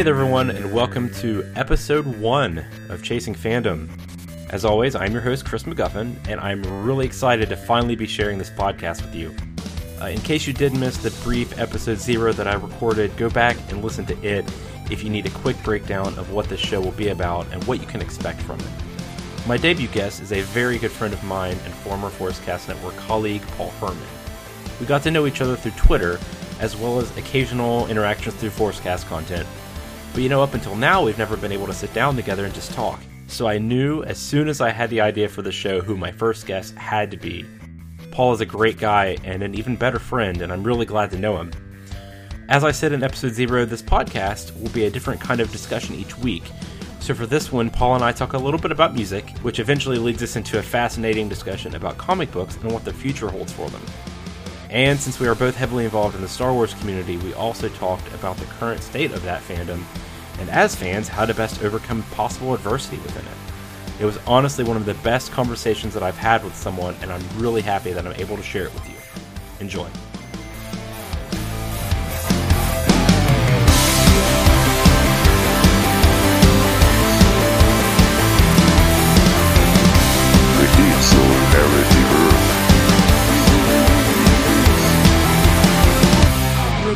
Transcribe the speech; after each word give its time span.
Hey 0.00 0.04
there, 0.04 0.14
everyone, 0.14 0.48
and 0.48 0.72
welcome 0.72 1.12
to 1.16 1.44
episode 1.56 2.06
one 2.06 2.64
of 2.88 3.02
Chasing 3.02 3.34
Fandom. 3.34 3.86
As 4.48 4.64
always, 4.64 4.94
I'm 4.94 5.12
your 5.12 5.20
host, 5.20 5.44
Chris 5.44 5.64
McGuffin, 5.64 6.16
and 6.26 6.40
I'm 6.40 6.62
really 6.86 7.04
excited 7.04 7.50
to 7.50 7.56
finally 7.58 7.96
be 7.96 8.06
sharing 8.06 8.38
this 8.38 8.48
podcast 8.48 9.02
with 9.02 9.14
you. 9.14 9.36
Uh, 10.00 10.06
in 10.06 10.18
case 10.22 10.46
you 10.46 10.54
did 10.54 10.72
miss 10.72 10.96
the 10.96 11.10
brief 11.22 11.58
episode 11.58 11.98
zero 11.98 12.32
that 12.32 12.48
I 12.48 12.54
recorded, 12.54 13.14
go 13.18 13.28
back 13.28 13.58
and 13.68 13.84
listen 13.84 14.06
to 14.06 14.16
it 14.26 14.50
if 14.90 15.04
you 15.04 15.10
need 15.10 15.26
a 15.26 15.30
quick 15.30 15.62
breakdown 15.62 16.18
of 16.18 16.32
what 16.32 16.48
this 16.48 16.60
show 16.60 16.80
will 16.80 16.92
be 16.92 17.08
about 17.08 17.46
and 17.52 17.62
what 17.64 17.78
you 17.78 17.86
can 17.86 18.00
expect 18.00 18.40
from 18.40 18.58
it. 18.58 19.46
My 19.46 19.58
debut 19.58 19.88
guest 19.88 20.22
is 20.22 20.32
a 20.32 20.40
very 20.40 20.78
good 20.78 20.92
friend 20.92 21.12
of 21.12 21.22
mine 21.24 21.58
and 21.66 21.74
former 21.74 22.08
Forcecast 22.08 22.68
Network 22.68 22.96
colleague, 22.96 23.42
Paul 23.48 23.68
Hermann. 23.72 23.98
We 24.80 24.86
got 24.86 25.02
to 25.02 25.10
know 25.10 25.26
each 25.26 25.42
other 25.42 25.56
through 25.56 25.72
Twitter, 25.72 26.18
as 26.58 26.74
well 26.74 26.98
as 27.00 27.14
occasional 27.18 27.86
interactions 27.88 28.36
through 28.36 28.48
Forcecast 28.48 29.06
content, 29.06 29.46
but 30.12 30.22
you 30.22 30.28
know, 30.28 30.42
up 30.42 30.54
until 30.54 30.74
now, 30.74 31.04
we've 31.04 31.18
never 31.18 31.36
been 31.36 31.52
able 31.52 31.66
to 31.66 31.72
sit 31.72 31.92
down 31.94 32.16
together 32.16 32.44
and 32.44 32.54
just 32.54 32.72
talk. 32.72 33.00
So 33.28 33.46
I 33.46 33.58
knew 33.58 34.02
as 34.02 34.18
soon 34.18 34.48
as 34.48 34.60
I 34.60 34.70
had 34.70 34.90
the 34.90 35.00
idea 35.00 35.28
for 35.28 35.42
the 35.42 35.52
show 35.52 35.80
who 35.80 35.96
my 35.96 36.10
first 36.10 36.46
guest 36.46 36.74
had 36.74 37.10
to 37.12 37.16
be. 37.16 37.44
Paul 38.10 38.32
is 38.32 38.40
a 38.40 38.46
great 38.46 38.76
guy 38.76 39.16
and 39.22 39.42
an 39.42 39.54
even 39.54 39.76
better 39.76 40.00
friend, 40.00 40.42
and 40.42 40.52
I'm 40.52 40.64
really 40.64 40.84
glad 40.84 41.10
to 41.12 41.18
know 41.18 41.36
him. 41.36 41.52
As 42.48 42.64
I 42.64 42.72
said 42.72 42.92
in 42.92 43.04
episode 43.04 43.32
zero, 43.32 43.64
this 43.64 43.82
podcast 43.82 44.60
will 44.60 44.70
be 44.70 44.86
a 44.86 44.90
different 44.90 45.20
kind 45.20 45.40
of 45.40 45.52
discussion 45.52 45.94
each 45.94 46.18
week. 46.18 46.42
So 46.98 47.14
for 47.14 47.24
this 47.24 47.52
one, 47.52 47.70
Paul 47.70 47.94
and 47.94 48.04
I 48.04 48.10
talk 48.10 48.32
a 48.32 48.38
little 48.38 48.58
bit 48.58 48.72
about 48.72 48.94
music, 48.94 49.38
which 49.38 49.60
eventually 49.60 49.98
leads 49.98 50.22
us 50.22 50.34
into 50.34 50.58
a 50.58 50.62
fascinating 50.62 51.28
discussion 51.28 51.76
about 51.76 51.96
comic 51.96 52.32
books 52.32 52.56
and 52.56 52.72
what 52.72 52.84
the 52.84 52.92
future 52.92 53.28
holds 53.28 53.52
for 53.52 53.70
them. 53.70 53.82
And 54.70 55.00
since 55.00 55.18
we 55.18 55.26
are 55.26 55.34
both 55.34 55.56
heavily 55.56 55.84
involved 55.84 56.14
in 56.14 56.22
the 56.22 56.28
Star 56.28 56.52
Wars 56.52 56.74
community, 56.74 57.16
we 57.16 57.34
also 57.34 57.68
talked 57.68 58.06
about 58.14 58.36
the 58.36 58.44
current 58.44 58.80
state 58.82 59.10
of 59.10 59.22
that 59.24 59.42
fandom, 59.42 59.82
and 60.38 60.48
as 60.48 60.76
fans, 60.76 61.08
how 61.08 61.26
to 61.26 61.34
best 61.34 61.64
overcome 61.64 62.04
possible 62.14 62.54
adversity 62.54 62.98
within 62.98 63.24
it. 63.24 64.00
It 64.00 64.04
was 64.04 64.18
honestly 64.28 64.62
one 64.62 64.76
of 64.76 64.86
the 64.86 64.94
best 64.94 65.32
conversations 65.32 65.92
that 65.94 66.04
I've 66.04 66.16
had 66.16 66.44
with 66.44 66.54
someone, 66.54 66.94
and 67.02 67.12
I'm 67.12 67.22
really 67.36 67.62
happy 67.62 67.92
that 67.92 68.06
I'm 68.06 68.14
able 68.14 68.36
to 68.36 68.42
share 68.44 68.66
it 68.66 68.74
with 68.74 68.88
you. 68.88 68.96
Enjoy. 69.58 69.88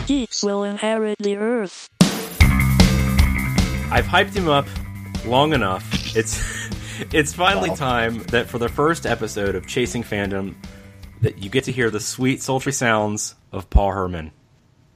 Geeks 0.06 0.42
will 0.42 0.64
inherit 0.64 1.16
the 1.19 1.36
earth. 1.36 1.88
I've 3.91 4.06
hyped 4.06 4.34
him 4.34 4.48
up 4.48 4.66
long 5.24 5.52
enough. 5.55 6.14
It's 6.16 6.42
it's 7.12 7.33
finally 7.33 7.70
Wow. 7.70 7.77
time 7.77 8.22
that 8.25 8.48
for 8.48 8.58
the 8.58 8.69
first 8.69 9.06
episode 9.06 9.55
of 9.55 9.66
Chasing 9.66 10.02
Fandom 10.02 10.56
that 11.22 11.38
you 11.38 11.48
get 11.48 11.64
to 11.64 11.72
hear 11.72 11.91
the 11.91 12.00
sweet 12.00 12.42
sultry 12.42 12.72
sounds 12.72 13.34
of 13.50 13.70
Paul 13.70 13.92
Hermann. 13.92 14.30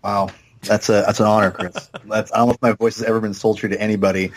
Wow, 0.05 0.29
that's 0.63 0.89
a 0.91 1.05
that's 1.07 1.21
an 1.21 1.27
honor, 1.27 1.53
Chris. 1.53 1.91
that's 2.05 2.31
I 2.33 2.39
don't 2.39 2.49
know 2.49 2.55
if 2.55 2.63
my 2.63 2.73
voice 2.73 2.99
has 2.99 3.05
ever 3.07 3.21
been 3.21 3.35
sultry 3.35 3.71
to 3.71 3.81
anybody, 3.81 4.33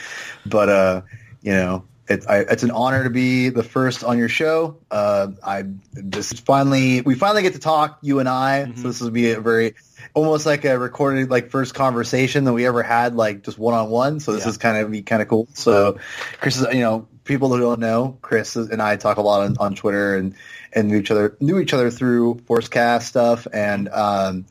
but 0.46 0.70
uh, 0.70 1.02
you 1.42 1.52
know, 1.52 1.84
it's 2.08 2.26
I, 2.28 2.40
it's 2.40 2.64
an 2.64 2.72
honor 2.72 3.04
to 3.04 3.10
be 3.10 3.50
the 3.50 3.64
first 3.64 4.04
on 4.06 4.18
your 4.18 4.30
show. 4.30 4.78
Uh, 4.90 5.30
I 5.44 5.66
this 5.92 6.32
is 6.32 6.40
finally 6.40 7.02
we 7.02 7.16
finally 7.16 7.42
get 7.42 7.54
to 7.54 7.60
talk 7.60 8.00
you 8.02 8.20
and 8.20 8.30
I. 8.30 8.72
So 8.76 8.84
this 8.84 9.02
will 9.02 9.12
be 9.12 9.32
a 9.32 9.42
very 9.42 9.76
almost 10.14 10.46
like 10.46 10.66
a 10.66 10.78
recorded 10.78 11.30
like 11.30 11.50
first 11.50 11.74
conversation 11.74 12.44
that 12.46 12.54
we 12.54 12.66
ever 12.66 12.84
had 12.84 13.16
like 13.16 13.44
just 13.44 13.58
one 13.58 13.74
on 13.74 13.90
one. 13.90 14.20
So 14.20 14.34
this 14.34 14.44
Yeah. 14.44 14.50
is 14.50 14.58
kind 14.58 14.78
of 14.78 14.92
be 14.92 15.02
kind 15.02 15.22
of 15.22 15.28
cool. 15.28 15.48
So 15.54 15.98
Chris 16.40 16.58
is 16.60 16.68
you 16.74 16.82
know 16.82 17.08
people 17.24 17.50
who 17.54 17.60
don't 17.60 17.80
know 17.80 18.18
Chris 18.22 18.56
and 18.56 18.82
I 18.82 18.96
talk 18.96 19.18
a 19.18 19.22
lot 19.22 19.42
on, 19.42 19.58
on 19.60 19.76
Twitter 19.76 20.16
and 20.16 20.36
and 20.74 20.88
knew 20.90 20.98
each 20.98 21.12
other 21.12 21.36
knew 21.40 21.60
each 21.60 21.74
other 21.74 21.90
through 21.92 22.36
Forcecast 22.48 23.04
stuff 23.04 23.48
and. 23.54 23.90
um 23.90 24.46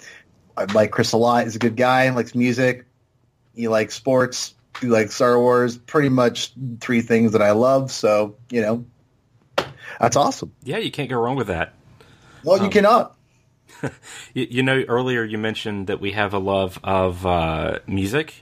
I 0.57 0.65
like 0.65 0.91
Chris 0.91 1.13
a 1.13 1.17
lot. 1.17 1.45
He's 1.45 1.57
a 1.57 1.59
good 1.61 1.77
guy. 1.77 2.11
Likes 2.11 2.35
music. 2.35 2.85
He 3.55 3.69
likes 3.69 3.95
sports. 3.95 4.53
He 4.81 4.89
likes 4.89 5.15
Star 5.15 5.39
Wars. 5.39 5.79
Pretty 5.79 6.11
much 6.11 6.53
three 6.81 7.01
things 7.01 7.33
that 7.33 7.41
I 7.41 7.53
love. 7.53 7.91
So 7.91 8.37
you 8.51 8.61
know, 8.61 8.85
that's 9.99 10.17
awesome. 10.17 10.53
Yeah, 10.63 10.77
you 10.79 10.91
can't 10.91 11.09
go 11.09 11.19
wrong 11.19 11.37
with 11.37 11.47
that. 11.47 11.73
Well, 12.45 12.59
Um, 12.59 12.65
you 12.65 12.71
cannot. 12.71 13.17
You, 14.35 14.47
you 14.51 14.63
know, 14.63 14.83
earlier 14.89 15.25
you 15.25 15.39
mentioned 15.39 15.87
that 15.89 16.01
we 16.01 16.13
have 16.13 16.35
a 16.35 16.39
love 16.39 16.79
of 16.85 17.25
uh, 17.27 17.79
music, 17.87 18.35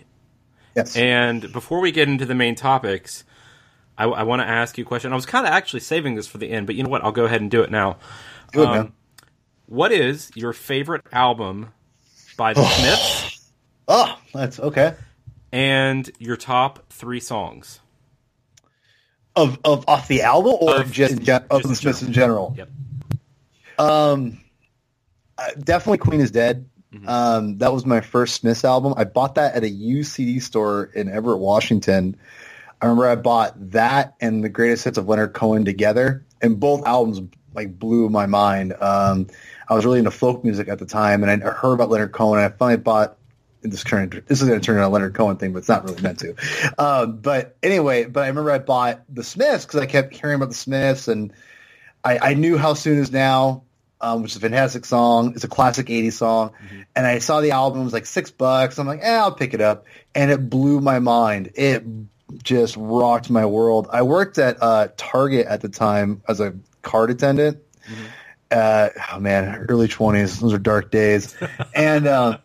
Yes. 0.76 0.96
and 0.96 1.50
before 1.52 1.80
we 1.80 1.90
get 1.92 2.08
into 2.08 2.24
the 2.26 2.34
main 2.34 2.54
topics, 2.54 3.24
I, 3.96 4.04
I 4.04 4.22
want 4.24 4.42
to 4.42 4.46
ask 4.48 4.78
you 4.78 4.84
a 4.84 4.86
question. 4.86 5.12
I 5.12 5.16
was 5.16 5.26
kind 5.26 5.46
of 5.46 5.52
actually 5.52 5.80
saving 5.80 6.14
this 6.14 6.26
for 6.28 6.38
the 6.38 6.50
end, 6.50 6.66
but 6.66 6.74
you 6.76 6.82
know 6.84 6.88
what? 6.90 7.02
I'll 7.02 7.10
go 7.12 7.24
ahead 7.24 7.40
and 7.40 7.50
do 7.50 7.62
it 7.62 7.70
now. 7.70 7.96
Good 8.52 8.66
um, 8.68 8.74
man. 8.76 8.92
What 9.66 9.92
is 9.92 10.30
your 10.34 10.52
favorite 10.52 11.04
album 11.12 11.70
by 12.36 12.52
the 12.54 12.64
Smiths, 12.64 13.50
Oh, 13.88 14.18
that's 14.32 14.60
okay. 14.60 14.94
and 15.52 16.08
your 16.18 16.36
top 16.36 16.90
three 16.92 17.20
songs? 17.20 17.80
Of 19.36 19.58
of 19.64 19.84
off 19.88 20.08
the 20.08 20.22
album 20.22 20.54
or 20.60 20.80
Of- 20.82 20.92
just 20.92 21.12
in 21.14 21.24
gen- 21.24 21.44
of 21.50 21.62
just 21.62 21.68
the 21.68 21.76
Smiths 21.76 22.02
in 22.02 22.12
general. 22.12 22.54
Yep. 22.56 22.70
Um, 23.78 24.40
uh, 25.38 25.50
definitely 25.58 25.98
Queen 25.98 26.20
is 26.20 26.30
Dead. 26.30 26.68
Mhm. 26.92 27.08
Um, 27.08 27.58
that 27.58 27.72
was 27.72 27.84
my 27.84 28.00
first 28.00 28.36
Smiths 28.36 28.64
album. 28.64 28.94
I 28.96 29.04
bought 29.04 29.34
that 29.34 29.54
at 29.54 29.62
a 29.62 29.68
used 29.68 30.12
CD 30.12 30.40
store 30.40 30.84
in 30.94 31.08
Everett, 31.10 31.38
Washington. 31.38 32.16
I 32.80 32.86
remember 32.86 33.08
I 33.08 33.16
bought 33.16 33.72
that 33.72 34.14
and 34.20 34.42
the 34.42 34.48
greatest 34.48 34.84
hits 34.84 34.98
of 34.98 35.08
Leonard 35.08 35.34
Cohen 35.34 35.64
together, 35.64 36.24
and 36.40 36.58
both 36.58 36.86
albums 36.86 37.20
like 37.54 37.78
blew 37.78 38.08
my 38.08 38.26
mind. 38.26 38.74
Um, 38.80 39.26
I 39.68 39.74
was 39.74 39.84
really 39.84 39.98
into 39.98 40.10
folk 40.10 40.44
music 40.44 40.68
at 40.68 40.78
the 40.78 40.86
time, 40.86 41.22
and 41.22 41.44
I 41.44 41.50
heard 41.50 41.74
about 41.74 41.90
Leonard 41.90 42.12
Cohen. 42.12 42.38
And 42.38 42.52
I 42.52 42.56
finally 42.56 42.78
bought 42.78 43.18
this 43.62 43.84
current. 43.84 44.26
This 44.26 44.40
is 44.40 44.48
going 44.48 44.58
to 44.60 44.64
turn 44.64 44.76
into 44.76 44.86
a 44.86 44.88
Leonard 44.88 45.14
Cohen 45.14 45.36
thing, 45.36 45.52
but 45.52 45.58
it's 45.58 45.68
not 45.68 45.84
really 45.84 46.00
meant 46.00 46.20
to. 46.20 46.34
Um, 46.78 47.18
but 47.18 47.56
anyway, 47.62 48.04
but 48.04 48.22
I 48.24 48.28
remember 48.28 48.50
I 48.52 48.60
bought 48.60 49.02
the 49.12 49.24
Smiths 49.24 49.66
because 49.66 49.80
I 49.80 49.86
kept 49.86 50.14
hearing 50.14 50.36
about 50.36 50.48
the 50.48 50.54
Smiths, 50.54 51.08
and 51.08 51.32
I, 52.04 52.18
I 52.30 52.34
knew 52.34 52.56
"How 52.56 52.74
Soon 52.74 52.98
Is 52.98 53.10
Now," 53.10 53.64
um, 54.00 54.22
which 54.22 54.32
is 54.32 54.36
a 54.36 54.40
fantastic 54.40 54.84
song. 54.84 55.32
It's 55.34 55.44
a 55.44 55.48
classic 55.48 55.86
'80s 55.86 56.12
song, 56.14 56.52
and 56.94 57.06
I 57.06 57.18
saw 57.18 57.40
the 57.40 57.50
album 57.52 57.80
it 57.82 57.84
was 57.84 57.92
like 57.92 58.06
six 58.06 58.30
bucks. 58.30 58.78
I'm 58.78 58.86
like, 58.86 59.00
eh, 59.02 59.16
I'll 59.18 59.32
pick 59.32 59.54
it 59.54 59.60
up, 59.60 59.86
and 60.14 60.30
it 60.30 60.48
blew 60.50 60.80
my 60.80 60.98
mind. 60.98 61.52
It 61.54 61.84
just 62.42 62.76
rocked 62.76 63.30
my 63.30 63.46
world. 63.46 63.88
I 63.92 64.02
worked 64.02 64.38
at 64.38 64.62
uh, 64.62 64.88
Target 64.96 65.46
at 65.46 65.60
the 65.62 65.68
time 65.68 66.22
as 66.28 66.40
a 66.40 66.54
card 66.82 67.10
attendant. 67.10 67.58
Uh, 68.50 68.88
oh 69.12 69.20
man, 69.20 69.66
early 69.68 69.88
twenties. 69.88 70.40
Those 70.40 70.52
are 70.54 70.58
dark 70.58 70.90
days, 70.90 71.36
and. 71.74 72.06
Uh, 72.06 72.38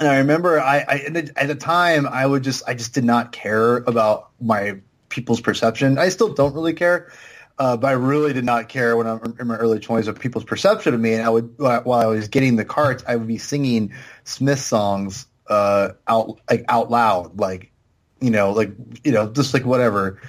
and 0.00 0.06
I 0.06 0.18
remember 0.18 0.60
I, 0.60 0.76
I 0.78 0.94
at 1.08 1.12
the- 1.12 1.32
at 1.34 1.48
the 1.48 1.56
time 1.56 2.06
I 2.06 2.24
would 2.24 2.44
just 2.44 2.62
I 2.68 2.74
just 2.74 2.94
did 2.94 3.02
not 3.02 3.32
care 3.32 3.78
about 3.78 4.30
my 4.40 4.76
people's 5.08 5.40
perception. 5.40 5.98
I 5.98 6.10
still 6.10 6.32
don't 6.34 6.54
really 6.54 6.72
care, 6.74 7.10
uh, 7.58 7.76
but 7.76 7.88
I 7.88 7.92
really 7.92 8.32
did 8.32 8.44
not 8.44 8.68
care 8.68 8.96
when 8.96 9.06
I'm 9.06 9.36
in 9.38 9.46
my 9.48 9.56
early 9.56 9.80
twenties 9.80 10.06
of 10.06 10.18
people's 10.18 10.44
perception 10.44 10.94
of 10.94 11.00
me. 11.00 11.14
And 11.14 11.22
I 11.22 11.28
would 11.28 11.58
while 11.58 11.82
while 11.82 12.00
I 12.00 12.06
was 12.06 12.28
getting 12.28 12.56
the 12.56 12.64
carts, 12.64 13.02
I 13.06 13.16
would 13.16 13.26
be 13.26 13.38
singing 13.38 13.94
Smith 14.24 14.60
songs 14.60 15.26
uh, 15.48 15.90
out 16.06 16.40
like 16.48 16.64
out 16.68 16.90
loud, 16.90 17.38
like 17.38 17.72
you 18.20 18.30
know, 18.30 18.52
like 18.52 18.72
you 19.04 19.12
know, 19.12 19.28
just 19.28 19.54
like 19.54 19.64
whatever. 19.64 20.20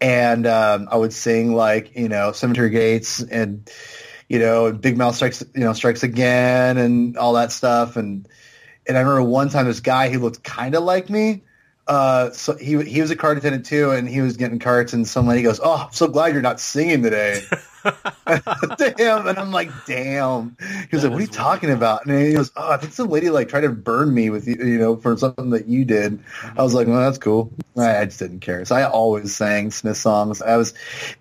And 0.00 0.46
um, 0.46 0.88
I 0.90 0.96
would 0.96 1.12
sing 1.12 1.54
like 1.54 1.96
you 1.96 2.08
know 2.08 2.32
Cemetery 2.32 2.70
Gates 2.70 3.22
and 3.22 3.70
you 4.28 4.38
know 4.38 4.70
Big 4.72 4.98
Mouth 4.98 5.14
strikes 5.14 5.42
you 5.54 5.60
know 5.60 5.72
strikes 5.72 6.02
again 6.02 6.76
and 6.76 7.16
all 7.16 7.34
that 7.34 7.52
stuff 7.52 7.96
and 7.96 8.28
and 8.86 8.98
I 8.98 9.00
remember 9.00 9.22
one 9.22 9.48
time 9.48 9.66
this 9.66 9.80
guy 9.80 10.10
he 10.10 10.18
looked 10.18 10.42
kind 10.42 10.74
of 10.74 10.82
like 10.82 11.08
me. 11.08 11.43
Uh, 11.86 12.30
so 12.30 12.56
he 12.56 12.82
he 12.82 13.00
was 13.00 13.10
a 13.10 13.16
card 13.16 13.38
attendant 13.38 13.66
too, 13.66 13.90
and 13.90 14.08
he 14.08 14.20
was 14.20 14.36
getting 14.36 14.58
carts, 14.58 14.92
and 14.92 15.06
some 15.06 15.26
lady 15.26 15.42
goes, 15.42 15.60
"Oh, 15.62 15.86
I'm 15.86 15.92
so 15.92 16.08
glad 16.08 16.32
you're 16.32 16.42
not 16.42 16.60
singing 16.60 17.02
today." 17.02 17.42
to 17.84 18.94
him, 18.96 19.26
and 19.26 19.38
I'm 19.38 19.50
like, 19.50 19.70
"Damn." 19.84 20.56
He 20.90 20.96
was 20.96 21.04
like, 21.04 21.12
"What 21.12 21.18
are 21.18 21.22
you 21.22 21.26
talking 21.26 21.70
about?" 21.70 22.06
And 22.06 22.18
he 22.18 22.32
goes, 22.32 22.50
"Oh, 22.56 22.70
I 22.70 22.78
think 22.78 22.94
some 22.94 23.08
lady 23.08 23.28
like 23.28 23.48
tried 23.48 23.62
to 23.62 23.68
burn 23.70 24.14
me 24.14 24.30
with 24.30 24.48
you, 24.48 24.56
you 24.56 24.78
know, 24.78 24.96
for 24.96 25.16
something 25.18 25.50
that 25.50 25.66
you 25.66 25.84
did." 25.84 26.18
I 26.56 26.62
was 26.62 26.72
like, 26.72 26.86
"Well, 26.86 27.00
that's 27.00 27.18
cool." 27.18 27.52
I, 27.76 27.98
I 27.98 28.04
just 28.06 28.18
didn't 28.18 28.40
care. 28.40 28.64
So 28.64 28.74
I 28.74 28.84
always 28.84 29.36
sang 29.36 29.70
Smith 29.70 29.98
songs. 29.98 30.40
I 30.40 30.56
was, 30.56 30.72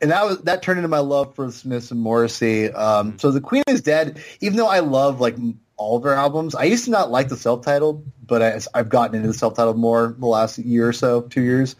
and 0.01 0.11
that 0.11 0.25
was 0.25 0.39
that 0.43 0.61
turned 0.61 0.79
into 0.79 0.87
my 0.87 0.99
love 0.99 1.35
for 1.35 1.51
Smith 1.51 1.91
and 1.91 1.99
Morrissey. 1.99 2.71
Um, 2.71 3.19
so 3.19 3.31
the 3.31 3.41
Queen 3.41 3.63
is 3.67 3.81
dead. 3.81 4.23
Even 4.39 4.57
though 4.57 4.69
I 4.69 4.79
love 4.79 5.19
like 5.19 5.35
all 5.83 5.97
of 5.97 6.03
their 6.03 6.13
albums, 6.13 6.55
I 6.55 6.63
used 6.63 6.85
to 6.85 6.91
not 6.91 7.11
like 7.11 7.27
the 7.27 7.35
self-titled, 7.35 8.05
but 8.25 8.41
I, 8.41 8.59
I've 8.73 8.87
gotten 8.87 9.15
into 9.15 9.27
the 9.27 9.33
self-titled 9.33 9.77
more 9.77 10.15
the 10.17 10.25
last 10.25 10.57
year 10.57 10.87
or 10.87 10.93
so, 10.93 11.21
two 11.21 11.41
years. 11.41 11.75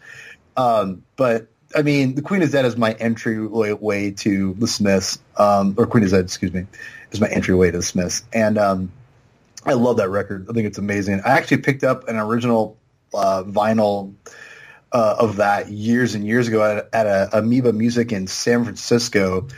Um, 0.58 1.02
but 1.16 1.48
I 1.74 1.80
mean, 1.82 2.14
the 2.14 2.22
Queen 2.22 2.42
is 2.42 2.52
Dead 2.52 2.66
is 2.66 2.76
my 2.76 2.92
entryway 2.92 3.72
way 3.72 4.10
to 4.10 4.54
the 4.54 4.68
Smiths, 4.68 5.18
um, 5.38 5.74
or 5.78 5.86
Queen 5.86 6.04
is 6.04 6.10
Dead, 6.12 6.24
excuse 6.24 6.52
me, 6.52 6.66
is 7.12 7.20
my 7.20 7.28
entryway 7.28 7.70
to 7.70 7.78
the 7.78 7.82
Smiths, 7.82 8.24
and 8.32 8.58
um, 8.58 8.92
I 9.64 9.72
love 9.72 9.96
that 9.96 10.10
record. 10.10 10.46
I 10.50 10.52
think 10.52 10.66
it's 10.66 10.78
amazing. 10.78 11.22
I 11.24 11.30
actually 11.30 11.62
picked 11.62 11.82
up 11.82 12.06
an 12.06 12.16
original 12.16 12.76
uh, 13.14 13.42
vinyl 13.44 14.12
uh, 14.92 15.16
of 15.18 15.36
that 15.36 15.70
years 15.70 16.14
and 16.14 16.26
years 16.26 16.46
ago 16.46 16.62
at, 16.62 16.88
at 16.92 17.06
a 17.06 17.38
Amoeba 17.38 17.72
Music 17.72 18.12
in 18.12 18.26
San 18.26 18.64
Francisco, 18.64 19.48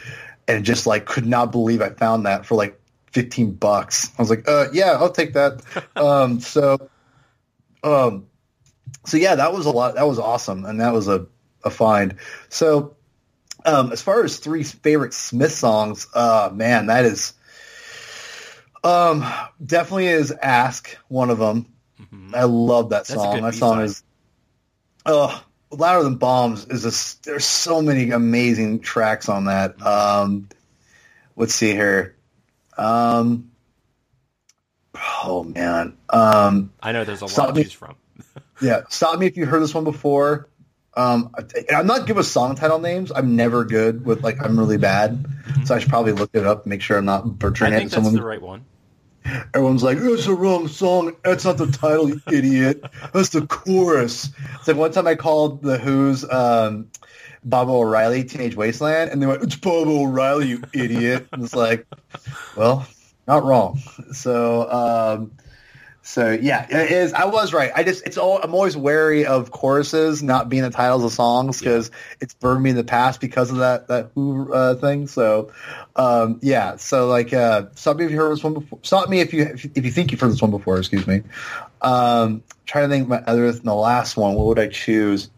and 0.46 0.64
just 0.64 0.87
like 0.87 1.04
could 1.04 1.26
not 1.26 1.50
believe 1.50 1.82
I 1.82 1.90
found 1.90 2.26
that 2.26 2.46
for 2.46 2.54
like 2.54 2.81
fifteen 3.17 3.53
bucks. 3.53 4.13
I 4.19 4.23
was 4.23 4.29
like, 4.29 4.47
uh, 4.47 4.67
yeah, 4.75 4.93
I'll 4.93 5.11
take 5.11 5.33
that. 5.33 5.63
um, 5.97 6.41
so, 6.41 6.91
um, 7.83 8.27
so 9.07 9.17
yeah, 9.17 9.37
that 9.37 9.55
was 9.55 9.65
a 9.65 9.71
lot. 9.71 9.95
That 9.95 10.07
was 10.07 10.19
awesome, 10.19 10.67
and 10.67 10.81
that 10.83 10.93
was 10.93 11.09
a 11.09 11.27
a 11.65 11.71
find. 11.71 12.17
So, 12.51 12.95
um, 13.65 13.91
as 13.91 14.03
far 14.03 14.23
as 14.23 14.37
three 14.37 14.65
favorite 14.65 15.15
Smith 15.15 15.53
songs, 15.53 16.07
uh, 16.15 16.51
man, 16.53 16.87
that 16.87 17.07
is. 17.07 17.33
Um, 18.85 19.25
definitely 19.65 20.09
is 20.09 20.31
"Ask" 20.31 20.97
one 21.09 21.31
of 21.31 21.39
them. 21.39 21.73
I 22.35 22.45
love 22.45 22.91
that 22.91 23.07
song. 23.07 23.41
That 23.43 23.55
song 23.55 23.81
is, 23.81 24.05
oh, 25.07 25.43
louder 25.71 26.05
than 26.05 26.17
bombs 26.17 26.67
is 26.67 26.85
a. 26.85 27.25
There's 27.25 27.47
so 27.47 27.81
many 27.81 28.11
amazing 28.11 28.81
tracks 28.81 29.31
on 29.31 29.47
that. 29.47 29.81
Um, 29.85 30.49
let's 31.35 31.55
see 31.55 31.73
here. 31.73 32.16
Um, 32.78 33.50
oh 34.94 35.44
man. 35.44 35.96
Um, 36.11 36.73
I 36.82 36.93
know 36.93 37.05
there's 37.05 37.23
a 37.23 37.26
lot 37.26 37.55
to 37.55 37.62
choose 37.62 37.73
from. 37.73 37.96
yeah, 38.61 38.82
stop 38.88 39.19
me 39.19 39.26
if 39.26 39.37
you 39.37 39.46
heard 39.46 39.62
this 39.62 39.75
one 39.75 39.84
before. 39.84 40.49
Um, 40.94 41.31
I- 41.37 41.75
I'm 41.76 41.87
not 41.87 42.06
good 42.06 42.17
with 42.17 42.26
song 42.26 42.55
title 42.55 42.78
names. 42.78 43.12
I'm 43.14 43.37
never 43.37 43.64
good 43.64 44.05
with 44.05 44.23
like 44.23 44.43
I'm 44.43 44.58
really 44.58 44.78
bad, 44.78 45.26
so 45.64 45.75
I 45.75 45.78
should 45.78 45.90
probably 45.90 46.12
look 46.12 46.31
it 46.32 46.46
up, 46.46 46.67
make 46.67 46.81
sure 46.81 46.96
I'm 46.96 47.05
not 47.05 47.25
I 47.25 47.28
butchering 47.28 47.73
it. 47.75 47.76
think 47.78 47.90
that's 47.90 47.94
Someone, 48.02 48.14
the 48.14 48.23
right 48.25 48.40
one. 48.40 48.64
everyone's 49.52 49.82
like, 49.82 49.99
"That's 49.99 50.25
the 50.25 50.32
wrong 50.34 50.69
song. 50.69 51.14
That's 51.22 51.44
not 51.44 51.58
the 51.58 51.67
title, 51.67 52.08
you 52.08 52.20
idiot. 52.32 52.82
That's 53.12 53.29
the 53.31 53.46
chorus." 53.46 54.31
It's 54.55 54.69
like 54.69 54.76
one 54.79 54.93
time 54.93 55.06
I 55.06 55.17
called 55.17 55.61
the 55.62 55.76
Who's 55.76 56.25
um, 56.31 56.88
Baba 57.46 57.70
O'Riley 57.70 58.25
"Teenage 58.25 58.56
Wasteland," 58.56 59.10
and 59.10 59.22
they 59.22 59.26
went, 59.26 59.43
"It's 59.43 59.56
Baba 59.56 59.88
O'Riley, 59.88 60.48
you 60.48 60.62
idiot." 60.72 61.28
And 61.32 61.44
it's 61.44 61.54
like, 61.54 61.87
well, 62.56 62.87
not 63.28 63.44
wrong. 63.44 63.81
So, 64.12 64.70
um, 64.70 65.31
so 66.02 66.31
yeah, 66.31 66.66
it 66.69 66.90
is. 66.90 67.12
I 67.12 67.26
was 67.26 67.52
right. 67.52 67.70
I 67.75 67.84
just 67.84 68.04
it's 68.04 68.16
all. 68.16 68.40
I'm 68.43 68.52
always 68.52 68.76
wary 68.76 69.26
of 69.26 69.52
choruses 69.52 70.22
not 70.22 70.48
being 70.48 70.64
the 70.64 70.70
titles 70.70 71.04
of 71.04 71.12
songs 71.12 71.60
because 71.60 71.90
it's 72.20 72.34
burned 72.34 72.62
me 72.62 72.70
in 72.70 72.76
the 72.76 72.84
past 72.84 73.20
because 73.20 73.50
of 73.50 73.58
that 73.58 73.88
that 73.88 74.10
Who 74.14 74.52
uh, 74.52 74.75
thing. 74.75 75.06
So, 75.06 75.52
um, 75.94 76.40
yeah. 76.43 76.76
So 76.76 77.08
like, 77.08 77.32
uh, 77.32 77.66
stop 77.75 77.96
me 77.96 78.04
if 78.06 78.10
you 78.10 78.19
heard 78.19 78.32
this 78.32 78.43
one 78.43 78.54
before. 78.54 78.78
Stop 78.82 79.08
me 79.08 79.20
if 79.20 79.32
you 79.32 79.43
if, 79.43 79.64
if 79.76 79.84
you 79.84 79.90
think 79.90 80.10
you've 80.10 80.20
heard 80.20 80.32
this 80.32 80.43
one 80.43 80.50
before. 80.52 80.78
Excuse 80.78 81.06
me. 81.06 81.22
Um, 81.81 82.43
trying 82.66 82.88
to 82.88 82.94
think 82.94 83.08
my 83.08 83.19
other 83.26 83.50
than 83.50 83.64
the 83.64 83.75
last 83.75 84.16
one. 84.16 84.34
What 84.34 84.46
would 84.46 84.58
I 84.58 84.69
choose? 84.69 85.31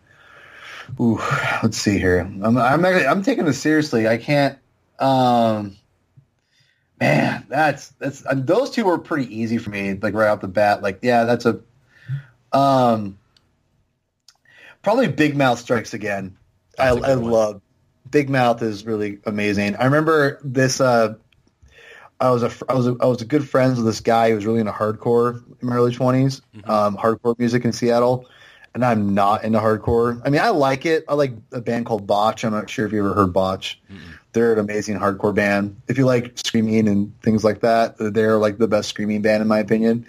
Ooh, 1.01 1.21
let's 1.63 1.79
see 1.79 1.99
here. 1.99 2.21
I'm 2.21 2.57
I'm 2.57 2.85
actually 2.85 3.07
I'm 3.07 3.23
taking 3.23 3.45
this 3.45 3.61
seriously. 3.61 4.09
I 4.09 4.17
can't. 4.17 4.59
Um, 4.99 5.77
man, 7.01 7.47
that's 7.49 7.89
that's 7.99 8.25
those 8.35 8.71
two 8.71 8.85
were 8.85 8.99
pretty 8.99 9.35
easy 9.35 9.59
for 9.59 9.71
me. 9.71 9.95
Like 9.95 10.15
right 10.15 10.29
off 10.29 10.41
the 10.41 10.49
bat. 10.49 10.83
Like 10.83 11.01
yeah, 11.03 11.25
that's 11.25 11.47
a. 11.47 11.61
Um, 12.53 13.19
probably 14.83 15.09
Big 15.09 15.37
Mouth 15.37 15.59
strikes 15.59 15.95
again. 15.95 16.37
I, 16.79 16.95
That's 16.95 16.97
a 16.97 17.01
good 17.01 17.11
I 17.11 17.15
love 17.15 17.63
Big 18.11 18.31
Mouth 18.31 18.63
is 18.63 18.87
really 18.87 19.19
amazing. 19.27 19.77
I 19.77 19.85
remember 19.85 20.41
this. 20.43 20.81
Uh, 20.81 21.15
I 22.21 22.31
was 22.31 22.43
a 22.43 22.51
I 22.69 22.75
was 22.75 22.87
a, 22.89 22.97
I 23.01 23.07
was 23.07 23.23
a 23.23 23.25
good 23.27 23.49
friends 23.49 23.77
with 23.77 23.87
this 23.87 24.01
guy 24.01 24.31
who 24.31 24.37
was 24.37 24.47
really 24.47 24.61
into 24.61 24.73
hardcore 24.73 25.43
in 25.61 25.69
my 25.69 25.77
early 25.77 25.95
20s 25.95 26.41
Mm-hmm. 26.57 26.71
um, 26.71 26.97
hardcore 26.97 27.39
music 27.39 27.65
in 27.65 27.73
Seattle, 27.73 28.27
and 28.75 28.85
I'm 28.85 29.15
not 29.15 29.45
into 29.45 29.59
hardcore. 29.59 30.21
I 30.25 30.31
mean, 30.31 30.41
I 30.41 30.51
like 30.51 30.87
it. 30.87 31.05
I 31.09 31.15
like 31.15 31.33
a 31.53 31.61
band 31.61 31.87
called 31.87 32.07
Botch. 32.07 32.45
I'm 32.45 32.53
not 32.53 32.71
sure 32.71 32.87
if 32.87 32.93
you 32.93 33.01
ever 33.01 33.15
heard 33.15 33.33
Botch. 33.33 33.81
They're 34.33 34.53
an 34.53 34.59
amazing 34.59 34.99
hardcore 34.99 35.35
band. 35.35 35.81
If 35.89 35.99
you 35.99 36.05
like 36.05 36.33
screaming 36.37 36.87
and 36.87 37.21
things 37.23 37.45
like 37.45 37.61
that, 37.61 37.97
they're 37.99 38.39
like 38.39 38.59
the 38.59 38.69
best 38.69 38.89
screaming 38.89 39.23
band 39.23 39.43
in 39.43 39.49
my 39.49 39.59
opinion. 39.59 40.07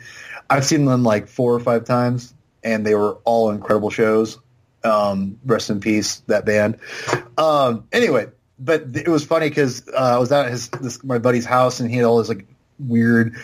I've 0.50 0.65
seen 0.65 0.85
them 0.85 1.03
like 1.03 1.27
four 1.27 1.53
or 1.53 1.59
five 1.59 1.85
times, 1.85 2.33
and 2.63 2.85
they 2.85 2.95
were 2.95 3.13
all 3.23 3.51
incredible 3.51 3.89
shows. 3.89 4.38
Um, 4.83 5.39
rest 5.45 5.69
in 5.69 5.79
peace, 5.79 6.21
that 6.27 6.45
band. 6.45 6.79
Um, 7.38 7.88
anyway, 7.91 8.27
but 8.59 8.95
it 8.95 9.07
was 9.07 9.25
funny 9.25 9.50
because 9.50 9.88
uh, 9.89 10.15
I 10.15 10.17
was 10.17 10.31
at 10.31 10.50
his 10.50 10.69
this, 10.69 11.03
my 11.03 11.17
buddy's 11.17 11.45
house, 11.45 11.79
and 11.79 11.89
he 11.89 11.97
had 11.97 12.06
all 12.06 12.17
this 12.17 12.29
like 12.29 12.45
weird, 12.79 13.35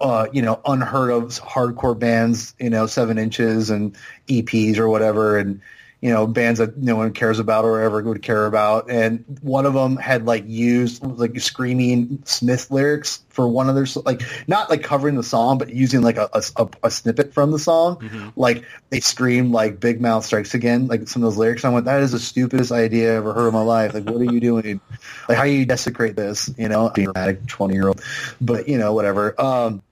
uh, 0.00 0.28
you 0.32 0.42
know, 0.42 0.60
unheard 0.64 1.10
of 1.10 1.24
hardcore 1.40 1.98
bands, 1.98 2.54
you 2.58 2.70
know, 2.70 2.86
seven 2.86 3.18
inches 3.18 3.70
and 3.70 3.96
EPs 4.28 4.78
or 4.78 4.88
whatever, 4.88 5.38
and 5.38 5.60
you 6.00 6.10
know, 6.12 6.28
bands 6.28 6.60
that 6.60 6.76
no 6.76 6.94
one 6.94 7.12
cares 7.12 7.40
about 7.40 7.64
or 7.64 7.80
ever 7.80 8.00
would 8.02 8.22
care 8.22 8.46
about. 8.46 8.88
And 8.88 9.24
one 9.42 9.66
of 9.66 9.74
them 9.74 9.96
had 9.96 10.26
like 10.26 10.44
used 10.46 11.02
like 11.02 11.40
screaming 11.40 12.22
Smith 12.24 12.70
lyrics 12.70 13.24
for 13.30 13.48
one 13.48 13.68
of 13.68 13.74
their 13.74 13.86
like 14.04 14.22
not 14.46 14.70
like 14.70 14.84
covering 14.84 15.16
the 15.16 15.24
song, 15.24 15.58
but 15.58 15.70
using 15.70 16.02
like 16.02 16.16
a, 16.16 16.28
a, 16.56 16.68
a 16.84 16.90
snippet 16.90 17.34
from 17.34 17.50
the 17.50 17.58
song. 17.58 18.32
Like 18.36 18.64
they 18.90 19.00
screamed 19.00 19.50
like 19.50 19.80
Big 19.80 20.00
Mouth 20.00 20.24
Strikes 20.24 20.54
Again, 20.54 20.86
like 20.86 21.08
some 21.08 21.22
of 21.22 21.26
those 21.26 21.36
lyrics. 21.36 21.64
I 21.64 21.70
went, 21.70 21.86
that 21.86 22.00
is 22.02 22.12
the 22.12 22.20
stupidest 22.20 22.70
idea 22.70 23.14
I 23.14 23.16
ever 23.16 23.32
heard 23.32 23.48
in 23.48 23.54
my 23.54 23.62
life. 23.62 23.92
Like, 23.92 24.04
what 24.04 24.20
are 24.20 24.32
you 24.32 24.40
doing? 24.40 24.80
Like, 25.28 25.36
how 25.36 25.44
do 25.44 25.50
you 25.50 25.66
desecrate 25.66 26.14
this? 26.14 26.48
You 26.56 26.68
know, 26.68 26.90
being 26.90 27.08
a 27.08 27.12
dramatic 27.12 27.46
twenty 27.48 27.74
year 27.74 27.88
old, 27.88 28.02
but 28.40 28.68
you 28.68 28.78
know, 28.78 28.92
whatever. 28.92 29.40
Um, 29.40 29.82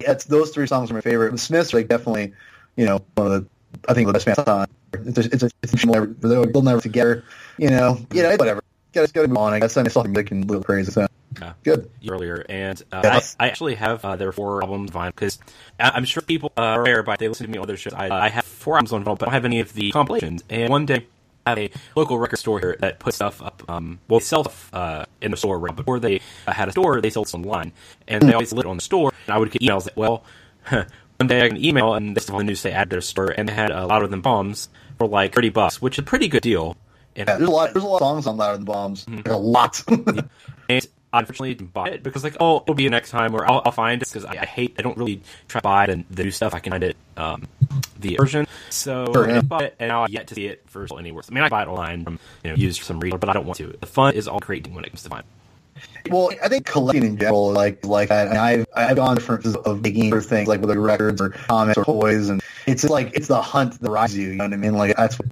yeah, 0.00 0.12
it's 0.12 0.24
those 0.26 0.50
three 0.50 0.66
songs 0.66 0.90
are 0.90 0.94
my 0.94 1.00
favorite. 1.00 1.32
The 1.32 1.38
Smiths 1.38 1.72
are 1.72 1.78
like 1.78 1.88
definitely, 1.88 2.34
you 2.76 2.84
know, 2.84 3.02
one 3.14 3.26
of 3.26 3.32
the 3.32 3.48
I 3.88 3.94
think 3.94 4.06
the 4.06 4.12
best 4.12 4.26
bands 4.26 4.38
on. 4.40 4.66
It's 4.92 5.18
a, 5.18 5.24
it's 5.32 5.42
a, 5.42 5.50
it's 5.62 5.84
a 5.84 6.46
they'll 6.46 6.62
never, 6.62 6.80
together. 6.80 7.24
You 7.58 7.70
know, 7.70 7.98
you 8.12 8.22
know, 8.22 8.30
whatever. 8.36 8.62
Gotta, 8.92 9.12
gotta 9.12 9.28
move 9.28 9.36
on. 9.36 9.52
I 9.52 9.60
guess 9.60 9.76
I 9.76 9.86
saw 9.88 10.02
music 10.02 10.30
and 10.30 10.48
little 10.48 10.64
crazy. 10.64 10.90
So 10.90 11.06
Yeah. 11.40 11.52
good. 11.62 11.90
earlier, 12.08 12.44
and 12.48 12.80
uh, 12.90 13.00
Yes. 13.04 13.36
I, 13.38 13.44
I 13.44 13.48
actually 13.48 13.74
have 13.74 14.04
uh, 14.04 14.16
their 14.16 14.32
four 14.32 14.62
albums 14.64 14.92
on 14.92 15.02
vinyl 15.02 15.14
because 15.14 15.38
I'm 15.78 16.04
sure 16.06 16.22
people 16.22 16.52
uh, 16.56 16.62
are 16.62 16.80
aware, 16.80 17.02
but 17.02 17.18
they 17.18 17.28
listen 17.28 17.46
to 17.46 17.52
me 17.52 17.58
on 17.58 17.64
other 17.64 17.76
shows. 17.76 17.92
I, 17.92 18.08
I 18.08 18.28
have 18.30 18.44
four 18.44 18.76
albums 18.76 18.92
on 18.92 19.04
vinyl, 19.04 19.18
but 19.18 19.22
I 19.22 19.26
don't 19.26 19.34
have 19.34 19.44
any 19.44 19.60
of 19.60 19.72
the 19.74 19.90
compilations. 19.92 20.42
And 20.48 20.70
one 20.70 20.86
day, 20.86 21.06
I 21.46 21.50
have 21.50 21.58
a 21.58 21.70
local 21.94 22.18
record 22.18 22.38
store 22.38 22.60
here 22.60 22.76
that 22.80 22.98
puts 22.98 23.16
stuff 23.16 23.42
up. 23.42 23.62
Um, 23.68 23.98
well, 24.08 24.20
they 24.20 24.24
sell 24.24 24.44
stuff 24.44 24.70
uh, 24.74 25.04
in 25.20 25.30
the 25.30 25.36
store, 25.36 25.58
right? 25.58 25.76
Before 25.76 26.00
they 26.00 26.20
uh, 26.46 26.52
had 26.52 26.68
a 26.68 26.72
store, 26.72 27.00
they 27.02 27.10
sold 27.10 27.28
some 27.28 27.44
online, 27.44 27.72
and 28.06 28.22
they 28.22 28.32
always 28.32 28.52
lit 28.52 28.64
on 28.66 28.76
the 28.76 28.82
store. 28.82 29.12
And 29.26 29.34
I 29.34 29.38
would 29.38 29.50
get 29.50 29.60
emails 29.60 29.84
that, 29.84 29.96
well, 29.96 30.24
one 31.18 31.26
day 31.26 31.38
I 31.38 31.48
got 31.48 31.58
an 31.58 31.64
email, 31.64 31.94
and 31.94 32.16
this 32.16 32.24
is 32.24 32.30
on 32.30 32.38
the 32.38 32.44
news 32.44 32.62
they 32.62 32.72
added 32.72 32.90
their 32.90 33.00
store, 33.00 33.34
and 33.36 33.48
they 33.48 33.52
had 33.52 33.70
uh, 33.72 33.86
louder 33.86 34.06
than 34.06 34.20
bombs 34.20 34.68
for 34.98 35.08
like 35.08 35.34
thirty 35.34 35.50
bucks, 35.50 35.82
which 35.82 35.96
is 35.96 36.00
a 36.00 36.02
pretty 36.04 36.28
good 36.28 36.42
deal. 36.42 36.76
And 37.16 37.28
Yeah, 37.28 37.36
there's 37.36 37.48
a 37.48 37.52
lot. 37.52 37.72
There's 37.72 37.84
a 37.84 37.88
lot 37.88 37.96
of 37.96 38.06
songs 38.06 38.26
on 38.26 38.36
Louder 38.36 38.58
Than 38.58 38.64
Bombs. 38.64 39.04
Mm-hmm. 39.04 39.22
There's 39.22 39.36
a 39.36 39.38
lot. 39.38 39.82
And 40.70 40.86
I 41.14 41.20
unfortunately 41.20 41.54
didn't 41.54 41.72
buy 41.72 41.88
it 41.88 42.02
because 42.02 42.22
like, 42.22 42.36
oh, 42.40 42.60
it'll 42.60 42.74
be 42.74 42.84
the 42.84 42.90
next 42.90 43.10
time, 43.10 43.34
or 43.34 43.50
I'll, 43.50 43.62
I'll 43.64 43.72
find 43.72 44.02
it 44.02 44.08
because 44.08 44.26
I, 44.26 44.42
I 44.42 44.44
hate. 44.44 44.74
I 44.78 44.82
don't 44.82 44.98
really 44.98 45.22
try 45.48 45.60
to 45.60 45.62
buy 45.62 45.86
the, 45.86 46.04
the 46.10 46.24
new 46.24 46.30
stuff. 46.30 46.52
I 46.54 46.58
can 46.58 46.72
find 46.72 46.84
it 46.84 46.96
um, 47.16 47.48
the 47.98 48.16
version. 48.16 48.46
So 48.68 49.10
Sure, 49.14 49.24
I 49.24 49.28
yeah. 49.28 49.34
didn't 49.36 49.48
buy 49.48 49.60
it, 49.60 49.76
and 49.78 49.88
now 49.88 50.02
I've 50.02 50.10
yet 50.10 50.26
to 50.26 50.34
see 50.34 50.46
it 50.46 50.62
for 50.66 50.86
anywhere. 50.98 51.24
I 51.26 51.32
mean, 51.32 51.42
I 51.42 51.48
buy 51.48 51.62
it 51.62 51.68
online 51.68 52.04
from 52.04 52.18
you 52.44 52.50
know 52.50 52.56
used 52.56 52.80
for 52.80 52.84
some 52.84 53.00
reason, 53.00 53.18
but 53.18 53.30
I 53.30 53.32
don't 53.32 53.46
want 53.46 53.56
to. 53.58 53.74
The 53.80 53.86
fun 53.86 54.14
is 54.14 54.28
all 54.28 54.40
creating 54.40 54.74
when 54.74 54.84
it 54.84 54.90
comes 54.90 55.02
to 55.04 55.08
vinyl. 55.08 55.24
Well, 56.10 56.30
I 56.42 56.48
think 56.48 56.66
collecting 56.66 57.04
in 57.04 57.18
general, 57.18 57.52
like 57.52 57.84
like 57.84 58.08
that. 58.08 58.28
And 58.28 58.38
I've 58.38 58.66
I've 58.74 58.96
gone 58.96 59.16
different 59.16 59.46
of 59.46 59.82
making 59.82 60.12
other 60.12 60.20
things, 60.20 60.48
like 60.48 60.60
with 60.60 60.70
like 60.70 60.78
records 60.78 61.20
or 61.20 61.30
comics 61.30 61.78
or 61.78 61.84
toys, 61.84 62.28
and 62.28 62.42
it's 62.66 62.84
like 62.84 63.12
it's 63.14 63.28
the 63.28 63.42
hunt 63.42 63.80
that 63.80 63.86
drives 63.86 64.16
you. 64.16 64.28
You 64.28 64.34
know 64.36 64.44
what 64.44 64.52
I 64.52 64.56
mean? 64.56 64.74
Like 64.74 64.96
that's 64.96 65.18
what 65.18 65.28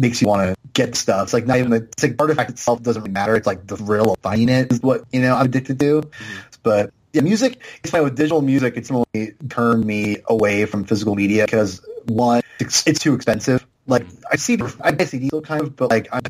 makes 0.00 0.20
you 0.22 0.28
want 0.28 0.48
to 0.48 0.56
get 0.72 0.94
stuff. 0.94 1.24
It's 1.24 1.32
like 1.32 1.46
not 1.46 1.58
even 1.58 1.70
the 1.70 1.76
it's 1.76 2.02
like 2.02 2.16
artifact 2.18 2.50
itself 2.50 2.82
doesn't 2.82 3.02
really 3.02 3.12
matter. 3.12 3.34
It's 3.34 3.46
like 3.46 3.66
the 3.66 3.76
thrill 3.76 4.12
of 4.12 4.18
finding 4.20 4.48
it 4.48 4.72
is 4.72 4.82
what 4.82 5.04
you 5.12 5.20
know 5.20 5.34
I'm 5.34 5.46
addicted 5.46 5.78
to. 5.80 6.02
Mm-hmm. 6.02 6.40
But 6.62 6.92
yeah, 7.12 7.22
music. 7.22 7.60
It's 7.82 7.90
funny 7.90 8.04
with 8.04 8.16
digital 8.16 8.42
music. 8.42 8.76
It's 8.76 8.90
really 8.90 9.34
turned 9.48 9.84
me 9.84 10.18
away 10.26 10.66
from 10.66 10.84
physical 10.84 11.14
media 11.14 11.44
because 11.44 11.84
one, 12.06 12.42
it's, 12.58 12.86
it's 12.86 13.00
too 13.00 13.14
expensive. 13.14 13.66
Like 13.90 14.06
I 14.30 14.36
see, 14.36 14.54
I 14.54 14.92
buy 14.92 15.04
CDs 15.04 15.44
kind 15.44 15.62
of, 15.62 15.76
but 15.76 15.90
like 15.90 16.08
I'm 16.12 16.22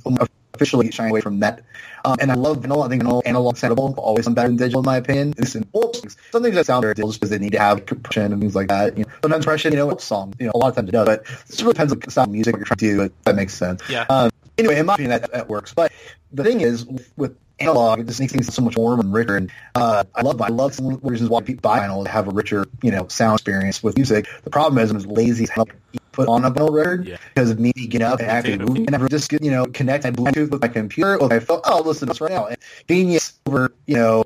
officially 0.55 0.91
shying 0.91 1.11
away 1.11 1.21
from 1.21 1.41
that. 1.41 1.63
Um, 2.05 2.17
and 2.21 2.31
I 2.31 2.35
love 2.35 2.59
vinyl. 2.59 2.85
I 2.85 2.89
think 2.89 3.03
vinyl 3.03 3.23
analog 3.25 3.57
sample 3.57 3.95
always 3.97 4.25
sound 4.25 4.37
better 4.37 4.49
than 4.49 4.57
digital 4.57 4.81
in 4.81 4.87
my 4.87 4.97
opinion. 4.97 5.35
It's 5.39 5.55
in 5.55 5.67
well, 5.73 5.93
some 5.95 6.43
things 6.43 6.55
that 6.55 6.67
sound 6.67 6.83
better 6.83 6.95
digital 6.95 7.11
just 7.11 7.21
because 7.21 7.31
they 7.31 7.39
need 7.39 7.53
to 7.53 7.59
have 7.59 7.87
compression 7.87 8.33
and 8.33 8.41
things 8.41 8.55
like 8.55 8.69
that. 8.69 8.97
You 8.97 9.05
know, 9.05 9.11
sometimes 9.23 9.45
compression, 9.45 9.73
you 9.73 9.79
know, 9.79 9.91
it's 9.91 10.05
song, 10.05 10.35
you 10.39 10.47
know, 10.47 10.53
a 10.55 10.59
lot 10.59 10.69
of 10.69 10.77
times 10.77 10.89
it 10.89 10.93
does, 10.93 11.07
but 11.07 11.21
it 11.21 11.61
really 11.61 11.73
depends 11.73 11.93
on 11.93 12.01
the 12.01 12.11
style 12.11 12.25
of 12.25 12.31
music 12.31 12.55
what 12.55 12.59
you're 12.59 12.67
trying 12.67 12.79
to 12.79 12.97
do. 12.97 13.03
If 13.03 13.25
that 13.25 13.37
makes 13.37 13.55
sense. 13.55 13.83
Yeah. 13.89 14.07
Um, 14.09 14.31
anyway, 14.59 14.79
in 14.79 14.87
my 14.87 14.95
opinion, 14.95 15.21
that, 15.21 15.33
that 15.33 15.49
works. 15.49 15.75
But 15.75 15.93
the 16.33 16.45
thing 16.45 16.61
is, 16.61 16.87
with, 16.87 17.13
with 17.17 17.37
analog, 17.59 18.01
it 18.01 18.07
just 18.07 18.21
makes 18.21 18.33
things 18.33 18.53
so 18.53 18.63
much 18.63 18.77
warmer 18.77 19.03
and 19.03 19.13
richer. 19.13 19.37
And 19.37 19.51
uh, 19.75 20.05
I 20.15 20.23
love, 20.23 20.41
I 20.41 20.49
love 20.49 20.75
some 20.75 20.87
of 20.87 21.01
the 21.01 21.09
reasons 21.09 21.31
why 21.31 21.43
people 21.43 21.61
buy 21.61 21.81
vinyl 21.81 22.05
to 22.05 22.11
have 22.11 22.29
a 22.29 22.31
richer, 22.31 22.67
you 22.83 22.91
know, 22.91 23.07
sound 23.09 23.39
experience 23.39 23.83
with 23.83 23.97
music. 23.97 24.27
The 24.45 24.51
problem 24.51 24.83
is, 24.83 24.91
I'm 24.91 24.99
lazy 25.11 25.45
as 25.45 25.51
hell 25.51 25.69
put 26.13 26.29
on 26.29 26.45
a 26.45 26.51
vinyl 26.51 26.73
record 26.73 27.07
Yeah. 27.07 27.17
because 27.35 27.51
of 27.51 27.59
me 27.61 27.73
getting 27.73 28.03
up 28.03 28.21
and 28.21 28.29
actually 28.29 28.59
moving 28.59 28.83
and 28.83 28.91
never 28.91 29.09
just 29.09 29.33
you 29.33 29.51
know 29.51 29.67
connect 29.67 30.05
my 30.05 30.11
Bluetooth 30.11 30.51
with 30.51 30.61
my 30.63 30.69
computer 30.69 31.21
or 31.21 31.29
my 31.29 31.39
phone. 31.41 31.61
Oh, 31.65 31.83
listen 31.83 32.07
to 32.09 32.13
this 32.13 32.21
right 32.21 32.31
now. 32.33 32.47
And 32.47 32.57
genius 32.89 33.35
over 33.47 33.73
you 33.87 33.97
know 33.97 34.25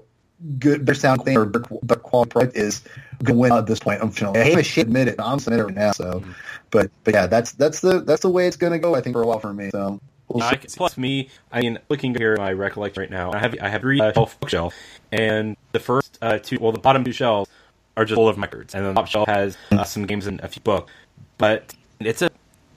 good, 0.59 0.85
better 0.85 0.99
sound 0.99 1.25
thing 1.25 1.37
or 1.37 1.45
better 1.47 2.01
quality 2.01 2.31
product 2.31 2.57
is 2.57 2.83
going 3.23 3.37
to 3.37 3.41
win 3.41 3.53
at 3.53 3.67
this 3.67 3.79
point. 3.81 4.03
Unfortunately, 4.03 4.41
I 4.41 4.45
hate 4.45 4.55
to 4.57 4.63
shit 4.63 4.87
admit 4.87 5.09
it. 5.09 5.17
I'm 5.19 5.39
submitting 5.39 5.65
it 5.65 5.67
right 5.69 5.75
now. 5.77 5.93
So, 5.93 6.05
Mm-hmm. 6.21 6.33
but 6.71 6.91
but 7.05 7.15
yeah, 7.15 7.27
that's 7.27 7.53
that's 7.53 7.81
the 7.81 8.01
that's 8.01 8.23
the 8.23 8.31
way 8.31 8.47
it's 8.47 8.57
going 8.57 8.73
to 8.73 8.79
go. 8.79 8.95
I 8.95 9.01
think 9.01 9.15
for 9.15 9.23
a 9.23 9.27
while 9.27 9.39
for 9.39 9.53
me. 9.53 9.71
So. 9.71 10.01
We'll 10.27 10.43
I, 10.43 10.57
plus 10.57 10.97
me, 10.97 11.29
I 11.53 11.61
mean, 11.61 11.79
looking 11.91 12.15
here 12.15 12.35
my 12.39 12.51
recollection 12.55 13.03
right 13.03 13.11
now, 13.11 13.31
I 13.35 13.39
have 13.39 13.55
I 13.61 13.69
have 13.69 13.83
three 13.83 14.01
uh, 14.01 14.11
shelf 14.15 14.41
bookshelves, 14.41 14.75
and 15.13 15.55
the 15.73 15.79
first 15.79 16.19
uh, 16.23 16.39
two, 16.39 16.57
well, 16.59 16.73
the 16.73 16.79
bottom 16.79 17.05
two 17.05 17.13
shelves 17.13 17.51
are 17.95 18.07
just 18.07 18.17
full 18.17 18.27
of 18.27 18.39
records, 18.39 18.75
and 18.75 18.87
the 18.87 18.95
top 18.95 19.07
shelf 19.07 19.29
has 19.29 19.59
uh, 19.71 19.85
some 19.85 20.07
games 20.07 20.27
and 20.27 20.41
a 20.41 20.49
few 20.49 20.63
books. 20.63 20.91
But 21.39 21.75
it's 22.01 22.23
a 22.23 22.31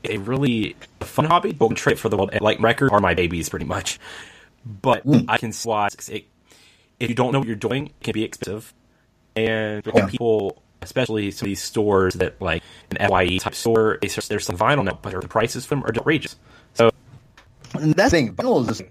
a 0.05 0.17
really 0.17 0.75
fun 1.01 1.25
hobby. 1.25 1.53
But 1.53 1.75
trade 1.75 1.99
for 1.99 2.09
the 2.09 2.17
world, 2.17 2.31
like 2.41 2.59
records 2.59 2.91
are 2.91 2.99
my 2.99 3.13
babies, 3.13 3.49
pretty 3.49 3.65
much. 3.65 3.99
But 4.65 5.03
hmm. 5.03 5.21
I 5.27 5.37
can 5.37 5.51
see 5.51 5.69
why 5.69 5.87
it, 6.09 6.25
if 6.99 7.09
you 7.09 7.15
don't 7.15 7.31
know 7.31 7.39
what 7.39 7.47
you're 7.47 7.55
doing, 7.55 7.87
it 7.87 8.03
can 8.03 8.13
be 8.13 8.23
expensive, 8.23 8.73
and 9.35 9.83
Yeah. 9.85 10.07
people. 10.07 10.61
Especially 10.79 11.31
some 11.31 11.47
of 11.47 11.49
these 11.49 11.61
stores 11.61 12.13
that 12.15 12.39
like 12.39 12.61
an 12.91 13.09
FYE 13.09 13.39
type 13.39 13.55
store, 13.55 13.97
they, 13.99 14.07
there's 14.07 14.45
some 14.45 14.55
vinyl 14.55 14.85
now, 14.85 14.99
but 15.01 15.19
the 15.19 15.27
prices 15.27 15.65
for 15.65 15.73
them 15.73 15.83
are 15.83 15.89
outrageous. 15.89 16.35
So 16.75 16.91
And 17.73 17.95
that's 17.95 18.11
the 18.11 18.17
thing. 18.17 18.35
Vinyl 18.35 18.61
is 18.61 18.67
just 18.67 18.83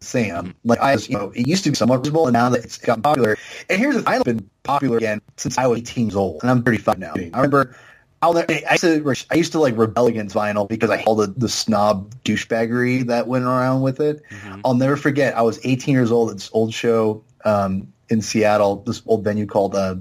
Sam. 0.00 0.46
Hmm. 0.46 0.50
Like 0.64 0.80
I, 0.80 0.94
you 0.94 1.16
know, 1.16 1.30
it 1.30 1.46
used 1.46 1.64
to 1.64 1.70
be 1.70 1.76
somewhat 1.76 1.98
visible, 1.98 2.26
and 2.26 2.32
now 2.32 2.48
that 2.50 2.64
it's 2.64 2.78
gotten 2.78 3.02
popular. 3.02 3.36
And 3.70 3.78
here's 3.78 3.94
the 3.94 4.02
thing: 4.02 4.14
Vinyl's 4.14 4.24
been 4.24 4.50
popular 4.64 4.96
again 4.96 5.20
since 5.36 5.56
I 5.58 5.66
was 5.68 5.78
18 5.78 6.06
years 6.06 6.16
old, 6.16 6.42
and 6.42 6.50
I'm 6.50 6.62
35 6.62 6.98
now. 6.98 7.12
I 7.16 7.20
remember. 7.36 7.76
I'll 8.20 8.36
I 8.36 8.62
used 8.72 8.80
to 8.82 9.14
I 9.30 9.34
used 9.36 9.52
to 9.52 9.60
like 9.60 9.76
rebel 9.76 10.06
against 10.06 10.34
vinyl 10.34 10.68
because 10.68 10.90
I 10.90 11.02
all 11.04 11.14
the, 11.14 11.28
the 11.28 11.48
snob 11.48 12.14
douchebaggery 12.24 13.06
that 13.06 13.28
went 13.28 13.44
around 13.44 13.82
with 13.82 14.00
it. 14.00 14.22
I'll 14.64 14.74
never 14.74 14.96
forget. 14.96 15.36
I 15.36 15.42
was 15.42 15.60
18 15.64 15.94
years 15.94 16.10
old 16.10 16.30
at 16.30 16.36
this 16.36 16.50
old 16.52 16.74
show 16.74 17.22
um, 17.44 17.92
in 18.08 18.20
Seattle, 18.20 18.76
this 18.76 19.02
old 19.06 19.22
venue 19.22 19.46
called 19.46 19.74
uh, 19.76 19.96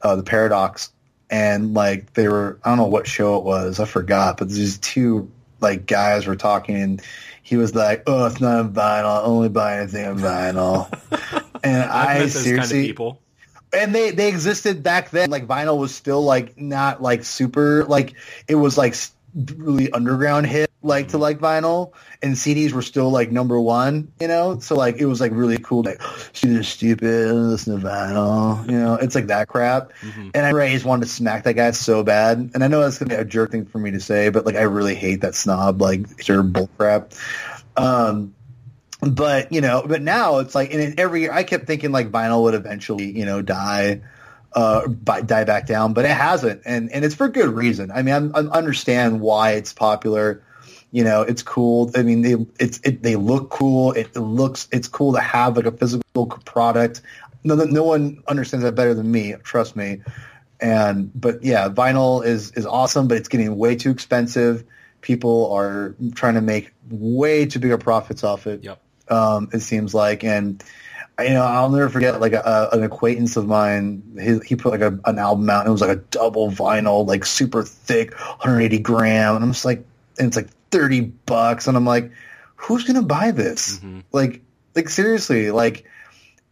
uh, 0.00 0.16
the 0.16 0.22
Paradox, 0.22 0.92
and 1.28 1.74
like 1.74 2.14
they 2.14 2.28
were 2.28 2.58
I 2.64 2.70
don't 2.70 2.78
know 2.78 2.86
what 2.86 3.06
show 3.06 3.36
it 3.36 3.44
was, 3.44 3.80
I 3.80 3.84
forgot, 3.84 4.38
but 4.38 4.48
these 4.48 4.78
two 4.78 5.30
like 5.60 5.86
guys 5.86 6.26
were 6.26 6.36
talking 6.36 6.76
and 6.76 7.02
he 7.42 7.56
was 7.56 7.74
like, 7.74 8.04
"Oh, 8.06 8.24
it's 8.26 8.40
not 8.40 8.60
a 8.60 8.68
vinyl. 8.68 9.20
I 9.20 9.22
only 9.22 9.48
buy 9.48 9.78
anything 9.78 10.06
on 10.06 10.18
vinyl." 10.18 10.88
and 11.64 11.82
I 11.82 12.26
seriously, 12.28 12.56
kind 12.56 12.64
of 12.64 12.88
people. 12.88 13.20
And 13.72 13.94
they 13.94 14.10
they 14.10 14.28
existed 14.28 14.82
back 14.82 15.10
then. 15.10 15.30
Like 15.30 15.46
vinyl 15.46 15.78
was 15.78 15.94
still 15.94 16.22
like 16.22 16.58
not 16.58 17.02
like 17.02 17.24
super 17.24 17.84
like 17.84 18.14
it 18.48 18.54
was 18.54 18.76
like 18.76 18.94
really 19.34 19.90
underground 19.90 20.46
hit 20.46 20.70
like 20.82 21.08
to 21.08 21.18
like 21.18 21.38
vinyl, 21.38 21.92
and 22.22 22.34
CDs 22.34 22.72
were 22.72 22.82
still 22.82 23.10
like 23.10 23.30
number 23.30 23.58
one. 23.60 24.12
You 24.20 24.28
know, 24.28 24.58
so 24.58 24.74
like 24.74 24.96
it 24.96 25.06
was 25.06 25.20
like 25.20 25.32
really 25.32 25.58
cool. 25.58 25.82
Like 25.82 26.02
she's 26.32 26.58
just 26.58 26.72
stupid. 26.72 27.32
Listen 27.32 27.80
to 27.80 27.86
vinyl. 27.86 28.68
You 28.70 28.78
know, 28.78 28.94
it's 28.94 29.14
like 29.14 29.28
that 29.28 29.48
crap. 29.48 29.92
And 30.34 30.44
I 30.46 30.50
really 30.50 30.72
just 30.72 30.84
wanted 30.84 31.06
to 31.06 31.10
smack 31.10 31.44
that 31.44 31.54
guy 31.54 31.70
so 31.70 32.02
bad. 32.02 32.50
And 32.54 32.62
I 32.62 32.68
know 32.68 32.80
that's 32.80 32.98
gonna 32.98 33.10
be 33.10 33.14
a 33.14 33.24
jerk 33.24 33.52
thing 33.52 33.64
for 33.64 33.78
me 33.78 33.92
to 33.92 34.00
say, 34.00 34.28
but 34.28 34.44
like 34.44 34.56
I 34.56 34.62
really 34.62 34.94
hate 34.94 35.22
that 35.22 35.34
snob 35.34 35.80
like 35.80 36.20
sure 36.22 36.42
bull 36.42 36.68
crap. 36.76 37.12
Um, 37.76 38.34
but 39.02 39.52
you 39.52 39.60
know, 39.60 39.82
but 39.84 40.00
now 40.00 40.38
it's 40.38 40.54
like, 40.54 40.72
and 40.72 40.98
every 40.98 41.22
year 41.22 41.32
I 41.32 41.42
kept 41.42 41.66
thinking 41.66 41.90
like 41.90 42.10
vinyl 42.10 42.42
would 42.44 42.54
eventually, 42.54 43.10
you 43.10 43.26
know, 43.26 43.42
die, 43.42 44.00
uh, 44.52 44.86
bi- 44.86 45.22
die 45.22 45.44
back 45.44 45.66
down, 45.66 45.92
but 45.92 46.04
it 46.04 46.12
hasn't, 46.12 46.62
and 46.64 46.90
and 46.92 47.04
it's 47.04 47.14
for 47.14 47.28
good 47.28 47.50
reason. 47.50 47.90
I 47.90 48.02
mean, 48.02 48.32
I, 48.34 48.38
I 48.38 48.42
understand 48.44 49.20
why 49.20 49.52
it's 49.52 49.72
popular. 49.72 50.42
You 50.92 51.04
know, 51.04 51.22
it's 51.22 51.42
cool. 51.42 51.90
I 51.96 52.02
mean, 52.02 52.22
they 52.22 52.36
it's 52.60 52.78
it, 52.84 53.02
they 53.02 53.16
look 53.16 53.50
cool. 53.50 53.92
It, 53.92 54.14
looks 54.14 54.68
it's 54.70 54.88
cool 54.88 55.14
to 55.14 55.20
have 55.20 55.56
like 55.56 55.66
a 55.66 55.72
physical 55.72 56.26
product. 56.44 57.00
No, 57.44 57.56
no 57.56 57.82
one 57.82 58.22
understands 58.28 58.62
that 58.62 58.76
better 58.76 58.94
than 58.94 59.10
me. 59.10 59.34
Trust 59.42 59.74
me. 59.74 60.02
And 60.60 61.10
but 61.20 61.42
yeah, 61.42 61.68
vinyl 61.70 62.24
is 62.24 62.52
is 62.52 62.66
awesome, 62.66 63.08
but 63.08 63.16
it's 63.16 63.28
getting 63.28 63.56
way 63.56 63.74
too 63.74 63.90
expensive. 63.90 64.64
People 65.00 65.52
are 65.52 65.96
trying 66.14 66.34
to 66.34 66.40
make 66.40 66.72
way 66.88 67.46
too 67.46 67.58
big 67.58 67.72
of 67.72 67.80
profits 67.80 68.22
off 68.22 68.46
it 68.46 68.62
Yep. 68.62 68.78
Um, 69.12 69.50
it 69.52 69.60
seems 69.60 69.94
like. 69.94 70.24
And 70.24 70.62
you 71.20 71.30
know, 71.30 71.42
I'll 71.42 71.70
never 71.70 71.88
forget 71.88 72.20
like 72.20 72.32
a, 72.32 72.70
an 72.72 72.82
acquaintance 72.82 73.36
of 73.36 73.46
mine. 73.46 74.18
He, 74.20 74.38
he 74.46 74.56
put 74.56 74.72
like 74.72 74.80
a, 74.80 74.98
an 75.04 75.18
album 75.18 75.48
out, 75.50 75.60
and 75.60 75.68
it 75.68 75.72
was 75.72 75.80
like 75.80 75.96
a 75.96 76.00
double 76.00 76.50
vinyl, 76.50 77.06
like 77.06 77.24
super 77.24 77.62
thick, 77.62 78.18
180 78.18 78.78
gram, 78.78 79.36
and 79.36 79.44
I'm 79.44 79.52
just 79.52 79.64
like, 79.64 79.84
and 80.18 80.28
it's 80.28 80.36
like 80.36 80.48
30 80.70 81.00
bucks, 81.00 81.66
and 81.66 81.76
I'm 81.76 81.84
like, 81.84 82.10
who's 82.56 82.84
gonna 82.84 83.02
buy 83.02 83.30
this? 83.30 83.78
Like, 84.10 84.42
like 84.74 84.88
seriously, 84.88 85.50
like 85.50 85.84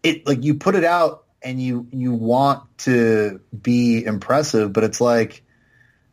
it, 0.02 0.26
like 0.26 0.44
you 0.44 0.54
put 0.54 0.74
it 0.74 0.84
out 0.84 1.24
and 1.42 1.60
you 1.60 1.86
you 1.90 2.12
want 2.12 2.62
to 2.78 3.40
be 3.58 4.04
impressive, 4.04 4.72
but 4.72 4.84
it's 4.84 5.00
like. 5.00 5.42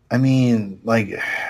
I 0.09 0.19
mean, 0.19 0.79
like, 0.85 1.09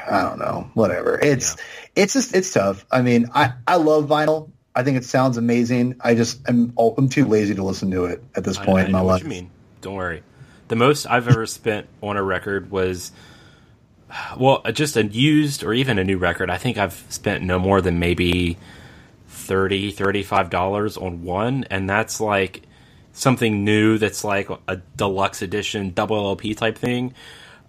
I 0.09 0.23
don't 0.23 0.39
know, 0.39 0.71
whatever. 0.73 1.19
It's, 1.21 1.57
it's 1.95 2.13
just, 2.13 2.35
it's 2.35 2.51
tough. 2.51 2.87
I 2.89 3.03
mean, 3.03 3.29
I, 3.35 3.53
I 3.67 3.75
love 3.75 4.05
vinyl. 4.05 4.49
I 4.77 4.83
think 4.83 4.95
it 4.95 5.05
sounds 5.05 5.37
amazing. 5.37 5.95
I 6.01 6.13
just, 6.13 6.39
I'm, 6.47 6.71
oh, 6.77 6.93
I'm 6.95 7.09
too 7.09 7.25
lazy 7.25 7.55
to 7.55 7.63
listen 7.63 7.89
to 7.89 8.05
it 8.05 8.23
at 8.35 8.43
this 8.43 8.59
point 8.59 8.83
I 8.83 8.85
in 8.85 8.91
my 8.91 8.99
life. 8.99 9.23
you 9.23 9.27
mean. 9.27 9.49
Don't 9.81 9.95
worry. 9.95 10.21
The 10.67 10.75
most 10.75 11.07
I've 11.07 11.27
ever 11.27 11.47
spent 11.47 11.87
on 12.03 12.15
a 12.15 12.21
record 12.21 12.69
was, 12.69 13.11
well, 14.37 14.61
just 14.71 14.95
a 14.95 15.03
used 15.03 15.63
or 15.63 15.73
even 15.73 15.97
a 15.97 16.03
new 16.03 16.19
record. 16.19 16.51
I 16.51 16.59
think 16.59 16.77
I've 16.77 17.03
spent 17.09 17.43
no 17.43 17.57
more 17.57 17.81
than 17.81 17.97
maybe 17.97 18.59
30 19.29 19.93
$35 19.93 21.01
on 21.01 21.23
one. 21.23 21.65
And 21.71 21.89
that's 21.89 22.21
like 22.21 22.61
something 23.13 23.63
new 23.65 23.97
that's 23.97 24.23
like 24.23 24.47
a 24.67 24.75
deluxe 24.95 25.41
edition, 25.41 25.89
double 25.89 26.17
LP 26.17 26.53
type 26.53 26.77
thing. 26.77 27.15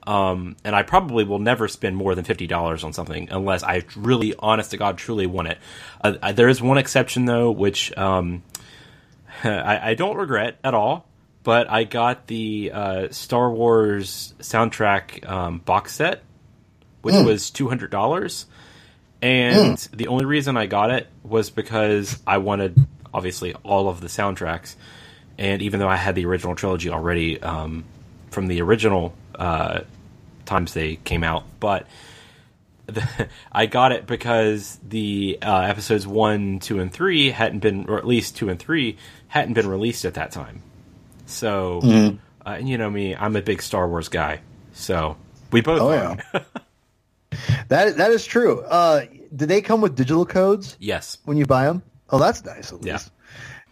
Um, 0.09 0.57
and 0.65 0.75
I 0.75 0.85
probably 0.85 1.25
will 1.25 1.39
never 1.39 1.69
spend 1.69 1.95
more 1.95 2.15
than 2.15 2.25
fifty 2.25 2.47
dollars 2.47 2.83
on 2.83 2.95
something 2.95 3.29
unless 3.31 3.63
I 3.63 3.85
really, 3.95 4.35
honest 4.39 4.71
to 4.71 4.79
God, 4.79 4.97
truly 4.97 5.27
want 5.27 5.49
it. 5.49 5.59
Uh, 6.03 6.15
uh, 6.23 6.33
there 6.33 6.49
is 6.49 6.63
one 6.63 6.79
exception 6.79 7.27
though, 7.27 7.51
which 7.51 7.95
um, 7.95 8.43
I, 9.45 9.91
I 9.91 9.95
don't 9.95 10.17
regret 10.17 10.57
at 10.65 10.73
all. 10.73 11.07
But 11.43 11.71
I 11.71 11.85
got 11.85 12.27
the 12.27 12.71
uh, 12.73 13.09
Star 13.11 13.51
Wars 13.51 14.35
soundtrack 14.41 15.29
um, 15.29 15.59
box 15.59 15.95
set, 15.95 16.23
which 17.03 17.15
was 17.15 17.51
two 17.51 17.69
hundred 17.69 17.91
dollars, 17.91 18.47
and 19.21 19.77
the 19.93 20.09
only 20.09 20.25
reason 20.25 20.57
I 20.57 20.67
got 20.67 20.91
it 20.91 21.07
was 21.23 21.51
because 21.51 22.19
I 22.27 22.39
wanted, 22.39 22.77
obviously, 23.13 23.55
all 23.63 23.91
of 23.91 24.01
the 24.01 24.09
soundtracks. 24.09 24.75
And 25.37 25.61
even 25.63 25.81
though 25.81 25.89
I 25.89 25.97
had 25.97 26.15
the 26.15 26.25
original 26.27 26.55
trilogy 26.55 26.91
already 26.91 27.41
um, 27.41 27.85
from 28.31 28.49
the 28.49 28.61
original 28.63 29.15
uh, 29.35 29.81
times 30.49 30.75
they 30.75 30.97
came 30.97 31.23
out, 31.23 31.45
but 31.61 31.87
the, 32.87 33.29
I 33.53 33.67
got 33.67 33.93
it 33.93 34.07
because 34.07 34.79
the 34.87 35.39
uh, 35.43 35.61
episodes 35.61 36.07
one, 36.07 36.59
two, 36.59 36.81
and 36.81 36.93
three 36.93 37.31
hadn't 37.31 37.61
been, 37.61 37.89
or 37.89 37.99
at 37.99 38.07
least 38.07 38.37
two 38.37 38.49
and 38.49 38.59
three 38.59 38.97
hadn't 39.29 39.55
been 39.55 39.69
released 39.69 40.05
at 40.05 40.15
that 40.15 40.31
time. 40.33 40.63
So, 41.27 41.81
Mm-hmm. 41.83 42.17
uh, 42.47 42.51
and 42.55 42.69
you 42.69 42.79
know 42.79 42.91
me, 42.91 43.15
I'm 43.15 43.37
a 43.37 43.43
big 43.43 43.63
Star 43.63 43.87
Wars 43.89 44.09
guy. 44.09 44.41
So 44.73 45.17
we 45.53 45.61
both 45.61 45.81
Oh, 45.81 45.91
are. 45.91 46.19
yeah. 46.35 46.43
That 47.69 47.99
that 47.99 48.11
is 48.11 48.25
true. 48.25 48.63
Uh, 48.63 49.05
do 49.37 49.45
they 49.45 49.61
come 49.61 49.83
with 49.83 49.95
digital 49.95 50.25
codes 50.25 50.77
yes. 50.81 51.19
when 51.27 51.37
you 51.37 51.45
buy 51.45 51.67
them? 51.67 51.83
Oh, 52.09 52.19
that's 52.19 52.43
nice. 52.45 52.73
At 52.73 52.83
Yeah. 52.83 52.99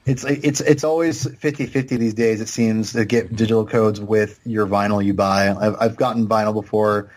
It's 0.07 0.25
it's 0.25 0.61
it's 0.61 0.85
always 0.85 1.27
50-50 1.27 1.89
these 1.89 2.15
days. 2.15 2.41
It 2.41 2.49
seems 2.49 2.93
to 2.93 3.05
get 3.05 3.35
digital 3.35 3.67
codes 3.67 4.01
with 4.01 4.39
your 4.45 4.67
vinyl 4.67 5.05
you 5.05 5.15
buy. 5.15 5.51
I've 5.51 5.77
I've 5.81 5.97
gotten 5.97 6.29
vinyl 6.29 6.55
before. 6.55 7.11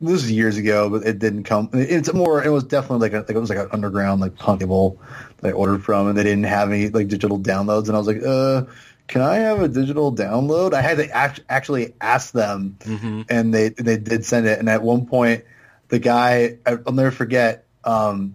This 0.00 0.24
is 0.24 0.30
years 0.30 0.58
ago, 0.58 0.90
but 0.90 1.06
it 1.06 1.18
didn't 1.18 1.44
come. 1.44 1.70
It's 1.72 2.12
more. 2.12 2.44
It 2.44 2.50
was 2.50 2.64
definitely 2.64 3.08
like 3.08 3.12
a 3.14 3.18
like 3.20 3.30
it 3.30 3.38
was 3.38 3.48
like 3.48 3.58
an 3.58 3.68
underground 3.72 4.20
like 4.20 4.36
punk 4.36 4.60
label 4.60 5.00
that 5.38 5.48
I 5.48 5.52
ordered 5.52 5.82
from, 5.82 6.08
and 6.08 6.18
they 6.18 6.22
didn't 6.24 6.44
have 6.44 6.70
any 6.70 6.90
like 6.90 7.08
digital 7.08 7.38
downloads. 7.38 7.86
And 7.86 7.96
I 7.96 7.98
was 7.98 8.06
like, 8.06 8.22
uh, 8.22 8.64
can 9.06 9.22
I 9.22 9.36
have 9.36 9.62
a 9.62 9.68
digital 9.68 10.14
download? 10.14 10.74
I 10.74 10.82
had 10.82 10.98
to 10.98 11.08
act- 11.10 11.40
actually 11.48 11.94
ask 12.00 12.32
them, 12.32 12.76
and 13.30 13.54
they 13.54 13.70
they 13.70 13.96
did 13.96 14.26
send 14.26 14.46
it. 14.46 14.58
And 14.58 14.68
at 14.68 14.82
one 14.82 15.06
point, 15.06 15.44
the 15.88 15.98
guy 15.98 16.58
I'll 16.66 16.92
never 16.92 17.10
forget. 17.10 17.64
Um, 17.84 18.34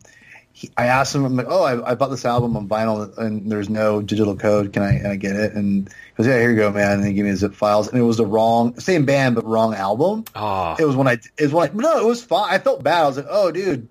he, 0.59 0.69
I 0.75 0.87
asked 0.87 1.15
him, 1.15 1.23
I'm 1.23 1.37
like, 1.37 1.45
oh, 1.49 1.63
I, 1.63 1.91
I 1.91 1.95
bought 1.95 2.09
this 2.09 2.25
album 2.25 2.57
on 2.57 2.67
vinyl 2.67 3.17
and 3.17 3.49
there's 3.49 3.69
no 3.69 4.01
digital 4.01 4.35
code. 4.35 4.73
Can 4.73 4.83
I, 4.83 4.97
can 4.97 5.05
I 5.05 5.15
get 5.15 5.37
it? 5.37 5.53
And 5.53 5.87
he 5.87 5.93
goes, 6.17 6.27
yeah, 6.27 6.37
here 6.37 6.49
you 6.49 6.57
go, 6.57 6.69
man. 6.69 6.99
And 6.99 7.07
he 7.07 7.13
gave 7.13 7.23
me 7.23 7.31
the 7.31 7.37
zip 7.37 7.53
files 7.53 7.87
and 7.87 7.97
it 7.97 8.03
was 8.03 8.17
the 8.17 8.25
wrong, 8.25 8.77
same 8.77 9.05
band, 9.05 9.35
but 9.35 9.45
wrong 9.45 9.73
album. 9.73 10.25
Oh, 10.35 10.75
It 10.77 10.83
was 10.83 10.97
when 10.97 11.07
I, 11.07 11.13
it 11.13 11.43
was 11.43 11.53
when 11.53 11.69
I, 11.69 11.73
no, 11.73 11.99
it 11.99 12.05
was 12.05 12.21
fine. 12.21 12.53
I 12.53 12.57
felt 12.57 12.83
bad. 12.83 13.03
I 13.03 13.07
was 13.07 13.15
like, 13.15 13.27
oh, 13.29 13.51
dude, 13.53 13.87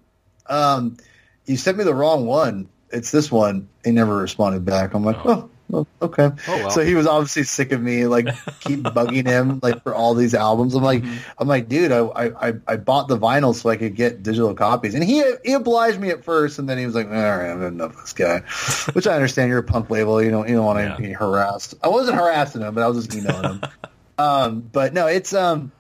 um, 0.47 0.99
you 1.47 1.57
sent 1.57 1.79
me 1.79 1.85
the 1.85 1.95
wrong 1.95 2.27
one. 2.27 2.69
It's 2.91 3.11
this 3.13 3.33
one. 3.33 3.71
He 3.83 3.91
never 3.91 4.15
responded 4.15 4.67
back. 4.67 4.93
I'm 4.93 5.07
like, 5.07 5.25
oh, 5.25 5.49
Oh, 5.71 5.87
okay. 6.01 6.31
Oh, 6.49 6.59
well. 6.59 6.71
So 6.71 6.83
he 6.83 6.95
was 6.95 7.07
obviously 7.07 7.43
sick 7.43 7.73
of 7.73 7.81
me, 7.83 8.07
like 8.07 8.27
keep 8.61 8.81
bugging 8.95 9.27
him, 9.27 9.61
like 9.63 9.83
for 9.83 9.95
all 9.95 10.15
these 10.15 10.35
albums. 10.35 10.75
I'm 10.75 10.83
like, 10.83 11.03
Mm-hmm. 11.03 11.17
I'm 11.39 11.47
like, 11.49 11.69
dude, 11.69 11.93
I, 11.93 12.01
I 12.07 12.53
I 12.67 12.77
bought 12.77 13.09
the 13.09 13.19
vinyl 13.19 13.55
so 13.55 13.69
I 13.69 13.77
could 13.77 13.95
get 13.95 14.23
digital 14.23 14.55
copies, 14.55 14.95
and 14.95 15.05
he 15.05 15.23
he 15.45 15.53
obliged 15.53 16.01
me 16.01 16.09
at 16.11 16.25
first, 16.25 16.59
and 16.59 16.67
then 16.69 16.79
he 16.79 16.87
was 16.87 16.95
like, 16.95 17.07
all 17.07 17.13
right, 17.13 17.51
I've 17.53 17.61
had 17.61 17.73
enough 17.73 17.93
of 17.97 18.01
this 18.01 18.13
guy, 18.15 18.39
which 18.95 19.07
I 19.07 19.15
understand. 19.15 19.51
You're 19.51 19.59
a 19.59 19.63
punk 19.63 19.91
label, 19.91 20.23
you 20.23 20.31
don't 20.31 20.49
you 20.49 20.55
don't 20.57 20.65
want 20.65 20.79
to 20.79 20.85
Yeah. 20.85 20.97
be 20.97 21.13
harassed. 21.13 21.75
I 21.83 21.89
wasn't 21.89 22.17
harassing 22.17 22.63
him, 22.63 22.75
but 22.75 22.83
I 22.83 22.89
was 22.89 23.05
just 23.07 23.15
emailing 23.15 23.45
him. 23.45 23.61
um, 24.19 24.61
but 24.61 24.95
no, 24.95 25.07
it's 25.07 25.35
um. 25.35 25.71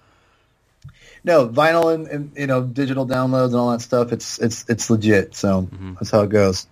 No 1.25 1.49
vinyl 1.49 1.93
and, 1.93 2.07
and 2.09 2.33
you 2.37 2.47
know 2.47 2.63
digital 2.63 3.07
downloads 3.07 3.47
and 3.49 3.57
all 3.57 3.73
that 3.73 3.81
stuff. 3.81 4.13
It's 4.13 4.39
it's 4.39 4.65
it's 4.69 4.89
legit. 4.91 5.35
So 5.35 5.63
Mm-hmm. 5.63 5.95
that's 5.95 6.11
how 6.11 6.21
it 6.23 6.31
goes. 6.31 6.67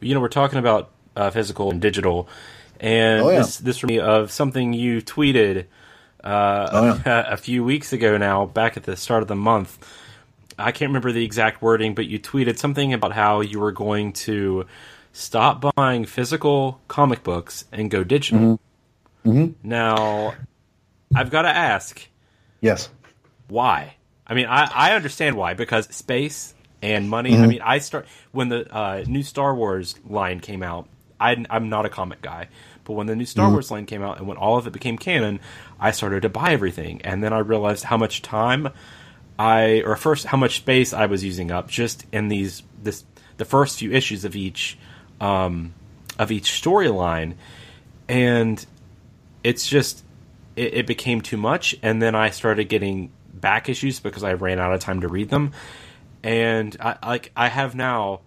you 0.00 0.14
know, 0.14 0.20
we're 0.20 0.28
talking 0.28 0.58
about 0.58 0.91
uh, 1.16 1.30
physical 1.30 1.70
and 1.70 1.80
digital, 1.80 2.28
and 2.80 3.22
Oh, 3.22 3.30
yeah. 3.30 3.38
this 3.38 3.58
this 3.58 3.82
reminds 3.82 4.02
me 4.02 4.06
of 4.14 4.30
something 4.32 4.72
you 4.72 5.00
tweeted 5.02 5.66
uh, 6.24 6.68
Oh, 6.72 7.02
a, 7.06 7.36
few 7.36 7.64
weeks 7.64 7.92
ago 7.92 8.16
now, 8.16 8.46
back 8.46 8.76
at 8.76 8.84
the 8.84 8.96
start 8.96 9.22
of 9.22 9.28
the 9.28 9.36
month. 9.36 9.78
I 10.58 10.70
can't 10.72 10.90
remember 10.90 11.12
the 11.12 11.24
exact 11.24 11.62
wording, 11.62 11.94
but 11.94 12.06
you 12.06 12.18
tweeted 12.20 12.58
something 12.58 12.92
about 12.92 13.12
how 13.12 13.40
you 13.40 13.58
were 13.58 13.72
going 13.72 14.12
to 14.12 14.66
stop 15.12 15.74
buying 15.74 16.04
physical 16.04 16.80
comic 16.88 17.22
books 17.22 17.64
and 17.72 17.90
go 17.90 18.04
digital. 18.04 18.60
Mm-hmm. 19.24 19.52
Now, 19.68 20.34
I've 21.14 21.30
got 21.30 21.42
to 21.42 21.48
ask, 21.48 22.06
Yes. 22.60 22.88
why? 23.48 23.94
I 24.26 24.34
mean, 24.34 24.46
I, 24.46 24.70
I 24.72 24.92
understand 24.94 25.36
why 25.36 25.54
because 25.54 25.86
space 25.94 26.54
and 26.80 27.08
money. 27.08 27.32
Mm-hmm. 27.32 27.42
I 27.42 27.46
mean, 27.46 27.60
I 27.62 27.78
start 27.78 28.06
when 28.30 28.48
the 28.48 28.72
uh, 28.74 29.04
new 29.06 29.22
Star 29.22 29.54
Wars 29.54 29.94
line 30.04 30.40
came 30.40 30.62
out. 30.62 30.88
I, 31.22 31.44
I'm 31.48 31.68
not 31.68 31.86
a 31.86 31.88
comic 31.88 32.20
guy, 32.22 32.48
but 32.84 32.94
when 32.94 33.06
the 33.06 33.16
new 33.16 33.22
Mm-hmm. 33.24 33.30
Star 33.30 33.50
Wars 33.50 33.70
line 33.70 33.86
came 33.86 34.02
out 34.02 34.18
and 34.18 34.26
when 34.26 34.36
all 34.36 34.58
of 34.58 34.66
it 34.66 34.72
became 34.72 34.98
canon, 34.98 35.40
I 35.78 35.92
started 35.92 36.22
to 36.22 36.28
buy 36.28 36.52
everything, 36.52 37.02
and 37.02 37.22
then 37.22 37.32
I 37.32 37.38
realized 37.38 37.84
how 37.84 37.96
much 37.96 38.22
time 38.22 38.68
I 39.38 39.82
or 39.86 39.96
first 39.96 40.26
how 40.26 40.36
much 40.38 40.56
space 40.56 40.92
I 40.92 41.06
was 41.06 41.24
using 41.24 41.50
up 41.50 41.68
just 41.68 42.06
in 42.12 42.28
these 42.28 42.62
this 42.82 43.04
the 43.38 43.44
first 43.44 43.78
few 43.78 43.92
issues 43.92 44.24
of 44.24 44.36
each 44.36 44.78
um, 45.20 45.74
of 46.18 46.30
each 46.30 46.50
storyline, 46.50 47.34
and 48.08 48.64
it's 49.42 49.66
just 49.66 50.04
it, 50.56 50.74
it 50.74 50.86
became 50.86 51.20
too 51.20 51.36
much. 51.36 51.74
And 51.82 52.00
then 52.02 52.14
i 52.14 52.30
started 52.30 52.68
getting 52.68 53.10
back 53.32 53.68
issues 53.68 54.00
because 54.00 54.22
i 54.22 54.34
ran 54.34 54.58
out 54.58 54.72
of 54.72 54.80
time 54.80 55.00
to 55.00 55.08
read 55.08 55.30
them. 55.30 55.52
And 56.22 56.76
i 56.80 56.96
like 57.06 57.32
i 57.36 57.48
have 57.48 57.74
now 57.74 58.20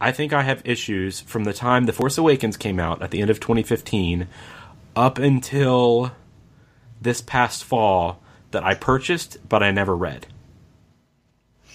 i 0.00 0.12
think 0.12 0.32
i 0.32 0.42
have 0.42 0.62
issues 0.64 1.20
from 1.20 1.44
the 1.44 1.52
time 1.52 1.86
the 1.86 1.92
force 1.92 2.18
awakens 2.18 2.56
came 2.56 2.78
out 2.78 3.02
at 3.02 3.10
the 3.10 3.20
end 3.20 3.30
of 3.30 3.40
2015 3.40 4.26
up 4.96 5.18
until 5.18 6.12
this 7.00 7.20
past 7.20 7.64
fall 7.64 8.20
that 8.50 8.64
i 8.64 8.74
purchased 8.74 9.36
but 9.48 9.62
i 9.62 9.70
never 9.70 9.96
read 9.96 10.26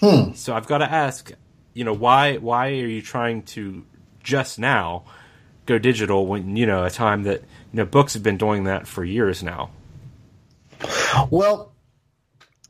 hmm. 0.00 0.32
so 0.34 0.54
i've 0.54 0.66
got 0.66 0.78
to 0.78 0.90
ask 0.90 1.32
you 1.72 1.84
know 1.84 1.92
why 1.92 2.36
why 2.36 2.68
are 2.68 2.86
you 2.86 3.02
trying 3.02 3.42
to 3.42 3.84
just 4.22 4.58
now 4.58 5.04
go 5.66 5.78
digital 5.78 6.26
when 6.26 6.56
you 6.56 6.66
know 6.66 6.84
a 6.84 6.90
time 6.90 7.22
that 7.24 7.40
you 7.40 7.78
know 7.78 7.84
books 7.84 8.14
have 8.14 8.22
been 8.22 8.36
doing 8.36 8.64
that 8.64 8.86
for 8.86 9.04
years 9.04 9.42
now. 9.42 9.70
Well, 11.30 11.72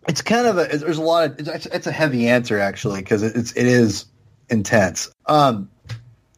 it's 0.07 0.23
kind 0.23 0.47
of 0.47 0.59
a 0.59 0.77
there's 0.77 0.99
a 0.99 1.03
lot 1.03 1.41
of 1.41 1.49
it's, 1.49 1.67
it's 1.67 1.87
a 1.87 1.93
heavy 1.93 2.29
answer 2.29 2.59
actually 2.59 3.01
because 3.01 3.23
it's 3.23 3.53
it 3.53 3.67
is 3.67 4.07
intense. 4.49 5.11
Um, 5.27 5.71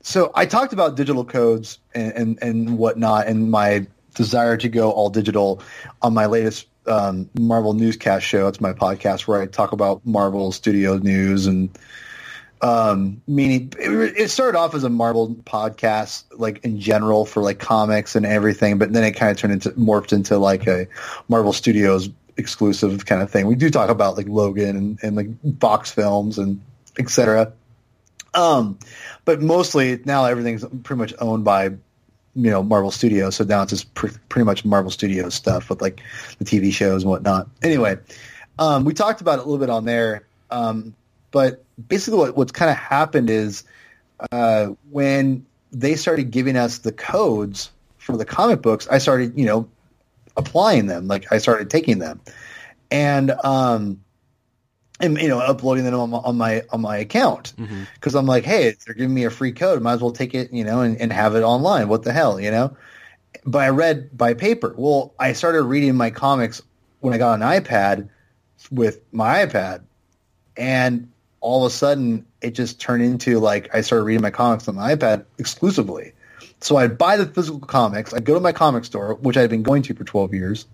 so 0.02 0.30
I 0.34 0.46
talked 0.46 0.72
about 0.72 0.96
digital 0.96 1.24
codes 1.24 1.78
and, 1.94 2.12
and 2.12 2.38
and 2.42 2.78
whatnot 2.78 3.26
and 3.26 3.50
my 3.50 3.86
desire 4.14 4.56
to 4.56 4.68
go 4.68 4.90
all 4.90 5.10
digital 5.10 5.62
on 6.00 6.14
my 6.14 6.26
latest 6.26 6.66
um, 6.86 7.28
Marvel 7.38 7.74
newscast 7.74 8.24
show. 8.24 8.46
It's 8.48 8.60
my 8.60 8.72
podcast 8.72 9.22
where 9.22 9.42
I 9.42 9.46
talk 9.46 9.72
about 9.72 10.06
Marvel 10.06 10.52
Studio 10.52 10.96
news 10.98 11.46
and 11.46 11.76
um 12.62 13.20
meaning 13.26 13.70
it, 13.78 14.16
it 14.16 14.30
started 14.30 14.56
off 14.56 14.74
as 14.74 14.82
a 14.82 14.88
marvel 14.88 15.34
podcast 15.44 16.24
like 16.38 16.64
in 16.64 16.80
general 16.80 17.26
for 17.26 17.42
like 17.42 17.58
comics 17.58 18.16
and 18.16 18.24
everything 18.24 18.78
but 18.78 18.90
then 18.94 19.04
it 19.04 19.12
kind 19.12 19.30
of 19.30 19.36
turned 19.36 19.52
into 19.52 19.70
morphed 19.72 20.10
into 20.14 20.38
like 20.38 20.66
a 20.66 20.86
marvel 21.28 21.52
studios 21.52 22.08
exclusive 22.38 23.04
kind 23.04 23.20
of 23.20 23.30
thing 23.30 23.46
we 23.46 23.54
do 23.54 23.68
talk 23.68 23.90
about 23.90 24.16
like 24.16 24.26
logan 24.26 24.74
and, 24.74 24.98
and 25.02 25.16
like 25.16 25.58
fox 25.60 25.90
films 25.90 26.38
and 26.38 26.58
etc 26.98 27.52
um 28.36 28.78
but 29.24 29.42
mostly 29.42 30.00
now 30.04 30.24
everything's 30.24 30.64
pretty 30.84 30.98
much 30.98 31.14
owned 31.18 31.44
by 31.44 31.64
you 31.64 32.50
know 32.50 32.62
marvel 32.62 32.90
studios. 32.90 33.36
So 33.36 33.44
now 33.44 33.62
it's 33.62 33.70
just 33.70 33.92
pr- 33.94 34.08
pretty 34.28 34.44
much 34.44 34.64
marvel 34.64 34.90
studios 34.90 35.34
stuff 35.34 35.70
with 35.70 35.80
like 35.80 36.00
the 36.38 36.44
tv 36.44 36.72
shows 36.72 37.02
and 37.02 37.10
whatnot. 37.10 37.48
Anyway 37.62 37.96
um 38.58 38.84
we 38.84 38.94
talked 38.94 39.20
about 39.20 39.38
it 39.38 39.46
a 39.46 39.48
little 39.48 39.58
bit 39.58 39.70
on 39.70 39.84
there. 39.84 40.26
Um 40.50 40.94
but 41.30 41.64
basically 41.88 42.18
what, 42.18 42.36
what's 42.36 42.52
kind 42.52 42.70
of 42.70 42.76
happened 42.76 43.30
is 43.30 43.64
uh, 44.32 44.68
when 44.90 45.44
they 45.72 45.94
started 45.94 46.30
giving 46.30 46.56
us 46.56 46.78
the 46.78 46.92
codes 46.92 47.70
for 47.98 48.16
the 48.16 48.24
comic 48.24 48.62
books, 48.62 48.88
I 48.88 48.98
started, 48.98 49.38
you 49.38 49.44
know, 49.44 49.68
applying 50.36 50.86
them. 50.86 51.08
Like 51.08 51.30
I 51.32 51.38
started 51.38 51.70
taking 51.70 51.98
them, 51.98 52.20
and 52.90 53.32
um, 53.44 54.02
and 55.00 55.20
you 55.20 55.28
know, 55.28 55.38
uploading 55.38 55.84
them 55.84 55.94
on 55.94 56.10
my 56.10 56.18
on 56.18 56.36
my, 56.36 56.62
on 56.70 56.80
my 56.80 56.96
account 56.98 57.52
mm-hmm. 57.56 57.84
because 57.94 58.14
I'm 58.14 58.26
like, 58.26 58.44
hey, 58.44 58.74
they're 58.84 58.94
giving 58.94 59.14
me 59.14 59.24
a 59.24 59.30
free 59.30 59.52
code, 59.52 59.82
might 59.82 59.94
as 59.94 60.00
well 60.00 60.12
take 60.12 60.34
it, 60.34 60.52
you 60.52 60.64
know, 60.64 60.80
and, 60.80 61.00
and 61.00 61.12
have 61.12 61.34
it 61.34 61.42
online. 61.42 61.88
What 61.88 62.02
the 62.02 62.12
hell, 62.12 62.40
you 62.40 62.50
know? 62.50 62.76
But 63.44 63.62
I 63.62 63.68
read 63.68 64.16
by 64.16 64.34
paper. 64.34 64.74
Well, 64.76 65.14
I 65.18 65.34
started 65.34 65.62
reading 65.62 65.94
my 65.94 66.10
comics 66.10 66.62
when 67.00 67.12
I 67.12 67.18
got 67.18 67.34
an 67.34 67.42
iPad 67.42 68.08
with 68.70 69.00
my 69.12 69.46
iPad, 69.46 69.82
and 70.56 71.12
all 71.40 71.64
of 71.64 71.72
a 71.72 71.74
sudden 71.74 72.26
it 72.40 72.52
just 72.52 72.80
turned 72.80 73.02
into 73.02 73.38
like 73.38 73.74
I 73.74 73.82
started 73.82 74.04
reading 74.04 74.22
my 74.22 74.30
comics 74.30 74.66
on 74.68 74.76
my 74.76 74.94
iPad 74.94 75.26
exclusively. 75.38 76.12
So 76.60 76.76
I'd 76.76 76.96
buy 76.96 77.18
the 77.18 77.26
physical 77.26 77.60
comics, 77.60 78.14
I'd 78.14 78.24
go 78.24 78.34
to 78.34 78.40
my 78.40 78.52
comic 78.52 78.84
store, 78.84 79.14
which 79.14 79.36
I'd 79.36 79.50
been 79.50 79.62
going 79.62 79.82
to 79.82 79.94
for 79.94 80.04
12 80.04 80.32
years, 80.32 80.66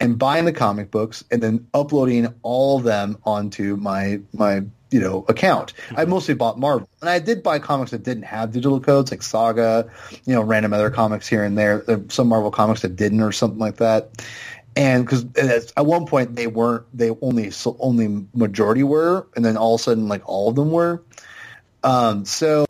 and 0.00 0.18
buying 0.18 0.44
the 0.44 0.52
comic 0.52 0.90
books 0.90 1.24
and 1.30 1.42
then 1.42 1.66
uploading 1.74 2.32
all 2.42 2.78
of 2.78 2.84
them 2.84 3.18
onto 3.24 3.76
my 3.76 4.20
my 4.32 4.62
you 4.90 5.00
know 5.00 5.24
account. 5.28 5.72
I 5.96 6.04
mostly 6.04 6.34
bought 6.34 6.58
Marvel, 6.58 6.88
and 7.00 7.10
I 7.10 7.18
did 7.18 7.42
buy 7.42 7.58
comics 7.58 7.90
that 7.90 8.02
didn't 8.02 8.24
have 8.24 8.52
digital 8.52 8.80
codes, 8.80 9.10
like 9.10 9.22
Saga, 9.22 9.90
you 10.24 10.34
know, 10.34 10.42
random 10.42 10.72
other 10.72 10.90
comics 10.90 11.28
here 11.28 11.44
and 11.44 11.58
there. 11.58 11.78
There 11.78 12.02
Some 12.08 12.28
Marvel 12.28 12.50
comics 12.50 12.82
that 12.82 12.96
didn't, 12.96 13.20
or 13.20 13.32
something 13.32 13.58
like 13.58 13.76
that. 13.76 14.24
And 14.76 15.04
because 15.04 15.26
at 15.76 15.84
one 15.84 16.06
point 16.06 16.36
they 16.36 16.46
weren't, 16.46 16.84
they 16.96 17.10
only 17.20 17.50
so 17.50 17.76
only 17.80 18.26
majority 18.32 18.84
were, 18.84 19.26
and 19.34 19.44
then 19.44 19.56
all 19.56 19.74
of 19.74 19.80
a 19.80 19.84
sudden 19.84 20.08
like 20.08 20.22
all 20.28 20.48
of 20.48 20.54
them 20.54 20.70
were. 20.70 21.02
Um, 21.82 22.24
so 22.24 22.64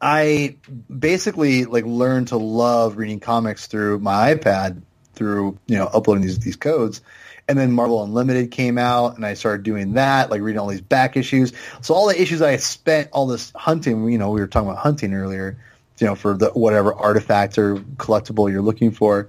I 0.00 0.56
basically 0.96 1.64
like 1.64 1.84
learned 1.84 2.28
to 2.28 2.36
love 2.36 2.96
reading 2.96 3.20
comics 3.20 3.66
through 3.66 4.00
my 4.00 4.34
iPad 4.34 4.82
through 5.16 5.58
you 5.66 5.76
know 5.76 5.86
uploading 5.86 6.22
these 6.22 6.38
these 6.38 6.56
codes, 6.56 7.00
and 7.48 7.58
then 7.58 7.72
Marvel 7.72 8.02
Unlimited 8.02 8.50
came 8.50 8.78
out, 8.78 9.16
and 9.16 9.26
I 9.26 9.34
started 9.34 9.62
doing 9.62 9.94
that, 9.94 10.30
like 10.30 10.40
reading 10.40 10.60
all 10.60 10.68
these 10.68 10.80
back 10.80 11.16
issues. 11.16 11.52
So 11.80 11.94
all 11.94 12.06
the 12.06 12.20
issues 12.20 12.42
I 12.42 12.56
spent 12.56 13.08
all 13.12 13.26
this 13.26 13.52
hunting, 13.54 14.08
you 14.10 14.18
know, 14.18 14.30
we 14.30 14.40
were 14.40 14.46
talking 14.46 14.68
about 14.68 14.80
hunting 14.80 15.14
earlier, 15.14 15.58
you 15.98 16.06
know, 16.06 16.14
for 16.14 16.34
the 16.34 16.50
whatever 16.50 16.94
artifact 16.94 17.58
or 17.58 17.76
collectible 17.96 18.50
you're 18.50 18.62
looking 18.62 18.90
for. 18.90 19.28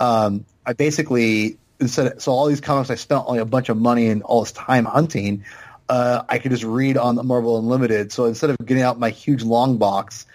Um, 0.00 0.44
I 0.66 0.72
basically 0.72 1.58
instead, 1.80 2.20
so 2.20 2.32
all 2.32 2.46
these 2.46 2.60
comics 2.60 2.90
I 2.90 2.94
spent 2.94 3.24
only 3.26 3.40
a 3.40 3.44
bunch 3.44 3.68
of 3.68 3.76
money 3.76 4.08
and 4.08 4.22
all 4.22 4.40
this 4.40 4.52
time 4.52 4.84
hunting. 4.84 5.44
Uh, 5.88 6.22
I 6.28 6.38
could 6.38 6.50
just 6.50 6.64
read 6.64 6.96
on 6.96 7.14
the 7.14 7.22
Marvel 7.22 7.58
Unlimited. 7.58 8.12
So 8.12 8.26
instead 8.26 8.50
of 8.50 8.58
getting 8.64 8.82
out 8.82 8.98
my 8.98 9.10
huge 9.10 9.42
long 9.42 9.78
box, 9.78 10.26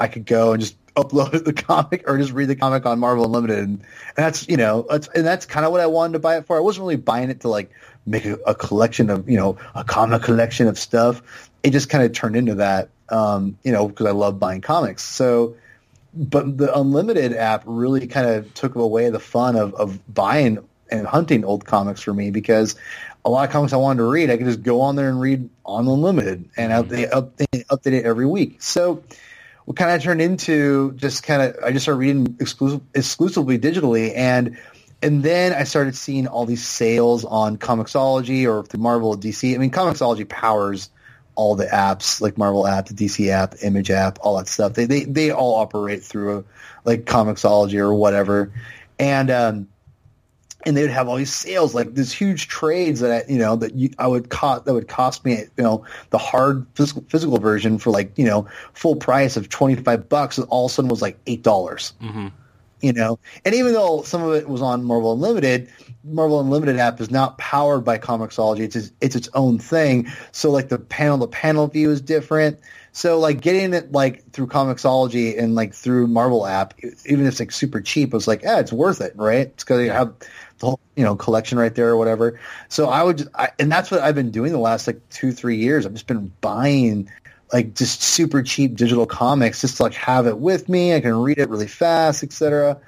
I 0.00 0.08
could 0.08 0.24
go 0.24 0.52
and 0.52 0.62
just 0.62 0.76
upload 0.96 1.44
the 1.44 1.52
comic 1.52 2.04
or 2.08 2.18
just 2.18 2.32
read 2.32 2.46
the 2.46 2.56
comic 2.56 2.86
on 2.86 2.98
Marvel 2.98 3.24
Unlimited. 3.24 3.58
And, 3.58 3.84
that's, 4.14 4.48
you 4.48 4.56
know, 4.56 4.86
that's, 4.88 5.08
and 5.08 5.26
that's 5.26 5.46
kind 5.46 5.66
of 5.66 5.72
what 5.72 5.80
I 5.80 5.86
wanted 5.86 6.14
to 6.14 6.18
buy 6.20 6.36
it 6.36 6.46
for. 6.46 6.56
I 6.56 6.60
wasn't 6.60 6.82
really 6.82 6.96
buying 6.96 7.30
it 7.30 7.40
to 7.40 7.48
like 7.48 7.70
make 8.06 8.24
a, 8.24 8.34
a 8.46 8.54
collection 8.54 9.10
of, 9.10 9.28
you 9.28 9.36
know, 9.36 9.58
a 9.74 9.84
comic 9.84 10.22
collection 10.22 10.68
of 10.68 10.78
stuff. 10.78 11.50
It 11.62 11.70
just 11.70 11.88
kind 11.88 12.04
of 12.04 12.12
turned 12.12 12.36
into 12.36 12.56
that, 12.56 12.90
um, 13.08 13.58
you 13.64 13.72
know, 13.72 13.88
because 13.88 14.06
I 14.06 14.12
love 14.12 14.38
buying 14.38 14.60
comics. 14.60 15.02
So, 15.02 15.56
but 16.14 16.58
the 16.58 16.72
Unlimited 16.78 17.32
app 17.32 17.64
really 17.66 18.06
kind 18.06 18.28
of 18.28 18.54
took 18.54 18.76
away 18.76 19.10
the 19.10 19.18
fun 19.18 19.56
of, 19.56 19.74
of 19.74 19.98
buying 20.12 20.58
and 20.90 21.06
hunting 21.06 21.44
old 21.44 21.64
comics 21.64 22.02
for 22.02 22.14
me 22.14 22.30
because 22.30 22.76
a 23.24 23.30
lot 23.30 23.44
of 23.44 23.50
comics 23.50 23.72
I 23.72 23.78
wanted 23.78 23.98
to 23.98 24.08
read, 24.08 24.30
I 24.30 24.36
could 24.36 24.46
just 24.46 24.62
go 24.62 24.82
on 24.82 24.96
there 24.96 25.08
and 25.08 25.20
read 25.20 25.48
on 25.64 25.88
Unlimited, 25.88 26.48
and 26.56 26.72
I, 26.72 26.82
they 26.82 27.06
update, 27.06 27.64
update 27.66 27.92
it 27.94 28.04
every 28.04 28.26
week. 28.26 28.62
So 28.62 29.02
what 29.64 29.76
kind 29.76 29.90
of 29.90 30.02
turned 30.02 30.20
into 30.20 30.92
just 30.92 31.22
kind 31.22 31.42
of 31.42 31.56
I 31.64 31.72
just 31.72 31.84
started 31.84 31.98
reading 31.98 32.36
exclusive, 32.40 32.80
exclusively 32.94 33.58
digitally, 33.58 34.12
and 34.14 34.58
and 35.02 35.22
then 35.22 35.52
I 35.52 35.64
started 35.64 35.96
seeing 35.96 36.26
all 36.26 36.46
these 36.46 36.66
sales 36.66 37.24
on 37.24 37.58
Comixology 37.58 38.46
or 38.46 38.64
through 38.64 38.80
Marvel 38.80 39.10
or 39.10 39.16
DC. 39.16 39.54
I 39.54 39.58
mean, 39.58 39.70
Comixology 39.70 40.28
powers 40.28 40.90
all 41.34 41.56
the 41.56 41.66
apps 41.66 42.20
like 42.20 42.38
Marvel 42.38 42.66
app, 42.66 42.86
the 42.86 42.94
DC 42.94 43.28
app, 43.28 43.54
Image 43.62 43.90
app, 43.90 44.18
all 44.20 44.36
that 44.38 44.48
stuff. 44.48 44.74
They 44.74 44.84
they 44.84 45.04
they 45.04 45.30
all 45.30 45.56
operate 45.56 46.02
through 46.02 46.38
a, 46.38 46.44
like 46.84 47.04
Comixology 47.04 47.78
or 47.78 47.94
whatever, 47.94 48.52
and 48.98 49.30
um, 49.30 49.68
and 50.66 50.76
they 50.76 50.82
would 50.82 50.90
have 50.90 51.08
all 51.08 51.16
these 51.16 51.34
sales, 51.34 51.74
like 51.74 51.94
these 51.94 52.12
huge 52.12 52.48
trades 52.48 53.00
that 53.00 53.10
I, 53.10 53.32
you 53.32 53.38
know 53.38 53.56
that 53.56 53.74
you, 53.74 53.90
I 53.98 54.06
would 54.06 54.30
cost 54.30 54.64
that 54.64 54.74
would 54.74 54.88
cost 54.88 55.24
me, 55.24 55.44
you 55.56 55.62
know, 55.64 55.84
the 56.10 56.18
hard 56.18 56.66
physical, 56.74 57.04
physical 57.08 57.38
version 57.38 57.78
for 57.78 57.90
like 57.90 58.16
you 58.18 58.24
know 58.24 58.48
full 58.72 58.96
price 58.96 59.36
of 59.36 59.48
twenty 59.48 59.76
five 59.76 60.08
bucks. 60.08 60.38
And 60.38 60.46
all 60.48 60.66
of 60.66 60.72
a 60.72 60.74
sudden 60.74 60.88
was 60.88 61.02
like 61.02 61.18
eight 61.26 61.42
dollars. 61.42 61.92
Mm-hmm. 62.02 62.28
You 62.80 62.92
know, 62.92 63.18
and 63.46 63.54
even 63.54 63.72
though 63.72 64.02
some 64.02 64.22
of 64.22 64.34
it 64.34 64.46
was 64.46 64.60
on 64.60 64.84
Marvel 64.84 65.14
Unlimited, 65.14 65.70
Marvel 66.04 66.40
Unlimited 66.40 66.76
app 66.78 67.00
is 67.00 67.10
not 67.10 67.38
powered 67.38 67.82
by 67.82 67.98
Comixology. 67.98 68.60
It's 68.60 68.76
its, 68.76 68.92
it's 69.00 69.16
its 69.16 69.28
own 69.32 69.58
thing. 69.58 70.12
So 70.32 70.50
like 70.50 70.68
the 70.68 70.78
panel 70.78 71.18
to 71.20 71.26
panel 71.26 71.66
view 71.66 71.90
is 71.90 72.02
different. 72.02 72.60
So 72.92 73.18
like 73.18 73.40
getting 73.40 73.72
it 73.72 73.90
like 73.90 74.30
through 74.32 74.48
Comixology 74.48 75.36
and 75.36 75.54
like 75.54 75.74
through 75.74 76.06
Marvel 76.06 76.46
app, 76.46 76.74
even 77.06 77.26
if 77.26 77.32
it's 77.32 77.40
like 77.40 77.52
super 77.52 77.80
cheap, 77.80 78.10
it 78.10 78.14
was 78.14 78.28
like, 78.28 78.42
yeah, 78.42 78.60
it's 78.60 78.72
worth 78.72 79.00
it, 79.00 79.14
right? 79.16 79.48
It's 79.48 79.64
because 79.64 79.82
you 79.82 79.90
have 79.90 80.14
the 80.58 80.66
whole 80.66 80.80
you 80.96 81.04
know 81.04 81.16
collection 81.16 81.58
right 81.58 81.74
there 81.74 81.88
or 81.88 81.96
whatever. 81.96 82.40
So 82.68 82.88
I 82.88 83.02
would, 83.02 83.28
I, 83.34 83.50
and 83.58 83.70
that's 83.70 83.90
what 83.90 84.00
I've 84.00 84.14
been 84.14 84.30
doing 84.30 84.52
the 84.52 84.58
last 84.58 84.86
like 84.86 85.08
two 85.10 85.32
three 85.32 85.56
years. 85.56 85.86
I've 85.86 85.92
just 85.92 86.06
been 86.06 86.32
buying 86.40 87.10
like 87.52 87.74
just 87.74 88.02
super 88.02 88.42
cheap 88.42 88.76
digital 88.76 89.06
comics 89.06 89.60
just 89.60 89.76
to 89.78 89.84
like 89.84 89.94
have 89.94 90.26
it 90.26 90.38
with 90.38 90.68
me. 90.68 90.94
I 90.94 91.00
can 91.00 91.14
read 91.14 91.38
it 91.38 91.48
really 91.48 91.68
fast, 91.68 92.22
etc. 92.22 92.80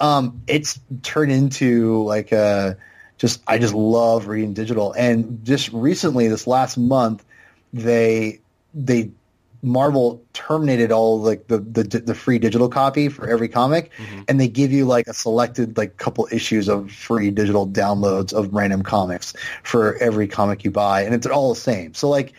Um, 0.00 0.42
it's 0.46 0.78
turned 1.02 1.32
into 1.32 2.04
like 2.04 2.32
a 2.32 2.78
just 3.18 3.42
I 3.46 3.58
just 3.58 3.74
love 3.74 4.28
reading 4.28 4.54
digital. 4.54 4.92
And 4.92 5.44
just 5.44 5.72
recently, 5.72 6.28
this 6.28 6.46
last 6.46 6.78
month, 6.78 7.24
they 7.72 8.40
they 8.74 9.10
Marvel 9.62 10.22
terminated 10.32 10.92
all 10.92 11.20
like 11.20 11.48
the, 11.48 11.58
the 11.58 11.82
the 11.82 12.14
free 12.14 12.38
digital 12.38 12.68
copy 12.68 13.08
for 13.08 13.28
every 13.28 13.48
comic, 13.48 13.90
and 14.28 14.40
they 14.40 14.46
give 14.46 14.70
you 14.70 14.84
like 14.84 15.08
a 15.08 15.14
selected 15.14 15.76
like 15.76 15.96
couple 15.96 16.28
issues 16.30 16.68
of 16.68 16.92
free 16.92 17.30
digital 17.30 17.66
downloads 17.66 18.32
of 18.32 18.54
random 18.54 18.82
comics 18.82 19.34
for 19.64 19.96
every 19.96 20.28
comic 20.28 20.62
you 20.62 20.70
buy, 20.70 21.02
and 21.02 21.14
it's 21.14 21.26
all 21.26 21.52
the 21.52 21.60
same. 21.60 21.92
So 21.94 22.08
like, 22.08 22.34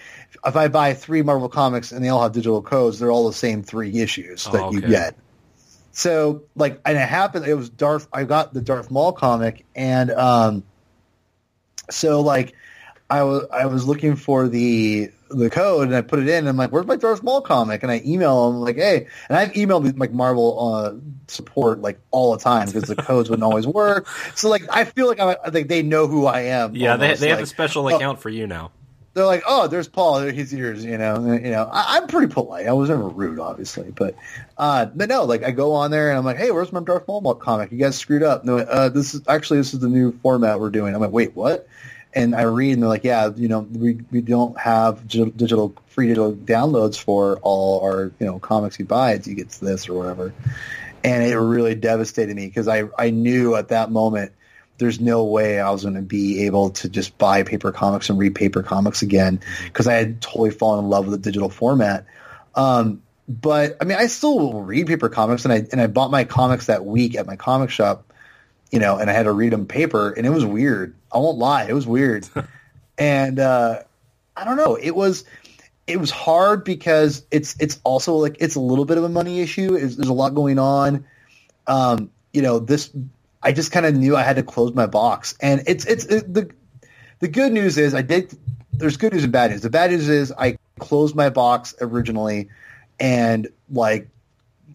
if 0.46 0.56
I 0.56 0.70
buy 0.70 0.94
three 0.94 1.22
Marvel 1.22 1.50
comics 1.50 1.92
and 1.92 2.04
they 2.04 2.10
all 2.10 2.24
have 2.24 2.32
digital 2.32 2.62
codes, 2.62 3.00
they're 3.00 3.12
all 3.12 3.28
the 3.28 3.34
same 3.34 3.64
three 3.64 4.00
issues 4.00 4.46
that 4.46 4.54
Oh, 4.54 4.72
you 4.72 4.80
get. 4.80 5.16
So 5.92 6.44
like, 6.56 6.80
and 6.86 6.98
it 6.98 7.02
happened. 7.02 7.46
It 7.46 7.56
was 7.56 7.70
Darth. 7.70 8.08
I 8.14 8.24
got 8.24 8.54
the 8.54 8.62
Darth 8.62 8.90
Maul 8.90 9.12
comic, 9.12 9.66
and 9.76 10.10
um, 10.12 10.64
so 11.90 12.22
like, 12.22 12.54
I 13.10 13.24
was 13.24 13.46
I 13.52 13.66
was 13.66 13.88
looking 13.88 14.16
for 14.16 14.48
the 14.48 15.12
the 15.30 15.50
code, 15.50 15.88
and 15.88 15.96
I 15.96 16.02
put 16.02 16.20
it 16.20 16.28
in. 16.28 16.40
And 16.40 16.50
I'm 16.50 16.58
like, 16.58 16.72
"Where's 16.72 16.86
my 16.86 16.96
Darth 16.96 17.24
Maul 17.24 17.42
comic?" 17.42 17.82
And 17.84 17.92
I 17.92 18.02
email 18.06 18.52
them 18.52 18.62
like, 18.62 18.76
"Hey," 18.76 19.08
and 19.30 19.38
I've 19.38 19.52
emailed 19.54 19.98
like 20.00 20.12
Marvel 20.12 20.76
uh, 20.76 20.94
support 21.28 21.82
like 21.82 22.00
all 22.12 22.36
the 22.36 22.44
time 22.44 22.68
because 22.68 22.84
the 22.84 22.96
codes 22.96 23.30
wouldn't 23.30 23.44
always 23.44 23.66
work. 23.66 24.08
So 24.36 24.50
like, 24.50 24.64
I 24.70 24.86
feel 24.86 25.08
like 25.08 25.20
I'm, 25.20 25.36
I 25.44 25.50
think 25.50 25.70
they 25.70 25.82
know 25.82 26.08
who 26.08 26.26
I 26.26 26.42
am. 26.42 26.76
Yeah, 26.76 26.98
they, 26.98 27.06
almost, 27.06 27.22
they 27.22 27.30
have 27.30 27.40
like, 27.40 27.44
a 27.44 27.48
special 27.48 27.86
oh, 27.86 27.96
account 27.96 28.20
for 28.20 28.30
you 28.30 28.48
now. 28.48 28.72
they're 29.14 29.26
like, 29.26 29.44
oh, 29.48 29.68
there's 29.68 29.88
Paul. 29.88 30.22
He's 30.22 30.54
yours. 30.54 30.84
You 30.86 30.98
know, 30.98 31.16
and, 31.16 31.46
you 31.46 31.52
know. 31.52 31.70
I, 31.72 31.98
I'm 31.98 32.08
pretty 32.08 32.32
polite. 32.32 32.68
I 32.68 32.74
was 32.74 32.90
never 32.90 33.08
rude, 33.08 33.40
obviously, 33.40 33.92
but 33.92 34.16
uh, 34.58 34.86
but 34.86 35.10
no, 35.10 35.26
like 35.26 35.44
I 35.44 35.52
go 35.52 35.74
on 35.74 35.92
there 35.92 36.10
and 36.10 36.18
I'm 36.18 36.26
like, 36.26 36.38
hey, 36.38 36.52
where's 36.52 36.72
my 36.72 36.82
Darth 36.82 37.08
Maul 37.08 37.36
comic? 37.36 37.72
You 37.72 37.78
guys 37.78 37.98
screwed 37.98 38.24
up. 38.24 38.46
No, 38.46 38.60
uh, 38.60 38.90
this 38.90 39.14
is 39.14 39.22
actually 39.28 39.60
this 39.60 39.74
is 39.74 39.80
the 39.80 39.90
new 39.90 40.12
format 40.20 40.60
we're 40.60 40.70
doing. 40.70 40.94
I'm 40.94 41.02
like, 41.02 41.12
wait, 41.12 41.36
what? 41.36 41.68
And 42.14 42.36
I 42.36 42.44
read 42.44 42.74
and 42.74 42.82
they're 42.82 42.90
like, 42.90 43.04
yeah, 43.04 43.30
you 43.36 43.48
know, 43.48 43.60
we 43.60 44.00
we 44.12 44.22
don't 44.22 44.60
have 44.60 45.08
digital 45.08 45.76
free 45.88 46.08
digital 46.08 46.34
downloads 46.34 47.00
for 47.00 47.38
all 47.42 47.82
our 47.82 48.12
you 48.20 48.26
know 48.26 48.40
comics 48.40 48.80
you 48.80 48.86
buy. 48.86 49.14
You 49.14 49.36
get 49.36 49.50
this 49.50 49.88
or 49.90 49.94
whatever. 49.94 50.34
And 51.04 51.24
it 51.24 51.38
really 51.38 51.76
devastated 51.76 52.36
me 52.36 52.48
because 52.48 52.68
I 52.68 52.84
I 52.98 53.12
knew 53.12 53.56
at 53.56 53.70
that 53.70 53.92
moment 53.92 54.32
there's 54.80 55.00
no 55.00 55.26
way 55.26 55.60
I 55.60 55.70
was 55.72 55.84
going 55.84 55.96
to 55.96 56.02
be 56.02 56.46
able 56.46 56.72
to 56.72 56.90
just 56.90 57.18
buy 57.18 57.44
paper 57.44 57.72
comics 57.72 58.10
and 58.10 58.18
read 58.18 58.34
paper 58.34 58.64
comics 58.64 59.02
again 59.02 59.42
because 59.66 59.88
I 59.88 59.94
had 59.96 60.22
totally 60.22 60.52
fallen 60.52 60.86
in 60.86 60.90
love 60.90 61.06
with 61.06 61.22
the 61.22 61.30
digital 61.30 61.50
format. 61.50 62.06
Um, 62.56 63.04
but 63.28 63.78
I 63.80 63.86
mean, 63.86 63.98
I 63.98 64.08
still 64.08 64.54
read 64.62 64.88
paper 64.88 65.08
comics, 65.08 65.46
and 65.46 65.54
I 65.54 65.68
and 65.72 65.80
I 65.80 65.86
bought 65.86 66.10
my 66.10 66.24
comics 66.24 66.66
that 66.66 66.84
week 66.84 67.16
at 67.16 67.28
my 67.28 67.36
comic 67.36 67.70
shop, 67.70 68.12
you 68.72 68.80
know, 68.80 68.98
and 68.98 69.10
I 69.10 69.14
had 69.14 69.24
to 69.24 69.32
read 69.32 69.54
them 69.54 69.68
paper, 69.68 70.10
and 70.10 70.26
it 70.26 70.32
was 70.32 70.44
weird. 70.44 70.96
I 71.12 71.18
won't 71.18 71.38
lie, 71.38 71.66
it 71.66 71.74
was 71.74 71.88
weird, 71.88 72.28
and 72.98 73.40
uh, 73.40 73.84
I 74.36 74.46
don't 74.46 74.58
know, 74.58 74.76
it 74.76 74.96
was 74.96 75.24
it 75.90 76.00
was 76.00 76.12
hard 76.12 76.64
because 76.64 77.26
it's 77.32 77.56
it's 77.60 77.80
also 77.84 78.16
like 78.16 78.38
it's 78.40 78.56
a 78.56 78.60
little 78.60 78.86
bit 78.86 78.98
of 78.98 79.04
a 79.04 79.10
money 79.10 79.42
issue. 79.42 79.74
It's, 79.74 79.96
there's 79.96 80.10
a 80.10 80.14
lot 80.14 80.36
going 80.36 80.60
on. 80.60 81.06
Um, 81.66 82.12
you 82.32 82.44
know, 82.44 82.60
this 82.60 82.92
I 83.42 83.54
just 83.54 83.72
kind 83.72 83.86
of 83.86 83.96
knew 83.96 84.16
I 84.16 84.22
had 84.22 84.36
to 84.36 84.44
close 84.44 84.74
my 84.74 84.86
box, 84.86 85.36
and 85.42 85.64
it's 85.66 85.86
it's 85.86 86.06
it, 86.06 86.32
the 86.32 86.52
the 87.20 87.28
good 87.28 87.52
news 87.52 87.78
is 87.78 87.96
I 87.96 88.04
did. 88.04 88.38
There's 88.72 88.98
good 88.98 89.14
news 89.14 89.24
and 89.24 89.34
bad 89.34 89.52
news. 89.52 89.62
The 89.62 89.70
bad 89.70 89.92
news 89.92 90.08
is 90.08 90.32
I 90.32 90.58
closed 90.78 91.16
my 91.16 91.30
box 91.30 91.74
originally, 91.82 92.50
and 93.00 93.48
like 93.72 94.10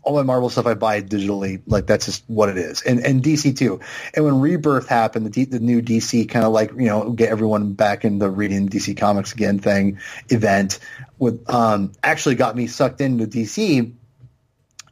all 0.04 0.14
my 0.14 0.22
Marvel 0.22 0.50
stuff 0.50 0.66
I 0.66 0.74
buy 0.74 1.00
digitally. 1.02 1.62
Like 1.66 1.86
that's 1.86 2.06
just 2.06 2.24
what 2.28 2.48
it 2.48 2.56
is, 2.56 2.82
and 2.82 3.04
and 3.04 3.22
DC 3.22 3.56
too. 3.56 3.80
And 4.14 4.24
when 4.24 4.40
Rebirth 4.40 4.88
happened, 4.88 5.26
the 5.26 5.30
D, 5.30 5.44
the 5.44 5.60
new 5.60 5.82
DC 5.82 6.28
kind 6.28 6.44
of 6.44 6.52
like 6.52 6.70
you 6.72 6.86
know 6.86 7.10
get 7.10 7.30
everyone 7.30 7.72
back 7.72 8.04
in 8.04 8.18
the 8.18 8.30
reading 8.30 8.68
DC 8.68 8.96
comics 8.96 9.32
again 9.32 9.58
thing 9.58 9.98
event 10.28 10.78
with 11.18 11.48
um 11.50 11.92
actually 12.02 12.34
got 12.34 12.54
me 12.56 12.66
sucked 12.66 13.00
into 13.00 13.26
DC 13.26 13.92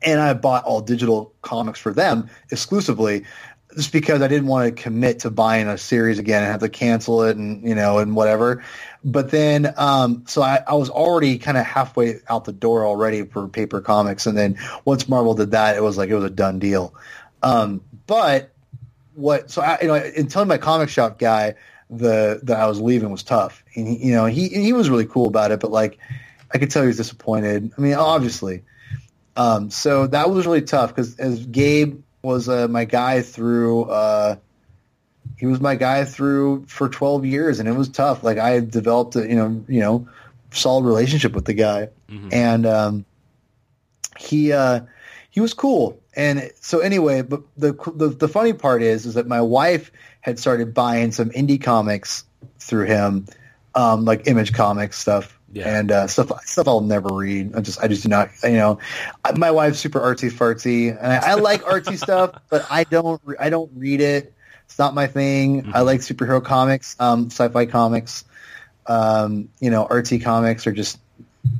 and 0.04 0.20
I 0.20 0.34
bought 0.34 0.64
all 0.64 0.80
digital 0.80 1.32
comics 1.42 1.78
for 1.78 1.92
them 1.92 2.28
exclusively 2.50 3.24
just 3.74 3.92
because 3.92 4.22
I 4.22 4.28
didn't 4.28 4.46
want 4.46 4.76
to 4.76 4.82
commit 4.82 5.20
to 5.20 5.30
buying 5.30 5.68
a 5.68 5.78
series 5.78 6.18
again 6.18 6.42
and 6.42 6.50
have 6.50 6.60
to 6.60 6.68
cancel 6.68 7.22
it 7.22 7.36
and 7.36 7.66
you 7.66 7.74
know 7.74 7.98
and 7.98 8.14
whatever. 8.14 8.64
But 9.04 9.30
then 9.30 9.72
um 9.76 10.24
so 10.26 10.42
I, 10.42 10.60
I 10.66 10.74
was 10.74 10.90
already 10.90 11.38
kind 11.38 11.56
of 11.56 11.64
halfway 11.64 12.20
out 12.28 12.44
the 12.44 12.52
door 12.52 12.86
already 12.86 13.24
for 13.24 13.48
paper 13.48 13.80
comics 13.80 14.26
and 14.26 14.36
then 14.36 14.58
once 14.84 15.08
Marvel 15.08 15.34
did 15.34 15.52
that 15.52 15.76
it 15.76 15.82
was 15.82 15.96
like 15.96 16.10
it 16.10 16.14
was 16.14 16.24
a 16.24 16.30
done 16.30 16.58
deal. 16.58 16.94
Um 17.42 17.82
but 18.06 18.52
what 19.14 19.50
so 19.50 19.62
I 19.62 19.78
you 19.80 19.88
know 19.88 19.94
in 19.94 20.28
telling 20.28 20.48
my 20.48 20.58
comic 20.58 20.88
shop 20.88 21.18
guy 21.18 21.54
the 21.90 22.40
that 22.44 22.58
I 22.58 22.66
was 22.66 22.80
leaving 22.80 23.10
was 23.10 23.22
tough. 23.22 23.64
And 23.74 23.88
he, 23.88 24.08
you 24.08 24.14
know 24.14 24.26
he 24.26 24.48
he 24.48 24.72
was 24.72 24.90
really 24.90 25.06
cool 25.06 25.26
about 25.26 25.50
it 25.50 25.60
but 25.60 25.70
like 25.70 25.98
I 26.54 26.58
could 26.58 26.70
tell 26.70 26.82
he 26.82 26.88
was 26.88 26.98
disappointed. 26.98 27.72
I 27.76 27.80
mean 27.80 27.94
obviously 27.94 28.64
um, 29.36 29.70
so 29.70 30.06
that 30.08 30.30
was 30.30 30.46
really 30.46 30.62
tough 30.62 30.90
because 30.90 31.18
as 31.18 31.46
Gabe 31.46 32.01
was 32.22 32.48
uh, 32.48 32.68
my 32.68 32.84
guy 32.84 33.22
through, 33.22 33.84
uh, 33.84 34.36
he 35.36 35.46
was 35.46 35.60
my 35.60 35.74
guy 35.74 36.04
through 36.04 36.64
for 36.66 36.88
12 36.88 37.26
years, 37.26 37.58
and 37.60 37.68
it 37.68 37.72
was 37.72 37.88
tough. 37.88 38.22
Like 38.22 38.38
I 38.38 38.50
had 38.50 38.70
developed 38.70 39.16
a 39.16 39.28
you 39.28 39.34
know 39.34 39.64
you 39.68 39.80
know 39.80 40.08
solid 40.52 40.84
relationship 40.84 41.32
with 41.32 41.44
the 41.44 41.54
guy, 41.54 41.88
and 42.32 42.66
um, 42.66 43.04
he 44.18 44.52
uh, 44.52 44.80
he 45.30 45.40
was 45.40 45.54
cool. 45.54 45.98
And 46.14 46.50
so 46.60 46.80
anyway, 46.80 47.22
but 47.22 47.42
the, 47.56 47.72
the 47.94 48.08
the 48.08 48.28
funny 48.28 48.52
part 48.52 48.82
is 48.82 49.06
is 49.06 49.14
that 49.14 49.26
my 49.26 49.40
wife 49.40 49.90
had 50.20 50.38
started 50.38 50.74
buying 50.74 51.10
some 51.10 51.30
indie 51.30 51.60
comics 51.60 52.24
through 52.58 52.84
him, 52.84 53.26
um, 53.74 54.04
like 54.04 54.26
Image 54.26 54.52
Comics 54.52 54.98
stuff. 54.98 55.38
Yeah. 55.52 55.78
And 55.78 55.92
uh, 55.92 56.06
stuff 56.06 56.32
stuff 56.44 56.66
I'll 56.66 56.80
never 56.80 57.14
read. 57.14 57.54
I 57.54 57.60
just 57.60 57.80
I 57.82 57.88
just 57.88 58.02
do 58.02 58.08
not 58.08 58.30
you 58.42 58.52
know. 58.52 58.78
My 59.36 59.50
wife's 59.50 59.78
super 59.78 60.00
artsy 60.00 60.30
fartsy, 60.30 60.88
and 60.90 61.12
I, 61.12 61.32
I 61.32 61.34
like 61.34 61.62
artsy 61.62 61.98
stuff, 61.98 62.40
but 62.50 62.66
I 62.70 62.84
don't 62.84 63.20
I 63.38 63.50
don't 63.50 63.70
read 63.74 64.00
it. 64.00 64.32
It's 64.64 64.78
not 64.78 64.94
my 64.94 65.06
thing. 65.06 65.70
I 65.74 65.82
like 65.82 66.00
superhero 66.00 66.42
comics, 66.42 66.96
um, 66.98 67.26
sci-fi 67.26 67.66
comics. 67.66 68.24
Um, 68.86 69.50
you 69.60 69.70
know, 69.70 69.86
artsy 69.86 70.22
comics 70.22 70.66
are 70.66 70.72
just 70.72 70.98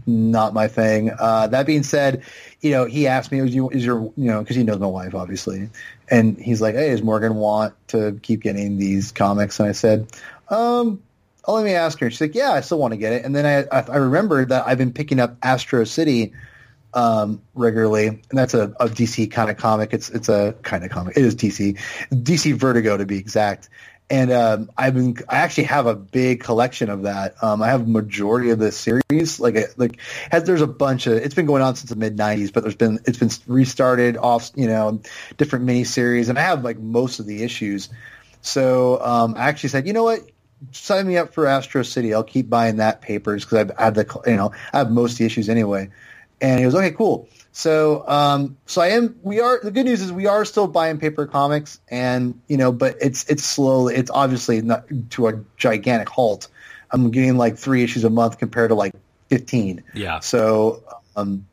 not 0.06 0.54
my 0.54 0.68
thing. 0.68 1.10
Uh, 1.10 1.48
that 1.48 1.66
being 1.66 1.82
said, 1.82 2.24
you 2.60 2.70
know, 2.70 2.84
he 2.86 3.06
asked 3.06 3.30
me, 3.30 3.40
"Is, 3.40 3.54
you, 3.54 3.68
is 3.70 3.84
your, 3.84 4.12
you 4.16 4.26
know, 4.28 4.40
because 4.40 4.56
he 4.56 4.64
knows 4.64 4.78
my 4.78 4.86
wife, 4.86 5.14
obviously, 5.14 5.68
and 6.08 6.38
he's 6.38 6.60
like, 6.60 6.74
"Hey, 6.74 6.90
does 6.90 7.02
Morgan 7.02 7.34
want 7.34 7.74
to 7.88 8.18
keep 8.22 8.40
getting 8.40 8.78
these 8.78 9.12
comics?" 9.12 9.60
And 9.60 9.68
I 9.68 9.72
said, 9.72 10.06
um, 10.48 11.02
"Oh, 11.44 11.54
let 11.54 11.64
me 11.64 11.72
ask 11.72 11.98
her." 12.00 12.10
She's 12.10 12.20
like, 12.20 12.34
"Yeah, 12.34 12.52
I 12.52 12.60
still 12.60 12.78
want 12.78 12.92
to 12.92 12.98
get 12.98 13.12
it." 13.12 13.24
And 13.24 13.34
then 13.34 13.66
I, 13.70 13.78
I, 13.78 13.96
remembered 13.96 14.50
that 14.50 14.66
I've 14.66 14.78
been 14.78 14.92
picking 14.92 15.20
up 15.20 15.36
Astro 15.42 15.84
City 15.84 16.32
um, 16.94 17.42
regularly, 17.54 18.06
and 18.08 18.20
that's 18.30 18.54
a, 18.54 18.74
a 18.80 18.88
DC 18.88 19.30
kind 19.30 19.50
of 19.50 19.56
comic. 19.56 19.92
It's 19.92 20.10
it's 20.10 20.28
a 20.28 20.54
kind 20.62 20.84
of 20.84 20.90
comic. 20.90 21.16
It 21.16 21.24
is 21.24 21.34
DC, 21.34 21.78
DC 22.10 22.54
Vertigo 22.54 22.96
to 22.96 23.06
be 23.06 23.18
exact. 23.18 23.68
And 24.10 24.30
um, 24.30 24.70
I've 24.76 24.94
been 24.94 25.16
I 25.28 25.38
actually 25.38 25.64
have 25.64 25.86
a 25.86 25.94
big 25.94 26.40
collection 26.40 26.90
of 26.90 27.04
that. 27.04 27.42
Um, 27.42 27.62
I 27.62 27.68
have 27.68 27.88
majority 27.88 28.50
of 28.50 28.58
the 28.58 28.70
series. 28.70 29.40
Like 29.40 29.56
like 29.78 29.98
has 30.30 30.44
there's 30.44 30.60
a 30.60 30.66
bunch 30.66 31.06
of 31.06 31.14
it's 31.14 31.34
been 31.34 31.46
going 31.46 31.62
on 31.62 31.76
since 31.76 31.88
the 31.88 31.96
mid 31.96 32.16
'90s, 32.16 32.52
but 32.52 32.62
there's 32.62 32.74
been 32.74 32.98
it's 33.06 33.18
been 33.18 33.30
restarted 33.46 34.18
off 34.18 34.50
you 34.54 34.66
know 34.66 35.00
different 35.38 35.64
miniseries, 35.64 36.28
and 36.28 36.38
I 36.38 36.42
have 36.42 36.62
like 36.62 36.78
most 36.78 37.20
of 37.20 37.26
the 37.26 37.42
issues. 37.42 37.88
So 38.42 39.02
um, 39.02 39.34
I 39.36 39.48
actually 39.48 39.70
said, 39.70 39.86
you 39.86 39.92
know 39.92 40.02
what, 40.02 40.20
sign 40.70 41.06
me 41.06 41.16
up 41.16 41.34
for 41.34 41.46
Astro 41.46 41.82
City. 41.82 42.14
I'll 42.14 42.22
keep 42.22 42.48
buying 42.48 42.76
that 42.76 43.00
papers 43.02 43.44
because 43.44 43.70
I 43.76 43.84
have 43.84 43.94
the 43.94 44.22
you 44.26 44.36
know 44.36 44.52
I 44.72 44.78
have 44.78 44.90
most 44.90 45.12
of 45.12 45.18
the 45.18 45.26
issues 45.26 45.48
anyway." 45.48 45.90
And 46.40 46.58
he 46.58 46.64
goes, 46.64 46.74
"Okay, 46.74 46.90
cool." 46.92 47.28
So, 47.52 48.08
um, 48.08 48.56
so 48.64 48.80
I 48.80 48.88
am. 48.88 49.16
We 49.22 49.40
are. 49.40 49.60
The 49.62 49.70
good 49.70 49.84
news 49.84 50.00
is 50.00 50.10
we 50.10 50.26
are 50.26 50.44
still 50.46 50.66
buying 50.66 50.98
paper 50.98 51.26
comics, 51.26 51.80
and 51.88 52.40
you 52.48 52.56
know, 52.56 52.72
but 52.72 52.96
it's 53.00 53.28
it's 53.28 53.44
slowly. 53.44 53.94
It's 53.94 54.10
obviously 54.10 54.62
not 54.62 54.84
to 55.10 55.28
a 55.28 55.44
gigantic 55.58 56.08
halt. 56.08 56.48
I'm 56.90 57.10
getting 57.10 57.36
like 57.36 57.58
three 57.58 57.82
issues 57.82 58.04
a 58.04 58.10
month 58.10 58.38
compared 58.38 58.70
to 58.70 58.74
like 58.74 58.94
fifteen. 59.28 59.84
Yeah. 59.92 60.20
So, 60.20 60.82
um, 61.14 61.46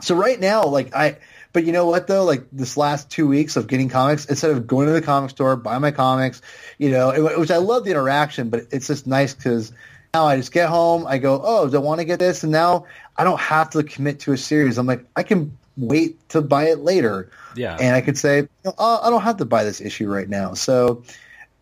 so 0.00 0.14
right 0.14 0.40
now, 0.40 0.64
like 0.64 0.94
I, 0.94 1.18
but 1.52 1.64
you 1.64 1.72
know 1.72 1.86
what 1.86 2.06
though? 2.06 2.24
Like 2.24 2.46
this 2.52 2.76
last 2.76 3.10
two 3.10 3.26
weeks 3.26 3.56
of 3.56 3.66
getting 3.66 3.88
comics, 3.88 4.26
instead 4.26 4.50
of 4.50 4.66
going 4.66 4.86
to 4.86 4.92
the 4.92 5.02
comic 5.02 5.30
store, 5.30 5.56
buy 5.56 5.78
my 5.78 5.90
comics, 5.90 6.42
you 6.78 6.90
know, 6.90 7.10
it, 7.10 7.38
which 7.38 7.50
I 7.50 7.56
love 7.56 7.84
the 7.84 7.90
interaction, 7.90 8.50
but 8.50 8.64
it's 8.70 8.86
just 8.86 9.06
nice 9.06 9.34
because 9.34 9.72
now 10.14 10.26
I 10.26 10.36
just 10.36 10.52
get 10.52 10.68
home, 10.68 11.06
I 11.06 11.18
go, 11.18 11.40
oh, 11.42 11.68
do 11.68 11.76
I 11.76 11.80
want 11.80 12.00
to 12.00 12.04
get 12.04 12.18
this? 12.18 12.42
And 12.42 12.52
now 12.52 12.86
I 13.16 13.24
don't 13.24 13.40
have 13.40 13.70
to 13.70 13.82
commit 13.82 14.20
to 14.20 14.32
a 14.32 14.36
series. 14.36 14.78
I'm 14.78 14.86
like, 14.86 15.04
I 15.16 15.22
can 15.22 15.56
wait 15.76 16.28
to 16.30 16.42
buy 16.42 16.64
it 16.64 16.80
later. 16.80 17.30
Yeah. 17.56 17.76
And 17.80 17.94
I 17.94 18.00
could 18.00 18.18
say, 18.18 18.48
oh, 18.64 19.00
I 19.02 19.10
don't 19.10 19.22
have 19.22 19.38
to 19.38 19.44
buy 19.44 19.64
this 19.64 19.80
issue 19.80 20.08
right 20.08 20.28
now. 20.28 20.54
So 20.54 21.04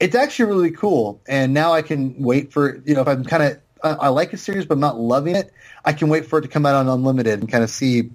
it's 0.01 0.14
actually 0.14 0.46
really 0.46 0.70
cool. 0.70 1.20
And 1.27 1.55
now 1.55 1.72
I 1.72 1.83
can 1.83 2.22
wait 2.22 2.53
for, 2.53 2.81
you 2.85 2.94
know, 2.94 3.03
if 3.03 3.09
I'm 3.09 3.24
kind 3.24 3.42
of, 3.42 3.59
I, 3.83 3.90
I 3.90 4.09
like 4.09 4.33
a 4.33 4.37
series, 4.37 4.66
but 4.66 4.74
I'm 4.74 4.81
not 4.81 4.98
loving 4.98 5.37
it, 5.37 5.53
I 5.85 5.92
can 5.92 6.09
wait 6.09 6.27
for 6.27 6.38
it 6.38 6.42
to 6.42 6.48
come 6.48 6.66
out 6.66 6.74
on 6.74 6.88
Unlimited 6.88 7.40
and 7.40 7.51
kind 7.51 7.62
of 7.62 7.70
see, 7.70 8.11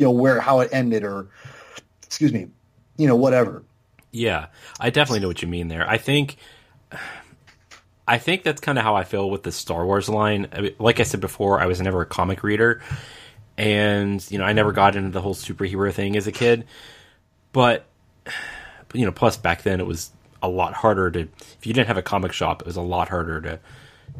you 0.00 0.06
know, 0.06 0.12
where, 0.12 0.40
how 0.40 0.60
it 0.60 0.70
ended 0.72 1.04
or, 1.04 1.26
excuse 2.02 2.32
me, 2.32 2.48
you 2.96 3.06
know, 3.06 3.16
whatever. 3.16 3.62
Yeah, 4.12 4.46
I 4.80 4.88
definitely 4.88 5.20
know 5.20 5.28
what 5.28 5.42
you 5.42 5.48
mean 5.48 5.68
there. 5.68 5.86
I 5.86 5.98
think, 5.98 6.38
I 8.08 8.16
think 8.16 8.42
that's 8.42 8.62
kind 8.62 8.78
of 8.78 8.84
how 8.84 8.96
I 8.96 9.04
feel 9.04 9.28
with 9.28 9.42
the 9.42 9.52
Star 9.52 9.84
Wars 9.84 10.08
line. 10.08 10.48
I 10.52 10.60
mean, 10.62 10.74
like 10.78 11.00
I 11.00 11.02
said 11.02 11.20
before, 11.20 11.60
I 11.60 11.66
was 11.66 11.82
never 11.82 12.00
a 12.00 12.06
comic 12.06 12.42
reader, 12.42 12.80
and 13.58 14.24
you 14.30 14.38
know, 14.38 14.44
I 14.44 14.54
never 14.54 14.72
got 14.72 14.96
into 14.96 15.10
the 15.10 15.20
whole 15.20 15.34
superhero 15.34 15.92
thing 15.92 16.16
as 16.16 16.26
a 16.26 16.32
kid. 16.32 16.64
But, 17.52 17.84
but 18.24 18.94
you 18.94 19.04
know, 19.04 19.12
plus 19.12 19.36
back 19.36 19.64
then 19.64 19.80
it 19.80 19.86
was 19.86 20.10
a 20.42 20.48
lot 20.48 20.72
harder 20.72 21.10
to. 21.10 21.20
If 21.20 21.66
you 21.66 21.74
didn't 21.74 21.88
have 21.88 21.98
a 21.98 22.02
comic 22.02 22.32
shop, 22.32 22.62
it 22.62 22.66
was 22.66 22.76
a 22.76 22.80
lot 22.80 23.10
harder 23.10 23.42
to 23.42 23.60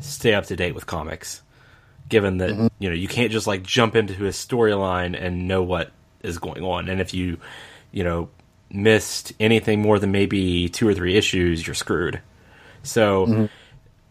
stay 0.00 0.34
up 0.34 0.44
to 0.46 0.56
date 0.56 0.74
with 0.74 0.84
comics. 0.84 1.40
Given 2.08 2.38
that 2.38 2.50
mm-hmm. 2.50 2.66
you 2.78 2.88
know 2.88 2.94
you 2.94 3.08
can't 3.08 3.30
just 3.30 3.46
like 3.46 3.62
jump 3.62 3.94
into 3.94 4.26
a 4.26 4.30
storyline 4.30 5.20
and 5.20 5.46
know 5.46 5.62
what 5.62 5.92
is 6.22 6.38
going 6.38 6.64
on, 6.64 6.88
and 6.88 7.00
if 7.00 7.14
you, 7.14 7.38
you 7.92 8.04
know, 8.04 8.28
missed 8.70 9.32
anything 9.40 9.80
more 9.80 9.98
than 9.98 10.10
maybe 10.10 10.68
two 10.68 10.86
or 10.86 10.94
three 10.94 11.16
issues, 11.16 11.66
you're 11.66 11.74
screwed. 11.74 12.20
So, 12.82 13.26
mm-hmm. 13.26 13.44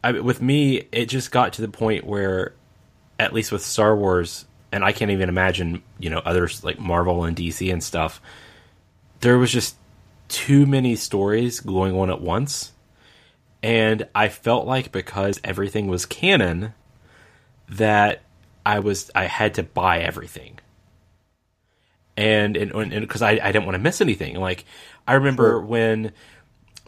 I, 0.04 0.12
with 0.14 0.42
me, 0.42 0.88
it 0.92 1.08
just 1.08 1.32
got 1.32 1.54
to 1.54 1.62
the 1.62 1.68
point 1.68 2.06
where, 2.06 2.54
at 3.18 3.34
least 3.34 3.52
with 3.52 3.64
Star 3.64 3.96
Wars, 3.96 4.46
and 4.72 4.84
I 4.84 4.92
can't 4.92 5.12
even 5.12 5.30
imagine, 5.30 5.84
you 5.98 6.10
know, 6.10 6.20
others 6.20 6.64
like 6.64 6.80
Marvel 6.80 7.24
and 7.24 7.36
DC 7.36 7.72
and 7.72 7.84
stuff, 7.84 8.22
there 9.22 9.38
was 9.38 9.52
just 9.52 9.76
too 10.28 10.66
many 10.66 10.96
stories 10.96 11.60
going 11.60 11.96
on 11.96 12.10
at 12.10 12.22
once. 12.22 12.72
And 13.62 14.08
I 14.16 14.30
felt 14.30 14.66
like 14.66 14.92
because 14.92 15.42
everything 15.44 15.88
was 15.88 16.06
canon, 16.06 16.74
that 17.70 18.22
I 18.66 18.80
was 18.80 19.10
I 19.16 19.26
had 19.26 19.56
to 19.56 19.64
buy 19.64 20.00
everything 20.00 20.60
and 22.20 22.58
and 22.58 23.02
because 23.02 23.22
I, 23.22 23.32
I 23.42 23.52
didn't 23.52 23.66
want 23.66 23.76
to 23.76 23.80
miss 23.80 24.02
anything. 24.02 24.36
Like 24.36 24.66
I 25.08 25.14
remember 25.14 25.52
Sure. 25.52 25.62
when 25.62 26.12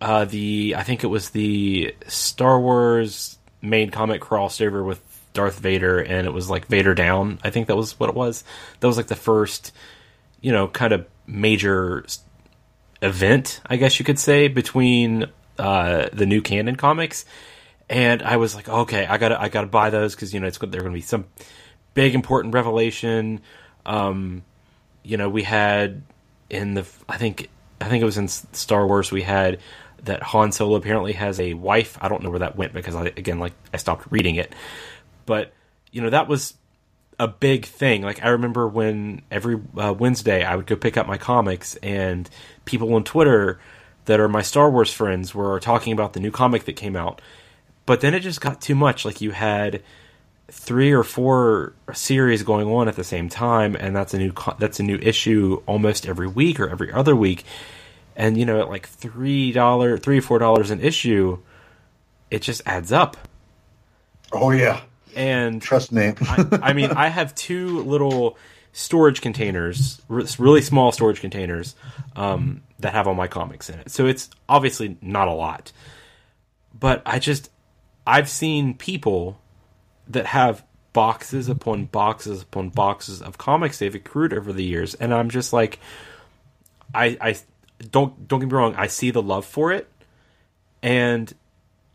uh, 0.02 0.26
the 0.26 0.76
I 0.78 0.84
think 0.84 1.04
it 1.04 1.08
was 1.08 1.30
the 1.30 1.96
Star 2.08 2.60
Wars 2.60 3.38
main 3.62 3.92
comic 3.92 4.20
crossed 4.20 4.62
over 4.62 4.84
with 4.84 5.02
Darth 5.34 5.60
Vader, 5.60 6.00
and 6.00 6.28
it 6.28 6.32
was 6.34 6.50
like 6.50 6.66
Vader 6.68 6.94
Down. 6.94 7.40
I 7.44 7.50
think 7.50 7.68
that 7.68 7.78
was 7.78 7.98
what 7.98 8.10
it 8.10 8.16
was. 8.16 8.44
That 8.82 8.88
was 8.88 8.98
like 8.98 9.08
the 9.08 9.16
first, 9.16 9.72
you 10.42 10.52
know, 10.52 10.68
kind 10.68 10.92
of 10.92 11.06
major 11.26 12.06
event, 13.02 13.62
I 13.66 13.78
guess 13.78 14.00
you 14.00 14.06
could 14.06 14.20
say, 14.20 14.50
between 14.50 15.28
uh, 15.58 16.10
the 16.12 16.26
new 16.26 16.42
canon 16.42 16.76
comics. 16.76 17.24
And 17.92 18.24
I 18.24 18.38
was 18.38 18.56
like, 18.56 18.70
okay, 18.70 19.06
I 19.06 19.18
gotta 19.18 19.40
I 19.40 19.50
gotta 19.50 19.68
buy 19.68 19.90
those 19.90 20.16
because 20.16 20.34
you 20.34 20.40
know 20.40 20.48
it's 20.48 20.58
they're 20.58 20.70
going 20.70 20.86
to 20.86 20.92
be 20.92 21.02
some 21.02 21.26
big 21.94 22.16
important 22.16 22.54
revelation. 22.54 23.42
Um, 23.86 24.44
you 25.04 25.18
know, 25.18 25.28
we 25.28 25.44
had 25.44 26.02
in 26.50 26.74
the 26.74 26.88
I 27.10 27.18
think 27.18 27.50
I 27.82 27.90
think 27.90 28.02
it 28.02 28.06
was 28.06 28.18
in 28.18 28.30
Star 28.30 28.88
Wars 28.88 29.12
we 29.12 29.24
had 29.24 29.60
that 30.06 30.24
Han 30.24 30.54
Solo 30.54 30.78
apparently 30.78 31.12
has 31.12 31.38
a 31.42 31.54
wife. 31.54 31.98
I 32.00 32.08
don't 32.08 32.24
know 32.24 32.30
where 32.30 32.40
that 32.40 32.56
went 32.56 32.72
because 32.72 32.96
I 32.96 33.08
again 33.08 33.40
like 33.40 33.52
I 33.74 33.78
stopped 33.78 34.10
reading 34.10 34.36
it. 34.36 34.56
But 35.26 35.52
you 35.92 36.02
know, 36.02 36.12
that 36.12 36.30
was 36.30 36.54
a 37.20 37.28
big 37.28 37.66
thing. 37.66 38.04
Like 38.04 38.24
I 38.24 38.30
remember 38.30 38.70
when 38.70 39.22
every 39.30 39.60
uh, 39.78 39.92
Wednesday 39.92 40.46
I 40.46 40.56
would 40.56 40.66
go 40.66 40.78
pick 40.78 40.96
up 40.96 41.08
my 41.08 41.18
comics 41.18 41.76
and 41.84 42.30
people 42.64 42.94
on 42.94 43.04
Twitter 43.04 43.60
that 44.06 44.22
are 44.22 44.30
my 44.30 44.44
Star 44.44 44.72
Wars 44.72 44.94
friends 44.94 45.36
were 45.36 45.60
talking 45.60 45.92
about 45.92 46.14
the 46.14 46.22
new 46.22 46.32
comic 46.32 46.64
that 46.64 46.78
came 46.78 46.96
out. 46.96 47.22
But 47.92 48.00
then 48.00 48.14
it 48.14 48.22
just 48.22 48.40
got 48.40 48.62
too 48.62 48.74
much. 48.74 49.04
Like 49.04 49.20
you 49.20 49.32
had 49.32 49.84
three 50.48 50.94
or 50.94 51.04
four 51.04 51.74
series 51.92 52.42
going 52.42 52.70
on 52.70 52.88
at 52.88 52.96
the 52.96 53.04
same 53.04 53.28
time, 53.28 53.76
and 53.76 53.94
that's 53.94 54.14
a 54.14 54.18
new 54.18 54.32
that's 54.60 54.80
a 54.80 54.84
new 54.84 54.96
issue 54.96 55.62
almost 55.66 56.08
every 56.08 56.30
week 56.30 56.62
or 56.62 56.70
every 56.70 56.90
other 56.94 57.18
week. 57.18 57.44
And 58.16 58.38
you 58.38 58.46
know, 58.46 58.62
at 58.62 58.70
like 58.70 58.88
three 58.88 59.52
dollar, 59.52 59.98
three 59.98 60.20
or 60.20 60.22
four 60.22 60.40
dollars 60.40 60.72
an 60.72 60.80
issue, 60.80 61.40
it 62.30 62.44
just 62.44 62.62
adds 62.66 62.94
up. 62.94 63.18
Oh 64.32 64.52
yeah, 64.52 64.80
And 65.14 65.62
trust 65.62 65.92
me. 65.92 66.14
I, 66.22 66.60
I 66.62 66.72
mean, 66.72 66.92
I 66.92 67.10
have 67.10 67.36
two 67.36 67.82
little 67.82 68.38
storage 68.72 69.20
containers, 69.20 70.02
really 70.08 70.62
small 70.62 70.94
storage 70.94 71.20
containers, 71.20 71.76
um, 72.16 72.62
that 72.80 72.94
have 72.94 73.10
all 73.10 73.16
my 73.16 73.28
comics 73.28 73.70
in 73.70 73.80
it. 73.80 73.92
So 73.92 74.06
it's 74.06 74.30
obviously 74.48 74.98
not 75.02 75.28
a 75.28 75.34
lot, 75.34 75.74
but 76.74 77.02
I 77.06 77.20
just 77.20 77.50
I've 78.06 78.30
seen 78.30 78.74
people 78.74 79.40
that 80.08 80.28
have 80.28 80.64
boxes 80.94 81.48
upon 81.48 81.86
boxes 81.86 82.42
upon 82.42 82.70
boxes 82.70 83.22
of 83.22 83.38
comics 83.38 83.80
they've 83.80 83.96
accrued 83.96 84.34
over 84.34 84.52
the 84.52 84.64
years, 84.64 84.94
and 84.96 85.14
I'm 85.14 85.30
just 85.30 85.54
like, 85.54 85.80
I 86.94 87.18
I 87.22 87.38
don't 87.90 88.28
don't 88.28 88.40
get 88.40 88.48
me 88.48 88.54
wrong, 88.54 88.76
I 88.76 88.88
see 88.88 89.12
the 89.12 89.22
love 89.22 89.46
for 89.46 89.72
it, 89.72 89.88
and 90.82 91.34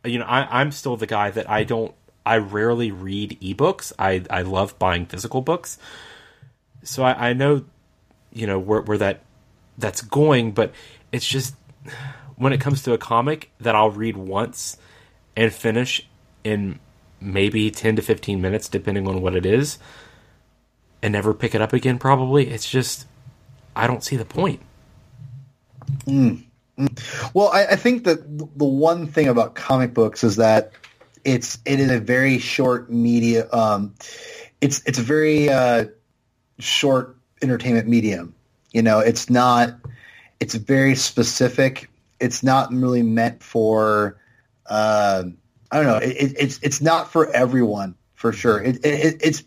you 0.05 0.19
know 0.19 0.25
I, 0.25 0.61
I'm 0.61 0.73
still 0.73 0.97
the 0.97 1.07
guy 1.07 1.31
that 1.31 1.51
I 1.51 1.64
don't 1.64 1.95
I 2.25 2.38
rarely 2.38 2.90
read 2.90 3.38
ebooks. 3.40 3.92
I 3.99 4.25
I 4.31 4.42
love 4.42 4.79
buying 4.79 5.07
physical 5.07 5.40
books, 5.42 5.79
so 6.83 7.03
I, 7.03 7.31
I 7.31 7.33
know 7.33 7.64
you 8.33 8.47
know 8.47 8.59
where 8.59 8.83
where 8.83 8.99
that 8.99 9.21
that's 9.79 10.03
going, 10.03 10.53
but 10.53 10.73
it's 11.12 11.27
just 11.27 11.55
when 12.37 12.53
it 12.53 12.61
comes 12.61 12.83
to 12.85 12.92
a 12.92 12.99
comic 12.99 13.51
that 13.61 13.75
I'll 13.75 13.90
read 13.90 14.16
once 14.16 14.79
and 15.37 15.53
finish 15.53 16.07
in 16.44 16.79
maybe 17.20 17.70
10 17.70 17.96
to 17.96 18.03
15 18.03 18.40
minutes 18.40 18.68
depending 18.68 19.09
on 19.09 19.20
what 19.20 19.35
it 19.35 19.46
is 19.46 19.79
and 21.03 21.12
never 21.12 21.33
pick 21.35 21.55
it 21.55 21.61
up 21.61 21.72
again 21.72 21.99
probably 21.99 22.49
it's 22.49 22.68
just 22.68 23.07
i 23.75 23.87
don't 23.87 24.05
see 24.05 24.16
the 24.16 24.25
point 24.25 24.61
Well, 27.33 27.49
I, 27.49 27.66
I 27.66 27.77
think 27.77 28.05
that 28.05 28.18
the 28.59 28.64
one 28.64 29.07
thing 29.07 29.29
about 29.29 29.55
comic 29.55 29.94
books 29.94 30.22
is 30.22 30.37
that 30.37 30.72
it's 31.25 31.59
it 31.64 31.81
is 31.81 31.90
a 31.90 31.99
very 31.99 32.38
short 32.38 32.90
media. 32.90 33.49
Um, 33.53 33.94
it's 34.61 34.83
it's 34.87 34.99
a 34.99 35.03
very 35.03 35.49
uh, 35.49 35.87
short 36.59 37.16
entertainment 37.42 37.88
medium. 37.88 38.35
You 38.72 38.83
know, 38.83 38.99
it's 38.99 39.31
not. 39.31 39.75
It's 40.38 40.55
very 40.55 40.94
specific. 40.94 41.90
It's 42.20 42.42
not 42.42 42.72
really 42.72 43.03
meant 43.03 43.42
for. 43.42 44.18
Uh, 44.68 45.24
I 45.70 45.76
don't 45.76 45.87
know. 45.87 45.96
It, 45.96 46.16
it, 46.16 46.37
it's 46.38 46.59
it's 46.62 46.81
not 46.81 47.11
for 47.11 47.31
everyone 47.33 47.96
for 48.14 48.33
sure. 48.33 48.62
It, 48.62 48.85
it, 48.85 49.20
it's 49.22 49.44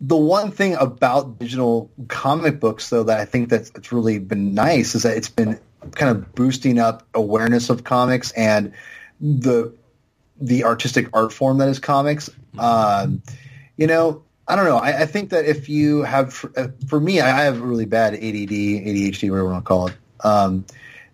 the 0.00 0.16
one 0.16 0.50
thing 0.50 0.74
about 0.74 1.38
digital 1.38 1.90
comic 2.08 2.58
books, 2.58 2.88
though, 2.90 3.04
that 3.04 3.20
I 3.20 3.24
think 3.24 3.50
that's 3.50 3.70
it's 3.74 3.92
really 3.92 4.18
been 4.18 4.54
nice 4.54 4.94
is 4.94 5.02
that 5.02 5.16
it's 5.16 5.28
been 5.28 5.58
kind 5.92 6.16
of 6.16 6.34
boosting 6.34 6.78
up 6.78 7.06
awareness 7.14 7.70
of 7.70 7.84
comics 7.84 8.32
and 8.32 8.72
the 9.20 9.74
the 10.40 10.64
artistic 10.64 11.08
art 11.12 11.32
form 11.32 11.58
that 11.58 11.68
is 11.68 11.78
comics. 11.78 12.30
Um, 12.58 13.22
you 13.76 13.86
know, 13.86 14.22
I 14.48 14.56
don't 14.56 14.64
know. 14.64 14.78
I, 14.78 15.02
I 15.02 15.06
think 15.06 15.30
that 15.30 15.44
if 15.44 15.68
you 15.68 16.02
have, 16.02 16.44
uh, 16.56 16.68
for 16.88 16.98
me, 16.98 17.20
I 17.20 17.42
I 17.42 17.44
have 17.44 17.60
really 17.60 17.84
bad 17.84 18.14
ADD, 18.14 18.22
ADHD, 18.22 19.30
whatever 19.30 19.48
you 19.48 19.52
want 19.52 19.64
to 19.64 19.68
call 19.68 19.86
it. 19.88 19.94
Um, 20.24 20.64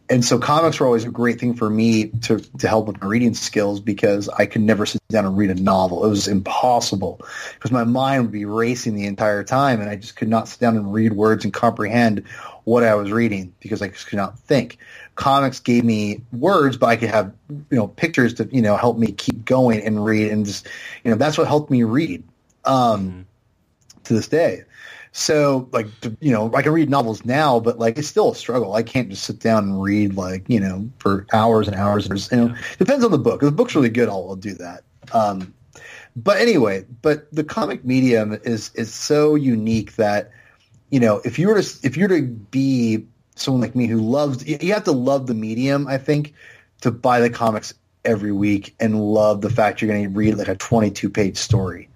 and 0.09 0.25
so 0.25 0.39
comics 0.39 0.79
were 0.79 0.87
always 0.87 1.05
a 1.05 1.11
great 1.11 1.41
thing 1.41 1.55
for 1.55 1.69
me 1.69 2.07
to 2.07 2.39
to 2.59 2.69
help 2.69 2.87
with 2.87 3.01
my 3.01 3.09
reading 3.09 3.35
skills 3.35 3.81
because 3.81 4.29
I 4.29 4.47
could 4.47 4.63
never 4.63 4.87
sit 4.87 5.01
down 5.09 5.25
and 5.25 5.37
read 5.37 5.51
a 5.51 5.55
novel. 5.55 6.05
It 6.05 6.09
was 6.09 6.29
impossible 6.29 7.21
because 7.55 7.73
my 7.73 7.85
mind 7.85 8.23
would 8.23 8.33
be 8.33 8.45
racing 8.45 8.95
the 8.95 9.07
entire 9.07 9.43
time, 9.43 9.81
and 9.81 9.91
I 9.91 9.97
just 9.97 10.17
could 10.17 10.29
not 10.29 10.49
sit 10.49 10.61
down 10.61 10.77
and 10.77 10.93
read 10.93 11.13
words 11.13 11.45
and 11.45 11.53
comprehend 11.53 12.25
what 12.65 12.85
I 12.85 12.95
was 12.95 13.11
reading 13.11 13.55
because 13.61 13.83
I 13.83 13.89
just 13.89 14.07
could 14.07 14.17
not 14.17 14.39
think. 14.41 14.79
Comics 15.15 15.61
gave 15.61 15.85
me 15.85 16.23
words, 16.33 16.77
but 16.77 16.87
I 16.87 16.97
could 16.97 17.11
have 17.11 17.33
you 17.49 17.77
know 17.77 17.89
pictures 17.89 18.35
to 18.35 18.49
you 18.53 18.63
know 18.63 18.77
help 18.77 18.99
me 18.99 19.13
keep 19.13 19.45
going 19.45 19.81
and 19.83 20.05
read, 20.05 20.31
and 20.31 20.47
just 20.47 20.67
you 21.05 21.11
know 21.11 21.17
that's 21.17 21.37
what 21.37 21.49
helped 21.49 21.71
me 21.71 21.83
read 21.83 22.23
um, 22.65 23.27
to 24.05 24.15
this 24.15 24.29
day. 24.29 24.65
So 25.17 25.67
like 25.73 25.87
you 26.21 26.31
know 26.31 26.55
I 26.55 26.61
can 26.61 26.73
read 26.73 26.91
novels 26.91 27.25
now, 27.25 27.59
but 27.59 27.79
like 27.79 27.97
it's 27.97 28.07
still 28.07 28.33
a 28.33 28.35
struggle. 28.35 28.75
I 28.75 28.83
can't 28.83 29.09
just 29.09 29.25
sit 29.25 29.39
down 29.39 29.65
and 29.65 29.83
read 29.83 30.15
like 30.15 30.45
you 30.49 30.61
know 30.61 30.91
for 30.99 31.27
hours 31.33 31.69
and 31.69 31.75
hours. 31.75 32.07
And, 32.07 32.21
you 32.31 32.37
know, 32.37 32.55
depends 32.79 33.03
on 33.03 33.11
the 33.11 33.19
book. 33.19 33.43
If 33.43 33.47
the 33.47 33.53
book's 33.53 33.75
really 33.75 33.89
good, 33.89 34.11
I'll, 34.11 34.27
I'll 34.29 34.37
do 34.37 34.53
that. 34.57 34.85
Um, 35.15 35.55
but 36.15 36.37
anyway, 36.37 36.85
but 37.01 37.33
the 37.33 37.45
comic 37.45 37.83
medium 37.83 38.39
is 38.45 38.71
is 38.75 38.93
so 38.93 39.37
unique 39.37 39.97
that 39.97 40.33
you 40.91 41.01
know 41.01 41.23
if 41.25 41.39
you 41.39 41.49
were 41.49 41.63
to 41.63 41.79
if 41.83 41.97
you 41.97 42.03
were 42.05 42.15
to 42.15 42.23
be 42.23 43.07
someone 43.37 43.63
like 43.63 43.75
me 43.75 43.87
who 43.87 44.03
loves 44.03 44.47
you 44.47 44.59
you 44.61 44.75
have 44.75 44.85
to 44.85 44.93
love 44.93 45.27
the 45.27 45.35
medium. 45.35 45.87
I 45.87 45.97
think 45.97 46.35
to 46.83 46.91
buy 46.91 47.21
the 47.21 47.31
comics 47.31 47.73
every 48.05 48.33
week 48.33 48.75
and 48.79 49.01
love 49.01 49.41
the 49.41 49.51
fact 49.51 49.81
you're 49.81 49.91
going 49.91 50.05
to 50.05 50.11
read 50.11 50.35
like 50.35 50.49
a 50.49 50.57
22 50.57 51.09
page 51.09 51.39
story. 51.39 51.89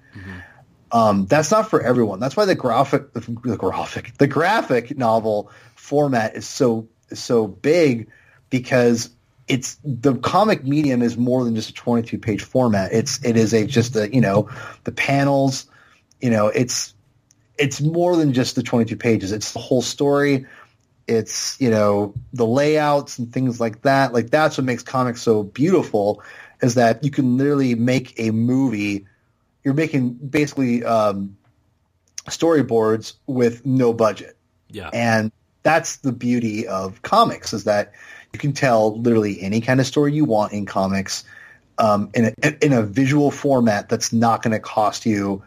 Um, 0.92 1.26
that's 1.26 1.50
not 1.50 1.70
for 1.70 1.81
everyone. 1.81 2.20
That's 2.20 2.37
why 2.37 2.46
the 2.46 2.55
graphic, 2.55 3.12
the 3.12 3.57
graphic, 3.57 4.16
the 4.18 4.26
graphic 4.26 4.96
novel 4.96 5.50
format 5.76 6.37
is 6.37 6.46
so 6.46 6.88
so 7.12 7.46
big 7.46 8.09
because 8.50 9.11
it's 9.48 9.79
the 9.85 10.16
comic 10.16 10.64
medium 10.64 11.03
is 11.03 11.16
more 11.16 11.44
than 11.44 11.55
just 11.55 11.70
a 11.70 11.74
22 11.74 12.18
page 12.18 12.42
format. 12.42 12.92
It's 12.92 13.24
it 13.24 13.37
is 13.37 13.53
a 13.53 13.66
just 13.66 13.96
a 13.96 14.12
you 14.12 14.20
know 14.20 14.48
the 14.85 14.92
panels, 14.92 15.66
you 16.20 16.31
know 16.31 16.48
it's 16.48 16.94
it's 17.59 17.81
more 17.81 18.16
than 18.16 18.33
just 18.33 18.57
the 18.57 18.62
22 18.62 18.96
pages. 18.96 19.33
It's 19.33 19.53
the 19.53 19.59
whole 19.59 19.83
story. 19.83 20.46
It's 21.07 21.61
you 21.61 21.70
know 21.70 22.14
the 22.33 22.46
layouts 22.46 23.18
and 23.18 23.33
things 23.33 23.61
like 23.61 23.83
that. 23.83 24.12
Like 24.12 24.31
that's 24.31 24.57
what 24.59 24.64
makes 24.64 24.83
comics 24.83 25.22
so 25.22 25.42
beautiful 25.42 26.22
is 26.62 26.74
that 26.74 27.05
you 27.05 27.11
can 27.11 27.37
literally 27.37 27.74
make 27.74 28.18
a 28.18 28.31
movie 28.31 29.07
you're 29.64 29.75
making 29.75 30.14
basically 30.14 30.85
um, 30.85 31.37
storyboards 32.29 33.14
with 33.27 33.64
no 33.66 33.92
budget, 33.92 34.37
Yeah. 34.70 34.90
and 34.92 35.33
that's 35.62 35.99
the 35.99 36.12
beauty 36.12 36.66
of 36.66 37.03
comics 37.03 37.53
is 37.53 37.64
that 37.64 37.92
you 38.33 38.38
can 38.38 38.53
tell 38.53 38.99
literally 38.99 39.40
any 39.42 39.61
kind 39.61 39.81
of 39.81 39.87
story 39.87 40.12
you 40.12 40.25
want 40.25 40.53
in 40.53 40.64
comics 40.64 41.25
um, 41.79 42.11
in 42.14 42.35
a 42.42 42.64
in 42.64 42.73
a 42.73 42.83
visual 42.83 43.31
format 43.31 43.88
that's 43.88 44.12
not 44.12 44.42
going 44.42 44.53
to 44.53 44.61
cost 44.61 45.07
you 45.07 45.42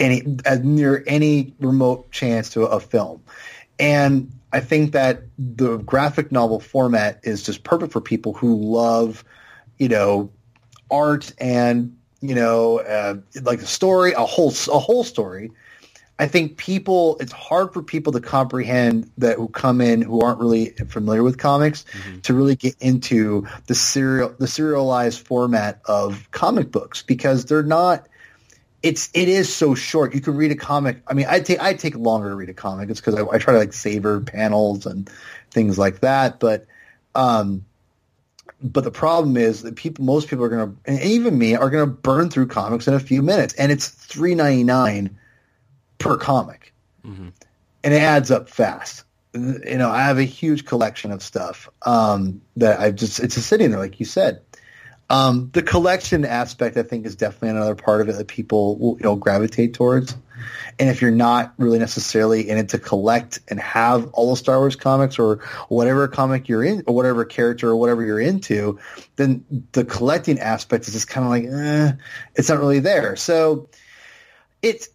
any 0.00 0.38
as 0.44 0.60
near 0.60 1.04
any 1.06 1.54
remote 1.60 2.10
chance 2.10 2.50
to 2.50 2.62
a 2.64 2.80
film. 2.80 3.22
And 3.78 4.32
I 4.52 4.60
think 4.60 4.92
that 4.92 5.22
the 5.38 5.76
graphic 5.78 6.32
novel 6.32 6.60
format 6.60 7.20
is 7.24 7.42
just 7.42 7.62
perfect 7.62 7.92
for 7.92 8.00
people 8.00 8.32
who 8.32 8.56
love, 8.56 9.24
you 9.78 9.88
know, 9.88 10.30
art 10.90 11.32
and 11.38 11.95
you 12.20 12.34
know, 12.34 12.80
uh, 12.80 13.16
like 13.42 13.60
a 13.60 13.66
story, 13.66 14.12
a 14.12 14.24
whole 14.24 14.50
a 14.72 14.78
whole 14.78 15.04
story. 15.04 15.50
I 16.18 16.26
think 16.28 16.56
people, 16.56 17.18
it's 17.20 17.32
hard 17.32 17.74
for 17.74 17.82
people 17.82 18.14
to 18.14 18.20
comprehend 18.20 19.10
that 19.18 19.36
who 19.36 19.48
come 19.48 19.82
in 19.82 20.00
who 20.00 20.22
aren't 20.22 20.40
really 20.40 20.70
familiar 20.70 21.22
with 21.22 21.36
comics 21.36 21.84
to 22.22 22.32
really 22.32 22.56
get 22.56 22.74
into 22.80 23.46
the 23.66 23.74
serial, 23.74 24.34
the 24.38 24.46
serialized 24.46 25.26
format 25.26 25.82
of 25.84 26.30
comic 26.30 26.70
books 26.70 27.02
because 27.02 27.44
they're 27.44 27.62
not. 27.62 28.08
It's 28.82 29.10
it 29.12 29.28
is 29.28 29.54
so 29.54 29.74
short. 29.74 30.14
You 30.14 30.22
can 30.22 30.36
read 30.36 30.52
a 30.52 30.56
comic. 30.56 31.02
I 31.06 31.12
mean, 31.12 31.26
I 31.28 31.40
take 31.40 31.60
I 31.60 31.74
take 31.74 31.96
longer 31.96 32.30
to 32.30 32.34
read 32.34 32.48
a 32.48 32.54
comic. 32.54 32.88
It's 32.88 33.00
because 33.00 33.16
I, 33.16 33.26
I 33.26 33.38
try 33.38 33.52
to 33.52 33.58
like 33.58 33.74
savor 33.74 34.20
panels 34.20 34.86
and 34.86 35.10
things 35.50 35.78
like 35.78 36.00
that. 36.00 36.40
But 36.40 36.66
um, 37.14 37.65
but 38.62 38.84
the 38.84 38.90
problem 38.90 39.36
is 39.36 39.62
that 39.62 39.76
people, 39.76 40.04
most 40.04 40.28
people 40.28 40.44
are 40.44 40.48
going 40.48 40.70
to, 40.70 40.90
and 40.90 41.00
even 41.02 41.38
me, 41.38 41.54
are 41.54 41.70
going 41.70 41.86
to 41.86 41.92
burn 41.92 42.30
through 42.30 42.46
comics 42.46 42.88
in 42.88 42.94
a 42.94 43.00
few 43.00 43.22
minutes, 43.22 43.54
and 43.54 43.70
it's 43.70 43.88
three 43.88 44.34
ninety 44.34 44.64
nine 44.64 45.18
per 45.98 46.16
comic, 46.16 46.72
and 47.84 47.94
it 47.94 48.02
adds 48.02 48.30
up 48.30 48.48
fast. 48.48 49.04
You 49.34 49.76
know, 49.76 49.90
I 49.90 50.02
have 50.04 50.18
a 50.18 50.24
huge 50.24 50.64
collection 50.64 51.12
of 51.12 51.22
stuff 51.22 51.68
um, 51.82 52.40
that 52.56 52.80
I've 52.80 52.94
just 52.94 53.20
it's 53.20 53.34
just 53.34 53.48
sitting 53.48 53.70
there, 53.70 53.80
like 53.80 54.00
you 54.00 54.06
said. 54.06 54.40
Um, 55.08 55.50
the 55.52 55.62
collection 55.62 56.24
aspect, 56.24 56.76
I 56.76 56.82
think, 56.82 57.06
is 57.06 57.14
definitely 57.14 57.50
another 57.50 57.74
part 57.74 58.00
of 58.00 58.08
it 58.08 58.16
that 58.16 58.26
people 58.26 58.78
will 58.78 58.96
you 58.96 59.04
know 59.04 59.16
gravitate 59.16 59.74
towards. 59.74 60.16
And 60.78 60.88
if 60.88 61.00
you're 61.00 61.10
not 61.10 61.54
really 61.58 61.78
necessarily 61.78 62.48
in 62.48 62.58
it 62.58 62.70
to 62.70 62.78
collect 62.78 63.40
and 63.48 63.60
have 63.60 64.08
all 64.12 64.30
the 64.30 64.36
Star 64.36 64.58
Wars 64.58 64.76
comics 64.76 65.18
or 65.18 65.36
whatever 65.68 66.08
comic 66.08 66.48
you're 66.48 66.64
in, 66.64 66.82
or 66.86 66.94
whatever 66.94 67.24
character 67.24 67.68
or 67.68 67.76
whatever 67.76 68.04
you're 68.04 68.20
into, 68.20 68.78
then 69.16 69.44
the 69.72 69.84
collecting 69.84 70.38
aspect 70.38 70.86
is 70.86 70.94
just 70.94 71.08
kind 71.08 71.24
of 71.24 71.30
like, 71.30 71.44
eh, 71.44 71.92
it's 72.34 72.48
not 72.48 72.58
really 72.58 72.80
there. 72.80 73.16
So 73.16 73.68
it's 74.62 74.88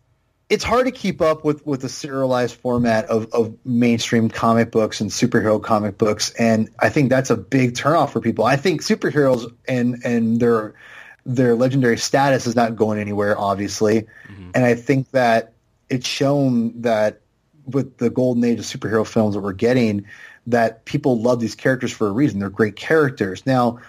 it's 0.52 0.66
hard 0.66 0.86
to 0.86 0.92
keep 0.92 1.22
up 1.22 1.46
with 1.46 1.66
with 1.66 1.80
the 1.80 1.88
serialized 1.88 2.56
format 2.56 3.06
of, 3.06 3.32
of 3.32 3.56
mainstream 3.64 4.30
comic 4.30 4.70
books 4.70 5.00
and 5.00 5.10
superhero 5.10 5.64
comic 5.64 5.98
books, 5.98 6.34
and 6.38 6.70
I 6.80 6.90
think 6.90 7.10
that's 7.10 7.30
a 7.30 7.38
big 7.38 7.74
turnoff 7.74 8.10
for 8.10 8.20
people. 8.20 8.44
I 8.44 8.58
think 8.58 8.82
superheroes 8.82 9.50
and 9.66 10.02
and 10.04 10.42
their 10.42 10.74
their 11.26 11.56
legendary 11.56 11.98
status 11.98 12.48
is 12.48 12.56
not 12.56 12.76
going 12.76 13.00
anywhere, 13.00 13.38
obviously, 13.38 14.02
mm-hmm. 14.28 14.52
and 14.56 14.66
I 14.66 14.76
think 14.76 15.12
that 15.12 15.54
it's 15.90 16.08
shown 16.08 16.82
that 16.82 17.22
with 17.66 17.98
the 17.98 18.10
golden 18.10 18.44
age 18.44 18.60
of 18.60 18.66
superhero 18.66 19.06
films 19.06 19.36
that 19.36 19.42
we're 19.42 19.54
getting, 19.54 20.06
that 20.48 20.86
people 20.86 21.22
love 21.22 21.40
these 21.40 21.54
characters 21.54 21.92
for 21.92 22.08
a 22.08 22.12
reason. 22.12 22.40
They're 22.40 22.50
great 22.50 22.76
characters. 22.76 23.46
Now, 23.46 23.80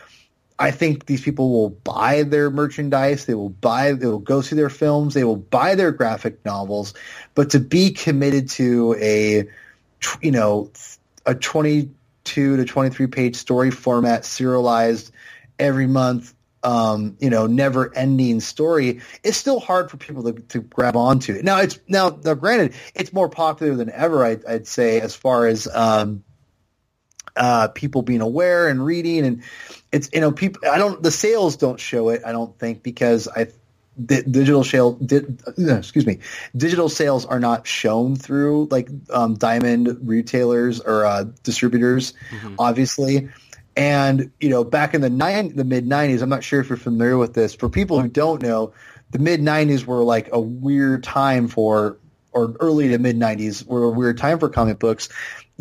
I 0.59 0.71
think 0.71 1.07
these 1.07 1.23
people 1.23 1.51
will 1.51 1.71
buy 1.71 2.23
their 2.23 2.51
merchandise. 2.51 3.25
They 3.25 3.35
will 3.35 3.49
buy. 3.49 3.93
They 3.93 4.07
will 4.07 4.19
go 4.19 4.43
see 4.43 4.55
their 4.55 4.69
films. 4.69 5.15
They 5.15 5.25
will 5.25 5.37
buy 5.37 5.75
their 5.75 5.91
graphic 5.91 6.45
novels. 6.45 6.93
But 7.35 7.51
to 7.51 7.59
be 7.59 7.91
committed 7.91 8.51
to 8.51 8.95
a, 9.01 9.49
you 10.21 10.31
know, 10.31 10.71
a 11.25 11.35
twenty-two 11.35 12.57
to 12.59 12.65
twenty-three 12.65 13.07
page 13.07 13.37
story 13.37 13.71
format, 13.71 14.25
serialized 14.25 15.11
every 15.59 15.87
month, 15.87 16.35
um, 16.63 17.17
you 17.21 17.31
know, 17.31 17.47
never-ending 17.47 18.41
story, 18.41 19.01
it's 19.23 19.37
still 19.37 19.61
hard 19.61 19.91
for 19.91 19.97
people 19.97 20.23
to, 20.25 20.33
to 20.33 20.61
grab 20.61 20.97
onto. 20.97 21.41
Now, 21.43 21.61
it's 21.61 21.79
now, 21.89 22.19
now, 22.25 22.35
granted, 22.35 22.75
it's 22.95 23.13
more 23.13 23.29
popular 23.29 23.75
than 23.75 23.91
ever. 23.91 24.25
I'd, 24.25 24.45
I'd 24.45 24.67
say 24.67 25.01
as 25.01 25.15
far 25.15 25.47
as 25.47 25.67
um, 25.67 26.25
uh, 27.37 27.69
people 27.69 28.03
being 28.03 28.21
aware 28.21 28.69
and 28.69 28.85
reading 28.85 29.25
and 29.25 29.43
it's 29.91 30.11
you 30.13 30.21
know 30.21 30.33
people 30.33 30.69
I 30.69 30.79
don't 30.79 31.03
the 31.03 31.11
sales 31.11 31.57
don't 31.57 31.81
show 31.81 32.11
it 32.11 32.23
I 32.27 32.33
don't 32.33 32.59
think 32.59 32.83
because 32.83 33.27
I 33.27 33.49
di- 34.05 34.23
digital 34.23 34.65
sale 34.65 34.93
di- 34.93 35.25
uh, 35.59 35.79
excuse 35.79 36.07
me 36.07 36.19
digital 36.55 36.89
sales 36.89 37.25
are 37.25 37.41
not 37.41 37.67
shown 37.67 38.17
through 38.17 38.69
like 38.71 38.91
um, 39.11 39.35
diamond 39.35 40.07
retailers 40.07 40.81
or 40.81 41.07
uh, 41.07 41.25
distributors 41.43 42.13
obviously 42.59 43.31
and 43.77 44.31
you 44.41 44.49
know 44.49 44.65
back 44.65 44.95
in 44.95 45.01
the 45.01 45.11
nine 45.11 45.55
the 45.57 45.65
mid 45.65 45.87
90s 45.87 46.23
I'm 46.23 46.29
not 46.29 46.45
sure 46.45 46.61
if 46.61 46.69
you're 46.69 46.77
familiar 46.77 47.17
with 47.17 47.35
this 47.35 47.55
for 47.55 47.69
people 47.69 48.01
who 48.01 48.09
don't 48.09 48.43
know 48.43 48.73
the 49.11 49.19
mid 49.19 49.41
90s 49.41 49.85
were 49.85 50.05
like 50.05 50.29
a 50.33 50.41
weird 50.41 51.03
time 51.03 51.49
for 51.49 51.99
or 52.33 52.55
early 52.61 52.89
to 52.89 52.99
mid 52.99 53.17
90s 53.17 53.67
were 53.67 53.85
a 53.85 53.91
weird 53.91 54.19
time 54.19 54.39
for 54.39 54.49
comic 54.49 54.79
books 54.79 55.09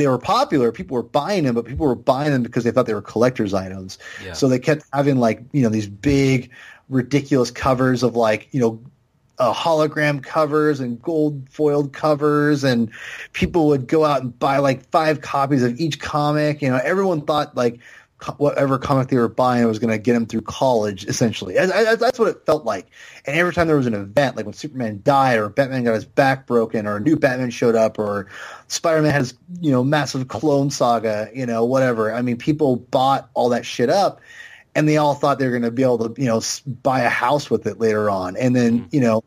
they 0.01 0.07
were 0.07 0.17
popular. 0.17 0.71
People 0.71 0.95
were 0.95 1.03
buying 1.03 1.43
them, 1.43 1.55
but 1.55 1.65
people 1.65 1.85
were 1.85 1.95
buying 1.95 2.31
them 2.31 2.43
because 2.43 2.63
they 2.63 2.71
thought 2.71 2.85
they 2.85 2.93
were 2.93 3.01
collector's 3.01 3.53
items. 3.53 3.99
Yeah. 4.23 4.33
So 4.33 4.47
they 4.47 4.59
kept 4.59 4.83
having 4.93 5.17
like 5.17 5.43
you 5.51 5.63
know 5.63 5.69
these 5.69 5.87
big, 5.87 6.51
ridiculous 6.89 7.51
covers 7.51 8.03
of 8.03 8.15
like 8.15 8.47
you 8.51 8.61
know 8.61 8.81
uh, 9.37 9.53
hologram 9.53 10.23
covers 10.23 10.79
and 10.79 11.01
gold 11.01 11.49
foiled 11.49 11.93
covers, 11.93 12.63
and 12.63 12.91
people 13.33 13.67
would 13.67 13.87
go 13.87 14.05
out 14.05 14.21
and 14.21 14.37
buy 14.37 14.57
like 14.57 14.89
five 14.89 15.21
copies 15.21 15.63
of 15.63 15.79
each 15.79 15.99
comic. 15.99 16.61
You 16.61 16.69
know, 16.69 16.79
everyone 16.83 17.21
thought 17.21 17.55
like 17.55 17.79
whatever 18.37 18.77
comic 18.77 19.07
they 19.07 19.17
were 19.17 19.27
buying 19.27 19.65
was 19.67 19.79
going 19.79 19.91
to 19.91 19.97
get 19.97 20.13
them 20.13 20.25
through 20.25 20.41
college. 20.41 21.05
Essentially, 21.05 21.57
As- 21.57 21.71
as- 21.71 21.99
that's 21.99 22.19
what 22.19 22.27
it 22.27 22.45
felt 22.45 22.65
like. 22.65 22.87
And 23.25 23.37
every 23.37 23.53
time 23.53 23.67
there 23.67 23.77
was 23.77 23.87
an 23.87 23.93
event, 23.93 24.35
like 24.35 24.45
when 24.45 24.53
Superman 24.53 25.01
died, 25.03 25.39
or 25.39 25.49
Batman 25.49 25.83
got 25.83 25.93
his 25.93 26.05
back 26.05 26.47
broken, 26.47 26.85
or 26.85 26.97
a 26.97 26.99
new 26.99 27.15
Batman 27.15 27.49
showed 27.49 27.75
up, 27.75 27.97
or 27.97 28.27
Spider-Man 28.67 29.11
had 29.11 29.21
his 29.21 29.33
you 29.59 29.71
know 29.71 29.83
massive 29.83 30.27
clone 30.27 30.69
saga, 30.69 31.29
you 31.33 31.45
know 31.45 31.65
whatever. 31.65 32.13
I 32.13 32.21
mean, 32.21 32.37
people 32.37 32.77
bought 32.77 33.29
all 33.33 33.49
that 33.49 33.65
shit 33.65 33.89
up, 33.89 34.21
and 34.75 34.87
they 34.87 34.97
all 34.97 35.15
thought 35.15 35.39
they 35.39 35.45
were 35.45 35.51
going 35.51 35.61
to 35.63 35.71
be 35.71 35.83
able 35.83 36.09
to 36.09 36.21
you 36.21 36.27
know 36.27 36.41
buy 36.83 37.01
a 37.01 37.09
house 37.09 37.49
with 37.49 37.65
it 37.67 37.79
later 37.79 38.09
on, 38.09 38.35
and 38.37 38.55
then 38.55 38.81
mm-hmm. 38.81 38.95
you 38.95 39.01
know 39.01 39.23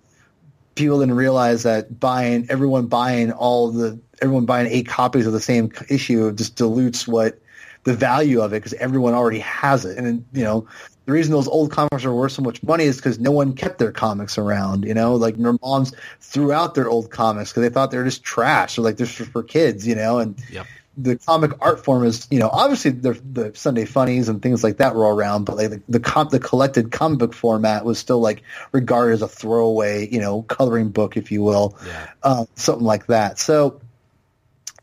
people 0.75 0.99
didn't 0.99 1.15
realize 1.15 1.63
that 1.63 2.01
buying 2.01 2.47
everyone 2.49 2.87
buying 2.87 3.33
all 3.33 3.71
the 3.71 3.99
everyone 4.23 4.45
buying 4.45 4.67
eight 4.67 4.87
copies 4.87 5.27
of 5.27 5.33
the 5.33 5.41
same 5.41 5.71
issue 5.89 6.33
just 6.33 6.57
dilutes 6.57 7.07
what 7.07 7.39
the 7.85 7.95
value 7.95 8.41
of 8.41 8.53
it 8.53 8.57
because 8.57 8.75
everyone 8.75 9.15
already 9.15 9.39
has 9.41 9.85
it. 9.85 9.99
And 9.99 10.25
you 10.33 10.43
know, 10.43 10.67
the 11.07 11.13
reason 11.13 11.33
those 11.33 11.49
old 11.49 11.71
comics 11.71 12.05
are 12.05 12.15
worth 12.15 12.33
so 12.33 12.43
much 12.43 12.63
money 12.63 12.85
is 12.85 12.97
because 12.97 13.19
no 13.19 13.31
one 13.31 13.53
kept 13.55 13.79
their 13.79 13.93
comics 13.93 14.39
around. 14.39 14.85
You 14.85 14.95
know, 14.95 15.15
like 15.17 15.37
their 15.37 15.57
moms 15.63 15.93
threw 16.21 16.53
out 16.53 16.75
their 16.75 16.89
old 16.89 17.11
comics 17.11 17.51
because 17.51 17.63
they 17.63 17.69
thought 17.73 17.91
they 17.91 17.99
were 17.99 18.05
just 18.05 18.25
trash 18.25 18.79
or 18.79 18.83
like 18.83 18.97
this 18.97 19.11
for 19.15 19.43
kids. 19.43 19.87
You 19.87 19.95
know, 19.95 20.19
and 20.19 20.37
Yep. 20.51 20.67
the 20.97 21.17
comic 21.17 21.51
art 21.61 21.85
form 21.85 22.05
is, 22.05 22.27
you 22.31 22.39
know, 22.39 22.49
obviously 22.49 22.93
the 22.93 23.13
the 23.33 23.53
Sunday 23.55 23.85
funnies 23.85 24.31
and 24.31 24.41
things 24.41 24.65
like 24.65 24.79
that 24.79 24.95
were 24.95 25.05
all 25.05 25.15
around, 25.19 25.45
but 25.45 25.57
like 25.57 25.71
the 25.71 25.83
the, 25.91 26.01
com- 26.01 26.29
the 26.31 26.41
collected 26.41 26.91
comic 26.91 27.19
book 27.19 27.35
format 27.35 27.85
was 27.85 27.99
still 27.99 28.21
like 28.21 28.43
regarded 28.73 29.13
as 29.15 29.21
a 29.23 29.29
throwaway, 29.29 30.09
you 30.09 30.21
know, 30.21 30.41
coloring 30.43 30.89
book, 30.89 31.17
if 31.19 31.31
you 31.33 31.43
will, 31.43 31.77
Yeah. 31.87 32.07
um, 32.23 32.49
something 32.55 32.87
like 32.87 33.09
that. 33.09 33.39
So 33.39 33.81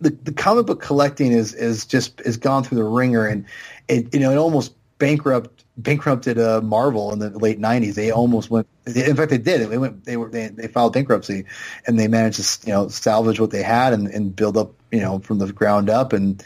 the 0.02 0.10
the 0.10 0.34
comic 0.34 0.66
book 0.66 0.82
collecting 0.82 1.32
is 1.32 1.54
is 1.54 1.86
just 1.86 2.20
is 2.22 2.38
gone 2.38 2.64
through 2.64 2.80
the 2.80 2.84
ringer, 2.84 3.26
and 3.26 3.45
it 3.88 4.14
you 4.14 4.20
know 4.20 4.32
it 4.32 4.38
almost 4.38 4.74
bankrupt 4.97 5.64
bankrupted 5.78 6.38
uh, 6.38 6.62
Marvel 6.62 7.14
in 7.14 7.20
the 7.20 7.30
late 7.30 7.60
'90s. 7.60 7.93
They 7.93 8.12
almost 8.12 8.49
went. 8.49 8.68
In 8.86 9.16
fact, 9.16 9.30
they 9.30 9.38
did. 9.38 9.70
They 9.70 9.78
went. 9.78 10.04
They 10.04 10.18
were. 10.18 10.30
They, 10.30 10.47
they 10.47 10.68
filed 10.68 10.93
bankruptcy, 10.93 11.45
and 11.86 11.99
they 11.99 12.08
managed 12.08 12.62
to 12.62 12.68
you 12.68 12.74
know 12.74 12.88
salvage 12.89 13.39
what 13.39 13.52
they 13.52 13.64
had 13.64 13.93
and, 13.93 14.08
and 14.08 14.36
build 14.36 14.58
up 14.58 14.74
you 14.91 14.99
know 14.99 15.20
from 15.20 15.38
the 15.38 15.54
ground 15.54 15.89
up 15.89 16.14
and 16.14 16.43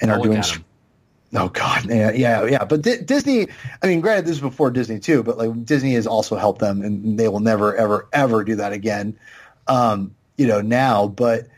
and 0.00 0.10
Oh, 0.10 0.14
are 0.14 0.22
doing. 0.22 0.42
Oh 1.36 1.48
God, 1.48 1.86
yeah, 1.86 2.12
yeah, 2.12 2.44
yeah. 2.44 2.64
But 2.64 2.82
Di- 2.82 3.02
Disney, 3.02 3.48
I 3.82 3.88
mean, 3.88 4.00
granted, 4.00 4.24
this 4.24 4.36
is 4.36 4.40
before 4.40 4.70
Disney 4.70 5.00
too, 5.00 5.24
but 5.24 5.36
like 5.36 5.64
Disney 5.64 5.94
has 5.94 6.06
also 6.06 6.36
helped 6.36 6.60
them, 6.60 6.80
and 6.80 7.18
they 7.18 7.26
will 7.26 7.40
never, 7.40 7.74
ever, 7.74 8.08
ever 8.12 8.44
do 8.44 8.56
that 8.56 8.72
again. 8.72 9.18
Um, 9.66 10.14
you 10.36 10.46
know, 10.46 10.60
now, 10.60 11.08
but 11.08 11.48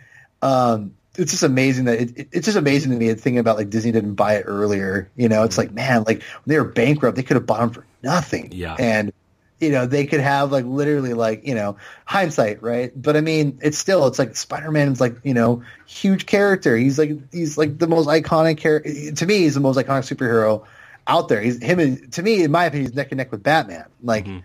um, 0.41 0.95
it's 1.19 1.31
just 1.33 1.43
amazing 1.43 1.85
that 1.87 2.01
it, 2.01 2.19
it, 2.19 2.29
it's 2.33 2.45
just 2.47 2.57
amazing 2.57 2.93
to 2.93 2.97
me 2.99 3.13
thinking 3.15 3.39
about 3.39 3.57
like 3.57 3.71
Disney 3.71 3.93
didn't 3.93 4.15
buy 4.15 4.35
it 4.37 4.43
earlier. 4.47 5.11
You 5.17 5.29
know, 5.29 5.43
it's 5.45 5.59
like 5.59 5.73
man, 5.73 6.05
like 6.07 6.19
when 6.23 6.43
they 6.47 6.59
were 6.59 6.65
bankrupt, 6.65 7.17
they 7.17 7.23
could 7.23 7.37
have 7.37 7.47
bought 7.47 7.61
them 7.61 7.71
for 7.71 7.85
nothing. 8.03 8.51
Yeah. 8.53 8.77
and 8.79 9.13
you 9.59 9.71
know 9.71 9.87
they 9.87 10.05
could 10.05 10.21
have 10.21 10.53
like 10.53 10.67
literally 10.67 11.15
like 11.15 11.47
you 11.47 11.55
know 11.55 11.79
hindsight 12.05 12.63
right 12.63 12.93
but 13.01 13.17
i 13.17 13.23
mean 13.23 13.59
it's 13.63 13.79
still 13.79 14.07
it's 14.07 14.19
like 14.19 14.37
spider-man's 14.37 15.01
like 15.01 15.17
you 15.25 15.33
know 15.33 15.63
huge 15.87 16.27
character 16.27 16.77
he's 16.77 16.99
like 16.99 17.13
he's 17.33 17.57
like 17.57 17.79
the 17.79 17.87
most 17.87 18.07
iconic 18.07 18.59
character 18.59 18.91
to 19.13 19.25
me 19.25 19.39
he's 19.39 19.55
the 19.55 19.61
most 19.61 19.79
iconic 19.79 20.05
superhero 20.15 20.63
out 21.07 21.29
there 21.29 21.41
he's 21.41 21.59
him 21.63 21.79
and 21.79 22.13
to 22.13 22.23
me 22.23 22.43
in 22.45 22.51
my 22.51 22.67
opinion 22.67 22.87
he's 22.91 22.95
neck 22.95 23.11
and 23.13 23.17
neck 23.17 23.33
with 23.33 23.43
batman 23.43 23.87
like 24.03 24.27
Mhm. 24.27 24.43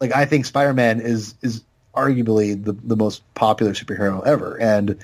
like 0.00 0.16
i 0.16 0.24
think 0.24 0.46
spider-man 0.46 1.00
is 1.02 1.34
is 1.42 1.62
arguably 1.94 2.54
the 2.64 2.72
the 2.72 2.96
most 2.96 3.22
popular 3.34 3.72
superhero 3.72 4.24
ever 4.26 4.56
and 4.58 4.96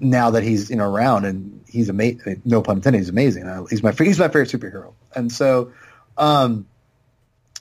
now 0.00 0.30
that 0.30 0.42
he's 0.42 0.70
you 0.70 0.76
know 0.76 0.90
around 0.90 1.24
and 1.24 1.62
he's 1.68 1.88
amazing 1.88 2.40
no 2.44 2.62
pun 2.62 2.76
intended 2.76 2.98
he's 2.98 3.08
amazing 3.08 3.44
he's 3.68 3.82
my 3.82 3.92
he's 3.92 4.18
my 4.18 4.28
favorite 4.28 4.48
superhero 4.48 4.92
and 5.14 5.30
so 5.30 5.70
um 6.16 6.66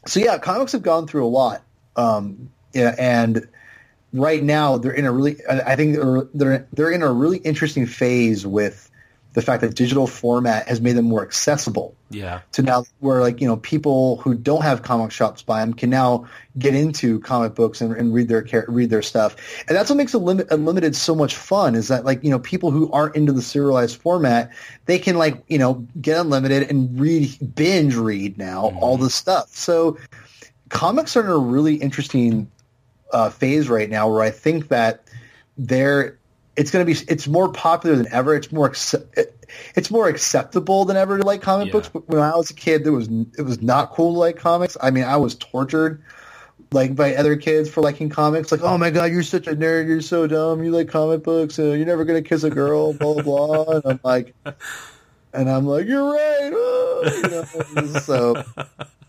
so 0.07 0.19
yeah, 0.19 0.37
comics 0.37 0.71
have 0.71 0.81
gone 0.81 1.07
through 1.07 1.25
a 1.25 1.29
lot. 1.29 1.61
Um, 1.95 2.49
yeah, 2.73 2.95
and 2.97 3.47
right 4.13 4.41
now 4.41 4.77
they're 4.77 4.91
in 4.91 5.05
a 5.05 5.11
really, 5.11 5.37
I 5.47 5.75
think 5.75 5.95
they're, 5.95 6.27
they're 6.33 6.67
they're 6.73 6.91
in 6.91 7.03
a 7.03 7.11
really 7.11 7.39
interesting 7.39 7.85
phase 7.85 8.45
with 8.45 8.88
the 9.33 9.41
fact 9.41 9.61
that 9.61 9.75
digital 9.75 10.07
format 10.07 10.67
has 10.67 10.81
made 10.81 10.93
them 10.93 11.05
more 11.05 11.21
accessible. 11.21 11.95
Yeah. 12.11 12.41
to 12.53 12.63
now 12.63 12.85
where 13.01 13.21
like 13.21 13.39
you 13.39 13.47
know 13.47 13.57
people 13.57 14.17
who 14.17 14.33
don't 14.33 14.63
have 14.63 14.81
comic 14.81 15.11
shops 15.11 15.43
buy 15.43 15.59
them 15.59 15.75
can 15.75 15.91
now 15.91 16.25
get 16.57 16.73
into 16.73 17.19
comic 17.19 17.53
books 17.53 17.81
and, 17.81 17.95
and 17.95 18.11
read 18.15 18.27
their 18.27 18.65
read 18.67 18.89
their 18.89 19.03
stuff. 19.03 19.35
And 19.67 19.77
that's 19.77 19.91
what 19.91 19.97
makes 19.97 20.15
a 20.15 20.17
limit 20.17 20.47
unlimited 20.49 20.95
so 20.95 21.13
much 21.13 21.35
fun 21.35 21.75
is 21.75 21.89
that 21.89 22.05
like 22.05 22.23
you 22.23 22.31
know 22.31 22.39
people 22.39 22.71
who 22.71 22.91
aren't 22.91 23.15
into 23.15 23.31
the 23.31 23.43
serialized 23.43 23.97
format 23.97 24.51
they 24.85 24.97
can 24.97 25.17
like 25.17 25.43
you 25.47 25.59
know 25.59 25.87
get 26.01 26.17
unlimited 26.17 26.69
and 26.69 26.99
read 26.99 27.29
binge 27.53 27.95
read 27.95 28.39
now 28.39 28.71
all 28.81 28.97
the 28.97 29.11
stuff. 29.11 29.49
So 29.55 29.99
comics 30.69 31.15
are 31.15 31.23
in 31.23 31.29
a 31.29 31.37
really 31.37 31.75
interesting 31.75 32.49
uh, 33.11 33.29
phase 33.29 33.69
right 33.69 33.89
now 33.89 34.09
where 34.09 34.21
I 34.21 34.31
think 34.31 34.69
that 34.69 35.03
they're 35.57 36.18
it's 36.59 36.71
going 36.71 36.85
to 36.85 36.93
be 36.93 36.99
it's 37.11 37.25
more 37.27 37.51
popular 37.51 37.95
than 37.95 38.07
ever. 38.11 38.35
It's 38.35 38.51
more 38.51 38.73
it's 39.75 39.89
more 39.89 40.07
acceptable 40.09 40.85
than 40.85 40.97
ever 40.97 41.17
to 41.17 41.25
like 41.25 41.41
comic 41.41 41.67
Yeah. 41.67 41.71
books. 41.73 41.89
But 41.89 42.07
when 42.09 42.19
I 42.21 42.35
was 42.35 42.49
a 42.49 42.53
kid, 42.53 42.83
there 42.83 42.91
was 42.91 43.07
it 43.37 43.43
was 43.43 43.61
not 43.61 43.91
cool 43.91 44.13
to 44.13 44.19
like 44.19 44.35
comics. 44.37 44.75
I 44.81 44.91
mean, 44.91 45.05
I 45.05 45.17
was 45.17 45.35
tortured 45.35 46.03
like 46.71 46.95
by 46.95 47.15
other 47.15 47.35
kids 47.35 47.69
for 47.69 47.81
liking 47.81 48.09
comics. 48.09 48.51
Like, 48.51 48.61
oh 48.61 48.77
my 48.77 48.89
god, 48.89 49.05
you're 49.11 49.23
such 49.23 49.47
a 49.47 49.55
nerd. 49.55 49.87
You're 49.87 50.01
so 50.01 50.27
dumb. 50.27 50.61
You 50.63 50.71
like 50.71 50.89
comic 50.89 51.23
books. 51.23 51.57
Uh, 51.57 51.63
you're 51.71 51.85
never 51.85 52.03
going 52.05 52.21
to 52.21 52.27
kiss 52.27 52.43
a 52.43 52.49
girl. 52.49 52.93
Blah 52.93 53.21
blah 53.21 53.23
blah. 53.23 53.79
And 53.83 53.85
I'm 53.85 53.99
like, 54.03 54.35
and 55.33 55.49
I'm 55.49 55.65
like, 55.65 55.87
you're 55.87 56.11
right. 56.11 56.51
oh," 56.53 57.45
you 57.75 57.81
know, 57.81 57.87
so 57.99 58.43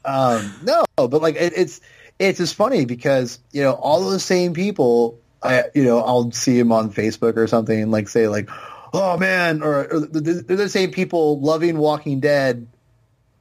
um, 0.05 0.55
no, 0.63 0.85
but 0.97 1.21
like 1.21 1.35
it, 1.37 1.53
it's 1.57 1.81
it's 2.19 2.39
just 2.39 2.55
funny 2.55 2.85
because 2.85 3.39
you 3.53 3.63
know 3.63 3.73
all 3.73 4.09
those 4.09 4.25
same 4.25 4.55
people. 4.55 5.19
I 5.43 5.65
you 5.75 5.85
know 5.85 6.01
I'll 6.01 6.31
see 6.33 6.59
them 6.59 6.73
on 6.73 6.93
Facebook 6.93 7.37
or 7.37 7.47
something 7.47 7.83
and 7.83 7.91
like 7.91 8.09
say 8.09 8.29
like, 8.29 8.49
oh 8.93 9.17
man, 9.17 9.63
or, 9.63 9.93
or 9.93 10.01
they're 10.01 10.57
the 10.57 10.69
same 10.69 10.91
people 10.91 11.41
loving 11.41 11.79
Walking 11.79 12.21
Dead. 12.21 12.67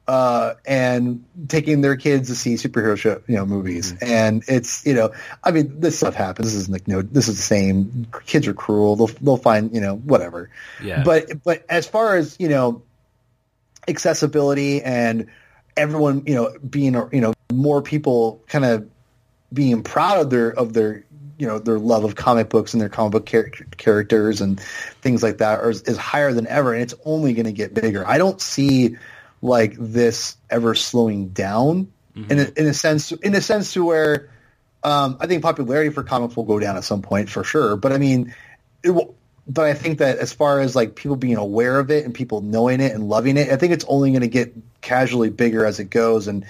Uh, 0.08 0.54
and 0.66 1.24
taking 1.46 1.82
their 1.82 1.94
kids 1.94 2.28
to 2.28 2.34
see 2.34 2.54
superhero 2.54 2.98
show, 2.98 3.22
you 3.28 3.36
know, 3.36 3.46
movies, 3.46 3.94
and 4.00 4.42
it's 4.48 4.84
you 4.84 4.92
know, 4.92 5.12
I 5.44 5.52
mean, 5.52 5.78
this 5.78 5.98
stuff 5.98 6.14
happens. 6.14 6.48
This 6.48 6.62
is 6.62 6.68
like 6.68 6.88
no, 6.88 7.00
this 7.00 7.28
is 7.28 7.36
the 7.36 7.42
same. 7.42 8.08
Kids 8.26 8.48
are 8.48 8.54
cruel. 8.54 8.96
They'll 8.96 9.06
they'll 9.20 9.36
find 9.36 9.72
you 9.72 9.80
know 9.80 9.94
whatever. 9.94 10.50
Yeah. 10.82 11.04
But 11.04 11.44
but 11.44 11.64
as 11.68 11.86
far 11.86 12.16
as 12.16 12.36
you 12.40 12.48
know, 12.48 12.82
accessibility 13.86 14.82
and 14.82 15.28
everyone 15.76 16.24
you 16.26 16.34
know 16.34 16.56
being 16.58 16.94
you 17.12 17.20
know 17.20 17.32
more 17.52 17.82
people 17.82 18.42
kind 18.48 18.64
of 18.64 18.88
being 19.52 19.82
proud 19.82 20.18
of 20.18 20.30
their 20.30 20.50
of 20.50 20.72
their 20.72 21.04
you 21.40 21.46
know 21.46 21.58
their 21.58 21.78
love 21.78 22.04
of 22.04 22.14
comic 22.14 22.48
books 22.48 22.74
and 22.74 22.80
their 22.80 22.88
comic 22.88 23.12
book 23.12 23.26
char- 23.26 23.50
characters 23.76 24.40
and 24.40 24.60
things 24.60 25.22
like 25.22 25.38
that 25.38 25.60
are, 25.60 25.70
is 25.70 25.96
higher 25.96 26.32
than 26.32 26.46
ever 26.46 26.74
and 26.74 26.82
it's 26.82 26.94
only 27.04 27.32
going 27.32 27.46
to 27.46 27.52
get 27.52 27.72
bigger 27.72 28.06
i 28.06 28.18
don't 28.18 28.40
see 28.40 28.96
like 29.42 29.74
this 29.78 30.36
ever 30.50 30.74
slowing 30.74 31.28
down 31.28 31.90
in, 32.28 32.38
a, 32.38 32.52
in 32.56 32.66
a 32.66 32.74
sense 32.74 33.12
in 33.12 33.34
a 33.34 33.40
sense 33.40 33.72
to 33.72 33.84
where 33.84 34.30
um, 34.82 35.16
i 35.20 35.26
think 35.26 35.42
popularity 35.42 35.90
for 35.90 36.02
comics 36.02 36.36
will 36.36 36.44
go 36.44 36.58
down 36.58 36.76
at 36.76 36.84
some 36.84 37.00
point 37.00 37.30
for 37.30 37.42
sure 37.42 37.76
but 37.76 37.92
i 37.92 37.98
mean 37.98 38.34
it 38.82 38.90
will 38.90 39.14
but 39.50 39.66
I 39.66 39.74
think 39.74 39.98
that 39.98 40.18
as 40.18 40.32
far 40.32 40.60
as 40.60 40.76
like 40.76 40.94
people 40.94 41.16
being 41.16 41.36
aware 41.36 41.80
of 41.80 41.90
it 41.90 42.04
and 42.04 42.14
people 42.14 42.40
knowing 42.40 42.80
it 42.80 42.92
and 42.92 43.08
loving 43.08 43.36
it, 43.36 43.50
I 43.50 43.56
think 43.56 43.72
it's 43.72 43.84
only 43.88 44.10
going 44.10 44.20
to 44.20 44.28
get 44.28 44.54
casually 44.80 45.28
bigger 45.28 45.64
as 45.64 45.80
it 45.80 45.90
goes. 45.90 46.28
And 46.28 46.46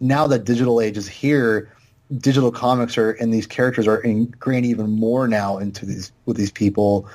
now 0.00 0.26
that 0.26 0.44
digital 0.44 0.80
age 0.80 0.96
is 0.96 1.06
here, 1.06 1.70
digital 2.16 2.50
comics 2.50 2.98
are 2.98 3.12
and 3.12 3.32
these 3.32 3.46
characters 3.46 3.86
are 3.86 3.98
ingrained 3.98 4.66
even 4.66 4.90
more 4.90 5.28
now 5.28 5.58
into 5.58 5.86
these 5.86 6.12
with 6.26 6.36
these 6.36 6.50
people 6.50 7.08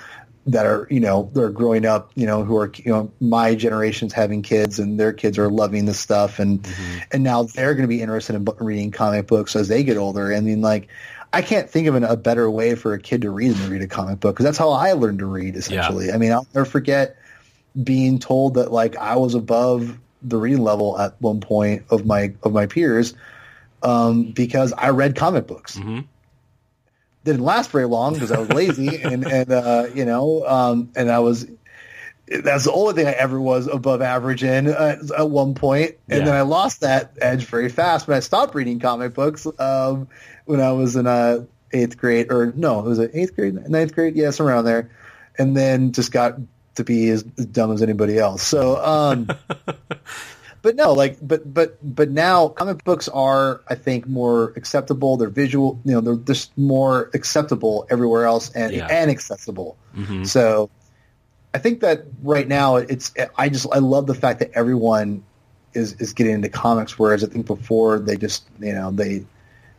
that 0.48 0.66
are 0.66 0.88
you 0.90 1.00
know 1.00 1.30
they're 1.34 1.50
growing 1.50 1.86
up 1.86 2.12
you 2.16 2.26
know 2.26 2.44
who 2.44 2.56
are 2.58 2.72
you 2.78 2.92
know 2.92 3.12
my 3.20 3.56
generation's 3.56 4.14
having 4.14 4.42
kids 4.42 4.80
and 4.80 5.00
their 5.00 5.12
kids 5.12 5.38
are 5.38 5.50
loving 5.50 5.86
this 5.86 6.00
stuff 6.00 6.40
and 6.40 6.64
mm-hmm. 6.64 7.00
and 7.12 7.24
now 7.24 7.44
they're 7.44 7.74
going 7.74 7.84
to 7.84 7.88
be 7.88 8.02
interested 8.02 8.36
in 8.36 8.46
reading 8.60 8.92
comic 8.92 9.28
books 9.28 9.56
as 9.56 9.68
they 9.68 9.84
get 9.84 9.98
older. 9.98 10.34
I 10.34 10.40
mean 10.40 10.62
like 10.62 10.88
I 11.34 11.42
can't 11.42 11.70
think 11.70 11.88
of 11.88 11.96
an, 11.96 12.06
a 12.06 12.16
better 12.16 12.50
way 12.50 12.76
for 12.76 12.94
a 12.94 13.00
kid 13.00 13.24
to 13.24 13.30
read 13.30 13.52
than 13.52 13.66
to 13.66 13.72
read 13.72 13.82
a 13.82 13.88
comic 13.88 14.22
book 14.22 14.36
because 14.36 14.46
that's 14.46 14.58
how 14.58 14.70
I 14.70 14.94
learned 14.94 15.20
to 15.20 15.26
read. 15.26 15.58
Essentially, 15.58 16.10
I 16.14 16.18
mean, 16.18 16.32
I'll 16.32 16.48
never 16.54 16.64
forget 16.64 17.18
being 17.82 18.20
told 18.20 18.54
that 18.54 18.72
like 18.72 18.96
I 18.96 19.18
was 19.18 19.36
above 19.36 19.98
the 20.22 20.38
reading 20.38 20.64
level 20.64 20.98
at 20.98 21.22
one 21.22 21.42
point 21.42 21.84
of 21.90 22.06
my 22.06 22.34
of 22.44 22.54
my 22.54 22.68
peers 22.68 23.16
um, 23.84 24.32
because 24.32 24.74
I 24.74 24.90
read 24.90 25.16
comic 25.16 25.48
books. 25.48 25.78
Mhm. 25.78 26.06
Didn't 27.24 27.44
last 27.44 27.72
very 27.72 27.86
long 27.86 28.14
because 28.14 28.32
I 28.32 28.40
was 28.40 28.50
lazy 28.50 28.98
and 29.02 29.26
and 29.26 29.52
uh, 29.52 29.88
you 29.94 30.06
know 30.06 30.46
um, 30.48 30.92
and 30.96 31.10
I 31.12 31.20
was. 31.20 31.48
That's 32.28 32.64
the 32.64 32.72
only 32.72 32.96
thing 32.96 33.06
I 33.06 33.12
ever 33.12 33.40
was 33.40 33.68
above 33.68 34.02
average 34.02 34.44
in 34.44 34.68
uh, 34.68 34.98
at 35.16 35.30
one 35.30 35.54
point, 35.54 35.92
and 36.10 36.20
Yeah. 36.22 36.26
then 36.26 36.34
I 36.34 36.42
lost 36.42 36.82
that 36.82 37.12
edge 37.22 37.46
very 37.46 37.70
fast 37.70 38.08
when 38.08 38.18
I 38.18 38.20
stopped 38.20 38.56
reading 38.56 38.80
comic 38.80 39.14
books 39.14 39.46
um, 39.60 40.08
when 40.46 40.60
I 40.60 40.72
was 40.72 40.96
in 40.96 41.06
uh, 41.06 41.46
eighth 41.72 41.98
grade, 42.00 42.32
or 42.32 42.52
no, 42.56 42.80
it 42.80 42.86
was 42.86 42.98
it 42.98 43.12
eighth 43.14 43.36
grade, 43.36 43.54
ninth 43.70 43.94
grade, 43.94 44.16
yes, 44.16 44.40
around 44.40 44.66
there, 44.66 44.90
and 45.38 45.56
then 45.56 45.92
just 45.92 46.12
got 46.12 46.38
to 46.76 46.84
be 46.84 47.10
as 47.10 47.22
dumb 47.22 47.72
as 47.72 47.84
anybody 47.84 48.18
else. 48.18 48.42
So, 48.42 48.84
um, 48.84 49.28
but 50.66 50.76
no, 50.76 50.94
like, 50.94 51.20
but 51.22 51.54
but 51.54 51.78
but 51.84 52.10
now 52.10 52.48
comic 52.48 52.84
books 52.84 53.08
are, 53.10 53.62
I 53.68 53.76
think, 53.76 54.08
more 54.08 54.52
acceptable. 54.56 55.16
They're 55.16 55.30
visual, 55.30 55.80
you 55.86 55.92
know, 55.92 56.02
they're 56.02 56.16
just 56.16 56.58
more 56.58 57.12
acceptable 57.14 57.86
everywhere 57.92 58.26
else 58.26 58.50
and 58.56 58.74
Yeah. 58.74 58.88
and 58.88 59.12
accessible. 59.12 59.78
Mhm. 59.96 60.26
So, 60.26 60.72
I 61.54 61.60
think 61.60 61.82
that 61.82 62.06
right 62.24 62.48
now 62.48 62.78
it's 62.78 63.14
I 63.38 63.48
just 63.50 63.68
I 63.72 63.78
love 63.78 64.08
the 64.08 64.16
fact 64.16 64.40
that 64.40 64.50
everyone 64.56 65.24
is 65.76 65.94
is 66.00 66.14
getting 66.14 66.34
into 66.34 66.50
comics, 66.50 66.98
whereas 66.98 67.24
I 67.24 67.28
think 67.28 67.46
before 67.46 68.00
they 68.00 68.18
just 68.18 68.48
you 68.60 68.74
know 68.74 68.90
they 68.90 69.24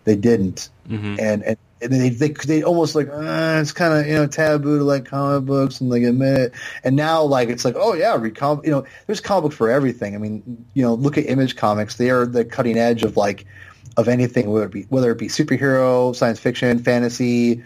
they 0.06 0.16
didn't 0.16 0.70
Mhm. 0.88 1.20
and 1.20 1.42
and 1.42 1.56
they 1.80 2.08
they 2.08 2.28
they 2.30 2.62
almost 2.62 2.94
like 2.94 3.08
uh, 3.08 3.58
it's 3.60 3.72
kind 3.72 3.92
of 3.92 4.06
you 4.06 4.14
know 4.14 4.26
taboo 4.26 4.78
to 4.78 4.84
like 4.84 5.04
comic 5.04 5.44
books 5.44 5.80
and 5.80 5.90
like 5.90 6.02
admit 6.02 6.38
it. 6.38 6.52
And 6.84 6.96
now 6.96 7.22
like 7.22 7.50
it's 7.50 7.66
like 7.66 7.74
oh 7.76 7.92
yeah, 7.92 8.16
read 8.16 8.34
comic. 8.34 8.64
You 8.64 8.70
know, 8.70 8.84
there's 9.06 9.20
comic 9.20 9.42
books 9.42 9.56
for 9.56 9.70
everything. 9.70 10.14
I 10.14 10.18
mean, 10.18 10.64
you 10.72 10.82
know, 10.82 10.94
look 10.94 11.18
at 11.18 11.26
Image 11.26 11.56
Comics. 11.56 11.96
They 11.96 12.08
are 12.08 12.24
the 12.24 12.46
cutting 12.46 12.78
edge 12.78 13.02
of 13.02 13.18
like 13.18 13.44
of 13.98 14.08
anything, 14.08 14.50
whether 14.50 14.64
it 14.64 14.72
be 14.72 14.82
whether 14.88 15.10
it 15.10 15.18
be 15.18 15.28
superhero, 15.28 16.16
science 16.16 16.38
fiction, 16.40 16.78
fantasy, 16.78 17.62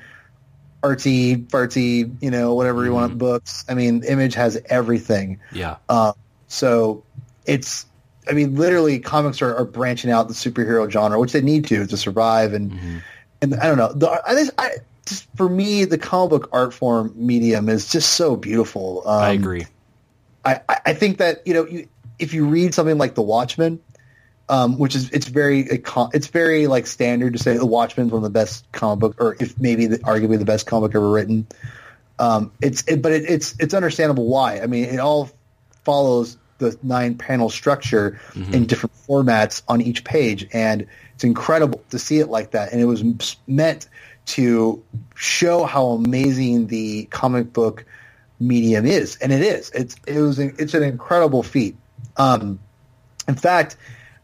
artsy, 0.83 1.47
fartsy, 1.47 2.11
you 2.21 2.31
know, 2.31 2.55
whatever 2.55 2.85
you 2.85 2.93
want 2.93 3.19
books. 3.19 3.65
I 3.69 3.75
mean, 3.75 4.03
Image 4.05 4.35
has 4.35 4.61
everything. 4.67 5.39
Yeah. 5.53 5.77
Uh, 5.89 6.15
so 6.49 7.05
it's, 7.47 7.87
I 8.29 8.33
mean, 8.33 8.57
literally, 8.57 8.99
comics 8.99 9.41
are, 9.43 9.57
are 9.57 9.65
branching 9.65 10.11
out 10.11 10.29
the 10.29 10.35
superhero 10.35 10.89
genre, 10.91 11.19
which 11.19 11.33
they 11.33 11.41
need 11.41 11.67
to 11.69 11.87
to 11.87 11.97
survive. 11.97 12.53
And 12.53 13.03
and 13.43 13.55
I 13.55 13.67
don't 13.67 13.79
know, 13.79 13.93
the, 13.93 14.11
I, 14.27 14.35
just- 14.35 14.53
I 14.59 14.71
just 15.07 15.27
for 15.37 15.49
me, 15.49 15.85
the 15.87 15.99
comic 15.99 16.31
book 16.31 16.49
art 16.53 16.75
form 16.75 17.13
medium 17.17 17.69
is 17.69 17.89
just 17.91 18.11
so 18.15 18.37
beautiful. 18.37 19.03
Um, 19.07 19.23
I 19.23 19.31
agree. 19.33 19.67
I, 20.45 20.61
I 20.87 20.95
think 20.95 21.19
that 21.19 21.47
you 21.47 21.55
know 21.55 21.67
you, 21.67 21.89
if 22.19 22.33
you 22.35 22.47
read 22.47 22.75
something 22.75 22.99
like 22.99 23.15
The 23.15 23.23
Watchmen, 23.23 23.81
um, 24.49 24.79
which 24.79 24.95
is 24.95 25.11
it's 25.11 25.27
very 25.27 25.67
it's 26.13 26.27
very 26.29 26.67
like 26.67 26.87
standard 26.87 27.33
to 27.35 27.39
say 27.39 27.57
The 27.57 27.67
Watchmen's 27.67 28.13
one 28.13 28.19
of 28.19 28.23
the 28.25 28.31
best 28.39 28.71
comic 28.73 29.01
book, 29.01 29.17
or 29.19 29.37
if 29.41 29.59
maybe 29.59 29.87
the, 29.87 29.99
arguably 30.01 30.39
the 30.39 30.45
best 30.45 30.67
comic 30.67 30.91
book 30.91 30.97
ever 30.97 31.11
written. 31.11 31.47
Um, 32.19 32.53
it's 32.61 32.83
it, 32.87 33.01
but 33.03 33.13
it, 33.13 33.25
it's 33.29 33.55
it's 33.59 33.73
understandable 33.75 34.27
why. 34.29 34.61
I 34.61 34.67
mean, 34.67 34.85
it 34.85 34.99
all 34.99 35.31
follows 35.85 36.37
the 36.61 36.79
nine 36.85 37.17
panel 37.17 37.51
structure 37.51 38.21
in 38.53 38.67
different 38.67 38.95
formats 38.95 39.63
on 39.67 39.81
each 39.81 40.05
page, 40.05 40.47
and 40.53 40.87
it's 41.15 41.25
incredible 41.25 41.83
to 41.91 41.99
see 41.99 42.21
it 42.21 42.29
like 42.29 42.53
that. 42.53 42.73
And 42.73 42.81
it 42.81 42.85
was 42.85 43.03
meant 43.49 43.89
to 44.27 44.83
show 45.17 45.65
how 45.65 45.89
amazing 45.89 46.69
the 46.69 47.07
comic 47.07 47.53
book 47.53 47.85
medium 48.39 48.87
is, 48.87 49.17
and 49.17 49.33
it 49.33 49.43
is. 49.43 49.71
It's 49.71 49.97
it 50.07 50.21
was 50.21 50.39
an, 50.39 50.55
it's 50.59 50.75
an 50.75 50.83
incredible 50.83 51.43
feat. 51.43 51.77
Um, 52.17 52.61
in 53.27 53.35
fact, 53.35 53.77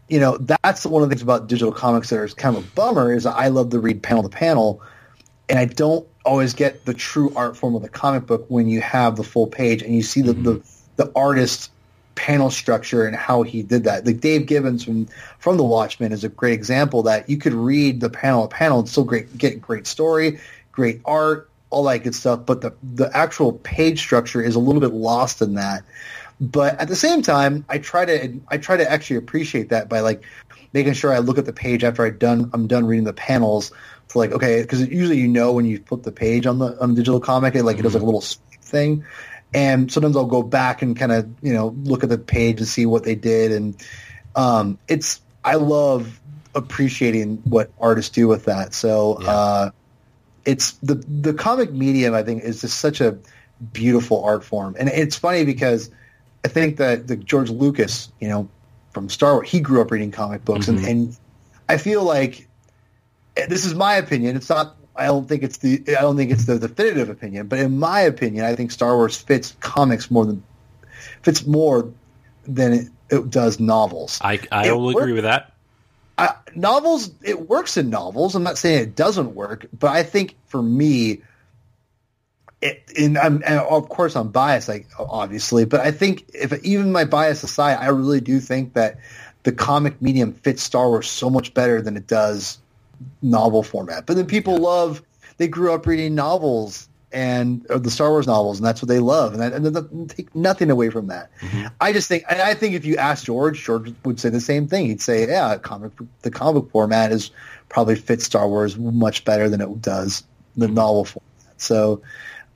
you 0.09 0.21
know 0.21 0.39
that's 0.39 0.87
one 0.87 1.03
of 1.03 1.09
the 1.09 1.15
things 1.15 1.23
about 1.23 1.49
digital 1.49 1.73
comics 1.73 2.11
that 2.11 2.23
is 2.23 2.35
kind 2.35 2.57
of 2.57 2.65
a 2.65 2.67
bummer 2.75 3.13
is 3.13 3.27
I 3.27 3.49
love 3.49 3.71
to 3.71 3.81
read 3.81 4.03
panel 4.03 4.23
to 4.23 4.29
panel, 4.29 4.81
and 5.49 5.59
I 5.59 5.65
don't 5.65 6.07
always 6.25 6.55
get 6.55 6.85
the 6.85 6.95
true 6.95 7.33
art 7.37 7.57
form 7.57 7.75
of 7.75 7.83
the 7.83 7.89
comic 7.89 8.27
book 8.27 8.45
when 8.49 8.69
you 8.69 8.81
have 8.81 9.17
the 9.17 9.25
full 9.25 9.47
page 9.47 9.83
and 9.83 9.95
you 9.95 10.03
see 10.03 10.21
the 10.21 10.33
the, 10.33 10.63
the 10.97 11.13
artist 11.15 11.71
panel 12.17 12.51
structure 12.51 13.07
and 13.07 13.15
how 13.15 13.43
he 13.43 13.63
did 13.63 13.85
that. 13.85 14.05
Like 14.05 14.21
Dave 14.21 14.47
Gibbons 14.47 14.83
from 14.83 15.07
from 15.39 15.57
The 15.57 15.63
Watchmen 15.63 16.13
is 16.13 16.25
a 16.25 16.29
great 16.29 16.55
example 16.55 17.05
that 17.05 17.31
you 17.31 17.37
could 17.37 17.55
read 17.55 18.01
the 18.01 18.11
panel 18.11 18.49
to 18.49 18.55
panel 18.55 18.81
and 18.81 18.89
still 18.89 19.05
great 19.05 19.39
get 19.39 19.61
great 19.61 19.87
story, 19.87 20.41
great 20.73 21.01
art, 21.05 21.49
all 21.71 21.85
that 21.85 21.99
good 21.99 22.15
stuff. 22.15 22.45
But 22.45 22.63
the 22.63 22.75
the 22.83 23.15
actual 23.17 23.53
page 23.53 24.01
structure 24.01 24.43
is 24.43 24.57
a 24.57 24.59
little 24.59 24.81
bit 24.81 24.93
lost 24.93 25.41
in 25.41 25.55
that. 25.55 25.85
But 26.41 26.79
at 26.81 26.89
the 26.89 26.97
same 26.97 27.23
time, 27.23 27.65
I 27.69 27.79
try 27.79 28.05
to 28.05 28.41
I 28.49 28.59
try 28.59 28.77
to 28.77 28.91
actually 28.91 29.17
appreciate 29.17 29.69
that 29.69 29.89
by 29.89 30.01
like 30.01 30.25
making 30.73 30.95
sure 30.95 31.13
I 31.13 31.19
look 31.19 31.39
at 31.39 31.47
the 31.47 31.53
page 31.53 31.85
after 31.85 32.05
I 32.05 32.11
done 32.11 32.51
I'm 32.53 32.67
done 32.67 32.87
reading 32.87 33.05
the 33.05 33.13
panels 33.13 33.73
to 34.09 34.19
like 34.19 34.33
okay 34.33 34.63
because 34.63 34.87
usually 34.89 35.19
you 35.19 35.29
know 35.29 35.53
when 35.53 35.67
you 35.67 35.79
flip 35.87 36.03
the 36.03 36.13
page 36.13 36.47
on 36.47 36.59
the 36.59 36.81
on 36.81 36.91
the 36.91 36.97
digital 36.97 37.21
comic 37.21 37.55
it 37.55 37.65
like 37.65 37.79
it 37.79 37.83
does 37.83 37.95
like 37.95 38.03
a 38.03 38.07
little 38.07 38.25
thing 38.61 39.05
and 39.57 39.91
sometimes 39.91 40.17
I'll 40.17 40.27
go 40.27 40.43
back 40.43 40.83
and 40.83 40.97
kind 40.97 41.11
of 41.11 41.27
you 41.43 41.53
know 41.53 41.69
look 41.83 42.05
at 42.05 42.11
the 42.11 42.19
page 42.19 42.59
and 42.59 42.69
see 42.69 42.87
what 42.87 43.03
they 43.03 43.15
did 43.17 43.51
and 43.51 43.75
um, 44.37 44.79
it's 44.87 45.21
I 45.45 45.55
love 45.57 46.21
appreciating 46.55 47.39
what 47.45 47.71
artists 47.81 48.11
do 48.15 48.29
with 48.29 48.45
that 48.45 48.75
so 48.75 49.19
Yeah. 49.23 49.31
uh, 49.31 49.71
it's 50.45 50.73
the 50.83 50.95
the 50.95 51.33
comic 51.35 51.73
medium 51.73 52.15
I 52.15 52.23
think 52.23 52.45
is 52.45 52.61
just 52.61 52.79
such 52.79 53.01
a 53.01 53.19
beautiful 53.73 54.23
art 54.25 54.45
form 54.45 54.77
and 54.79 54.89
it's 54.91 55.17
funny 55.17 55.45
because 55.45 55.91
I 56.45 56.49
think 56.49 56.77
that 56.77 57.09
the 57.09 57.17
George 57.17 57.51
Lucas 57.51 58.13
you 58.21 58.29
know 58.29 58.49
from 58.93 59.09
Star 59.09 59.35
Wars 59.35 59.51
he 59.51 59.61
grew 59.61 59.81
up 59.81 59.91
reading 59.91 60.11
comic 60.13 60.45
books 60.45 60.69
and, 60.69 60.79
and 60.85 61.17
I 61.69 61.79
feel 61.79 62.05
like 62.05 62.47
this 63.49 63.67
is 63.67 63.75
my 63.75 63.97
opinion. 63.97 64.37
It's 64.37 64.49
not. 64.49 64.77
I 64.99 65.07
don't 65.07 65.29
think 65.29 65.43
it's 65.43 65.59
the. 65.59 65.83
I 65.89 66.03
don't 66.03 66.17
think 66.17 66.31
it's 66.31 66.47
the 66.47 66.59
definitive 66.59 67.09
opinion. 67.11 67.49
But 67.49 67.61
in 67.61 67.79
my 67.79 68.01
opinion, 68.01 68.45
I 68.45 68.55
think 68.55 68.71
Star 68.71 68.97
Wars 68.97 69.17
fits 69.17 69.57
comics 69.61 70.11
more 70.11 70.27
than 70.27 70.43
fits 71.23 71.47
more 71.47 71.93
than 72.45 72.73
it, 72.73 72.89
it 73.11 73.31
does 73.31 73.61
novels. 73.61 74.19
I 74.23 74.41
I 74.51 74.69
It 74.69 74.73
will 74.73 74.91
agree 74.91 75.13
with 75.13 75.25
that. 75.25 75.53
I, 76.19 76.35
novels, 76.55 77.11
it 77.23 77.49
works 77.49 77.77
in 77.77 77.91
novels. 77.91 78.35
I'm 78.35 78.43
not 78.43 78.57
saying 78.57 78.83
it 78.83 78.97
doesn't 78.97 79.35
work, 79.35 79.67
but 79.79 79.91
I 79.91 80.03
think 80.03 80.37
for 80.47 80.63
me, 80.63 81.21
it, 82.63 82.91
and 82.99 83.19
I'm 83.19 83.43
and 83.45 83.61
of 83.61 83.89
course 83.89 84.17
I'm 84.17 84.31
biased, 84.31 84.69
like 84.69 84.89
obviously, 84.99 85.67
but 85.67 85.81
I 85.81 85.91
think 85.91 86.25
if 86.33 86.53
even 86.65 86.91
my 86.91 87.05
bias 87.05 87.43
aside, 87.43 87.79
I 87.81 87.89
really 87.89 88.21
do 88.21 88.41
think 88.41 88.75
that 88.75 88.99
the 89.43 89.53
comic 89.53 90.01
medium 90.01 90.33
fits 90.33 90.63
Star 90.63 90.89
Wars 90.89 91.09
so 91.09 91.29
much 91.29 91.53
better 91.53 91.83
than 91.83 91.97
it 91.97 92.07
does 92.07 92.59
novel 93.23 93.63
format. 93.63 94.07
But 94.07 94.17
then 94.17 94.27
people 94.27 94.59
love 94.59 95.03
they 95.39 95.49
grew 95.49 95.73
up 95.73 95.87
reading 95.87 96.15
novels 96.15 96.89
and 97.13 97.65
or 97.71 97.79
the 97.79 97.91
Star 97.91 98.11
Wars 98.11 98.27
novels, 98.27 98.59
and 98.59 98.67
that's 98.67 98.83
what 98.83 98.89
they 98.89 98.99
love, 98.99 99.33
and, 99.33 99.41
that, 99.41 99.53
and 99.53 99.65
that, 99.65 100.09
take 100.09 100.35
nothing 100.35 100.71
away 100.71 100.91
from 100.91 101.07
that. 101.07 101.31
Mm-hmm. 101.41 101.69
I 101.81 101.93
just 101.93 102.09
think, 102.09 102.25
and 102.29 102.41
I 102.41 102.55
think 102.55 102.75
if 102.75 102.85
you 102.85 102.97
ask 102.97 103.25
George, 103.25 103.63
George 103.63 103.95
would 104.05 104.21
say 104.21 104.29
the 104.29 104.41
same 104.41 104.67
thing. 104.67 104.87
He'd 104.87 105.01
say, 105.01 105.27
"Yeah, 105.27 105.57
comic 105.59 105.93
the 106.23 106.31
comic 106.31 106.71
format 106.71 107.13
is 107.13 107.31
probably 107.69 107.95
fits 107.95 108.25
Star 108.25 108.49
Wars 108.49 108.77
much 108.77 109.25
better 109.25 109.49
than 109.49 109.61
it 109.61 109.81
does 109.81 110.25
the 110.57 110.67
mm-hmm. 110.67 110.75
novel 110.75 111.05
format." 111.05 111.31
So, 111.59 112.03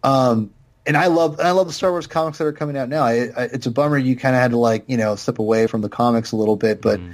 um, 0.03 0.51
and 0.84 0.97
I 0.97 1.07
love 1.07 1.38
and 1.38 1.47
I 1.47 1.53
love 1.53 1.68
the 1.68 1.72
Star 1.72 1.93
Wars 1.93 2.07
comics 2.07 2.38
that 2.38 2.45
are 2.45 2.53
coming 2.53 2.76
out 2.76 2.88
now. 2.88 3.05
I, 3.05 3.30
I, 3.36 3.43
it's 3.45 3.66
a 3.66 3.70
bummer 3.70 3.97
you 3.97 4.16
kind 4.16 4.34
of 4.34 4.43
had 4.43 4.51
to 4.51 4.59
like 4.59 4.84
you 4.88 4.97
know 4.97 5.14
step 5.14 5.38
away 5.38 5.68
from 5.68 5.80
the 5.80 5.88
comics 5.88 6.32
a 6.32 6.36
little 6.36 6.57
bit, 6.57 6.82
but 6.82 6.99
mm-hmm. 6.99 7.12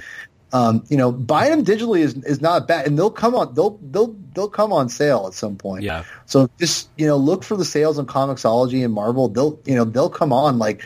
Um, 0.53 0.83
you 0.89 0.97
know 0.97 1.11
buying 1.11 1.51
them 1.51 1.65
digitally 1.65 1.99
is 1.99 2.15
is 2.23 2.41
not 2.41 2.67
bad, 2.67 2.87
and 2.87 2.97
they'll 2.97 3.11
come 3.11 3.35
on 3.35 3.53
they'll 3.53 3.77
they'll 3.91 4.15
they'll 4.33 4.49
come 4.49 4.71
on 4.71 4.89
sale 4.89 5.25
at 5.27 5.33
some 5.33 5.55
point. 5.55 5.83
Yeah. 5.83 6.03
So 6.25 6.49
just 6.59 6.89
you 6.97 7.05
know 7.05 7.17
look 7.17 7.43
for 7.43 7.57
the 7.57 7.65
sales 7.65 7.99
on 7.99 8.05
Comixology 8.05 8.83
and 8.83 8.93
Marvel. 8.93 9.27
They'll 9.27 9.59
you 9.65 9.75
know 9.75 9.83
they'll 9.83 10.09
come 10.09 10.31
on 10.31 10.57
like 10.57 10.83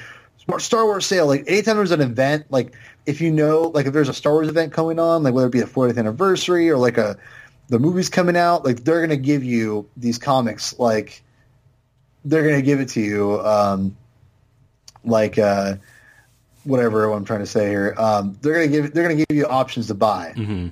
Star 0.58 0.86
Wars 0.86 1.06
sale. 1.06 1.28
Like 1.28 1.44
anytime 1.48 1.78
there's 1.78 1.92
an 1.92 2.02
event, 2.02 2.48
like 2.50 2.74
if 3.06 3.22
you 3.22 3.32
know 3.32 3.72
like 3.74 3.86
if 3.86 3.94
there's 3.94 4.10
a 4.10 4.14
Star 4.14 4.34
Wars 4.34 4.48
event 4.48 4.74
coming 4.74 5.00
on, 5.00 5.24
like 5.24 5.34
whether 5.34 5.48
it 5.48 5.52
be 5.52 5.62
a 5.62 5.66
40th 5.66 5.98
anniversary 5.98 6.70
or 6.70 6.78
like 6.78 6.98
a 6.98 7.18
the 7.68 7.80
movie's 7.80 8.10
coming 8.10 8.36
out, 8.36 8.66
like 8.66 8.84
they're 8.84 9.02
gonna 9.02 9.16
give 9.16 9.44
you 9.44 9.88
these 9.96 10.18
comics 10.18 10.78
like 10.78 11.24
they're 12.26 12.44
gonna 12.44 12.62
give 12.62 12.80
it 12.80 12.90
to 12.90 13.02
you 13.02 13.40
um, 13.42 13.96
like 15.04 15.38
uh, 15.38 15.76
whatever 16.64 17.12
I'm 17.12 17.26
trying 17.26 17.40
to 17.40 17.46
say 17.46 17.70
here. 17.70 17.96
Um, 17.98 18.38
they're 18.42 18.54
gonna 18.54 18.68
give 18.68 18.94
they're 18.94 19.04
gonna 19.04 19.16
give 19.16 19.38
you 19.38 19.46
options 19.46 19.88
to 19.88 19.94
buy 19.94 20.34
hmm 20.36 20.68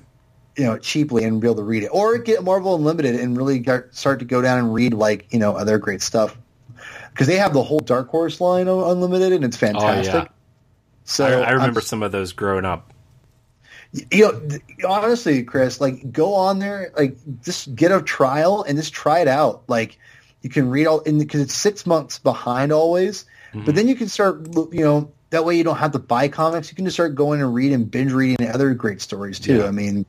you 0.58 0.66
know, 0.66 0.78
cheaply 0.78 1.24
and 1.24 1.40
be 1.40 1.48
able 1.48 1.56
to 1.56 1.64
read 1.64 1.84
it, 1.84 1.88
or 1.88 2.18
get 2.18 2.44
Marvel 2.44 2.76
Unlimited 2.76 3.16
and 3.16 3.38
really 3.38 3.60
get, 3.60 3.96
start 3.96 4.20
to 4.20 4.26
go 4.26 4.42
down 4.42 4.58
and 4.58 4.74
read 4.74 4.94
like 4.94 5.32
you 5.32 5.40
know 5.40 5.56
other 5.56 5.78
great 5.78 6.02
stuff 6.02 6.38
because 7.12 7.28
they 7.28 7.38
have 7.38 7.54
the 7.54 7.64
whole 7.64 7.80
Dark 7.80 8.10
Horse 8.10 8.42
line 8.42 8.68
of 8.68 8.90
Unlimited 8.90 9.32
and 9.32 9.46
it's 9.46 9.56
fantastic. 9.56 10.14
Oh, 10.14 10.18
yeah. 10.18 10.28
So 11.06 11.26
I, 11.26 11.46
I 11.46 11.52
remember 11.52 11.80
I'm- 11.80 11.86
some 11.86 12.04
of 12.04 12.12
those 12.12 12.34
growing 12.34 12.66
up. 12.66 12.94
you 14.12 14.32
know, 14.82 14.88
honestly, 14.90 15.44
Chris, 15.44 15.80
like 15.80 16.12
go 16.12 16.34
on 16.34 16.60
there, 16.60 16.92
like 16.98 17.16
just 17.42 17.74
get 17.74 17.94
a 17.94 18.02
trial 18.02 18.64
and 18.64 18.78
just 18.78 18.94
try 18.94 19.20
it 19.20 19.28
out. 19.30 19.64
Like 19.68 19.98
you 20.42 20.50
can 20.50 20.70
read 20.70 20.88
all, 20.88 21.00
in 21.02 21.20
because 21.20 21.40
it's 21.40 21.54
six 21.54 21.86
months 21.86 22.20
behind 22.20 22.74
always, 22.74 23.26
but 23.54 23.76
then 23.76 23.88
you 23.88 23.96
can 23.96 24.10
start, 24.10 24.46
you 24.74 24.84
know, 24.84 25.12
that 25.32 25.46
way 25.46 25.56
you 25.58 25.64
don't 25.64 25.78
have 25.78 25.92
to 25.92 26.00
buy 26.00 26.28
comics. 26.28 26.70
You 26.70 26.76
can 26.76 26.86
just 26.86 26.96
start 26.96 27.16
going 27.16 27.42
and 27.42 27.54
reading, 27.54 27.76
and 27.76 27.92
binge 27.92 28.12
reading 28.12 28.50
other 28.50 28.74
great 28.74 29.02
stories 29.02 29.40
too. 29.40 29.58
Yeah. 29.60 29.66
I 29.68 29.72
mean, 29.72 30.06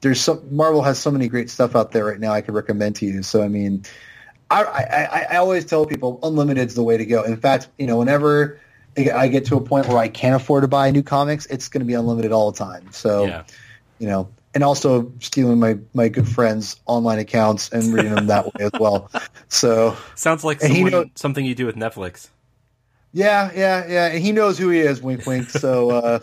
there's 0.00 0.20
some 0.20 0.40
Marvel 0.54 0.82
has 0.82 0.98
so 0.98 1.10
many 1.10 1.28
great 1.28 1.48
stuff 1.50 1.74
out 1.76 1.92
there 1.92 2.04
right 2.04 2.18
now. 2.20 2.32
I 2.32 2.40
could 2.40 2.54
recommend 2.54 2.96
to 2.96 3.06
you. 3.06 3.22
So 3.22 3.42
I 3.42 3.48
mean, 3.48 3.84
I 4.50 4.62
I, 4.64 5.26
I- 5.30 5.36
always 5.36 5.64
tell 5.64 5.86
people 5.86 6.18
unlimited 6.22 6.68
is 6.68 6.74
the 6.74 6.82
way 6.82 6.96
to 6.96 7.06
go. 7.06 7.22
In 7.22 7.36
fact, 7.36 7.68
you 7.78 7.86
know, 7.86 7.96
whenever 7.98 8.60
I 8.96 9.26
get 9.28 9.46
to 9.46 9.56
a 9.56 9.60
point 9.60 9.88
where 9.88 9.98
I 9.98 10.08
can't 10.08 10.36
afford 10.36 10.62
to 10.62 10.68
buy 10.68 10.90
new 10.90 11.02
comics, 11.02 11.46
it's 11.46 11.68
going 11.68 11.80
to 11.80 11.86
be 11.86 11.94
unlimited 11.94 12.30
all 12.32 12.52
the 12.52 12.58
time. 12.58 12.86
So 12.92 13.26
Yeah. 13.26 13.42
you 13.98 14.06
know, 14.06 14.28
and 14.54 14.62
also 14.62 15.10
stealing 15.20 15.58
my 15.58 15.78
my 15.94 16.08
good 16.08 16.28
friends' 16.28 16.76
online 16.86 17.18
accounts 17.18 17.70
and 17.70 17.92
reading 17.94 18.14
them 18.14 18.26
that 18.28 18.44
way 18.46 18.66
as 18.66 18.72
well. 18.78 19.10
So 19.48 19.96
Sounds 20.14 20.44
like 20.44 20.60
someone, 20.60 20.90
know- 20.92 21.10
something 21.14 21.44
you 21.44 21.54
do 21.54 21.66
with 21.66 21.76
Netflix. 21.76 22.28
Yeah, 23.14 23.52
yeah, 23.56 23.86
yeah. 23.88 24.06
And 24.08 24.20
he 24.24 24.32
knows 24.32 24.58
who 24.58 24.70
he 24.70 24.80
is. 24.80 25.02
Wink, 25.02 25.26
wink. 25.26 25.50
So 25.50 25.90
uh, 25.92 26.20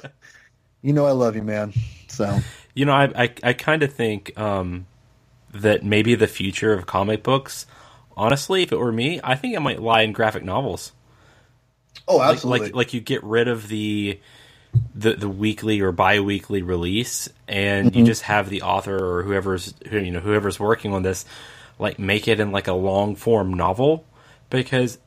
you 0.84 0.94
know, 0.94 1.06
I 1.06 1.12
love 1.14 1.36
you, 1.38 1.44
man. 1.44 1.74
So 2.10 2.46
You 2.74 2.86
know, 2.86 2.94
I 2.94 3.06
I, 3.24 3.34
I 3.44 3.54
kind 3.54 3.84
of 3.84 3.94
think 3.94 4.38
um, 4.40 4.88
that 5.54 5.84
maybe 5.86 6.16
the 6.16 6.28
future 6.28 6.74
of 6.74 6.86
comic 6.88 7.24
books, 7.24 7.66
honestly, 8.18 8.64
if 8.64 8.72
it 8.74 8.78
were 8.80 8.92
me, 8.94 9.20
I 9.24 9.36
think 9.36 9.56
it 9.56 9.62
might 9.62 9.82
lie 9.82 10.04
in 10.04 10.14
graphic 10.14 10.44
novels. 10.46 10.94
oh, 12.08 12.22
Like, 12.24 12.44
absolutely. 12.44 12.74
like 12.74 12.76
like 12.76 12.94
you 12.94 13.02
get 13.02 13.24
rid 13.24 13.48
of 13.48 13.68
the 13.68 14.20
the 14.96 15.16
the 15.16 15.30
weekly 15.30 15.82
or 15.82 15.92
bi-weekly 15.92 16.62
release 16.64 17.30
and 17.48 17.94
Mm-hmm. 17.94 17.96
you 17.96 18.04
just 18.04 18.24
have 18.24 18.50
the 18.50 18.64
author 18.64 18.98
or 19.20 19.24
whoever's 19.24 19.74
who, 19.90 20.00
you 20.00 20.12
know 20.12 20.20
whoever's 20.22 20.60
working 20.60 20.94
on 20.94 21.04
this 21.04 21.26
like 21.80 22.00
make 22.00 22.28
it 22.28 22.40
in 22.40 22.52
like 22.52 22.68
a 22.68 22.74
long 22.74 23.16
form 23.16 23.54
novel 23.54 24.06
because 24.50 25.00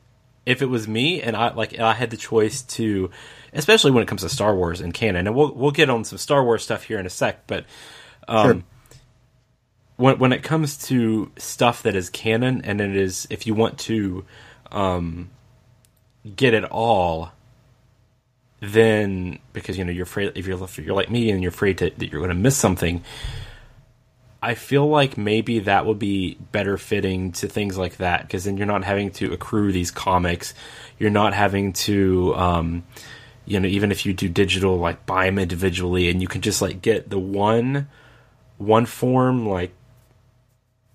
if 0.45 0.61
it 0.61 0.67
was 0.67 0.87
me 0.87 1.21
and 1.21 1.35
I 1.35 1.53
like 1.53 1.79
I 1.79 1.93
had 1.93 2.09
the 2.09 2.17
choice 2.17 2.61
to 2.63 3.09
especially 3.53 3.91
when 3.91 4.03
it 4.03 4.07
comes 4.07 4.21
to 4.21 4.29
Star 4.29 4.55
Wars 4.55 4.81
and 4.81 4.93
canon 4.93 5.27
and 5.27 5.35
we'll 5.35 5.53
we'll 5.53 5.71
get 5.71 5.89
on 5.89 6.03
some 6.03 6.17
Star 6.17 6.43
Wars 6.43 6.63
stuff 6.63 6.83
here 6.83 6.99
in 6.99 7.05
a 7.05 7.09
sec 7.09 7.47
but 7.47 7.65
um 8.27 8.45
Sure. 8.47 8.63
when 9.97 10.19
when 10.19 10.33
it 10.33 10.43
comes 10.43 10.77
to 10.87 11.31
stuff 11.37 11.83
that 11.83 11.95
is 11.95 12.09
canon 12.09 12.61
and 12.63 12.81
it 12.81 12.95
is 12.95 13.27
if 13.29 13.47
you 13.47 13.53
want 13.53 13.79
to 13.79 14.25
um 14.71 15.29
get 16.35 16.53
it 16.53 16.63
all 16.65 17.31
then 18.61 19.39
because 19.53 19.77
you 19.77 19.83
know 19.85 19.91
you're 19.91 20.03
afraid 20.03 20.31
if 20.35 20.47
you're 20.47 20.61
if 20.63 20.77
you're 20.79 20.95
like 20.95 21.09
me 21.09 21.29
and 21.29 21.41
you're 21.41 21.49
afraid 21.49 21.77
to, 21.77 21.91
that 21.97 22.11
you're 22.11 22.19
going 22.21 22.29
to 22.29 22.35
miss 22.35 22.57
something 22.57 23.03
I 24.45 24.53
feel 24.53 24.87
like 24.87 25.17
maybe 25.17 25.59
that 25.59 25.87
would 25.87 25.97
be 25.97 26.37
better 26.51 26.77
fitting 26.77 27.31
to 27.33 27.47
things 27.47 27.79
like 27.79 27.97
that 27.97 28.21
because 28.21 28.43
then 28.43 28.57
you're 28.57 28.67
not 28.67 28.83
having 28.83 29.09
to 29.13 29.33
accrue 29.33 29.71
these 29.71 29.89
comics. 29.89 30.53
You're 30.99 31.09
not 31.09 31.33
having 31.33 31.73
to, 31.73 32.35
um, 32.35 32.83
you 33.47 33.59
know, 33.59 33.67
even 33.67 33.91
if 33.91 34.05
you 34.05 34.13
do 34.13 34.29
digital, 34.29 34.77
like 34.77 35.07
buy 35.07 35.25
them 35.25 35.39
individually, 35.39 36.11
and 36.11 36.21
you 36.21 36.27
can 36.27 36.41
just 36.41 36.61
like 36.61 36.83
get 36.83 37.09
the 37.09 37.17
one, 37.17 37.87
one 38.59 38.85
form 38.85 39.49
like 39.49 39.73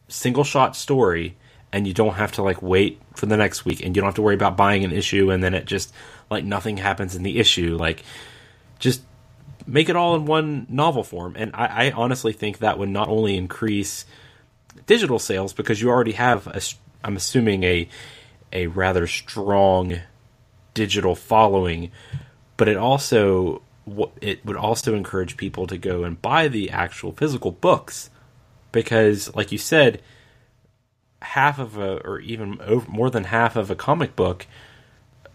single 0.06 0.44
shot 0.44 0.76
story, 0.76 1.36
and 1.72 1.88
you 1.88 1.92
don't 1.92 2.14
have 2.14 2.30
to 2.32 2.42
like 2.42 2.62
wait 2.62 3.00
for 3.16 3.26
the 3.26 3.36
next 3.36 3.64
week, 3.64 3.84
and 3.84 3.96
you 3.96 4.00
don't 4.00 4.08
have 4.08 4.14
to 4.14 4.22
worry 4.22 4.36
about 4.36 4.56
buying 4.56 4.84
an 4.84 4.92
issue, 4.92 5.32
and 5.32 5.42
then 5.42 5.54
it 5.54 5.64
just 5.64 5.92
like 6.30 6.44
nothing 6.44 6.76
happens 6.76 7.16
in 7.16 7.24
the 7.24 7.40
issue. 7.40 7.76
Like, 7.76 8.04
just 8.78 9.02
make 9.66 9.88
it 9.88 9.96
all 9.96 10.14
in 10.14 10.24
one 10.24 10.66
novel 10.68 11.04
form. 11.04 11.34
And 11.36 11.52
I, 11.54 11.86
I 11.86 11.90
honestly 11.92 12.32
think 12.32 12.58
that 12.58 12.78
would 12.78 12.88
not 12.88 13.08
only 13.08 13.36
increase 13.36 14.04
digital 14.86 15.18
sales 15.18 15.52
because 15.52 15.80
you 15.80 15.88
already 15.88 16.12
have, 16.12 16.46
a, 16.46 16.60
I'm 17.04 17.16
assuming 17.16 17.64
a 17.64 17.88
a 18.52 18.66
rather 18.66 19.06
strong 19.06 20.00
digital 20.74 21.14
following, 21.14 21.90
but 22.56 22.68
it 22.68 22.76
also 22.76 23.62
it 24.20 24.44
would 24.44 24.56
also 24.56 24.94
encourage 24.94 25.36
people 25.36 25.66
to 25.66 25.78
go 25.78 26.04
and 26.04 26.20
buy 26.20 26.48
the 26.48 26.70
actual 26.70 27.12
physical 27.12 27.50
books 27.50 28.10
because, 28.72 29.34
like 29.34 29.50
you 29.50 29.58
said, 29.58 30.00
half 31.22 31.58
of 31.58 31.76
a 31.76 31.96
or 32.04 32.20
even 32.20 32.60
over, 32.60 32.88
more 32.90 33.10
than 33.10 33.24
half 33.24 33.56
of 33.56 33.70
a 33.70 33.74
comic 33.74 34.14
book 34.14 34.46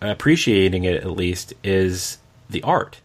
appreciating 0.01 0.83
it 0.83 0.95
at 0.97 1.11
least 1.11 1.53
is 1.63 2.17
the 2.49 2.61
art 2.63 3.01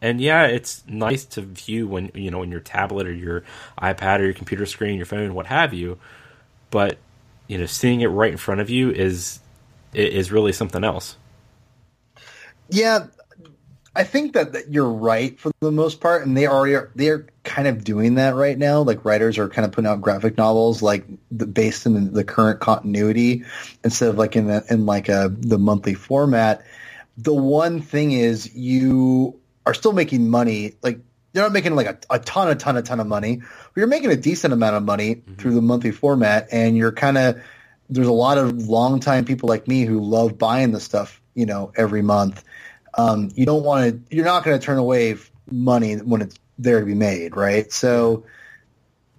and 0.00 0.20
yeah, 0.20 0.46
it's 0.46 0.84
nice 0.86 1.24
to 1.26 1.42
view 1.42 1.88
when 1.88 2.10
you 2.14 2.30
know 2.30 2.42
on 2.42 2.50
your 2.50 2.60
tablet 2.60 3.06
or 3.06 3.12
your 3.12 3.44
iPad 3.80 4.20
or 4.20 4.24
your 4.24 4.34
computer 4.34 4.66
screen, 4.66 4.96
your 4.96 5.06
phone, 5.06 5.34
what 5.34 5.46
have 5.46 5.74
you. 5.74 5.98
But 6.70 6.98
you 7.46 7.58
know, 7.58 7.66
seeing 7.66 8.00
it 8.00 8.06
right 8.06 8.30
in 8.30 8.38
front 8.38 8.60
of 8.60 8.70
you 8.70 8.90
is 8.90 9.40
is 9.92 10.30
really 10.30 10.52
something 10.52 10.84
else. 10.84 11.16
Yeah, 12.70 13.06
I 13.96 14.04
think 14.04 14.34
that, 14.34 14.52
that 14.52 14.70
you're 14.70 14.88
right 14.88 15.38
for 15.40 15.50
the 15.60 15.72
most 15.72 16.00
part, 16.00 16.24
and 16.24 16.36
they 16.36 16.46
already 16.46 16.74
are, 16.74 16.90
they 16.94 17.08
are 17.08 17.26
kind 17.42 17.66
of 17.66 17.82
doing 17.82 18.14
that 18.14 18.34
right 18.36 18.56
now. 18.56 18.82
Like 18.82 19.04
writers 19.04 19.38
are 19.38 19.48
kind 19.48 19.64
of 19.66 19.72
putting 19.72 19.90
out 19.90 20.00
graphic 20.00 20.36
novels 20.36 20.82
like 20.82 21.04
the, 21.32 21.46
based 21.46 21.86
in 21.86 21.94
the, 21.94 22.00
the 22.12 22.24
current 22.24 22.60
continuity 22.60 23.44
instead 23.82 24.10
of 24.10 24.18
like 24.18 24.36
in 24.36 24.46
the, 24.46 24.64
in 24.70 24.86
like 24.86 25.08
a 25.08 25.34
the 25.36 25.58
monthly 25.58 25.94
format. 25.94 26.64
The 27.16 27.34
one 27.34 27.80
thing 27.80 28.12
is 28.12 28.54
you 28.54 29.40
are 29.68 29.74
still 29.74 29.92
making 29.92 30.30
money. 30.30 30.72
Like 30.82 31.00
you're 31.34 31.44
not 31.44 31.52
making 31.52 31.76
like 31.76 31.86
a, 31.86 31.98
a 32.14 32.18
ton, 32.18 32.48
a 32.48 32.54
ton, 32.54 32.76
a 32.78 32.82
ton 32.82 33.00
of 33.00 33.06
money, 33.06 33.36
but 33.36 33.76
you're 33.76 33.86
making 33.86 34.10
a 34.10 34.16
decent 34.16 34.54
amount 34.54 34.76
of 34.76 34.82
money 34.82 35.22
through 35.36 35.54
the 35.54 35.62
monthly 35.62 35.92
format, 35.92 36.48
and 36.50 36.76
you're 36.76 36.92
kind 36.92 37.18
of 37.18 37.42
there's 37.90 38.06
a 38.06 38.12
lot 38.12 38.38
of 38.38 38.68
longtime 38.68 39.24
people 39.24 39.48
like 39.48 39.68
me 39.68 39.84
who 39.84 40.00
love 40.00 40.38
buying 40.38 40.72
the 40.72 40.80
stuff, 40.80 41.20
you 41.34 41.46
know, 41.46 41.72
every 41.76 42.02
month. 42.02 42.44
Um, 42.94 43.30
you 43.34 43.46
don't 43.46 43.62
want 43.62 44.08
to, 44.08 44.14
you're 44.14 44.24
not 44.24 44.44
going 44.44 44.58
to 44.58 44.64
turn 44.64 44.78
away 44.78 45.16
money 45.50 45.96
when 45.96 46.22
it's 46.22 46.36
there 46.58 46.80
to 46.80 46.86
be 46.86 46.94
made, 46.94 47.36
right? 47.36 47.70
So 47.72 48.24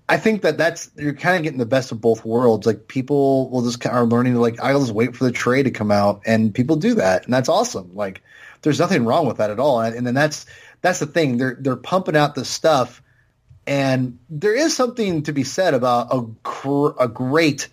I 0.08 0.18
think 0.18 0.42
that 0.42 0.58
that's, 0.58 0.92
you're 0.98 1.14
kind 1.14 1.38
of 1.38 1.44
getting 1.44 1.60
the 1.60 1.66
best 1.66 1.92
of 1.92 2.02
both 2.02 2.26
worlds. 2.26 2.68
Like 2.68 2.88
people 2.88 3.50
will 3.50 3.64
just 3.64 3.80
kind 3.80 3.96
of 3.96 4.04
are 4.04 4.06
learning 4.06 4.34
to 4.34 4.40
like, 4.40 4.60
I'll 4.60 4.82
just 4.82 4.94
wait 4.94 5.16
for 5.16 5.24
the 5.24 5.32
trade 5.32 5.64
to 5.64 5.72
come 5.72 5.92
out 5.92 6.24
and 6.26 6.54
people 6.54 6.76
do 6.76 6.96
that. 6.96 7.26
And 7.26 7.34
that's 7.34 7.50
awesome. 7.50 7.96
Like 7.96 8.22
there's 8.62 8.80
nothing 8.80 9.06
wrong 9.06 9.28
with 9.28 9.38
that 9.38 9.50
at 9.50 9.60
all. 9.60 9.82
And, 9.82 9.96
and 9.96 10.06
then 10.06 10.14
that's, 10.14 10.46
that's 10.82 11.00
the 11.00 11.06
thing. 11.06 11.38
They're, 11.38 11.58
they're 11.60 11.76
pumping 11.76 12.16
out 12.16 12.36
the 12.36 12.46
stuff 12.46 13.02
and 13.70 14.18
there 14.32 14.56
is 14.56 14.76
something 14.76 15.22
to 15.24 15.32
be 15.32 15.44
said 15.44 15.76
about 15.76 16.08
a, 16.12 16.26
gr- 16.42 17.00
a 17.00 17.08
great 17.08 17.68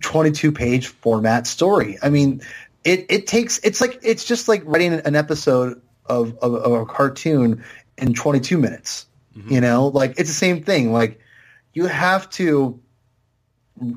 22 0.00 0.52
page 0.52 0.86
format 0.86 1.48
story. 1.48 1.98
I 2.00 2.10
mean, 2.10 2.42
it, 2.84 3.06
it 3.08 3.26
takes, 3.26 3.58
it's 3.64 3.80
like, 3.80 3.98
it's 4.02 4.24
just 4.24 4.46
like 4.46 4.62
writing 4.64 4.92
an 4.92 5.16
episode 5.16 5.82
of, 6.06 6.38
of, 6.38 6.54
of 6.54 6.72
a 6.72 6.86
cartoon 6.86 7.64
in 7.98 8.14
22 8.14 8.56
minutes, 8.56 9.06
mm-hmm. 9.36 9.52
you 9.52 9.60
know, 9.60 9.88
like 9.88 10.12
it's 10.12 10.30
the 10.30 10.34
same 10.34 10.62
thing. 10.62 10.92
Like 10.92 11.18
you 11.74 11.86
have 11.86 12.30
to, 12.30 12.78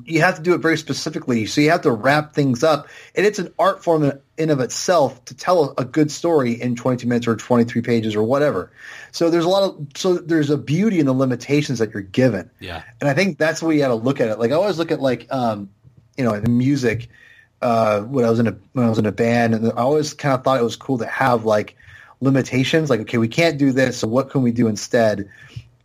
you 0.04 0.20
have 0.20 0.36
to 0.36 0.42
do 0.42 0.54
it 0.54 0.58
very 0.58 0.78
specifically. 0.78 1.46
So 1.46 1.60
you 1.60 1.70
have 1.70 1.82
to 1.82 1.92
wrap 1.92 2.32
things 2.32 2.64
up 2.64 2.88
and 3.14 3.26
it's 3.26 3.38
an 3.38 3.52
art 3.58 3.84
form 3.84 4.20
in- 4.38 4.50
of 4.50 4.60
itself 4.60 5.24
to 5.26 5.34
tell 5.34 5.74
a 5.76 5.84
good 5.84 6.10
story 6.10 6.52
in 6.60 6.76
22 6.76 7.06
minutes 7.06 7.26
or 7.26 7.36
23 7.36 7.82
pages 7.82 8.14
or 8.14 8.22
whatever. 8.22 8.72
So 9.12 9.30
there's 9.30 9.44
a 9.44 9.48
lot 9.48 9.62
of, 9.64 9.86
so 9.94 10.14
there's 10.14 10.50
a 10.50 10.56
beauty 10.56 10.98
in 10.98 11.06
the 11.06 11.12
limitations 11.12 11.78
that 11.78 11.92
you're 11.92 12.02
given. 12.02 12.50
Yeah, 12.58 12.82
And 13.00 13.08
I 13.08 13.14
think 13.14 13.38
that's 13.38 13.60
the 13.60 13.66
way 13.66 13.74
you 13.74 13.80
got 13.80 13.88
to 13.88 13.94
look 13.94 14.20
at 14.20 14.28
it. 14.28 14.38
Like 14.38 14.50
I 14.50 14.54
always 14.54 14.78
look 14.78 14.90
at 14.90 15.00
like, 15.00 15.26
um, 15.30 15.70
you 16.16 16.24
know, 16.24 16.32
in 16.34 16.58
music, 16.58 17.08
uh, 17.62 18.02
when 18.02 18.24
I 18.24 18.30
was 18.30 18.38
in 18.38 18.46
a 18.46 18.56
when 18.72 18.84
I 18.84 18.88
was 18.88 18.98
in 18.98 19.06
a 19.06 19.12
band, 19.12 19.54
and 19.54 19.66
I 19.66 19.76
always 19.76 20.14
kind 20.14 20.34
of 20.34 20.44
thought 20.44 20.60
it 20.60 20.64
was 20.64 20.76
cool 20.76 20.98
to 20.98 21.06
have 21.06 21.44
like 21.44 21.76
limitations. 22.20 22.90
Like, 22.90 23.00
okay, 23.00 23.18
we 23.18 23.28
can't 23.28 23.58
do 23.58 23.72
this, 23.72 23.98
so 23.98 24.08
what 24.08 24.30
can 24.30 24.42
we 24.42 24.52
do 24.52 24.68
instead? 24.68 25.28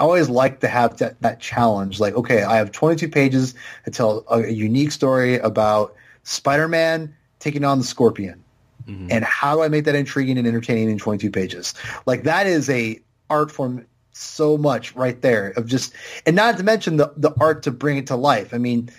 I 0.01 0.03
always 0.03 0.29
like 0.29 0.61
to 0.61 0.67
have 0.67 0.97
that, 0.97 1.21
that 1.21 1.39
challenge. 1.39 1.99
Like, 1.99 2.15
okay, 2.15 2.41
I 2.41 2.57
have 2.57 2.71
22 2.71 3.07
pages 3.07 3.53
to 3.85 3.91
tell 3.91 4.25
a, 4.31 4.39
a 4.39 4.49
unique 4.49 4.91
story 4.91 5.37
about 5.37 5.93
Spider-Man 6.23 7.15
taking 7.37 7.63
on 7.63 7.77
the 7.77 7.83
Scorpion, 7.83 8.43
mm-hmm. 8.87 9.09
and 9.11 9.23
how 9.23 9.55
do 9.55 9.61
I 9.61 9.67
make 9.67 9.85
that 9.85 9.93
intriguing 9.93 10.39
and 10.39 10.47
entertaining 10.47 10.89
in 10.89 10.97
22 10.97 11.29
pages? 11.29 11.75
Like 12.07 12.23
that 12.23 12.47
is 12.47 12.67
a 12.71 12.99
art 13.29 13.51
form 13.51 13.85
so 14.11 14.57
much 14.57 14.95
right 14.95 15.21
there 15.21 15.49
of 15.51 15.67
just, 15.67 15.93
and 16.25 16.35
not 16.35 16.57
to 16.57 16.63
mention 16.63 16.97
the 16.97 17.13
the 17.15 17.31
art 17.39 17.61
to 17.63 17.71
bring 17.71 17.97
it 17.97 18.07
to 18.07 18.15
life. 18.15 18.55
I 18.55 18.57
mean, 18.57 18.89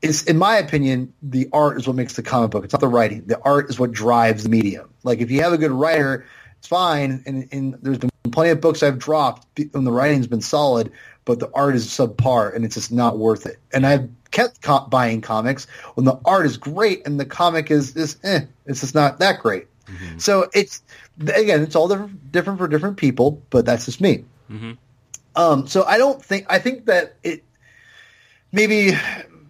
is 0.00 0.22
in 0.24 0.38
my 0.38 0.56
opinion, 0.56 1.12
the 1.22 1.50
art 1.52 1.76
is 1.76 1.86
what 1.86 1.96
makes 1.96 2.14
the 2.14 2.22
comic 2.22 2.50
book. 2.50 2.64
It's 2.64 2.72
not 2.72 2.80
the 2.80 2.88
writing. 2.88 3.26
The 3.26 3.40
art 3.42 3.68
is 3.68 3.78
what 3.78 3.92
drives 3.92 4.44
the 4.44 4.48
medium. 4.48 4.88
Like 5.02 5.18
if 5.18 5.30
you 5.30 5.42
have 5.42 5.52
a 5.52 5.58
good 5.58 5.70
writer, 5.70 6.24
it's 6.64 6.68
fine. 6.70 7.22
And, 7.26 7.46
and 7.52 7.74
there's 7.82 7.98
been 7.98 8.08
plenty 8.30 8.48
of 8.48 8.58
books 8.62 8.82
I've 8.82 8.98
dropped 8.98 9.46
when 9.72 9.84
the 9.84 9.92
writing's 9.92 10.26
been 10.26 10.40
solid, 10.40 10.90
but 11.26 11.38
the 11.38 11.50
art 11.52 11.74
is 11.74 11.86
subpar 11.86 12.56
and 12.56 12.64
it's 12.64 12.74
just 12.74 12.90
not 12.90 13.18
worth 13.18 13.44
it. 13.44 13.58
And 13.74 13.86
I've 13.86 14.08
kept 14.30 14.62
co- 14.62 14.86
buying 14.88 15.20
comics 15.20 15.66
when 15.92 16.06
the 16.06 16.18
art 16.24 16.46
is 16.46 16.56
great 16.56 17.06
and 17.06 17.20
the 17.20 17.26
comic 17.26 17.70
is 17.70 17.94
is 17.96 18.16
eh, 18.24 18.40
it's 18.64 18.80
just 18.80 18.94
not 18.94 19.18
that 19.18 19.40
great. 19.40 19.66
So 20.16 20.48
it's 20.54 20.82
again, 21.20 21.62
it's 21.62 21.76
all 21.76 21.86
different, 21.86 22.32
different 22.32 22.58
for 22.58 22.66
different 22.66 22.96
people, 22.96 23.42
but 23.50 23.66
that's 23.66 23.84
just 23.84 24.00
me. 24.00 24.24
Um, 25.36 25.66
so 25.66 25.84
I 25.84 25.98
don't 25.98 26.24
think 26.24 26.46
I 26.48 26.60
think 26.60 26.86
that 26.86 27.16
it 27.22 27.44
maybe 28.52 28.96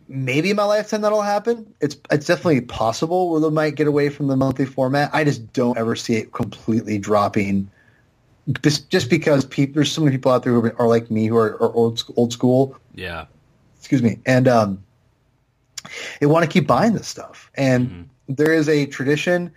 maybe 0.09 0.51
in 0.51 0.57
my 0.57 0.65
lifetime 0.65 1.01
that'll 1.01 1.23
happen. 1.23 1.73
It's 1.81 1.97
it's 2.11 2.27
definitely 2.27 2.63
possible 2.63 3.31
where 3.31 3.41
they 3.41 3.51
might 3.51 3.75
get 3.75 3.87
away 3.87 4.09
from 4.09 4.27
the 4.27 4.37
monthly 4.37 4.67
format. 4.67 5.11
I 5.13 5.25
just 5.25 5.53
don't 5.53 5.79
ever 5.79 5.97
see 5.97 6.15
it 6.15 6.33
completely 6.33 6.99
dropping. 6.99 7.71
Just, 8.63 8.91
just 8.91 9.09
because 9.09 9.47
people, 9.47 9.77
there's 9.77 9.91
so 9.91 10.03
many 10.03 10.17
people 10.17 10.31
out 10.31 10.43
there 10.43 10.53
who 10.53 10.71
are 10.79 10.87
like 10.87 11.11
me 11.11 11.27
who 11.27 11.37
are, 11.37 11.55
are 11.63 11.73
old 11.73 12.03
old 12.17 12.33
school. 12.33 12.77
yeah, 12.95 13.27
Excuse 13.79 14.03
me, 14.03 14.19
and 14.27 14.47
um, 14.49 14.85
they 16.21 16.27
want 16.27 16.45
to 16.45 16.51
keep 16.51 16.67
buying 16.67 16.93
this 16.93 17.09
stuff. 17.09 17.51
And 17.55 18.09
there 18.29 18.53
is 18.53 18.69
a 18.69 18.87
tradition 18.87 19.53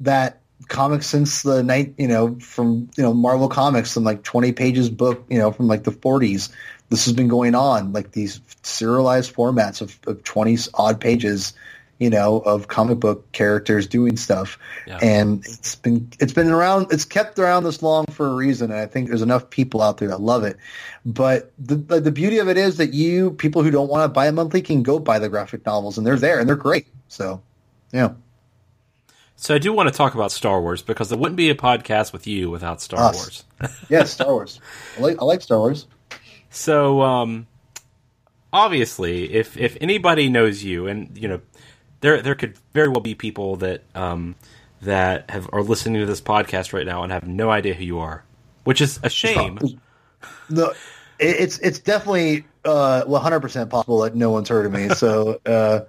that 0.00 0.40
comics 0.68 1.06
since 1.06 1.42
the 1.42 1.62
night, 1.62 1.94
you 1.98 2.08
know, 2.08 2.38
from 2.40 2.90
you 2.96 3.02
know 3.02 3.14
Marvel 3.14 3.48
comics, 3.48 3.90
some 3.90 4.04
like 4.04 4.22
20 4.22 4.52
pages 4.52 4.90
book, 4.90 5.24
you 5.28 5.38
know, 5.38 5.52
from 5.52 5.68
like 5.68 5.84
the 5.84 5.92
40s. 5.92 6.50
This 6.88 7.04
has 7.06 7.14
been 7.14 7.28
going 7.28 7.54
on, 7.54 7.92
like 7.92 8.12
these 8.12 8.40
serialized 8.62 9.34
formats 9.34 9.80
of, 9.80 9.98
of 10.06 10.22
20 10.22 10.56
odd 10.74 11.00
pages, 11.00 11.52
you 11.98 12.10
know, 12.10 12.38
of 12.38 12.68
comic 12.68 13.00
book 13.00 13.30
characters 13.32 13.86
doing 13.86 14.16
stuff. 14.16 14.58
Yeah. 14.86 14.98
And 15.02 15.44
it's 15.44 15.74
been 15.74 16.10
it's 16.20 16.32
been 16.32 16.48
around, 16.48 16.88
it's 16.92 17.04
kept 17.04 17.38
around 17.38 17.64
this 17.64 17.82
long 17.82 18.06
for 18.06 18.28
a 18.28 18.34
reason, 18.34 18.70
and 18.70 18.78
I 18.78 18.86
think 18.86 19.08
there's 19.08 19.22
enough 19.22 19.50
people 19.50 19.82
out 19.82 19.98
there 19.98 20.08
that 20.08 20.20
love 20.20 20.44
it. 20.44 20.58
But 21.04 21.52
the 21.58 21.76
the, 21.76 22.00
the 22.00 22.12
beauty 22.12 22.38
of 22.38 22.48
it 22.48 22.56
is 22.56 22.76
that 22.76 22.92
you 22.92 23.32
people 23.32 23.62
who 23.62 23.70
don't 23.70 23.88
want 23.88 24.04
to 24.04 24.08
buy 24.08 24.26
a 24.26 24.32
monthly 24.32 24.62
can 24.62 24.82
go 24.82 24.98
buy 24.98 25.18
the 25.18 25.28
graphic 25.28 25.66
novels, 25.66 25.98
and 25.98 26.06
they're 26.06 26.16
there 26.16 26.38
and 26.38 26.48
they're 26.48 26.56
great. 26.56 26.86
So, 27.08 27.42
yeah. 27.92 28.12
So 29.38 29.54
I 29.54 29.58
do 29.58 29.72
want 29.72 29.88
to 29.88 29.94
talk 29.94 30.14
about 30.14 30.32
Star 30.32 30.62
Wars 30.62 30.82
because 30.82 31.10
there 31.10 31.18
wouldn't 31.18 31.36
be 31.36 31.50
a 31.50 31.54
podcast 31.54 32.12
with 32.12 32.26
you 32.26 32.48
without 32.48 32.80
Star 32.80 33.00
Us. 33.00 33.16
Wars. 33.16 33.44
Yeah, 33.90 34.04
Star 34.04 34.28
Wars. 34.28 34.60
I 34.96 35.00
like 35.00 35.20
I 35.20 35.24
like 35.24 35.42
Star 35.42 35.58
Wars. 35.58 35.86
So, 36.50 37.02
um, 37.02 37.46
obviously, 38.52 39.32
if 39.34 39.56
if 39.56 39.76
anybody 39.80 40.28
knows 40.28 40.64
you, 40.64 40.86
and 40.86 41.16
you 41.16 41.28
know, 41.28 41.40
there 42.00 42.22
there 42.22 42.34
could 42.34 42.56
very 42.72 42.88
well 42.88 43.00
be 43.00 43.14
people 43.14 43.56
that 43.56 43.82
um 43.94 44.36
that 44.82 45.30
have 45.30 45.48
are 45.52 45.62
listening 45.62 46.00
to 46.00 46.06
this 46.06 46.20
podcast 46.20 46.72
right 46.72 46.86
now 46.86 47.02
and 47.02 47.12
have 47.12 47.26
no 47.26 47.50
idea 47.50 47.74
who 47.74 47.84
you 47.84 47.98
are, 47.98 48.24
which 48.64 48.80
is 48.80 48.98
a 49.02 49.10
shame. 49.10 49.58
No, 50.48 50.72
it's 51.18 51.58
it's 51.58 51.78
definitely 51.78 52.46
uh 52.64 53.04
100% 53.06 53.70
possible 53.70 54.00
that 54.00 54.14
no 54.14 54.30
one's 54.30 54.48
heard 54.48 54.66
of 54.66 54.72
me. 54.72 54.88
So 54.94 55.40
uh, 55.46 55.80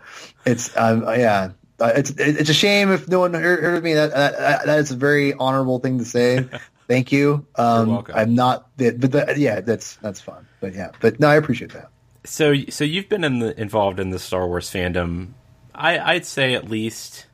it's 0.46 0.76
um, 0.76 1.04
yeah, 1.04 1.52
uh, 1.80 1.94
it's 1.96 2.12
it's 2.12 2.50
a 2.50 2.54
shame 2.54 2.92
if 2.92 3.08
no 3.08 3.20
one 3.20 3.34
heard, 3.34 3.64
heard 3.64 3.78
of 3.78 3.84
me. 3.84 3.94
That, 3.94 4.12
that 4.12 4.66
that 4.66 4.80
is 4.80 4.92
a 4.92 4.96
very 4.96 5.34
honorable 5.34 5.80
thing 5.80 6.00
to 6.00 6.06
say. 6.06 6.48
Thank 6.88 7.12
you. 7.12 7.46
Um, 7.56 7.90
welcome. 7.90 8.16
I'm 8.18 8.34
not, 8.36 8.70
but 8.78 9.12
that, 9.12 9.38
yeah, 9.38 9.60
that's 9.62 9.98
that's 9.98 10.22
fun. 10.22 10.48
But 10.62 10.74
yeah, 10.74 10.92
but 11.02 11.20
no, 11.20 11.28
I 11.28 11.36
appreciate 11.36 11.74
that. 11.74 11.90
So 12.24 12.54
so 12.70 12.84
you've 12.84 13.10
been 13.10 13.24
in 13.24 13.40
the, 13.40 13.60
involved 13.60 14.00
in 14.00 14.10
the 14.10 14.20
Star 14.20 14.48
Wars 14.48 14.70
fandom. 14.70 15.30
I 15.76 16.00
I'd 16.00 16.26
say 16.26 16.54
at 16.54 16.70
least 16.70 17.26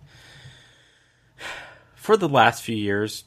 for 1.95 2.18
the 2.18 2.28
last 2.30 2.64
few 2.64 2.76
years, 2.76 3.24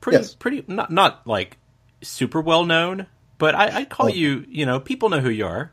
pretty 0.00 0.18
Yes. 0.18 0.34
pretty 0.34 0.64
not 0.66 0.90
not 0.90 1.26
like 1.26 1.56
super 2.02 2.40
well 2.40 2.64
known, 2.64 3.06
but 3.38 3.54
I 3.54 3.80
I 3.80 3.84
call 3.84 4.06
Oh. 4.06 4.10
you 4.10 4.44
you 4.48 4.66
know 4.66 4.80
people 4.80 5.08
know 5.08 5.20
who 5.20 5.30
you 5.30 5.46
are. 5.46 5.72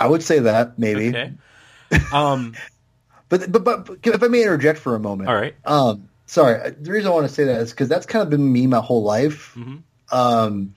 I 0.00 0.06
would 0.08 0.22
say 0.22 0.40
that 0.40 0.78
maybe. 0.78 1.08
Okay. 1.08 1.32
Um. 2.12 2.54
But, 3.28 3.50
but 3.52 3.64
but 3.64 3.98
if 4.02 4.22
I 4.22 4.28
may 4.28 4.42
interject 4.42 4.78
for 4.78 4.94
a 4.94 4.98
moment. 5.00 5.28
all 5.30 5.34
right. 5.34 5.54
Um, 5.64 6.08
sorry. 6.32 6.70
The 6.70 6.90
reason 6.90 7.10
I 7.10 7.14
want 7.14 7.28
to 7.28 7.34
say 7.34 7.44
that 7.44 7.60
is 7.60 7.70
because 7.70 7.88
that's 7.88 8.06
kind 8.06 8.22
of 8.22 8.30
been 8.30 8.52
me 8.52 8.66
my 8.66 8.80
whole 8.80 9.02
life. 9.02 9.54
Mhm. 9.54 9.82
Um, 10.10 10.74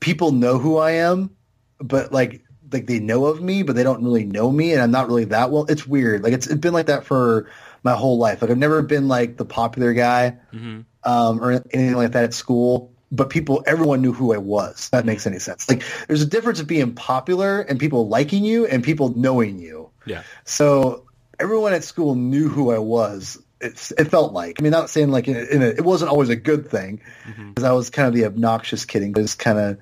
people 0.00 0.32
know 0.32 0.58
who 0.58 0.76
I 0.78 0.92
am, 0.92 1.30
but 1.78 2.12
like 2.12 2.42
like 2.72 2.86
they 2.86 2.98
know 2.98 3.26
of 3.26 3.40
me, 3.40 3.62
but 3.62 3.76
they 3.76 3.84
don't 3.84 4.02
really 4.02 4.24
know 4.24 4.50
me, 4.50 4.72
and 4.72 4.82
I'm 4.82 4.90
not 4.90 5.06
really 5.06 5.26
that 5.26 5.50
well. 5.50 5.66
It's 5.68 5.86
weird. 5.86 6.22
Like 6.24 6.32
it's 6.32 6.46
it's 6.46 6.60
been 6.60 6.74
like 6.74 6.86
that 6.86 7.04
for 7.04 7.48
my 7.84 7.94
whole 7.94 8.18
life. 8.18 8.42
Like 8.42 8.50
I've 8.50 8.58
never 8.58 8.82
been 8.82 9.06
like 9.08 9.36
the 9.36 9.44
popular 9.44 9.92
guy 9.92 10.38
hmm 10.50 10.80
um, 11.04 11.40
or 11.40 11.52
anything 11.52 11.94
like 11.94 12.12
that 12.12 12.24
at 12.24 12.34
school. 12.34 12.92
But 13.12 13.30
people, 13.30 13.62
everyone 13.64 14.02
knew 14.02 14.12
who 14.12 14.34
I 14.34 14.38
was. 14.38 14.86
If 14.86 14.90
that 14.90 15.06
makes 15.06 15.28
any 15.28 15.38
sense. 15.38 15.70
Like 15.70 15.84
there's 16.08 16.22
a 16.22 16.26
difference 16.26 16.58
of 16.58 16.66
being 16.66 16.94
popular 16.94 17.60
and 17.60 17.78
people 17.78 18.08
liking 18.08 18.44
you 18.44 18.66
and 18.66 18.82
people 18.82 19.16
knowing 19.16 19.60
you. 19.60 19.90
Yeah. 20.06 20.24
So 20.44 21.06
everyone 21.38 21.72
at 21.72 21.84
school 21.84 22.16
knew 22.16 22.48
who 22.48 22.72
I 22.72 22.78
was. 22.78 23.38
It, 23.60 23.92
it 23.98 24.10
felt 24.10 24.32
like. 24.32 24.56
I 24.58 24.62
mean, 24.62 24.72
not 24.72 24.90
saying 24.90 25.10
like 25.10 25.28
in 25.28 25.36
a, 25.36 25.40
in 25.40 25.62
a, 25.62 25.66
it 25.66 25.84
wasn't 25.84 26.10
always 26.10 26.28
a 26.28 26.36
good 26.36 26.70
thing 26.70 27.00
because 27.48 27.64
I 27.64 27.72
was 27.72 27.90
kind 27.90 28.08
of 28.08 28.14
the 28.14 28.26
obnoxious 28.26 28.84
kidding, 28.84 29.12
but 29.12 29.22
it's 29.22 29.34
kind 29.34 29.58
of 29.58 29.78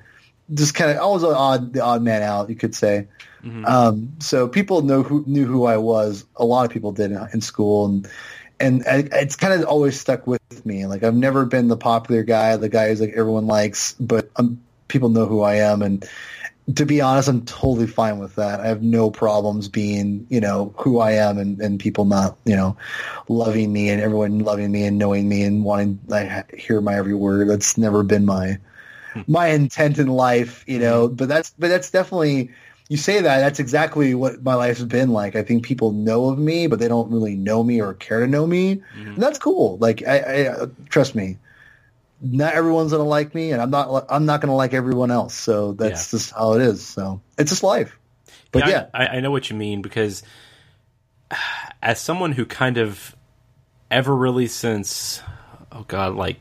just 0.53 0.75
kind 0.75 0.91
of 0.91 0.99
I 0.99 1.07
was 1.07 1.23
an 1.23 1.35
odd 1.35 1.73
the 1.73 1.81
odd 1.81 2.03
man 2.03 2.23
out, 2.23 2.51
you 2.51 2.57
could 2.57 2.75
say. 2.75 3.09
Mhm. 3.43 3.69
Um, 3.69 4.13
so 4.21 4.49
people 4.49 4.83
know 4.83 5.03
who 5.03 5.25
knew 5.27 5.47
who 5.47 5.65
I 5.65 5.77
was. 5.77 6.25
A 6.37 6.45
lot 6.45 6.65
of 6.65 6.71
people 6.71 6.93
did 6.93 7.13
in, 7.13 7.29
in 7.33 7.41
school, 7.41 7.87
and 7.87 8.09
and 8.61 8.85
I, 8.87 9.09
it's 9.13 9.37
kind 9.37 9.61
of 9.61 9.69
always 9.69 10.01
stuck 10.01 10.27
with 10.27 10.65
me. 10.65 10.87
Like 10.87 11.03
I've 11.03 11.15
never 11.15 11.45
been 11.45 11.69
the 11.69 11.77
popular 11.77 12.23
guy, 12.23 12.57
the 12.57 12.69
guy 12.69 12.89
who's 12.89 13.01
like 13.01 13.15
everyone 13.15 13.47
likes, 13.47 13.93
but 13.95 14.31
um, 14.37 14.63
people 14.89 15.09
know 15.09 15.27
who 15.27 15.43
I 15.43 15.57
am, 15.57 15.83
and 15.83 16.09
to 16.75 16.87
be 16.87 17.01
honest, 17.01 17.29
I'm 17.29 17.45
totally 17.45 17.87
fine 17.87 18.19
with 18.19 18.37
that. 18.37 18.61
I 18.61 18.67
have 18.69 18.83
no 18.83 19.11
problems 19.11 19.69
being, 19.69 20.27
you 20.31 20.41
know, 20.41 20.75
who 20.79 20.99
I 20.99 21.13
am, 21.13 21.39
and, 21.39 21.61
and 21.61 21.79
people 21.79 22.07
not, 22.07 22.39
you 22.45 22.57
know, 22.57 22.77
loving 23.29 23.73
me, 23.73 23.91
and 23.91 24.01
everyone 24.01 24.39
loving 24.39 24.73
me 24.73 24.85
and 24.85 24.99
knowing 24.99 25.29
me 25.29 25.43
and 25.43 25.63
wanting 25.63 26.01
to 26.09 26.45
hear 26.57 26.81
my 26.81 26.97
every 26.97 27.15
word. 27.15 27.49
That's 27.49 27.77
never 27.77 28.03
been 28.03 28.25
my 28.25 28.59
hmm. 29.13 29.21
my 29.27 29.49
intent 29.49 29.99
in 29.99 30.07
life, 30.07 30.65
you 30.67 30.79
know. 30.79 31.09
Hmm. 31.09 31.15
But 31.15 31.29
that's 31.29 31.51
but 31.59 31.69
that's 31.69 31.91
definitely 31.91 32.51
you 32.89 32.97
say 32.97 33.21
that 33.21 33.39
that's 33.41 33.61
exactly 33.61 34.15
what 34.15 34.43
my 34.43 34.55
life's 34.55 34.83
been 34.83 35.11
like. 35.11 35.37
I 35.37 35.43
think 35.43 35.65
people 35.65 35.93
know 35.93 36.31
of 36.31 36.39
me, 36.39 36.67
but 36.67 36.79
they 36.79 36.89
don't 36.89 37.11
really 37.11 37.35
know 37.35 37.63
me 37.63 37.81
or 37.81 37.93
care 37.93 38.21
to 38.21 38.27
know 38.27 38.47
me, 38.47 38.83
hmm. 38.95 39.09
and 39.09 39.23
that's 39.23 39.39
cool. 39.39 39.77
Like 39.79 40.03
I, 40.07 40.19
I 40.19 40.47
uh, 40.47 40.67
trust 40.89 41.15
me, 41.15 41.37
not 42.25 42.55
everyone's 42.55 42.93
gonna 42.93 43.05
like 43.05 43.35
me, 43.35 43.53
and 43.53 43.61
I'm 43.61 43.71
not 43.71 44.07
I'm 44.09 44.27
not 44.27 44.41
gonna 44.41 44.57
like 44.57 44.75
everyone 44.75 45.11
else. 45.11 45.35
So 45.35 45.73
that's 45.73 46.11
just 46.11 46.33
how 46.33 46.55
it 46.55 46.63
is. 46.63 46.85
So 46.85 47.21
it's 47.39 47.51
just 47.51 47.63
life. 47.63 47.99
But 48.51 48.69
yeah, 48.69 48.87
I, 48.95 49.07
I 49.07 49.21
know 49.21 49.31
what 49.31 49.51
you 49.51 49.57
mean 49.57 49.83
because 49.83 50.23
as 51.83 52.01
someone 52.01 52.33
who 52.33 52.47
kind 52.47 52.79
of 52.79 53.15
ever 53.91 54.15
really 54.15 54.47
since 54.47 55.23
oh 55.71 55.85
god 55.87 56.15
like 56.15 56.41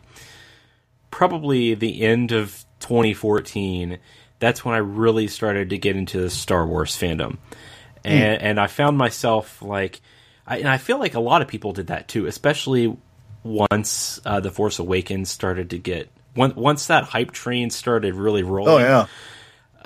probably 1.12 1.76
the 1.76 2.02
end 2.02 2.32
of 2.32 2.66
2014 2.80 4.00
that's 4.40 4.66
when 4.66 4.74
I 4.74 4.80
really 4.80 5.28
started 5.28 5.70
to 5.70 5.78
get 5.78 5.96
into 5.96 6.20
the 6.20 6.30
Star 6.30 6.66
Wars 6.66 6.98
fandom 6.98 7.32
hmm. 7.32 7.38
and 8.06 8.42
and 8.42 8.60
I 8.60 8.68
found 8.68 8.98
myself 8.98 9.62
like 9.62 10.02
I, 10.48 10.58
and 10.58 10.68
I 10.68 10.78
feel 10.78 11.00
like 11.00 11.14
a 11.14 11.20
lot 11.20 11.42
of 11.42 11.48
people 11.48 11.74
did 11.74 11.88
that 11.88 12.08
too 12.08 12.26
especially 12.26 12.98
once 13.44 14.22
uh, 14.26 14.40
the 14.40 14.52
Force 14.52 14.80
Awakens 14.80 15.30
started 15.30 15.70
to 15.72 15.78
get 15.78 16.10
once 16.36 16.56
once 16.56 16.88
that 16.88 17.04
hype 17.04 17.32
train 17.32 17.70
started 17.70 18.16
really 18.16 18.44
rolling 18.44 18.74
oh 18.74 18.78
yeah, 18.80 19.08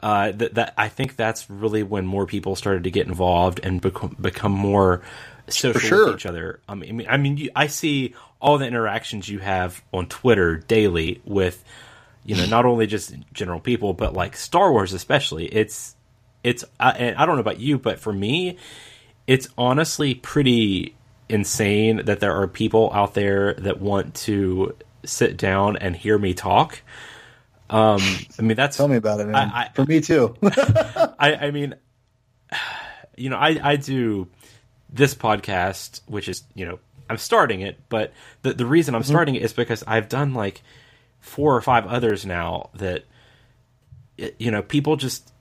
uh, 0.02 0.32
that, 0.32 0.54
that 0.56 0.74
I 0.78 0.90
think 0.90 1.16
that's 1.16 1.50
really 1.50 1.84
when 1.84 2.06
more 2.06 2.26
people 2.26 2.56
started 2.56 2.84
to 2.84 2.92
get 2.92 3.08
involved 3.08 3.60
and 3.64 3.82
become 3.82 4.16
become 4.20 4.52
more 4.52 5.02
social 5.50 5.80
sure. 5.80 6.06
with 6.08 6.16
each 6.16 6.26
other. 6.26 6.60
I 6.68 6.76
mean, 6.76 7.06
I 7.10 7.18
mean, 7.18 7.38
you, 7.38 7.50
I 7.56 7.68
see 7.68 8.14
all 8.40 8.58
the 8.58 8.68
interactions 8.68 9.28
you 9.28 9.40
have 9.40 9.82
on 9.92 10.08
Twitter 10.08 10.58
daily 10.58 11.22
with, 11.26 11.64
you 12.26 12.36
know, 12.36 12.46
not 12.46 12.66
only 12.66 12.86
just 12.88 13.16
general 13.34 13.60
people, 13.60 13.94
but 13.94 14.14
like 14.14 14.36
Star 14.36 14.72
Wars 14.72 14.94
especially. 14.94 15.46
It's 15.46 15.96
it's 16.44 16.64
I, 16.80 16.92
and 16.92 17.18
I 17.18 17.26
don't 17.26 17.36
know 17.36 17.42
about 17.42 17.60
you, 17.60 17.80
but 17.80 18.00
for 18.00 18.14
me, 18.14 18.58
it's 19.26 19.48
honestly 19.58 20.14
pretty 20.14 20.96
insane 21.30 22.06
that 22.06 22.20
there 22.20 22.34
are 22.42 22.48
people 22.48 22.92
out 22.94 23.14
there 23.14 23.54
that 23.56 23.82
want 23.82 24.16
to 24.16 24.76
sit 25.04 25.38
down 25.38 25.78
and 25.78 25.96
hear 25.96 26.18
me 26.18 26.34
talk. 26.34 26.82
Um, 27.70 28.00
I 28.40 28.42
mean, 28.42 28.56
that's 28.56 28.78
tell 28.78 28.88
me 28.88 28.96
about 28.96 29.20
it, 29.20 29.26
man. 29.28 29.36
I- 29.36 29.64
I- 29.64 29.70
For 29.74 29.86
me 29.86 30.00
too. 30.02 30.36
I, 30.44 31.38
I 31.48 31.52
mean, 31.52 31.76
you 33.18 33.30
know, 33.30 33.38
I, 33.38 33.60
I 33.62 33.76
do 33.76 34.28
this 34.90 35.14
podcast, 35.16 36.02
which 36.08 36.30
is, 36.30 36.44
you 36.56 36.66
know, 36.66 36.80
I'm 37.10 37.18
starting 37.18 37.62
it, 37.62 37.78
but 37.90 38.14
the, 38.42 38.54
the 38.54 38.66
reason 38.66 38.96
I'm 38.96 39.04
starting 39.04 39.36
it 39.36 39.42
is 39.42 39.54
because 39.54 39.84
I've 39.88 40.08
done 40.10 40.34
like 40.34 40.62
four 41.20 41.56
or 41.56 41.62
five 41.62 41.88
others 41.88 42.26
now 42.26 42.70
that, 42.76 43.06
you 44.38 44.52
know, 44.52 44.62
people 44.62 44.96
just, 44.98 45.32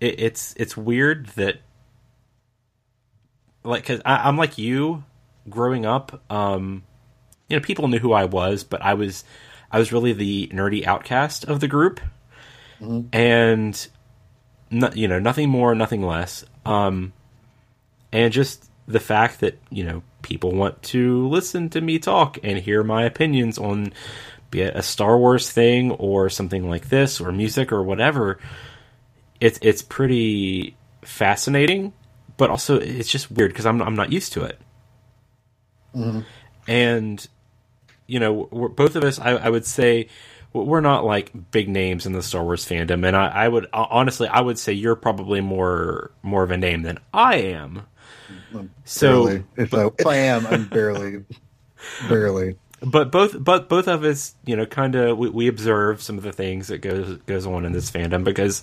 it, 0.00 0.20
it's, 0.20 0.54
it's 0.56 0.76
weird 0.76 1.26
that, 1.36 1.58
like, 3.64 3.84
cause 3.84 4.00
I, 4.04 4.28
I'm 4.28 4.36
like 4.36 4.58
you 4.58 5.04
growing 5.48 5.86
up, 5.86 6.22
um, 6.30 6.84
you 7.48 7.56
know, 7.56 7.62
people 7.62 7.88
knew 7.88 7.98
who 7.98 8.12
I 8.12 8.24
was, 8.24 8.64
but 8.64 8.82
I 8.82 8.94
was, 8.94 9.24
I 9.70 9.78
was 9.78 9.92
really 9.92 10.12
the 10.12 10.48
nerdy 10.52 10.86
outcast 10.86 11.44
of 11.44 11.60
the 11.60 11.68
group. 11.68 12.00
And 13.12 13.88
no, 14.70 14.90
you 14.94 15.08
know 15.08 15.18
nothing 15.18 15.48
more 15.48 15.74
nothing 15.74 16.02
less. 16.02 16.44
Um 16.64 17.12
and 18.12 18.32
just 18.32 18.70
the 18.86 19.00
fact 19.00 19.40
that 19.40 19.58
you 19.70 19.84
know 19.84 20.02
people 20.22 20.52
want 20.52 20.82
to 20.82 21.28
listen 21.28 21.70
to 21.70 21.80
me 21.80 21.98
talk 21.98 22.38
and 22.42 22.58
hear 22.58 22.82
my 22.82 23.04
opinions 23.04 23.58
on 23.58 23.92
be 24.50 24.62
it 24.62 24.76
a 24.76 24.82
Star 24.82 25.18
Wars 25.18 25.50
thing 25.50 25.92
or 25.92 26.28
something 26.28 26.68
like 26.68 26.88
this 26.88 27.20
or 27.20 27.32
music 27.32 27.72
or 27.72 27.82
whatever 27.82 28.38
it's 29.40 29.58
it's 29.62 29.82
pretty 29.82 30.76
fascinating 31.02 31.92
but 32.36 32.50
also 32.50 32.78
it's 32.78 33.10
just 33.10 33.30
weird 33.30 33.50
because 33.50 33.66
I'm 33.66 33.80
I'm 33.82 33.96
not 33.96 34.12
used 34.12 34.32
to 34.34 34.44
it 34.44 34.58
mm-hmm. 35.94 36.20
and 36.68 37.26
you 38.06 38.20
know 38.20 38.44
both 38.76 38.96
of 38.96 39.04
us 39.04 39.18
I, 39.18 39.30
I 39.32 39.48
would 39.48 39.66
say 39.66 40.08
we're 40.54 40.80
not 40.80 41.04
like 41.04 41.32
big 41.50 41.68
names 41.68 42.06
in 42.06 42.12
the 42.12 42.22
Star 42.22 42.44
Wars 42.44 42.64
fandom, 42.64 43.04
and 43.04 43.16
I, 43.16 43.26
I 43.26 43.48
would 43.48 43.66
honestly, 43.72 44.28
I 44.28 44.40
would 44.40 44.58
say 44.58 44.72
you're 44.72 44.94
probably 44.94 45.40
more 45.40 46.12
more 46.22 46.44
of 46.44 46.52
a 46.52 46.56
name 46.56 46.82
than 46.82 46.98
I 47.12 47.36
am. 47.36 47.86
So, 48.84 49.24
barely. 49.24 49.44
If 49.56 49.74
I, 49.74 49.86
if 49.98 50.06
I 50.06 50.16
am, 50.16 50.46
I'm 50.46 50.68
barely, 50.68 51.24
barely. 52.08 52.56
but 52.80 53.10
both, 53.10 53.42
but 53.42 53.68
both 53.68 53.88
of 53.88 54.04
us, 54.04 54.36
you 54.46 54.54
know, 54.54 54.64
kind 54.64 54.94
of 54.94 55.18
we, 55.18 55.28
we 55.28 55.48
observe 55.48 56.00
some 56.00 56.18
of 56.18 56.22
the 56.22 56.32
things 56.32 56.68
that 56.68 56.78
goes 56.78 57.18
goes 57.26 57.46
on 57.46 57.64
in 57.64 57.72
this 57.72 57.90
fandom 57.90 58.22
because, 58.22 58.62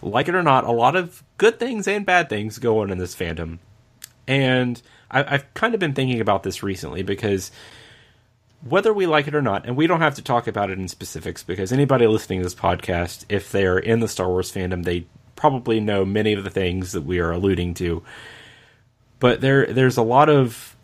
like 0.00 0.28
it 0.28 0.34
or 0.34 0.42
not, 0.42 0.64
a 0.64 0.72
lot 0.72 0.96
of 0.96 1.22
good 1.38 1.58
things 1.58 1.88
and 1.88 2.04
bad 2.04 2.28
things 2.28 2.58
go 2.58 2.80
on 2.80 2.90
in 2.90 2.98
this 2.98 3.16
fandom, 3.16 3.58
and 4.26 4.80
I, 5.10 5.34
I've 5.34 5.54
kind 5.54 5.74
of 5.74 5.80
been 5.80 5.94
thinking 5.94 6.20
about 6.20 6.42
this 6.42 6.62
recently 6.62 7.02
because 7.02 7.50
whether 8.62 8.92
we 8.92 9.06
like 9.06 9.28
it 9.28 9.34
or 9.34 9.42
not, 9.42 9.66
and 9.66 9.76
we 9.76 9.86
don't 9.86 10.00
have 10.00 10.16
to 10.16 10.22
talk 10.22 10.46
about 10.46 10.70
it 10.70 10.78
in 10.78 10.88
specifics 10.88 11.42
because 11.42 11.72
anybody 11.72 12.06
listening 12.06 12.40
to 12.40 12.44
this 12.44 12.54
podcast, 12.54 13.24
if 13.28 13.50
they're 13.52 13.78
in 13.78 14.00
the 14.00 14.08
Star 14.08 14.28
Wars 14.28 14.52
fandom, 14.52 14.84
they 14.84 15.06
probably 15.36 15.80
know 15.80 16.04
many 16.04 16.32
of 16.32 16.42
the 16.42 16.50
things 16.50 16.92
that 16.92 17.02
we 17.02 17.20
are 17.20 17.30
alluding 17.30 17.74
to. 17.74 18.02
But 19.20 19.40
there, 19.40 19.66
there's 19.66 19.96
a 19.96 20.02
lot 20.02 20.28
of 20.28 20.76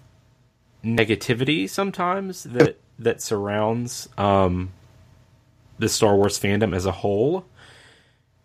negativity 0.85 1.69
sometimes 1.69 2.45
that 2.45 2.79
that 2.99 3.21
surrounds 3.21 4.09
um, 4.17 4.73
the 5.79 5.89
Star 5.89 6.15
Wars 6.15 6.39
fandom 6.39 6.75
as 6.75 6.87
a 6.87 6.93
whole, 6.93 7.45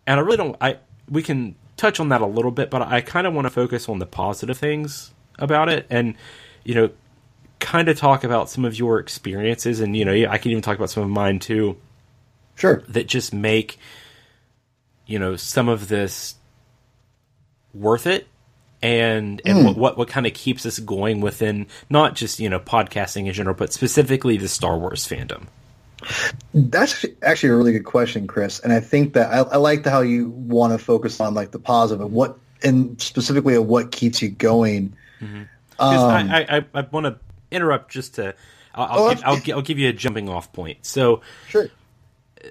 and 0.06 0.18
I 0.18 0.22
really 0.22 0.36
don't. 0.36 0.56
I 0.60 0.78
we 1.08 1.22
can 1.22 1.54
touch 1.80 2.00
on 2.00 2.10
that 2.10 2.20
a 2.20 2.26
little 2.26 2.50
bit, 2.50 2.70
but 2.70 2.82
I 2.82 3.00
kind 3.00 3.26
of 3.26 3.34
want 3.34 3.46
to 3.46 3.50
focus 3.50 3.88
on 3.88 3.98
the 3.98 4.06
positive 4.06 4.58
things 4.58 5.12
about 5.38 5.68
it, 5.68 5.86
and 5.90 6.14
you 6.64 6.74
know, 6.74 6.90
kind 7.58 7.88
of 7.88 7.98
talk 7.98 8.24
about 8.24 8.50
some 8.50 8.64
of 8.64 8.78
your 8.78 8.98
experiences, 8.98 9.80
and 9.80 9.96
you 9.96 10.04
know, 10.04 10.12
I 10.28 10.38
can 10.38 10.50
even 10.50 10.62
talk 10.62 10.76
about 10.76 10.90
some 10.90 11.02
of 11.02 11.10
mine 11.10 11.38
too 11.38 11.76
Sure. 12.60 12.82
that 12.88 13.06
just 13.06 13.32
make 13.32 13.78
you 15.06 15.18
know 15.18 15.34
some 15.36 15.68
of 15.68 15.88
this 15.88 16.34
worth 17.72 18.06
it 18.06 18.28
and 18.82 19.40
and 19.44 19.58
hmm. 19.58 19.64
what 19.64 19.76
what, 19.76 19.98
what 19.98 20.08
kind 20.08 20.26
of 20.26 20.34
keeps 20.34 20.66
us 20.66 20.78
going 20.78 21.20
within 21.20 21.66
not 21.88 22.14
just 22.14 22.38
you 22.38 22.50
know 22.50 22.60
podcasting 22.60 23.26
in 23.26 23.32
general 23.32 23.54
but 23.54 23.72
specifically 23.72 24.36
the 24.36 24.48
Star 24.48 24.78
Wars 24.78 25.06
fandom. 25.06 25.46
That's 26.54 27.04
actually 27.22 27.50
a 27.50 27.56
really 27.56 27.72
good 27.72 27.84
question, 27.84 28.26
Chris. 28.26 28.60
And 28.60 28.72
I 28.72 28.80
think 28.80 29.12
that 29.14 29.32
I, 29.32 29.38
I 29.38 29.56
like 29.56 29.82
the, 29.84 29.90
how 29.90 30.00
you 30.00 30.30
want 30.30 30.72
to 30.72 30.78
focus 30.78 31.20
on 31.20 31.34
like 31.34 31.50
the 31.50 31.58
positive 31.58 32.00
and 32.00 32.12
what, 32.12 32.38
and 32.62 33.00
specifically 33.00 33.54
of 33.54 33.66
what 33.66 33.92
keeps 33.92 34.20
you 34.22 34.30
going. 34.30 34.94
'Cause 35.20 36.02
Um, 36.02 36.30
I, 36.30 36.58
I, 36.58 36.64
I 36.74 36.80
want 36.90 37.06
to 37.06 37.18
interrupt 37.50 37.90
just 37.90 38.14
to 38.16 38.34
I'll, 38.74 38.84
I'll, 38.84 38.98
Oh, 38.98 39.14
give, 39.14 39.22
I'll, 39.24 39.56
I'll 39.56 39.62
give 39.62 39.78
you 39.78 39.88
a 39.88 39.92
jumping 39.92 40.28
off 40.28 40.52
point. 40.52 40.84
So 40.86 41.22
Sure. 41.48 41.68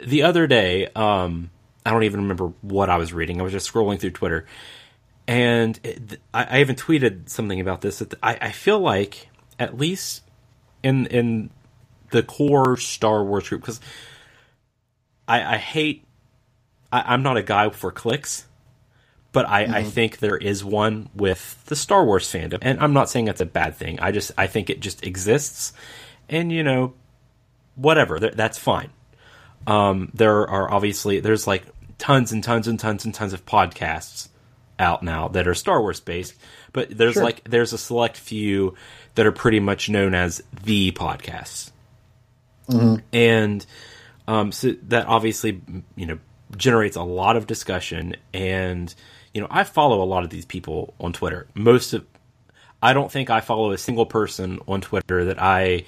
the 0.06 0.24
other 0.24 0.48
day, 0.48 0.88
um, 0.96 1.50
I 1.86 1.92
don't 1.92 2.04
even 2.04 2.22
remember 2.22 2.54
what 2.62 2.90
I 2.90 2.98
was 2.98 3.14
reading. 3.14 3.40
I 3.40 3.44
was 3.44 3.52
just 3.54 3.72
scrolling 3.72 4.00
through 4.00 4.12
Twitter, 4.12 4.46
and 5.28 5.80
it, 5.84 6.20
I, 6.34 6.58
I 6.58 6.60
even 6.62 6.76
tweeted 6.76 7.30
something 7.30 7.60
about 7.60 7.82
this. 7.82 8.00
That 8.00 8.14
I, 8.22 8.38
I 8.42 8.52
feel 8.52 8.80
like 8.80 9.30
at 9.58 9.78
least 9.78 10.24
in 10.84 11.06
in 11.08 11.50
the 12.12 12.24
core 12.24 12.78
Star 12.78 13.24
Wars 13.24 13.50
group, 13.50 13.62
because 13.62 13.80
I, 15.28 15.56
I 15.56 15.58
hate. 15.58 16.06
I, 16.92 17.04
I'm 17.14 17.24
not 17.24 17.38
a 17.38 17.44
guy 17.44 17.70
for 17.70 17.92
cliques, 17.92 18.46
but 19.32 19.48
I, 19.48 19.62
I 19.80 19.84
think 19.84 20.18
there 20.20 20.38
is 20.38 20.64
one 20.64 21.10
with 21.16 21.64
the 21.66 21.76
Star 21.76 22.04
Wars 22.06 22.28
fandom, 22.28 22.60
and 22.62 22.80
I'm 22.80 22.94
not 22.94 23.10
saying 23.10 23.26
that's 23.26 23.42
a 23.42 23.46
bad 23.46 23.76
thing. 23.76 24.00
I 24.00 24.12
just 24.12 24.32
I 24.38 24.48
think 24.48 24.70
it 24.70 24.80
just 24.80 25.06
exists, 25.06 25.74
and 26.28 26.52
you 26.52 26.64
know, 26.64 26.94
whatever. 27.76 28.20
th- 28.20 28.34
That's 28.34 28.58
fine. 28.58 28.90
Um, 29.68 30.10
there 30.14 30.48
are 30.50 30.72
obviously 30.72 31.20
there's 31.20 31.46
like 31.46 31.64
tons 32.00 32.32
and 32.32 32.44
tons 32.44 32.68
and 32.68 32.80
tons 32.80 33.06
and 33.06 33.14
tons 33.14 33.34
of 33.34 33.46
podcasts 33.46 34.30
out 34.80 35.04
now 35.04 35.28
that 35.28 35.48
are 35.48 35.54
Star 35.54 35.82
Wars 35.82 36.00
based, 36.00 36.34
but 36.74 36.90
there's 36.90 37.14
Sure. 37.16 37.24
like 37.24 37.44
there's 37.44 37.74
a 37.74 37.78
select 37.78 38.18
few 38.18 38.74
that 39.16 39.26
are 39.28 39.32
pretty 39.34 39.60
much 39.60 39.90
known 39.90 40.16
as 40.16 40.42
the 40.64 40.92
podcasts, 40.94 41.72
and 43.14 43.66
um, 44.28 44.52
so 44.52 44.76
that 44.84 45.08
obviously 45.08 45.62
you 45.96 46.06
know 46.06 46.20
generates 46.56 46.96
a 46.96 47.04
lot 47.04 47.36
of 47.36 47.48
discussion, 47.48 48.16
and 48.34 48.94
you 49.34 49.42
know 49.42 49.48
I 49.50 49.64
follow 49.64 50.04
a 50.04 50.06
lot 50.06 50.24
of 50.24 50.30
these 50.30 50.46
people 50.46 50.94
on 51.00 51.14
Twitter. 51.14 51.48
Most 51.56 51.94
of 51.94 52.06
I 52.82 52.94
don't 52.94 53.12
think 53.12 53.30
I 53.30 53.42
follow 53.42 53.72
a 53.72 53.78
single 53.78 54.06
person 54.06 54.60
on 54.68 54.82
Twitter 54.82 55.26
that 55.26 55.42
I 55.42 55.86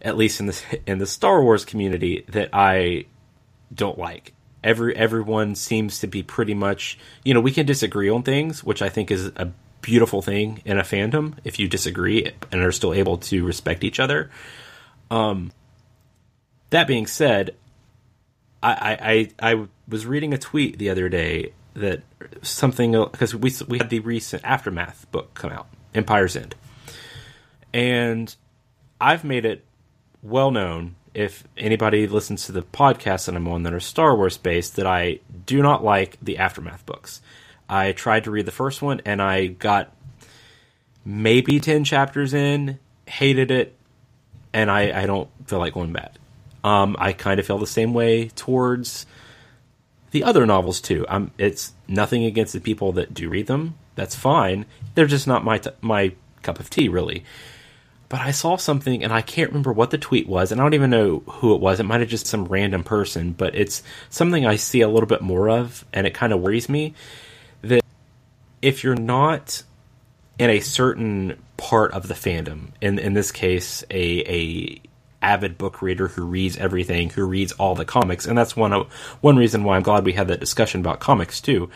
at 0.00 0.16
least 0.16 0.40
in 0.40 0.46
the 0.46 0.80
in 0.86 0.98
the 0.98 1.06
Star 1.06 1.42
Wars 1.42 1.64
community 1.64 2.24
that 2.28 2.50
I 2.52 3.06
don't 3.72 3.98
like. 3.98 4.34
Every 4.62 4.96
everyone 4.96 5.54
seems 5.54 6.00
to 6.00 6.06
be 6.06 6.22
pretty 6.22 6.54
much 6.54 6.98
you 7.24 7.34
know 7.34 7.40
we 7.40 7.52
can 7.52 7.66
disagree 7.66 8.10
on 8.10 8.22
things, 8.22 8.62
which 8.62 8.82
I 8.82 8.88
think 8.88 9.10
is 9.10 9.26
a 9.36 9.50
beautiful 9.80 10.22
thing 10.22 10.62
in 10.64 10.78
a 10.78 10.82
fandom. 10.82 11.34
If 11.44 11.58
you 11.58 11.68
disagree 11.68 12.30
and 12.50 12.62
are 12.62 12.72
still 12.72 12.94
able 12.94 13.18
to 13.18 13.44
respect 13.44 13.84
each 13.84 14.00
other. 14.00 14.30
Um, 15.12 15.52
that 16.70 16.86
being 16.86 17.06
said, 17.06 17.54
I 18.62 19.28
I, 19.42 19.52
I, 19.52 19.66
was 19.86 20.06
reading 20.06 20.32
a 20.32 20.38
tweet 20.38 20.78
the 20.78 20.88
other 20.88 21.10
day 21.10 21.52
that 21.74 22.00
something 22.40 22.92
because 22.92 23.34
we 23.34 23.52
we 23.68 23.76
had 23.76 23.90
the 23.90 24.00
recent 24.00 24.42
aftermath 24.42 25.10
book 25.12 25.34
come 25.34 25.52
out, 25.52 25.66
Empire's 25.94 26.34
End, 26.34 26.54
and 27.74 28.34
I've 29.02 29.22
made 29.22 29.44
it 29.44 29.66
well 30.22 30.50
known 30.50 30.94
if 31.12 31.44
anybody 31.58 32.06
listens 32.06 32.46
to 32.46 32.52
the 32.52 32.62
podcast 32.62 33.26
that 33.26 33.36
I'm 33.36 33.46
on 33.48 33.64
that 33.64 33.74
are 33.74 33.80
Star 33.80 34.16
Wars 34.16 34.38
based 34.38 34.76
that 34.76 34.86
I 34.86 35.18
do 35.44 35.60
not 35.60 35.84
like 35.84 36.16
the 36.22 36.38
aftermath 36.38 36.86
books. 36.86 37.20
I 37.68 37.92
tried 37.92 38.24
to 38.24 38.30
read 38.30 38.46
the 38.46 38.50
first 38.50 38.80
one 38.80 39.02
and 39.04 39.20
I 39.20 39.48
got 39.48 39.94
maybe 41.04 41.60
10 41.60 41.84
chapters 41.84 42.32
in, 42.32 42.78
hated 43.06 43.50
it, 43.50 43.76
and 44.52 44.70
I, 44.70 45.02
I 45.02 45.06
don't 45.06 45.28
feel 45.46 45.58
like 45.58 45.74
going 45.74 45.92
back. 45.92 46.14
Um, 46.64 46.96
I 46.98 47.12
kind 47.12 47.40
of 47.40 47.46
feel 47.46 47.58
the 47.58 47.66
same 47.66 47.92
way 47.92 48.28
towards 48.28 49.06
the 50.12 50.24
other 50.24 50.46
novels 50.46 50.80
too. 50.80 51.04
Um, 51.08 51.32
it's 51.38 51.72
nothing 51.88 52.24
against 52.24 52.52
the 52.52 52.60
people 52.60 52.92
that 52.92 53.14
do 53.14 53.28
read 53.28 53.46
them. 53.46 53.76
That's 53.94 54.14
fine. 54.14 54.66
They're 54.94 55.06
just 55.06 55.26
not 55.26 55.44
my 55.44 55.58
t- 55.58 55.70
my 55.80 56.14
cup 56.42 56.60
of 56.60 56.70
tea, 56.70 56.88
really 56.88 57.24
but 58.12 58.20
I 58.20 58.30
saw 58.30 58.56
something 58.56 59.02
and 59.02 59.10
I 59.10 59.22
can't 59.22 59.48
remember 59.48 59.72
what 59.72 59.88
the 59.88 59.96
tweet 59.96 60.28
was, 60.28 60.52
and 60.52 60.60
I 60.60 60.64
don't 60.64 60.74
even 60.74 60.90
know 60.90 61.20
who 61.20 61.54
it 61.54 61.62
was. 61.62 61.80
It 61.80 61.84
might 61.84 62.00
have 62.00 62.10
just 62.10 62.26
some 62.26 62.44
random 62.44 62.84
person, 62.84 63.32
but 63.32 63.54
it's 63.54 63.82
something 64.10 64.44
I 64.44 64.56
see 64.56 64.82
a 64.82 64.88
little 64.88 65.06
bit 65.06 65.22
more 65.22 65.48
of, 65.48 65.86
and 65.94 66.06
it 66.06 66.12
kind 66.12 66.30
of 66.30 66.42
worries 66.42 66.68
me 66.68 66.92
that 67.62 67.82
if 68.60 68.84
you're 68.84 68.94
not 68.94 69.62
in 70.42 70.50
a 70.50 70.58
certain 70.58 71.40
part 71.56 71.92
of 71.92 72.08
the 72.08 72.14
fandom, 72.14 72.70
in 72.80 72.98
in 72.98 73.14
this 73.14 73.30
case, 73.30 73.84
a 73.92 74.18
a 74.28 74.80
avid 75.22 75.56
book 75.56 75.80
reader 75.80 76.08
who 76.08 76.24
reads 76.24 76.56
everything, 76.56 77.10
who 77.10 77.24
reads 77.24 77.52
all 77.52 77.76
the 77.76 77.84
comics, 77.84 78.26
and 78.26 78.36
that's 78.36 78.56
one 78.56 78.72
one 79.20 79.36
reason 79.36 79.62
why 79.62 79.76
I'm 79.76 79.84
glad 79.84 80.04
we 80.04 80.14
had 80.14 80.26
that 80.26 80.40
discussion 80.40 80.80
about 80.80 80.98
comics 80.98 81.40
too. 81.40 81.70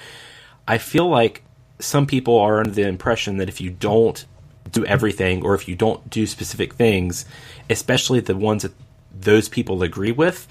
I 0.67 0.79
feel 0.79 1.09
like 1.09 1.45
some 1.79 2.07
people 2.07 2.41
are 2.41 2.59
under 2.59 2.73
the 2.73 2.89
impression 2.89 3.37
that 3.37 3.49
if 3.49 3.61
you 3.61 3.71
don't 3.71 4.25
do 4.73 4.85
everything 4.85 5.45
or 5.45 5.55
if 5.55 5.69
you 5.69 5.77
don't 5.77 6.11
do 6.11 6.27
specific 6.27 6.75
things, 6.75 7.25
especially 7.71 8.19
the 8.19 8.37
ones 8.37 8.65
that 8.65 8.73
those 9.15 9.49
people 9.49 9.85
agree 9.85 10.11
with, 10.11 10.49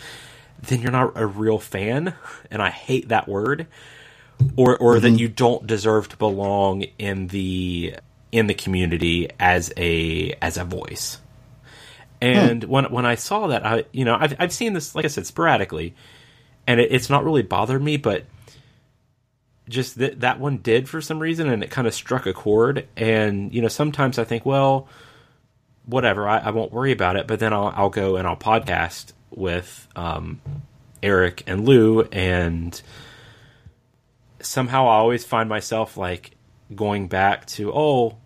then 0.62 0.82
you're 0.82 0.90
not 0.90 1.12
a 1.16 1.26
real 1.26 1.60
fan, 1.60 2.14
and 2.50 2.62
I 2.62 2.70
hate 2.70 3.10
that 3.10 3.28
word. 3.28 3.68
Or 4.58 4.78
or 4.78 5.00
that 5.00 5.12
you 5.12 5.28
don't 5.28 5.66
deserve 5.66 6.10
to 6.10 6.18
belong 6.18 6.84
in 6.98 7.28
the 7.28 7.96
in 8.32 8.48
the 8.48 8.54
community 8.54 9.30
as 9.40 9.72
a 9.78 10.34
as 10.42 10.58
a 10.58 10.64
voice. 10.64 11.20
And 12.22 12.64
when 12.64 12.86
when 12.86 13.06
I 13.06 13.16
saw 13.16 13.48
that, 13.48 13.66
I 13.66 13.86
you 13.92 14.06
know 14.06 14.18
I've 14.20 14.36
I've 14.40 14.54
seen 14.54 14.74
this 14.74 14.96
like 14.96 15.06
I 15.06 15.10
said 15.10 15.26
sporadically, 15.26 15.94
and 16.68 16.80
it, 16.80 16.92
it's 16.92 17.10
not 17.10 17.24
really 17.24 17.44
bothered 17.44 17.82
me, 17.82 17.98
but 17.98 18.26
just 19.70 19.98
that 19.98 20.20
that 20.22 20.40
one 20.40 20.58
did 20.58 20.88
for 20.88 21.02
some 21.02 21.20
reason, 21.20 21.50
and 21.50 21.64
it 21.64 21.72
kind 21.72 21.88
of 21.88 21.94
struck 21.94 22.26
a 22.26 22.34
chord. 22.34 22.88
And 22.96 23.54
you 23.54 23.62
know, 23.62 23.68
sometimes 23.68 24.20
I 24.20 24.24
think, 24.24 24.46
well, 24.46 24.88
whatever, 25.86 26.28
I, 26.28 26.40
I 26.40 26.50
won't 26.52 26.72
worry 26.72 26.92
about 26.92 27.16
it. 27.16 27.28
But 27.28 27.40
then 27.40 27.54
I'll 27.54 27.74
I'll 27.76 27.90
go 27.90 28.16
and 28.16 28.28
I'll 28.28 28.38
podcast 28.38 29.14
with 29.32 29.88
um, 29.96 30.42
Eric 31.02 31.44
and 31.48 31.66
Lou, 31.66 32.02
and 32.04 32.80
somehow 34.46 34.88
I 34.88 34.96
always 34.96 35.26
find 35.26 35.50
myself 35.50 35.98
like 35.98 36.32
going 36.74 37.08
back 37.08 37.46
to, 37.48 37.72
oh, 37.74 38.18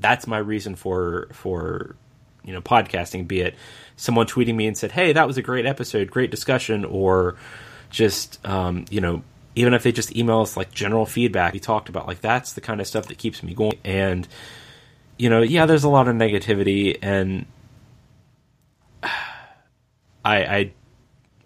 that's 0.00 0.26
my 0.26 0.38
reason 0.38 0.76
for 0.76 1.28
for 1.32 1.96
you 2.44 2.52
know 2.52 2.60
podcasting. 2.60 3.26
Be 3.26 3.40
it 3.40 3.54
someone 3.96 4.26
tweeting 4.26 4.54
me 4.54 4.66
and 4.66 4.76
said, 4.76 4.92
hey, 4.92 5.12
that 5.12 5.26
was 5.26 5.38
a 5.38 5.42
great 5.42 5.66
episode, 5.66 6.10
great 6.10 6.30
discussion, 6.30 6.84
or 6.84 7.36
just 7.90 8.44
um, 8.46 8.84
you 8.90 9.00
know 9.00 9.22
even 9.54 9.74
if 9.74 9.82
they 9.82 9.90
just 9.90 10.14
email 10.14 10.40
us 10.40 10.56
like 10.56 10.70
general 10.70 11.04
feedback 11.04 11.52
we 11.52 11.58
talked 11.58 11.88
about 11.88 12.06
like 12.06 12.20
that's 12.20 12.52
the 12.52 12.60
kind 12.60 12.80
of 12.80 12.86
stuff 12.86 13.06
that 13.08 13.18
keeps 13.18 13.42
me 13.42 13.54
going 13.54 13.76
and 13.84 14.28
you 15.16 15.28
know 15.28 15.42
yeah 15.42 15.66
there's 15.66 15.84
a 15.84 15.88
lot 15.88 16.06
of 16.06 16.14
negativity 16.14 16.96
and 17.02 17.46
I 19.02 19.12
I 20.24 20.72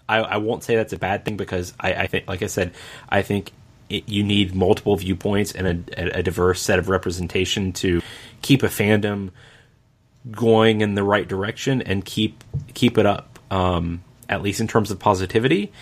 I, 0.09 0.18
I 0.18 0.37
won't 0.39 0.62
say 0.64 0.77
that's 0.77 0.93
a 0.93 0.99
bad 0.99 1.25
thing 1.25 1.37
because 1.37 1.73
I, 1.81 1.95
I 1.95 2.07
think 2.07 2.29
like 2.29 2.43
I 2.43 2.47
said 2.47 2.75
I 3.09 3.23
think 3.23 3.53
it, 3.93 4.09
you 4.09 4.22
need 4.22 4.55
multiple 4.55 4.97
viewpoints 4.97 5.53
and 5.53 5.88
a, 5.97 6.18
a 6.18 6.22
diverse 6.22 6.61
set 6.62 6.78
of 6.78 6.88
representation 6.88 7.72
to 7.72 8.01
keep 8.40 8.62
a 8.62 8.68
fandom 8.68 9.30
going 10.30 10.80
in 10.80 10.95
the 10.95 11.03
right 11.03 11.26
direction 11.26 11.82
and 11.82 12.05
keep 12.05 12.45
keep 12.74 12.97
it 12.97 13.07
up 13.07 13.38
um, 13.51 14.03
at 14.28 14.43
least 14.43 14.61
in 14.61 14.68
terms 14.68 14.90
of 14.90 14.99
positivity 14.99 15.72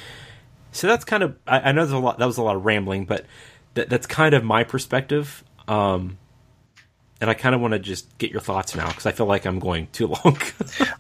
so 0.73 0.87
that's 0.87 1.05
kind 1.05 1.23
of 1.23 1.37
I, 1.47 1.61
I 1.61 1.73
know 1.73 1.83
there's 1.85 1.93
a 1.93 1.99
lot 1.99 2.19
that 2.19 2.27
was 2.27 2.39
a 2.39 2.43
lot 2.43 2.57
of 2.57 2.65
rambling, 2.65 3.05
but 3.05 3.27
that, 3.75 3.89
that's 3.89 4.07
kind 4.07 4.35
of 4.35 4.45
my 4.45 4.65
perspective. 4.65 5.45
Um, 5.69 6.19
and 7.21 7.29
I 7.29 7.35
kind 7.35 7.55
of 7.55 7.61
want 7.61 7.73
to 7.73 7.79
just 7.79 8.17
get 8.19 8.31
your 8.31 8.41
thoughts 8.41 8.75
now 8.75 8.89
because 8.89 9.07
I 9.07 9.13
feel 9.13 9.27
like 9.27 9.45
I'm 9.45 9.59
going 9.59 9.89
too 9.93 10.07
long. 10.25 10.39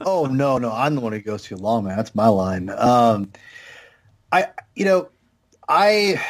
oh 0.01 0.27
no, 0.27 0.59
no, 0.59 0.73
I'm 0.73 0.95
the 0.95 1.01
one 1.01 1.13
who 1.13 1.21
goes 1.21 1.43
too 1.43 1.57
long, 1.57 1.85
man. 1.85 1.97
That's 1.97 2.15
my 2.15 2.29
line. 2.29 2.71
Um, 2.71 3.33
I, 4.33 4.49
you 4.75 4.85
know, 4.85 5.09
I 5.69 6.23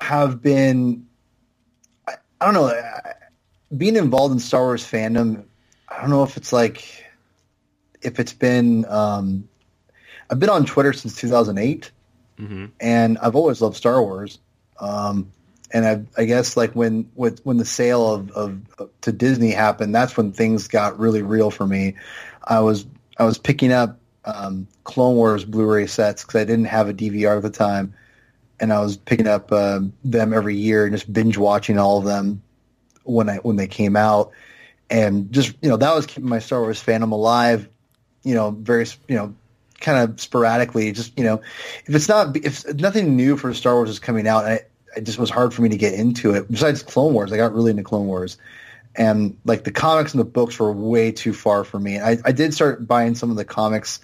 have 0.00 0.42
been, 0.42 1.06
I, 2.08 2.14
I 2.40 2.44
don't 2.44 2.54
know, 2.54 2.66
I- 2.66 3.14
being 3.76 3.96
involved 3.96 4.32
in 4.32 4.40
Star 4.40 4.62
Wars 4.62 4.84
fandom. 4.84 5.44
I 5.88 6.00
don't 6.00 6.10
know 6.10 6.24
if 6.24 6.36
it's 6.36 6.52
like, 6.52 7.04
if 8.02 8.18
it's 8.18 8.32
been, 8.32 8.84
um, 8.86 9.48
I've 10.28 10.40
been 10.40 10.50
on 10.50 10.64
Twitter 10.64 10.92
since 10.92 11.16
2008, 11.16 11.90
hmm 12.38 12.66
and 12.80 13.18
I've 13.18 13.36
always 13.36 13.60
loved 13.60 13.76
Star 13.76 14.02
Wars. 14.02 14.38
Um, 14.80 15.30
and 15.72 15.86
I, 15.86 16.20
I 16.20 16.24
guess 16.24 16.56
like 16.56 16.72
when 16.72 17.10
with, 17.14 17.40
when 17.44 17.58
the 17.58 17.64
sale 17.64 18.12
of, 18.12 18.30
of 18.32 18.60
to 19.02 19.12
Disney 19.12 19.50
happened, 19.50 19.94
that's 19.94 20.16
when 20.16 20.32
things 20.32 20.66
got 20.66 20.98
really 20.98 21.22
real 21.22 21.50
for 21.50 21.66
me. 21.66 21.94
I 22.42 22.60
was 22.60 22.86
I 23.18 23.24
was 23.24 23.38
picking 23.38 23.70
up 23.72 23.98
um, 24.24 24.66
Clone 24.84 25.14
Wars 25.16 25.44
Blu-ray 25.44 25.86
sets 25.86 26.24
because 26.24 26.40
I 26.40 26.44
didn't 26.44 26.64
have 26.66 26.88
a 26.88 26.94
DVR 26.94 27.36
at 27.36 27.42
the 27.42 27.50
time, 27.50 27.94
and 28.60 28.72
I 28.72 28.80
was 28.80 28.96
picking 28.96 29.26
up 29.26 29.50
uh, 29.50 29.80
them 30.04 30.32
every 30.32 30.56
year 30.56 30.84
and 30.84 30.94
just 30.94 31.10
binge 31.12 31.36
watching 31.38 31.78
all 31.78 31.98
of 31.98 32.04
them 32.04 32.42
when 33.04 33.28
I 33.28 33.36
when 33.36 33.56
they 33.56 33.66
came 33.66 33.96
out, 33.96 34.30
and 34.88 35.32
just 35.32 35.54
you 35.62 35.68
know 35.68 35.76
that 35.76 35.94
was 35.94 36.06
keeping 36.06 36.28
my 36.28 36.38
Star 36.38 36.60
Wars 36.60 36.82
fandom 36.82 37.12
alive. 37.12 37.68
You 38.22 38.34
know, 38.34 38.50
very 38.50 38.86
you 39.08 39.16
know 39.16 39.34
kind 39.80 40.10
of 40.10 40.20
sporadically. 40.20 40.92
Just 40.92 41.16
you 41.18 41.24
know, 41.24 41.40
if 41.86 41.94
it's 41.94 42.08
not 42.08 42.36
if 42.36 42.72
nothing 42.74 43.16
new 43.16 43.36
for 43.36 43.52
Star 43.54 43.74
Wars 43.74 43.90
is 43.90 43.98
coming 43.98 44.28
out, 44.28 44.44
I, 44.44 44.60
it 44.96 45.04
just 45.04 45.18
was 45.18 45.30
hard 45.30 45.54
for 45.54 45.62
me 45.62 45.70
to 45.70 45.76
get 45.76 45.94
into 45.94 46.34
it. 46.34 46.50
Besides 46.50 46.82
Clone 46.82 47.14
Wars, 47.14 47.32
I 47.32 47.36
got 47.36 47.54
really 47.54 47.70
into 47.70 47.82
Clone 47.82 48.06
Wars, 48.06 48.36
and 48.94 49.36
like 49.44 49.64
the 49.64 49.72
comics 49.72 50.12
and 50.12 50.20
the 50.20 50.24
books 50.24 50.58
were 50.58 50.72
way 50.72 51.12
too 51.12 51.32
far 51.32 51.64
for 51.64 51.80
me. 51.80 51.98
I, 51.98 52.18
I 52.24 52.32
did 52.32 52.54
start 52.54 52.86
buying 52.86 53.14
some 53.14 53.30
of 53.30 53.36
the 53.36 53.44
comics, 53.44 54.00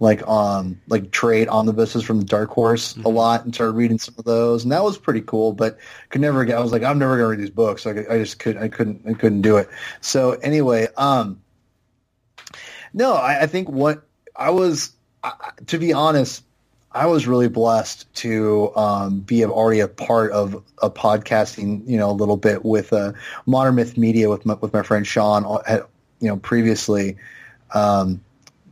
like 0.00 0.26
um 0.28 0.80
like 0.88 1.10
trade 1.10 1.48
omnibuses 1.48 2.04
from 2.04 2.18
the 2.18 2.24
Dark 2.24 2.50
Horse 2.50 2.96
a 3.04 3.08
lot, 3.08 3.44
and 3.44 3.54
started 3.54 3.72
reading 3.72 3.98
some 3.98 4.14
of 4.18 4.24
those, 4.24 4.62
and 4.62 4.72
that 4.72 4.84
was 4.84 4.98
pretty 4.98 5.22
cool. 5.22 5.52
But 5.52 5.78
could 6.10 6.20
never 6.20 6.44
get. 6.44 6.56
I 6.56 6.60
was 6.60 6.72
like, 6.72 6.82
I'm 6.82 6.98
never 6.98 7.16
gonna 7.16 7.28
read 7.28 7.40
these 7.40 7.50
books. 7.50 7.84
Like 7.84 8.10
I 8.10 8.18
just 8.18 8.38
couldn't. 8.38 8.62
I 8.62 8.68
couldn't. 8.68 9.02
I 9.08 9.14
couldn't 9.14 9.42
do 9.42 9.56
it. 9.56 9.68
So 10.00 10.32
anyway, 10.32 10.88
um, 10.96 11.40
no, 12.92 13.14
I, 13.14 13.42
I 13.42 13.46
think 13.46 13.68
what 13.68 14.02
I 14.36 14.50
was, 14.50 14.92
I, 15.22 15.32
to 15.66 15.78
be 15.78 15.92
honest, 15.92 16.44
I 16.92 17.06
was 17.06 17.26
really 17.26 17.48
blessed 17.48 18.12
to 18.16 18.74
um, 18.74 19.20
be 19.20 19.44
already 19.44 19.80
a 19.80 19.88
part 19.88 20.32
of 20.32 20.64
a 20.80 20.90
podcasting, 20.90 21.86
you 21.86 21.98
know, 21.98 22.10
a 22.10 22.12
little 22.12 22.36
bit 22.36 22.64
with 22.64 22.92
uh, 22.92 23.12
Modern 23.46 23.74
Myth 23.74 23.98
Media 23.98 24.30
with 24.30 24.46
my, 24.46 24.54
with 24.54 24.72
my 24.72 24.82
friend 24.82 25.06
Sean, 25.06 25.44
uh, 25.44 25.80
you 26.20 26.28
know, 26.28 26.36
previously, 26.38 27.16
um, 27.74 28.22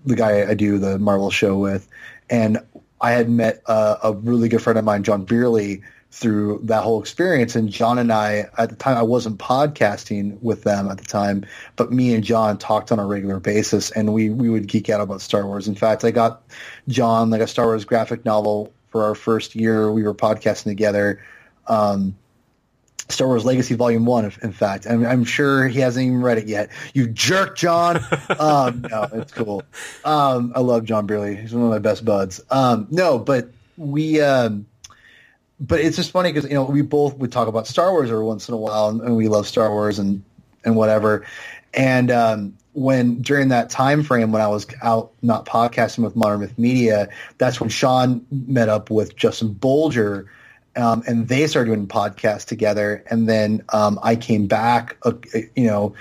the 0.07 0.17
guy 0.17 0.49
I 0.49 0.55
do 0.55 0.79
the 0.79 0.99
Marvel 0.99 1.31
show 1.31 1.59
with, 1.59 1.89
and 2.31 2.59
I 3.01 3.13
had 3.13 3.29
met 3.29 3.63
uh, 3.67 3.97
a 4.03 4.13
really 4.13 4.49
good 4.49 4.63
friend 4.63 4.79
of 4.79 4.85
mine, 4.85 5.03
John 5.03 5.27
Beerley, 5.27 5.83
through 6.11 6.61
that 6.65 6.83
whole 6.83 7.01
experience. 7.01 7.55
And 7.57 7.69
John 7.69 7.99
and 7.99 8.11
I, 8.11 8.47
at 8.57 8.71
the 8.71 8.77
time, 8.77 8.97
I 8.97 9.03
wasn't 9.03 9.39
podcasting 9.39 10.41
with 10.41 10.63
them 10.63 10.89
at 10.89 10.99
the 10.99 11.05
time, 11.05 11.45
but 11.77 11.93
me 11.93 12.15
and 12.15 12.25
John 12.25 12.57
talked 12.57 12.91
on 12.91 12.99
a 12.99 13.07
regular 13.07 13.39
basis, 13.39 13.91
and 13.91 14.15
we 14.15 14.31
we 14.31 14.49
would 14.49 14.67
geek 14.67 14.89
out 14.89 15.01
about 15.01 15.21
Star 15.21 15.47
Wars. 15.47 15.69
In 15.69 15.75
fact, 15.75 16.05
I 16.05 16.11
got 16.11 16.43
John 16.89 17.31
like 17.31 17.43
a 17.43 17.47
Star 17.47 17.67
Wars 17.67 17.85
graphic 17.85 18.25
novel 18.25 18.73
for 18.89 19.05
our 19.05 19.15
first 19.15 19.55
year. 19.55 19.93
We 19.93 20.05
were 20.05 20.15
podcasting 20.15 20.65
together. 20.65 21.23
Um, 21.67 22.17
Star 23.09 23.29
Wars 23.29 23.45
Legacy 23.45 23.75
Volume 23.75 24.05
One, 24.05 24.25
in 24.43 24.53
fact. 24.53 24.87
I'm, 24.87 25.07
I'm 25.07 25.25
sure 25.25 25.69
he 25.69 25.81
hasn't 25.81 26.07
even 26.07 26.23
read 26.23 26.39
it 26.39 26.47
yet. 26.47 26.71
You 26.93 27.07
jerk, 27.07 27.57
John. 27.57 27.97
um, 28.39 28.85
no, 28.91 29.09
it's 29.13 29.33
cool. 29.33 29.63
Um, 30.05 30.53
I 30.55 30.61
love 30.61 30.85
John 30.85 31.07
Beerley. 31.07 31.41
He's 31.41 31.55
one 31.55 31.65
of 31.65 31.71
my 31.71 31.79
best 31.79 32.05
buds. 32.05 32.41
Um, 32.51 32.89
no, 32.91 33.19
but 33.19 33.51
we, 33.77 34.21
um, 34.21 34.67
but 35.61 35.81
it's 35.81 35.97
just 35.97 36.11
funny 36.11 36.33
because 36.33 36.49
you 36.49 36.57
know 36.57 36.65
we 36.65 36.83
both 36.83 37.17
would 37.19 37.33
talk 37.33 37.49
about 37.49 37.67
Star 37.67 37.93
Wars 37.93 38.11
every 38.11 38.25
once 38.25 38.49
in 38.49 38.55
a 38.55 38.59
while, 38.59 38.89
and, 38.89 39.01
and 39.01 39.17
we 39.17 39.29
love 39.29 39.47
Star 39.47 39.71
Wars 39.71 39.99
and 39.99 40.23
and 40.65 40.77
whatever. 40.77 41.25
And 41.73 42.11
um, 42.11 42.57
when 42.73 43.23
during 43.23 43.49
that 43.49 43.71
time 43.71 44.03
frame 44.03 44.33
when 44.33 44.43
I 44.43 44.49
was 44.49 44.67
out 44.83 45.13
not 45.23 45.47
podcasting 45.47 46.05
with 46.05 46.17
Modern 46.17 46.41
Myth 46.41 46.59
Media, 46.59 47.09
that's 47.39 47.61
when 47.61 47.69
Sean 47.69 48.27
met 48.31 48.69
up 48.69 48.91
with 48.91 49.17
Justin 49.17 49.55
Bolger 49.55 50.27
um, 50.77 51.03
and 51.07 51.27
they 51.27 51.47
started 51.47 51.71
doing 51.71 51.89
podcasts 51.89 52.45
together. 52.45 53.03
And 53.09 53.29
then 53.29 53.63
um, 53.71 53.99
I 54.03 54.17
came 54.17 54.47
back, 54.47 54.97
uh, 55.03 55.13
you 55.55 55.67
know, 55.67 55.95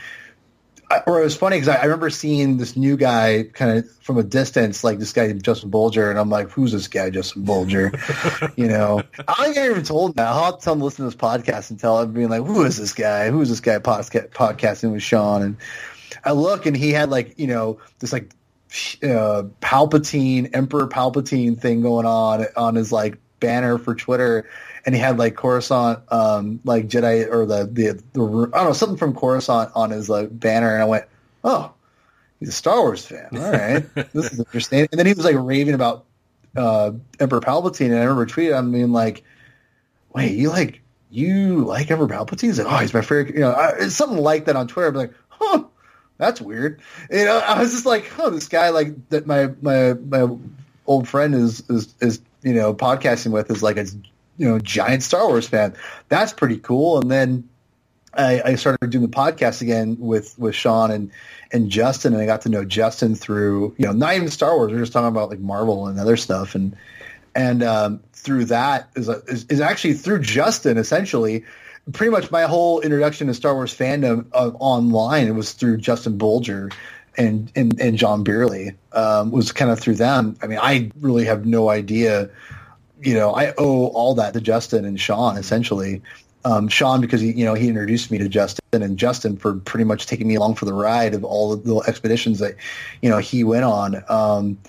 I, 0.90 1.02
or 1.08 1.20
it 1.20 1.24
was 1.24 1.36
funny 1.36 1.58
because 1.58 1.70
I, 1.70 1.78
I, 1.78 1.84
remember 1.86 2.10
seeing 2.10 2.58
this 2.58 2.78
new 2.78 2.96
guy 2.96 3.44
kind 3.52 3.80
of 3.80 3.92
from 4.02 4.18
a 4.18 4.24
distance, 4.24 4.84
like 4.84 5.00
this 5.00 5.14
guy 5.14 5.32
Justin 5.34 5.72
Bolger, 5.72 6.12
and 6.12 6.20
I'm 6.20 6.30
like, 6.30 6.52
"Who's 6.52 6.72
this 6.72 6.88
guy, 6.88 7.10
Justin 7.10 7.44
Bolger? 7.44 7.92
you 8.56 8.68
know, 8.68 9.02
I 9.28 9.48
ain't 9.48 9.58
even 9.58 9.84
told 9.84 10.12
him 10.12 10.16
that. 10.18 10.28
I'll 10.28 10.44
have 10.44 10.60
to 10.60 10.64
tell 10.64 10.74
him 10.74 10.80
to 10.80 10.86
listen 10.86 11.06
to 11.06 11.10
this 11.10 11.20
podcast 11.20 11.72
and 11.72 11.80
tell 11.80 12.02
him, 12.02 12.14
being 12.14 12.30
like, 12.30 12.44
"Who 12.44 12.64
is 12.66 12.78
this 12.78 12.94
guy? 12.94 13.32
Who 13.32 13.42
is 13.42 13.50
this 13.50 13.62
guy 13.62 13.80
podca- 13.80 14.30
podcasting 14.30 14.92
with 14.92 15.02
Sean?" 15.02 15.42
And 15.42 15.58
I 16.24 16.34
look, 16.34 16.68
and 16.68 16.78
he 16.78 16.92
had 16.92 17.10
like 17.10 17.40
you 17.40 17.48
know 17.48 17.80
this 17.98 18.14
like 18.14 18.32
uh, 19.02 19.44
Palpatine 19.62 20.52
Emperor 20.54 20.88
Palpatine 20.88 21.60
thing 21.60 21.82
going 21.82 22.06
on 22.06 22.46
on 22.56 22.76
his 22.76 22.92
like 22.92 23.18
banner 23.46 23.78
for 23.78 23.96
Twitter, 23.96 24.50
and 24.86 24.96
he 24.96 25.02
had 25.02 25.18
like 25.18 25.36
Coruscant, 25.36 26.00
um, 26.12 26.60
like 26.64 26.88
Jedi 26.88 27.32
or 27.32 27.46
the, 27.46 27.66
the 27.72 28.02
the 28.14 28.50
I 28.54 28.58
don't 28.58 28.68
know 28.68 28.74
something 28.74 28.98
from 28.98 29.16
Coruscant 29.16 29.72
on 29.76 29.92
his 29.92 30.10
like 30.10 30.38
banner, 30.38 30.74
and 30.74 30.82
I 30.82 30.86
went, 30.86 31.06
oh, 31.44 31.74
he's 32.40 32.50
a 32.50 32.54
Star 32.54 32.82
Wars 32.82 33.06
fan. 33.06 33.30
All 33.34 33.52
right, 33.52 33.86
this 34.14 34.34
is 34.34 34.40
interesting. 34.40 34.88
And 34.92 35.00
then 35.00 35.06
he 35.06 35.14
was 35.14 35.26
like 35.26 35.36
raving 35.38 35.74
about 35.74 36.06
uh, 36.56 36.92
Emperor 37.20 37.42
Palpatine, 37.42 37.88
and 37.88 37.96
I 37.96 38.04
remember 38.04 38.26
tweeting, 38.26 38.58
I 38.58 38.62
mean, 38.62 38.92
like, 38.92 39.24
wait, 40.14 40.34
you 40.34 40.50
like 40.50 40.82
you 41.10 41.64
like 41.66 41.92
Emperor 41.92 42.08
Palpatine? 42.08 42.42
He's 42.42 42.60
like, 42.60 42.72
oh, 42.72 42.78
he's 42.78 42.94
my 42.94 43.02
favorite. 43.02 43.36
You 43.36 43.42
know, 43.42 43.52
I, 43.52 43.74
it's 43.78 43.96
something 43.96 44.20
like 44.20 44.46
that 44.46 44.56
on 44.56 44.68
Twitter. 44.68 44.90
I'm 44.90 44.96
like, 44.96 45.14
huh. 45.30 45.64
That's 46.18 46.40
weird. 46.40 46.82
You 47.12 47.26
know, 47.26 47.40
I 47.40 47.60
was 47.60 47.74
just 47.74 47.86
like, 47.86 48.10
oh, 48.18 48.30
this 48.30 48.48
guy 48.48 48.70
like 48.70 49.10
that 49.10 49.28
my 49.28 49.50
my 49.62 49.94
my 49.96 50.34
old 50.88 51.08
friend 51.08 51.36
is 51.36 51.62
is 51.70 51.94
is 52.00 52.22
you 52.46 52.54
know 52.54 52.74
podcasting 52.74 53.32
with 53.32 53.52
is 53.52 53.62
like 53.62 53.76
a 53.78 53.86
you 54.38 54.48
know 54.48 54.60
giant 54.60 55.04
Star 55.04 55.28
Wars 55.28 55.48
fan. 55.48 55.76
That's 56.08 56.32
pretty 56.32 56.58
cool. 56.58 57.00
And 57.00 57.12
then 57.12 57.50
I, 58.14 58.42
I 58.46 58.56
started 58.56 58.90
doing 58.90 59.02
the 59.02 59.16
podcast 59.16 59.62
again 59.62 59.98
with 60.00 60.38
with 60.38 60.56
Sean 60.56 60.92
and 60.92 61.12
and 61.52 61.70
Justin, 61.70 62.14
and 62.14 62.22
I 62.22 62.26
got 62.26 62.42
to 62.42 62.50
know 62.50 62.64
Justin 62.64 63.16
through 63.16 63.76
you 63.78 63.88
know 63.88 63.92
not 63.92 64.16
even 64.16 64.30
Star 64.30 64.56
Wars. 64.56 64.72
We 64.72 64.78
are 64.78 64.82
just 64.82 64.94
talking 64.94 65.08
about 65.08 65.30
like 65.30 65.40
Marvel 65.40 65.88
and 65.88 66.00
other 66.00 66.18
stuff, 66.18 66.56
and 66.56 66.78
and 67.34 67.64
um, 67.64 68.04
through 68.14 68.46
that 68.46 68.90
is, 68.96 69.10
is 69.10 69.46
is 69.46 69.60
actually 69.60 69.96
through 69.96 70.22
Justin 70.22 70.78
essentially. 70.78 71.44
Pretty 71.94 72.10
much 72.10 72.32
my 72.32 72.44
whole 72.44 72.82
introduction 72.82 73.28
to 73.28 73.34
Star 73.36 73.54
Wars 73.54 73.72
fandom 73.72 74.26
uh, 74.34 74.50
online 74.58 75.28
it 75.28 75.36
was 75.36 75.52
through 75.52 75.78
Justin 75.78 76.18
Bolger 76.18 76.74
and 77.18 77.52
and, 77.56 77.80
and 77.80 77.98
John 77.98 78.24
Beerley 78.24 78.76
um, 78.94 79.32
was 79.32 79.52
kind 79.52 79.72
of 79.72 79.80
through 79.80 79.96
them. 79.96 80.38
I 80.42 80.48
mean, 80.48 80.60
I 80.62 80.92
really 81.00 81.26
have 81.26 81.46
no 81.46 81.70
idea 81.70 82.30
you 83.02 83.14
know, 83.14 83.34
I 83.36 83.54
owe 83.58 83.88
all 83.88 84.16
that 84.16 84.34
to 84.34 84.42
Justin 84.42 84.86
and 84.86 85.00
Sean 85.00 85.38
essentially. 85.38 86.02
Um, 86.44 86.68
Sean 86.68 87.02
because 87.02 87.22
he, 87.22 87.32
you 87.32 87.46
know, 87.46 87.56
he 87.56 87.68
introduced 87.68 88.12
me 88.12 88.18
to 88.20 88.30
Justin 88.30 88.84
and 88.84 88.98
Justin 88.98 89.38
for 89.38 89.56
pretty 89.56 89.84
much 89.84 90.06
taking 90.06 90.28
me 90.28 90.36
along 90.36 90.56
for 90.56 90.66
the 90.66 90.74
ride 90.74 91.14
of 91.14 91.24
all 91.24 91.50
the 91.50 91.56
little 91.58 91.84
expeditions 91.84 92.40
that, 92.40 92.56
you 93.02 93.10
know, 93.10 93.18
he 93.18 93.44
went 93.44 93.64
on. 93.64 94.04
Um, 94.10 94.60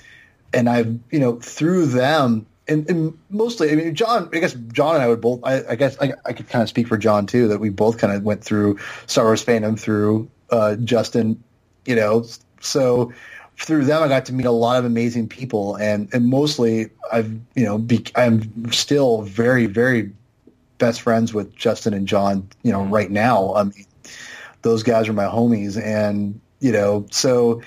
and 0.54 0.68
I've, 0.68 0.98
you 1.10 1.18
know, 1.18 1.38
through 1.38 1.86
them 1.86 2.46
and, 2.68 2.88
and, 2.90 3.16
mostly, 3.30 3.70
I 3.70 3.76
mean, 3.76 3.94
John, 3.94 4.28
I 4.32 4.38
guess 4.40 4.54
John 4.54 4.96
and 4.96 5.04
I 5.04 5.08
would 5.08 5.20
both, 5.20 5.40
I, 5.44 5.62
I 5.68 5.76
guess 5.76 5.96
I, 6.00 6.14
I, 6.24 6.32
could 6.32 6.48
kind 6.48 6.62
of 6.62 6.68
speak 6.68 6.88
for 6.88 6.98
John 6.98 7.26
too, 7.26 7.48
that 7.48 7.60
we 7.60 7.68
both 7.68 7.98
kind 7.98 8.12
of 8.12 8.24
went 8.24 8.42
through 8.42 8.78
Star 9.06 9.26
Wars 9.26 9.44
fandom 9.44 9.78
through, 9.78 10.28
uh, 10.50 10.74
Justin, 10.76 11.44
you 11.86 11.96
know, 11.96 12.26
so, 12.60 13.12
through 13.58 13.84
them, 13.84 14.02
I 14.02 14.08
got 14.08 14.26
to 14.26 14.34
meet 14.34 14.46
a 14.46 14.50
lot 14.50 14.78
of 14.78 14.84
amazing 14.84 15.28
people, 15.28 15.76
and 15.76 16.08
and 16.12 16.26
mostly 16.26 16.90
I've 17.10 17.30
you 17.54 17.64
know 17.64 17.78
be, 17.78 18.04
I'm 18.14 18.72
still 18.72 19.22
very 19.22 19.66
very 19.66 20.12
best 20.78 21.00
friends 21.00 21.32
with 21.32 21.54
Justin 21.56 21.94
and 21.94 22.06
John. 22.06 22.48
You 22.62 22.72
know, 22.72 22.84
right 22.84 23.10
now, 23.10 23.54
I 23.54 23.64
mean, 23.64 23.86
those 24.62 24.82
guys 24.82 25.08
are 25.08 25.12
my 25.12 25.24
homies, 25.24 25.82
and 25.82 26.40
you 26.60 26.72
know, 26.72 27.06
so 27.10 27.62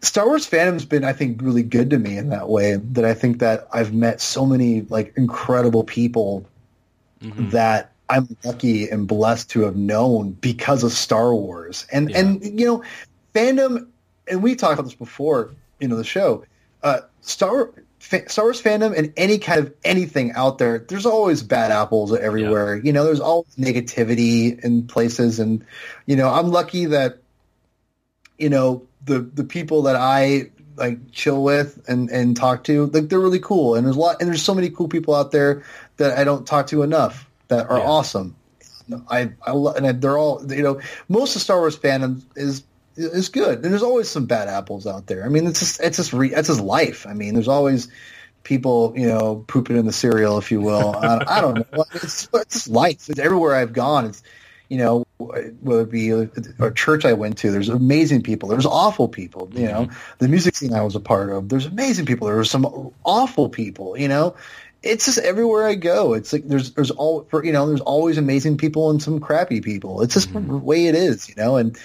Star 0.00 0.26
Wars 0.26 0.48
fandom's 0.48 0.84
been, 0.84 1.04
I 1.04 1.12
think, 1.12 1.42
really 1.42 1.62
good 1.62 1.90
to 1.90 1.98
me 1.98 2.16
in 2.16 2.28
that 2.30 2.48
way. 2.48 2.76
That 2.76 3.04
I 3.04 3.14
think 3.14 3.38
that 3.40 3.68
I've 3.72 3.92
met 3.92 4.20
so 4.20 4.46
many 4.46 4.82
like 4.82 5.12
incredible 5.16 5.84
people 5.84 6.46
mm-hmm. 7.20 7.50
that 7.50 7.92
I'm 8.08 8.36
lucky 8.44 8.88
and 8.88 9.08
blessed 9.08 9.50
to 9.50 9.62
have 9.62 9.76
known 9.76 10.32
because 10.32 10.84
of 10.84 10.92
Star 10.92 11.34
Wars, 11.34 11.86
and 11.92 12.10
yeah. 12.10 12.18
and 12.18 12.60
you 12.60 12.66
know, 12.66 12.84
fandom 13.34 13.88
and 14.30 14.42
we 14.42 14.54
talked 14.54 14.74
about 14.74 14.84
this 14.84 14.94
before, 14.94 15.54
you 15.80 15.88
know, 15.88 15.96
the 15.96 16.04
show. 16.04 16.44
Uh, 16.82 17.00
Star 17.20 17.70
Star 18.00 18.44
Wars 18.44 18.62
fandom 18.62 18.96
and 18.96 19.12
any 19.16 19.38
kind 19.38 19.60
of 19.60 19.74
anything 19.84 20.32
out 20.32 20.58
there, 20.58 20.78
there's 20.78 21.06
always 21.06 21.42
bad 21.42 21.72
apples 21.72 22.14
everywhere. 22.14 22.76
Yeah. 22.76 22.82
You 22.84 22.92
know, 22.92 23.04
there's 23.04 23.20
always 23.20 23.54
negativity 23.56 24.62
in 24.62 24.86
places, 24.86 25.40
and 25.40 25.64
you 26.06 26.16
know, 26.16 26.28
I'm 26.28 26.48
lucky 26.48 26.86
that 26.86 27.18
you 28.38 28.48
know 28.48 28.86
the 29.04 29.20
the 29.20 29.44
people 29.44 29.82
that 29.82 29.96
I 29.96 30.50
like 30.76 31.10
chill 31.10 31.42
with 31.42 31.84
and 31.88 32.08
and 32.10 32.36
talk 32.36 32.64
to, 32.64 32.86
like 32.86 33.08
they're 33.08 33.18
really 33.18 33.40
cool. 33.40 33.74
And 33.74 33.84
there's 33.84 33.96
a 33.96 34.00
lot, 34.00 34.16
and 34.20 34.28
there's 34.28 34.42
so 34.42 34.54
many 34.54 34.70
cool 34.70 34.88
people 34.88 35.14
out 35.14 35.32
there 35.32 35.64
that 35.96 36.16
I 36.16 36.24
don't 36.24 36.46
talk 36.46 36.68
to 36.68 36.82
enough 36.82 37.28
that 37.48 37.68
are 37.68 37.78
yeah. 37.78 37.84
awesome. 37.84 38.36
I 39.10 39.32
I 39.44 39.52
and 39.52 40.00
they're 40.00 40.16
all 40.16 40.50
you 40.50 40.62
know 40.62 40.80
most 41.08 41.34
of 41.34 41.42
Star 41.42 41.58
Wars 41.58 41.76
fandom 41.76 42.22
is 42.36 42.62
is 42.98 43.28
good. 43.28 43.64
And 43.64 43.72
there's 43.72 43.82
always 43.82 44.08
some 44.08 44.26
bad 44.26 44.48
apples 44.48 44.86
out 44.86 45.06
there. 45.06 45.24
I 45.24 45.28
mean, 45.28 45.46
it's 45.46 45.60
just 45.60 45.80
it's 45.80 45.96
just 45.96 46.12
re, 46.12 46.34
it's 46.34 46.48
just 46.48 46.60
life. 46.60 47.06
I 47.06 47.14
mean, 47.14 47.34
there's 47.34 47.48
always 47.48 47.88
people, 48.42 48.94
you 48.96 49.06
know, 49.06 49.44
pooping 49.46 49.76
in 49.76 49.86
the 49.86 49.92
cereal, 49.92 50.38
if 50.38 50.50
you 50.50 50.60
will. 50.60 50.96
I, 50.96 51.22
I 51.26 51.40
don't 51.40 51.70
know. 51.72 51.84
It's, 51.94 52.28
it's 52.32 52.68
life. 52.68 53.08
It's 53.08 53.18
everywhere 53.18 53.54
I've 53.54 53.72
gone. 53.72 54.06
It's, 54.06 54.22
you 54.68 54.78
know, 54.78 55.06
whether 55.18 55.82
it 55.82 55.90
be 55.90 56.10
a, 56.10 56.30
a 56.58 56.70
church 56.72 57.04
I 57.04 57.12
went 57.14 57.38
to, 57.38 57.50
there's 57.50 57.68
amazing 57.68 58.22
people. 58.22 58.48
There's 58.48 58.66
awful 58.66 59.08
people. 59.08 59.50
You 59.52 59.66
know, 59.66 59.82
mm-hmm. 59.84 60.14
the 60.18 60.28
music 60.28 60.56
scene 60.56 60.74
I 60.74 60.82
was 60.82 60.94
a 60.94 61.00
part 61.00 61.30
of, 61.30 61.48
there's 61.48 61.66
amazing 61.66 62.06
people. 62.06 62.26
There 62.26 62.36
were 62.36 62.44
some 62.44 62.92
awful 63.04 63.48
people. 63.48 63.98
You 63.98 64.08
know, 64.08 64.34
it's 64.82 65.06
just 65.06 65.18
everywhere 65.18 65.66
I 65.66 65.74
go. 65.74 66.14
It's 66.14 66.32
like 66.32 66.46
there's 66.46 66.72
there's 66.72 66.90
all 66.90 67.24
for 67.30 67.44
you 67.44 67.52
know 67.52 67.66
there's 67.66 67.80
always 67.80 68.18
amazing 68.18 68.58
people 68.58 68.90
and 68.90 69.02
some 69.02 69.20
crappy 69.20 69.60
people. 69.60 70.02
It's 70.02 70.14
just 70.14 70.32
mm-hmm. 70.32 70.48
the 70.48 70.56
way 70.58 70.86
it 70.86 70.94
is. 70.94 71.28
You 71.28 71.34
know, 71.36 71.56
and 71.56 71.76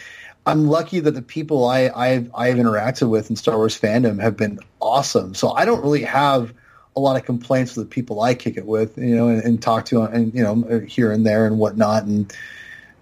I'm 0.46 0.68
lucky 0.68 1.00
that 1.00 1.12
the 1.12 1.22
people 1.22 1.66
I 1.66 1.90
I've 1.90 2.32
I've 2.36 2.56
interacted 2.56 3.10
with 3.10 3.30
in 3.30 3.36
Star 3.36 3.58
Wars 3.58 3.80
fandom 3.80 4.22
have 4.22 4.36
been 4.36 4.60
awesome. 4.80 5.36
So 5.36 5.52
I 5.52 5.66
don't 5.66 5.82
really 5.82 6.04
have 6.04 6.54
a 6.96 7.00
lot 7.00 7.16
of 7.16 7.26
complaints 7.26 7.76
with 7.76 7.88
the 7.88 7.94
people 7.94 8.22
I 8.22 8.36
kick 8.36 8.58
it 8.58 8.66
with, 8.66 8.98
you 8.98 9.16
know, 9.16 9.28
and, 9.28 9.44
and 9.44 9.62
talk 9.62 9.86
to, 9.86 10.04
and 10.04 10.34
you 10.34 10.44
know, 10.44 10.80
here 10.88 11.12
and 11.12 11.26
there 11.26 11.48
and 11.48 11.58
whatnot. 11.58 12.04
And 12.04 12.32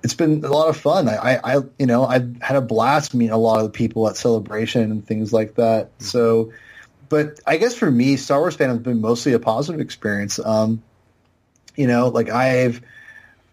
it's 0.03 0.13
been 0.13 0.43
a 0.45 0.51
lot 0.51 0.69
of 0.69 0.77
fun. 0.77 1.09
I, 1.09 1.15
I, 1.15 1.55
I 1.55 1.61
you 1.77 1.85
know, 1.85 2.05
I've 2.05 2.41
had 2.41 2.55
a 2.55 2.61
blast 2.61 3.13
meeting 3.13 3.33
a 3.33 3.37
lot 3.37 3.57
of 3.57 3.65
the 3.65 3.71
people 3.71 4.07
at 4.07 4.17
Celebration 4.17 4.91
and 4.91 5.05
things 5.05 5.33
like 5.33 5.55
that. 5.55 5.89
So, 5.99 6.53
but 7.09 7.39
I 7.45 7.57
guess 7.57 7.75
for 7.75 7.89
me, 7.89 8.15
Star 8.17 8.39
Wars 8.39 8.55
fandom 8.55 8.69
has 8.69 8.79
been 8.79 9.01
mostly 9.01 9.33
a 9.33 9.39
positive 9.39 9.81
experience. 9.81 10.39
Um, 10.39 10.81
you 11.75 11.87
know, 11.87 12.07
like 12.09 12.29
I've, 12.29 12.81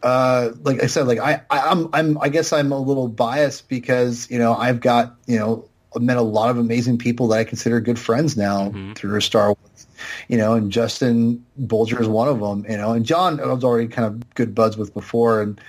uh, 0.03 0.51
like 0.63 0.83
I 0.83 0.87
said, 0.87 1.07
like 1.07 1.19
I, 1.19 1.43
I, 1.51 1.59
I'm, 1.71 1.89
I'm, 1.93 2.19
I 2.19 2.29
guess 2.29 2.53
I'm 2.53 2.73
a 2.73 2.79
little 2.79 3.09
biased 3.09 3.69
because 3.69 4.31
you 4.31 4.39
know 4.39 4.55
I've 4.55 4.81
got 4.81 5.15
you 5.27 5.39
know 5.39 5.65
met 5.99 6.17
a 6.17 6.23
lot 6.23 6.51
of 6.51 6.59
amazing 6.59 6.99
people 6.99 7.29
that 7.29 7.39
I 7.39 7.45
consider 7.45 7.81
good 7.81 7.99
friends 7.99 8.37
now 8.37 8.73
through 8.95 9.21
Star 9.21 9.49
Wars. 9.49 9.87
You 10.29 10.37
know, 10.37 10.55
and 10.55 10.71
Justin 10.71 11.45
Bolger 11.61 12.01
is 12.01 12.07
one 12.07 12.29
of 12.29 12.39
them. 12.39 12.65
You 12.71 12.77
know, 12.77 12.93
and 12.93 13.05
John 13.05 13.41
I 13.41 13.47
was 13.47 13.65
already 13.65 13.89
kind 13.89 14.07
of 14.07 14.35
good 14.35 14.55
buds 14.55 14.77
with 14.77 14.95
before, 14.95 15.43
and 15.43 15.61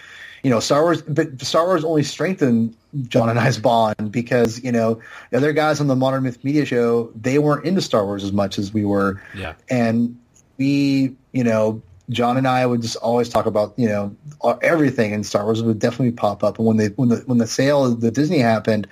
you 0.44 0.50
know, 0.52 0.60
Star 0.60 0.84
Wars, 0.84 1.02
but 1.02 1.42
Star 1.42 1.66
Wars 1.66 1.84
only 1.84 2.04
strengthened 2.04 2.76
John 3.08 3.30
and 3.30 3.40
I's 3.40 3.58
bond 3.58 4.12
because 4.12 4.64
you 4.64 4.72
know 4.72 5.02
the 5.32 5.38
other 5.38 5.54
guys 5.54 5.82
on 5.82 5.88
the 5.88 5.96
Modern 5.96 6.24
Myth 6.24 6.44
Media 6.44 6.66
show 6.66 7.12
they 7.20 7.40
weren't 7.40 7.66
into 7.66 7.82
Star 7.82 8.06
Wars 8.06 8.24
as 8.24 8.32
much 8.32 8.60
as 8.60 8.72
we 8.72 8.86
were, 8.86 9.20
Yeah. 9.36 9.56
and 9.70 10.16
we, 10.58 11.16
you 11.32 11.44
know, 11.44 11.82
John 12.10 12.38
and 12.38 12.48
I 12.48 12.66
would 12.66 12.82
just 12.82 12.96
always 12.98 13.30
talk 13.30 13.46
about, 13.46 13.74
you 13.78 13.88
know, 13.88 14.16
everything 14.62 15.12
in 15.12 15.24
Star 15.24 15.46
Wars 15.46 15.62
would 15.62 15.80
definitely 15.80 16.12
pop 16.12 16.44
up. 16.44 16.58
And 16.58 16.68
when 16.68 16.78
they 16.78 16.88
when 16.88 17.10
the 17.10 17.18
when 17.26 17.38
the 17.38 17.48
sale 17.48 17.86
of 17.86 18.02
the 18.02 18.12
Disney 18.12 18.40
happened, 18.40 18.88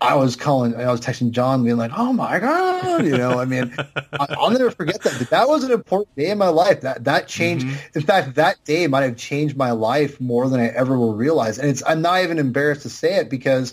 I 0.00 0.14
was 0.14 0.36
calling, 0.36 0.74
I 0.76 0.90
was 0.90 1.00
texting 1.00 1.30
John, 1.30 1.64
being 1.64 1.78
like, 1.78 1.92
"Oh 1.96 2.12
my 2.12 2.38
god," 2.38 3.06
you 3.06 3.16
know. 3.16 3.38
I 3.38 3.44
mean, 3.44 3.74
I, 3.78 4.26
I'll 4.38 4.50
never 4.50 4.70
forget 4.70 5.02
that. 5.02 5.14
But 5.18 5.30
that 5.30 5.48
was 5.48 5.64
an 5.64 5.72
important 5.72 6.14
day 6.16 6.30
in 6.30 6.38
my 6.38 6.48
life. 6.48 6.82
That 6.82 7.04
that 7.04 7.28
changed. 7.28 7.66
Mm-hmm. 7.66 7.98
In 7.98 8.02
fact, 8.04 8.34
that 8.34 8.62
day 8.64 8.86
might 8.88 9.04
have 9.04 9.16
changed 9.16 9.56
my 9.56 9.70
life 9.70 10.20
more 10.20 10.48
than 10.48 10.60
I 10.60 10.66
ever 10.66 10.98
will 10.98 11.14
realize. 11.14 11.58
And 11.58 11.70
it's 11.70 11.82
I'm 11.86 12.02
not 12.02 12.22
even 12.22 12.38
embarrassed 12.38 12.82
to 12.82 12.90
say 12.90 13.16
it 13.16 13.30
because 13.30 13.72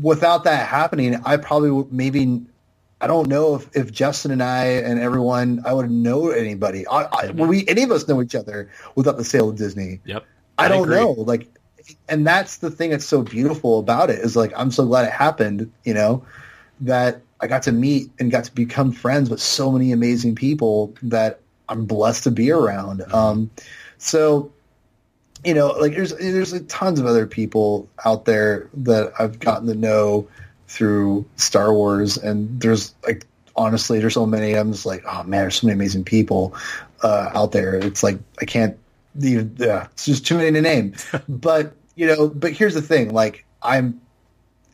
without 0.00 0.44
that 0.44 0.66
happening, 0.66 1.20
I 1.24 1.38
probably 1.38 1.70
would 1.70 1.92
maybe 1.92 2.44
I 3.02 3.08
don't 3.08 3.28
know 3.28 3.56
if, 3.56 3.68
if 3.76 3.90
Justin 3.90 4.30
and 4.30 4.42
I 4.42 4.66
and 4.66 5.00
everyone 5.00 5.62
I 5.66 5.72
would 5.72 5.90
know 5.90 6.30
anybody. 6.30 6.86
I, 6.86 7.02
I, 7.02 7.30
we 7.32 7.66
any 7.66 7.82
of 7.82 7.90
us 7.90 8.06
know 8.06 8.22
each 8.22 8.36
other 8.36 8.70
without 8.94 9.16
the 9.16 9.24
sale 9.24 9.50
of 9.50 9.56
Disney? 9.56 9.98
Yep. 10.04 10.24
I, 10.56 10.66
I 10.66 10.68
don't 10.68 10.84
agree. 10.84 10.96
know. 10.96 11.10
Like, 11.10 11.52
and 12.08 12.24
that's 12.24 12.58
the 12.58 12.70
thing 12.70 12.90
that's 12.90 13.04
so 13.04 13.22
beautiful 13.22 13.80
about 13.80 14.08
it 14.08 14.20
is 14.20 14.36
like 14.36 14.52
I'm 14.56 14.70
so 14.70 14.86
glad 14.86 15.04
it 15.04 15.12
happened. 15.12 15.72
You 15.84 15.94
know 15.94 16.24
that 16.82 17.22
I 17.40 17.48
got 17.48 17.64
to 17.64 17.72
meet 17.72 18.08
and 18.20 18.30
got 18.30 18.44
to 18.44 18.54
become 18.54 18.92
friends 18.92 19.28
with 19.28 19.40
so 19.40 19.72
many 19.72 19.90
amazing 19.90 20.36
people 20.36 20.94
that 21.02 21.40
I'm 21.68 21.86
blessed 21.86 22.22
to 22.24 22.30
be 22.30 22.52
around. 22.52 23.02
Um, 23.12 23.50
so 23.98 24.52
you 25.44 25.54
know, 25.54 25.68
like 25.72 25.94
there's 25.96 26.14
there's 26.16 26.52
like 26.52 26.68
tons 26.68 27.00
of 27.00 27.06
other 27.06 27.26
people 27.26 27.88
out 28.04 28.26
there 28.26 28.70
that 28.74 29.12
I've 29.18 29.40
gotten 29.40 29.66
to 29.66 29.74
know 29.74 30.28
through 30.72 31.26
Star 31.36 31.72
Wars, 31.72 32.16
and 32.16 32.60
there's 32.60 32.94
like 33.06 33.26
honestly, 33.54 34.00
there's 34.00 34.14
so 34.14 34.26
many. 34.26 34.54
I'm 34.54 34.72
just 34.72 34.86
like, 34.86 35.04
oh 35.06 35.22
man, 35.24 35.42
there's 35.42 35.56
so 35.56 35.66
many 35.66 35.74
amazing 35.74 36.04
people 36.04 36.54
uh, 37.02 37.30
out 37.34 37.52
there. 37.52 37.74
It's 37.74 38.02
like 38.02 38.18
I 38.40 38.46
can't 38.46 38.78
even. 39.20 39.54
Yeah, 39.58 39.88
it's 39.92 40.06
just 40.06 40.26
too 40.26 40.38
many 40.38 40.52
to 40.52 40.62
name. 40.62 40.94
but 41.28 41.74
you 41.94 42.06
know, 42.06 42.28
but 42.28 42.52
here's 42.52 42.74
the 42.74 42.82
thing. 42.82 43.12
Like 43.12 43.44
I'm. 43.62 44.00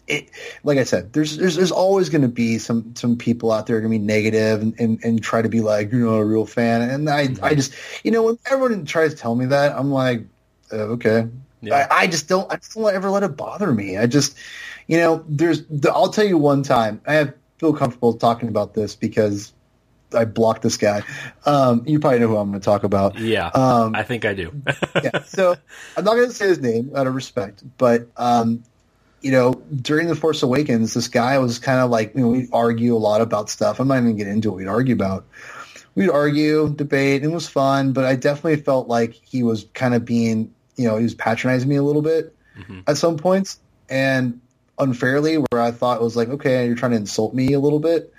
It, 0.07 0.31
like 0.65 0.79
I 0.79 0.85
said, 0.85 1.13
there's 1.13 1.37
there's 1.37 1.57
there's 1.57 1.73
always 1.73 2.09
going 2.09 2.23
to 2.23 2.29
be 2.29 2.57
some 2.57 2.95
some 2.97 3.19
people 3.19 3.53
out 3.53 3.67
there 3.67 3.79
going 3.79 3.93
to 3.93 3.99
be 3.99 4.03
negative 4.03 4.63
and, 4.63 4.75
and, 4.81 5.05
and 5.05 5.23
try 5.23 5.43
to 5.43 5.51
be 5.51 5.61
like 5.61 5.93
you're 5.93 6.11
not 6.11 6.17
a 6.17 6.25
real 6.25 6.47
fan, 6.47 6.81
and 6.81 7.11
I 7.11 7.29
I 7.43 7.55
just 7.55 7.75
you 8.05 8.11
know 8.11 8.23
when 8.23 8.39
everyone 8.47 8.87
tries 8.87 9.13
to 9.13 9.21
tell 9.21 9.35
me 9.35 9.45
that 9.47 9.77
I'm 9.77 9.91
like 9.91 10.23
uh, 10.73 10.77
okay, 10.97 11.27
Yeah. 11.61 11.87
I, 11.91 12.05
I 12.05 12.07
just 12.07 12.27
don't 12.27 12.51
I 12.51 12.57
just 12.57 12.73
don't 12.73 12.95
ever 12.95 13.11
let 13.11 13.23
it 13.23 13.37
bother 13.37 13.71
me. 13.71 13.99
I 13.99 14.07
just 14.07 14.39
you 14.89 14.97
know 14.97 15.25
there's 15.29 15.65
the, 15.67 15.93
I'll 15.93 16.11
tell 16.11 16.27
you 16.27 16.37
one 16.37 16.65
time 16.65 17.01
I 17.07 17.33
feel 17.59 17.73
comfortable 17.73 18.15
talking 18.15 18.49
about 18.49 18.75
this 18.75 18.97
because 18.97 19.53
I 20.13 20.25
blocked 20.25 20.63
this 20.63 20.77
guy. 20.77 21.03
Um, 21.45 21.83
you 21.87 22.01
probably 22.01 22.21
know 22.21 22.29
who 22.29 22.37
I'm 22.37 22.51
going 22.51 22.61
to 22.61 22.65
talk 22.65 22.83
about. 22.83 23.19
Yeah. 23.19 23.49
Um, 23.49 23.95
I 23.95 24.03
think 24.03 24.25
I 24.25 24.35
do. 24.35 24.53
yeah. 25.03 25.23
So 25.27 25.57
I'm 25.97 26.05
not 26.05 26.15
going 26.15 26.29
to 26.29 26.35
say 26.35 26.49
his 26.49 26.61
name 26.61 26.91
out 26.97 27.07
of 27.07 27.15
respect, 27.15 27.63
but 27.77 28.09
um, 28.17 28.65
you 29.21 29.31
know, 29.33 29.55
during 29.83 30.09
the 30.09 30.15
Force 30.15 30.43
Awakens, 30.43 30.95
this 30.95 31.09
guy 31.09 31.39
was 31.39 31.59
kind 31.59 31.81
of 31.81 31.91
like 31.91 32.15
you 32.15 32.23
know 32.23 32.29
we'd 32.29 32.49
argue 32.53 32.97
a 32.97 32.99
lot 32.99 33.21
about 33.21 33.51
stuff. 33.51 33.81
I'm 33.81 33.89
not 33.89 33.99
even 33.99 34.17
get 34.17 34.29
into 34.29 34.51
what 34.51 34.59
we'd 34.59 34.69
argue 34.69 34.95
about. 34.95 35.27
We'd 35.95 36.11
argue, 36.11 36.73
debate, 36.73 37.23
and 37.23 37.33
it 37.33 37.35
was 37.35 37.49
fun. 37.49 37.93
But 37.93 38.05
I 38.05 38.15
definitely 38.15 38.63
felt 38.63 38.89
like 38.89 39.13
he 39.13 39.43
was 39.43 39.67
kind 39.75 39.95
of 39.95 40.05
being, 40.05 40.55
you 40.77 40.87
know, 40.87 40.97
he 40.97 41.03
was 41.03 41.15
patronizing 41.15 41.69
me 41.69 41.77
a 41.77 41.83
little 41.83 42.03
bit 42.03 42.35
at 42.87 42.97
some 42.97 43.17
points, 43.19 43.61
and 43.89 44.41
unfairly, 44.79 45.37
where 45.37 45.61
I 45.61 45.71
thought 45.71 46.01
it 46.01 46.03
was 46.03 46.17
like, 46.17 46.29
okay, 46.29 46.67
you're 46.67 46.77
trying 46.77 46.93
to 46.93 46.99
insult 46.99 47.35
me 47.35 47.53
a 47.53 47.61
little 47.61 47.81
bit. 47.81 48.13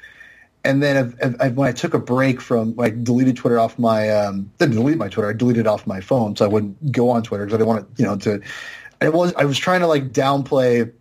And 0.64 0.84
then 0.84 0.97
if, 0.97 1.14
if, 1.22 1.41
if- 1.41 1.53
when 1.53 1.68
I 1.68 1.72
took 1.72 1.93
a 1.93 1.99
break 1.99 2.41
from, 2.41 2.78
I 2.80 2.89
deleted 2.89 3.38
Twitter 3.38 3.60
off 3.60 3.80
my, 3.80 4.10
um, 4.10 4.51
didn't 4.57 4.76
delete 4.76 4.97
my 4.97 5.07
Twitter, 5.07 5.30
I 5.30 5.34
deleted 5.34 5.62
it 5.62 5.68
off 5.68 5.88
my 5.88 6.01
phone 6.01 6.36
so 6.36 6.45
I 6.45 6.47
wouldn't 6.49 6.91
go 6.91 7.10
on 7.10 7.24
Twitter 7.24 7.45
because 7.45 7.55
I 7.55 7.57
didn't 7.60 7.68
want 7.68 7.95
to, 7.95 8.01
you 8.01 8.07
know, 8.10 8.18
to, 8.18 8.34
it 8.36 8.43
I 9.01 9.10
was, 9.10 9.34
I 9.36 9.45
was 9.45 9.57
trying 9.57 9.80
to 9.80 9.88
like 9.88 10.12
downplay 10.12 10.91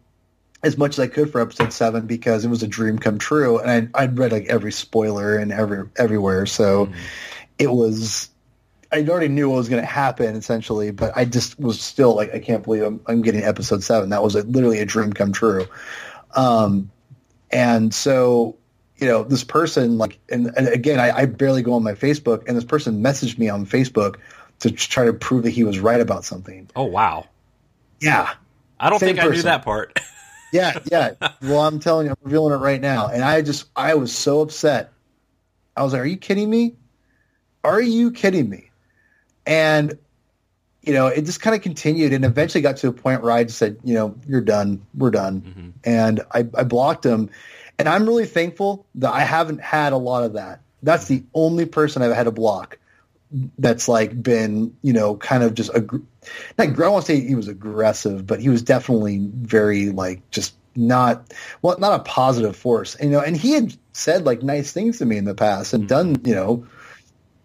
as 0.63 0.79
much 0.79 0.93
as 0.93 1.01
I 1.01 1.07
could 1.09 1.31
for 1.31 1.41
episode 1.41 1.73
seven 1.73 2.07
because 2.07 2.45
it 2.45 2.49
was 2.49 2.63
a 2.63 2.69
dream 2.69 2.99
come 2.99 3.19
true. 3.19 3.59
And 3.59 3.91
I, 3.95 4.03
I'd 4.03 4.19
read 4.19 4.31
like 4.33 4.47
every 4.47 4.73
spoiler 4.73 5.37
and 5.37 5.53
every, 5.53 5.89
everywhere. 5.97 6.47
So 6.47 6.93
it 7.59 7.71
was, 7.71 8.31
I 8.91 9.05
already 9.07 9.29
knew 9.29 9.51
what 9.51 9.57
was 9.57 9.69
going 9.69 9.83
to 9.83 9.87
happen 9.87 10.35
essentially, 10.35 10.91
but 10.91 11.13
I 11.17 11.25
just 11.25 11.59
was 11.61 11.81
still 11.81 12.15
like, 12.17 12.35
I 12.35 12.39
can't 12.39 12.65
believe 12.65 12.83
I'm, 12.83 13.01
I'm 13.07 13.23
getting 13.23 13.43
episode 13.43 13.83
seven. 13.83 14.09
That 14.11 14.23
was 14.23 14.35
like, 14.35 14.45
literally 14.47 14.79
a 14.79 14.87
dream 14.87 15.13
come 15.13 15.33
true. 15.33 15.67
Um, 16.35 16.91
and 17.51 17.95
so, 17.95 18.57
you 18.97 19.07
know, 19.07 19.25
this 19.25 19.45
person 19.45 19.99
like, 19.99 20.19
and, 20.31 20.51
and 20.57 20.69
again, 20.69 21.01
I, 21.01 21.11
I 21.19 21.27
barely 21.27 21.63
go 21.63 21.75
on 21.75 21.83
my 21.83 21.93
Facebook 21.93 22.47
and 22.49 22.57
this 22.57 22.65
person 22.65 23.03
messaged 23.03 23.39
me 23.39 23.49
on 23.49 23.67
Facebook 23.67 24.17
to 24.61 24.71
try 24.71 25.05
to 25.05 25.13
prove 25.13 25.45
that 25.45 25.51
he 25.51 25.65
was 25.65 25.79
right 25.79 26.01
about 26.01 26.25
something. 26.25 26.69
oh 26.75 26.85
wow. 26.85 27.27
Yeah. 28.01 28.31
I 28.81 28.91
don't 28.91 29.01
Same 29.01 29.17
think 29.17 29.27
I 29.27 29.29
knew 29.29 29.43
that 29.43 29.65
part. 29.65 29.99
Yeah, 30.51 30.79
yeah. 30.91 31.13
Well, 31.43 31.61
I'm 31.61 31.79
telling 31.79 32.07
you, 32.07 32.13
I'm 32.13 32.17
revealing 32.23 32.55
it 32.55 32.63
right 32.63 32.81
now. 32.81 33.09
And 33.09 33.23
I 33.23 33.43
just, 33.43 33.69
I 33.77 33.95
was 33.97 34.17
so 34.17 34.41
upset. 34.41 34.93
I 35.77 35.83
was 35.83 35.93
like, 35.93 36.01
are 36.01 36.07
you 36.07 36.17
kidding 36.17 36.49
me? 36.49 36.75
Are 37.65 37.83
you 37.83 38.11
kidding 38.11 38.49
me? 38.49 38.68
And, 39.49 39.99
you 40.83 40.93
know, 40.93 41.07
it 41.07 41.23
just 41.23 41.41
kind 41.41 41.57
of 41.57 41.63
continued 41.63 42.13
and 42.13 42.25
eventually 42.25 42.61
got 42.61 42.77
to 42.79 42.89
a 42.89 42.93
point 42.93 43.23
where 43.23 43.33
I 43.33 43.45
just 43.45 43.59
said, 43.59 43.79
you 43.83 43.95
know, 43.95 44.15
you're 44.29 44.43
done. 44.43 44.87
We're 44.95 45.11
done. 45.11 45.41
Mm-hmm. 45.41 45.69
And 45.85 46.21
I, 46.31 46.41
I 46.41 46.65
blocked 46.65 47.05
him. 47.05 47.31
And 47.79 47.89
I'm 47.89 48.07
really 48.07 48.27
thankful 48.27 48.87
that 48.97 49.13
I 49.13 49.21
haven't 49.21 49.63
had 49.63 49.95
a 49.95 49.97
lot 49.97 50.25
of 50.25 50.35
that. 50.35 50.61
That's 50.83 51.09
the 51.09 51.21
mm-hmm. 51.21 51.29
only 51.33 51.65
person 51.65 52.03
I've 52.03 52.15
had 52.15 52.25
to 52.25 52.31
block 52.31 52.79
that's 53.59 53.89
like 53.89 54.23
been, 54.23 54.77
you 54.83 54.93
know, 54.93 55.17
kind 55.17 55.43
of 55.43 55.55
just, 55.55 55.71
ag- 55.75 55.93
not, 55.93 56.03
I 56.59 56.67
don't 56.67 56.93
want 56.93 57.07
to 57.07 57.13
say 57.13 57.21
he 57.21 57.35
was 57.35 57.49
aggressive, 57.49 58.27
but 58.27 58.41
he 58.41 58.51
was 58.51 58.63
definitely 58.63 59.19
very 59.19 59.91
like 59.91 60.31
just 60.31 60.55
not, 60.77 61.33
well, 61.63 61.79
not 61.79 62.01
a 62.01 62.05
positive 62.05 62.55
force, 62.55 62.97
you 63.01 63.09
know, 63.09 63.21
and 63.21 63.37
he 63.37 63.53
had 63.53 63.75
said 63.93 64.27
like 64.27 64.43
nice 64.43 64.73
things 64.73 64.99
to 64.99 65.07
me 65.07 65.17
in 65.17 65.25
the 65.25 65.35
past 65.35 65.73
and 65.73 65.89
mm-hmm. 65.89 66.13
done, 66.13 66.21
you 66.25 66.35
know, 66.35 66.67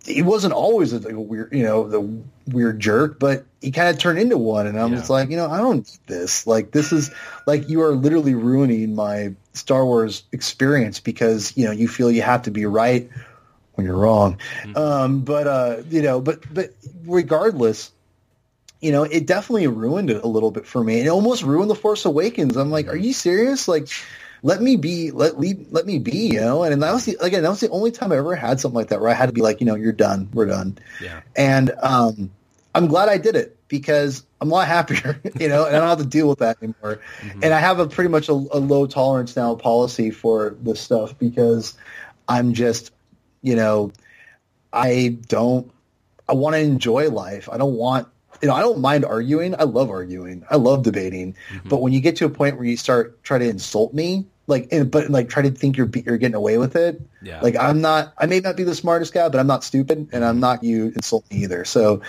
he 0.05 0.21
wasn't 0.21 0.53
always 0.53 0.93
a, 0.93 0.99
like, 0.99 1.13
a 1.13 1.21
weird, 1.21 1.53
you 1.53 1.63
know, 1.63 1.87
the 1.87 2.01
weird 2.51 2.79
jerk, 2.79 3.19
but 3.19 3.45
he 3.61 3.71
kind 3.71 3.89
of 3.89 3.97
turned 3.97 4.19
into 4.19 4.37
one. 4.37 4.67
And 4.67 4.79
I'm 4.79 4.91
Yeah. 4.91 4.97
just 4.97 5.09
like, 5.09 5.29
you 5.29 5.37
know, 5.37 5.49
I 5.49 5.57
don't 5.57 5.77
need 5.77 5.99
this. 6.07 6.45
Like, 6.45 6.71
this 6.71 6.91
is 6.91 7.09
like 7.47 7.69
you 7.69 7.81
are 7.81 7.93
literally 7.93 8.35
ruining 8.35 8.95
my 8.95 9.33
Star 9.53 9.85
Wars 9.85 10.23
experience 10.31 10.99
because, 10.99 11.55
you 11.55 11.65
know, 11.65 11.71
you 11.71 11.87
feel 11.87 12.11
you 12.11 12.21
have 12.21 12.41
to 12.43 12.51
be 12.51 12.65
right 12.65 13.09
when 13.75 13.85
you're 13.87 13.95
wrong. 13.97 14.37
Um, 14.75 15.21
but, 15.21 15.47
uh, 15.47 15.77
you 15.89 16.01
know, 16.01 16.19
but, 16.19 16.41
but 16.53 16.73
regardless, 17.05 17.91
you 18.81 18.91
know, 18.91 19.03
it 19.03 19.25
definitely 19.25 19.67
ruined 19.67 20.09
it 20.09 20.21
a 20.23 20.27
little 20.27 20.51
bit 20.51 20.67
for 20.67 20.83
me. 20.83 20.99
It 20.99 21.07
almost 21.07 21.43
ruined 21.43 21.69
The 21.71 21.75
Force 21.75 22.03
Awakens. 22.03 22.57
I'm 22.57 22.69
like, 22.69 22.87
are 22.89 22.97
you 22.97 23.13
serious? 23.13 23.69
Like, 23.69 23.87
let 24.43 24.61
me 24.61 24.75
be, 24.75 25.11
let 25.11 25.39
leave, 25.39 25.65
let 25.71 25.85
me 25.85 25.97
be, 25.99 26.27
you 26.33 26.39
know. 26.39 26.63
And 26.63 26.83
that 26.83 26.93
was 26.93 27.05
the 27.05 27.17
again, 27.21 27.43
that 27.43 27.49
was 27.49 27.61
the 27.61 27.69
only 27.69 27.91
time 27.91 28.11
I 28.11 28.17
ever 28.17 28.35
had 28.35 28.59
something 28.59 28.75
like 28.75 28.89
that 28.89 28.99
where 28.99 29.09
I 29.09 29.13
had 29.13 29.27
to 29.27 29.31
be 29.31 29.41
like, 29.41 29.61
you 29.61 29.65
know, 29.65 29.75
you're 29.75 29.93
done, 29.93 30.29
we're 30.33 30.45
done. 30.45 30.77
Yeah. 31.01 31.21
And 31.35 31.71
um, 31.81 32.29
I'm 32.75 32.87
glad 32.87 33.07
I 33.07 33.17
did 33.17 33.35
it 33.35 33.57
because 33.69 34.23
I'm 34.41 34.51
a 34.51 34.53
lot 34.53 34.67
happier, 34.67 35.19
you 35.39 35.47
know, 35.47 35.65
and 35.65 35.75
I 35.75 35.79
don't 35.79 35.87
have 35.87 35.97
to 35.99 36.05
deal 36.05 36.27
with 36.27 36.39
that 36.39 36.57
anymore. 36.61 36.99
And 37.41 37.53
I 37.53 37.59
have 37.59 37.79
a 37.79 37.87
pretty 37.87 38.09
much 38.09 38.27
a, 38.27 38.33
a 38.33 38.59
low 38.59 38.85
tolerance 38.85 39.35
now 39.35 39.55
policy 39.55 40.11
for 40.11 40.57
this 40.61 40.81
stuff 40.81 41.17
because 41.17 41.77
I'm 42.27 42.53
just, 42.53 42.91
you 43.41 43.55
know, 43.55 43.93
I 44.73 45.17
don't, 45.27 45.71
I 46.27 46.33
want 46.33 46.55
to 46.55 46.59
enjoy 46.59 47.09
life. 47.09 47.47
I 47.49 47.57
don't 47.57 47.75
want, 47.75 48.07
you 48.41 48.47
know, 48.49 48.55
I 48.55 48.61
don't 48.61 48.79
mind 48.79 49.05
arguing. 49.05 49.55
I 49.55 49.63
love 49.63 49.89
arguing. 49.89 50.43
I 50.49 50.57
love 50.57 50.83
debating. 50.83 51.35
But 51.63 51.77
when 51.81 51.93
you 51.93 52.01
get 52.01 52.17
to 52.17 52.25
a 52.25 52.29
point 52.29 52.57
where 52.57 52.65
you 52.65 52.75
start 52.75 53.23
try 53.23 53.37
to 53.37 53.47
insult 53.47 53.93
me, 53.93 54.25
like, 54.47 54.73
but 54.89 55.09
like 55.09 55.29
try 55.29 55.41
to 55.41 55.51
think 55.51 55.77
you're 55.77 55.89
you're 56.05 56.17
getting 56.17 56.35
away 56.35 56.57
with 56.57 56.75
it. 56.75 57.01
Yeah. 57.21 57.39
Like 57.41 57.55
I'm 57.55 57.81
not. 57.81 58.13
I 58.17 58.25
may 58.25 58.39
not 58.39 58.57
be 58.57 58.63
the 58.63 58.75
smartest 58.75 59.13
guy, 59.13 59.29
but 59.29 59.39
I'm 59.39 59.47
not 59.47 59.63
stupid, 59.63 60.09
and 60.11 60.25
I'm 60.25 60.35
mm-hmm. 60.35 60.41
not 60.41 60.63
you 60.63 60.87
insult 60.87 61.29
me 61.31 61.37
either. 61.43 61.63
So 61.65 62.01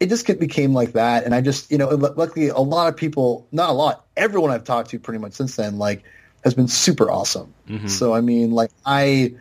it 0.00 0.08
just 0.08 0.26
became 0.38 0.74
like 0.74 0.92
that, 0.92 1.24
and 1.24 1.34
I 1.34 1.40
just 1.40 1.70
you 1.70 1.78
know, 1.78 1.88
luckily 1.88 2.48
a 2.48 2.58
lot 2.58 2.88
of 2.88 2.96
people, 2.96 3.46
not 3.52 3.70
a 3.70 3.72
lot, 3.72 4.04
everyone 4.16 4.50
I've 4.50 4.64
talked 4.64 4.90
to 4.90 4.98
pretty 4.98 5.18
much 5.18 5.34
since 5.34 5.56
then, 5.56 5.78
like, 5.78 6.02
has 6.44 6.54
been 6.54 6.68
super 6.68 7.10
awesome. 7.10 7.54
Mm-hmm. 7.68 7.88
So 7.88 8.12
I 8.14 8.20
mean, 8.20 8.50
like 8.50 8.70
I, 8.84 9.34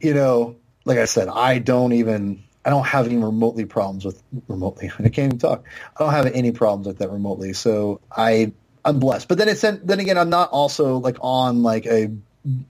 you 0.00 0.14
know, 0.14 0.56
like 0.84 0.98
I 0.98 1.06
said, 1.06 1.28
I 1.28 1.58
don't 1.58 1.92
even. 1.92 2.42
I 2.64 2.70
don't 2.70 2.84
have 2.84 3.06
any 3.06 3.16
remotely 3.16 3.64
problems 3.64 4.04
with 4.04 4.20
remotely. 4.48 4.90
I 4.98 5.02
can't 5.04 5.18
even 5.18 5.38
talk. 5.38 5.64
I 5.96 6.02
don't 6.02 6.12
have 6.12 6.26
any 6.26 6.50
problems 6.50 6.88
with 6.88 6.98
that 6.98 7.12
remotely. 7.12 7.52
So 7.52 8.00
I 8.10 8.52
I'm 8.86 8.98
blessed. 9.00 9.28
But 9.28 9.38
then 9.38 9.48
it's 9.48 9.60
then 9.60 10.00
again 10.00 10.16
I'm 10.16 10.30
not 10.30 10.50
also 10.50 10.98
like 10.98 11.16
on 11.20 11.62
like 11.62 11.86
a 11.86 12.10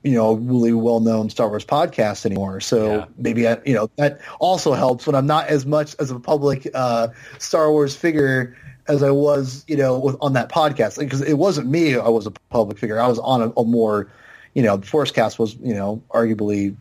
you 0.03 0.15
know 0.15 0.33
really 0.35 0.73
well 0.73 1.01
known 1.01 1.29
Star 1.31 1.49
Wars 1.49 1.65
podcast 1.65 2.27
anymore. 2.27 2.61
So 2.61 2.95
Yeah. 2.95 3.05
maybe 3.19 3.47
I, 3.47 3.59
you 3.65 3.75
know 3.75 3.91
that 3.97 4.21
also 4.41 4.73
helps 4.73 5.07
when 5.07 5.15
I'm 5.15 5.27
not 5.27 5.49
as 5.49 5.67
much 5.67 5.95
as 5.99 6.11
a 6.11 6.19
public 6.19 6.67
uh, 6.75 7.09
Star 7.39 7.71
Wars 7.71 7.95
figure 7.95 8.57
as 8.89 9.03
I 9.03 9.11
was 9.11 9.65
you 9.69 9.77
know 9.77 9.99
with, 9.99 10.17
on 10.21 10.33
that 10.33 10.49
podcast 10.49 10.99
because 10.99 11.21
it 11.21 11.35
wasn't 11.35 11.69
me. 11.69 11.97
I 11.97 12.09
was 12.09 12.27
a 12.27 12.31
public 12.51 12.79
figure. 12.79 12.99
I 12.99 13.09
was 13.09 13.19
on 13.19 13.43
a, 13.43 13.51
a 13.51 13.65
more 13.65 14.11
you 14.55 14.63
know 14.63 14.79
Forcecast 14.79 15.39
was 15.39 15.55
you 15.57 15.75
know 15.75 16.03
arguably 16.11 16.75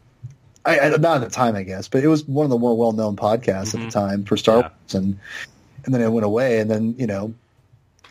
I, 0.65 0.79
I, 0.79 0.89
not 0.97 1.17
at 1.17 1.21
the 1.21 1.29
time, 1.29 1.55
I 1.55 1.61
guess, 1.63 1.87
but 1.89 2.03
it 2.03 2.07
was 2.07 2.25
one 2.25 2.43
of 2.45 2.49
the 2.49 2.57
more 2.57 2.75
well-known 2.75 3.17
podcasts 3.17 3.75
at 3.75 3.81
the 3.81 3.91
time 3.91 4.25
for 4.25 4.35
Star 4.35 4.55
Yeah. 4.55 4.61
Wars, 4.61 4.95
and 4.95 5.19
and 5.83 5.93
then 5.93 6.01
it 6.01 6.09
went 6.11 6.25
away, 6.25 6.59
and 6.59 6.71
then 6.71 6.95
you 6.97 7.05
know, 7.05 7.33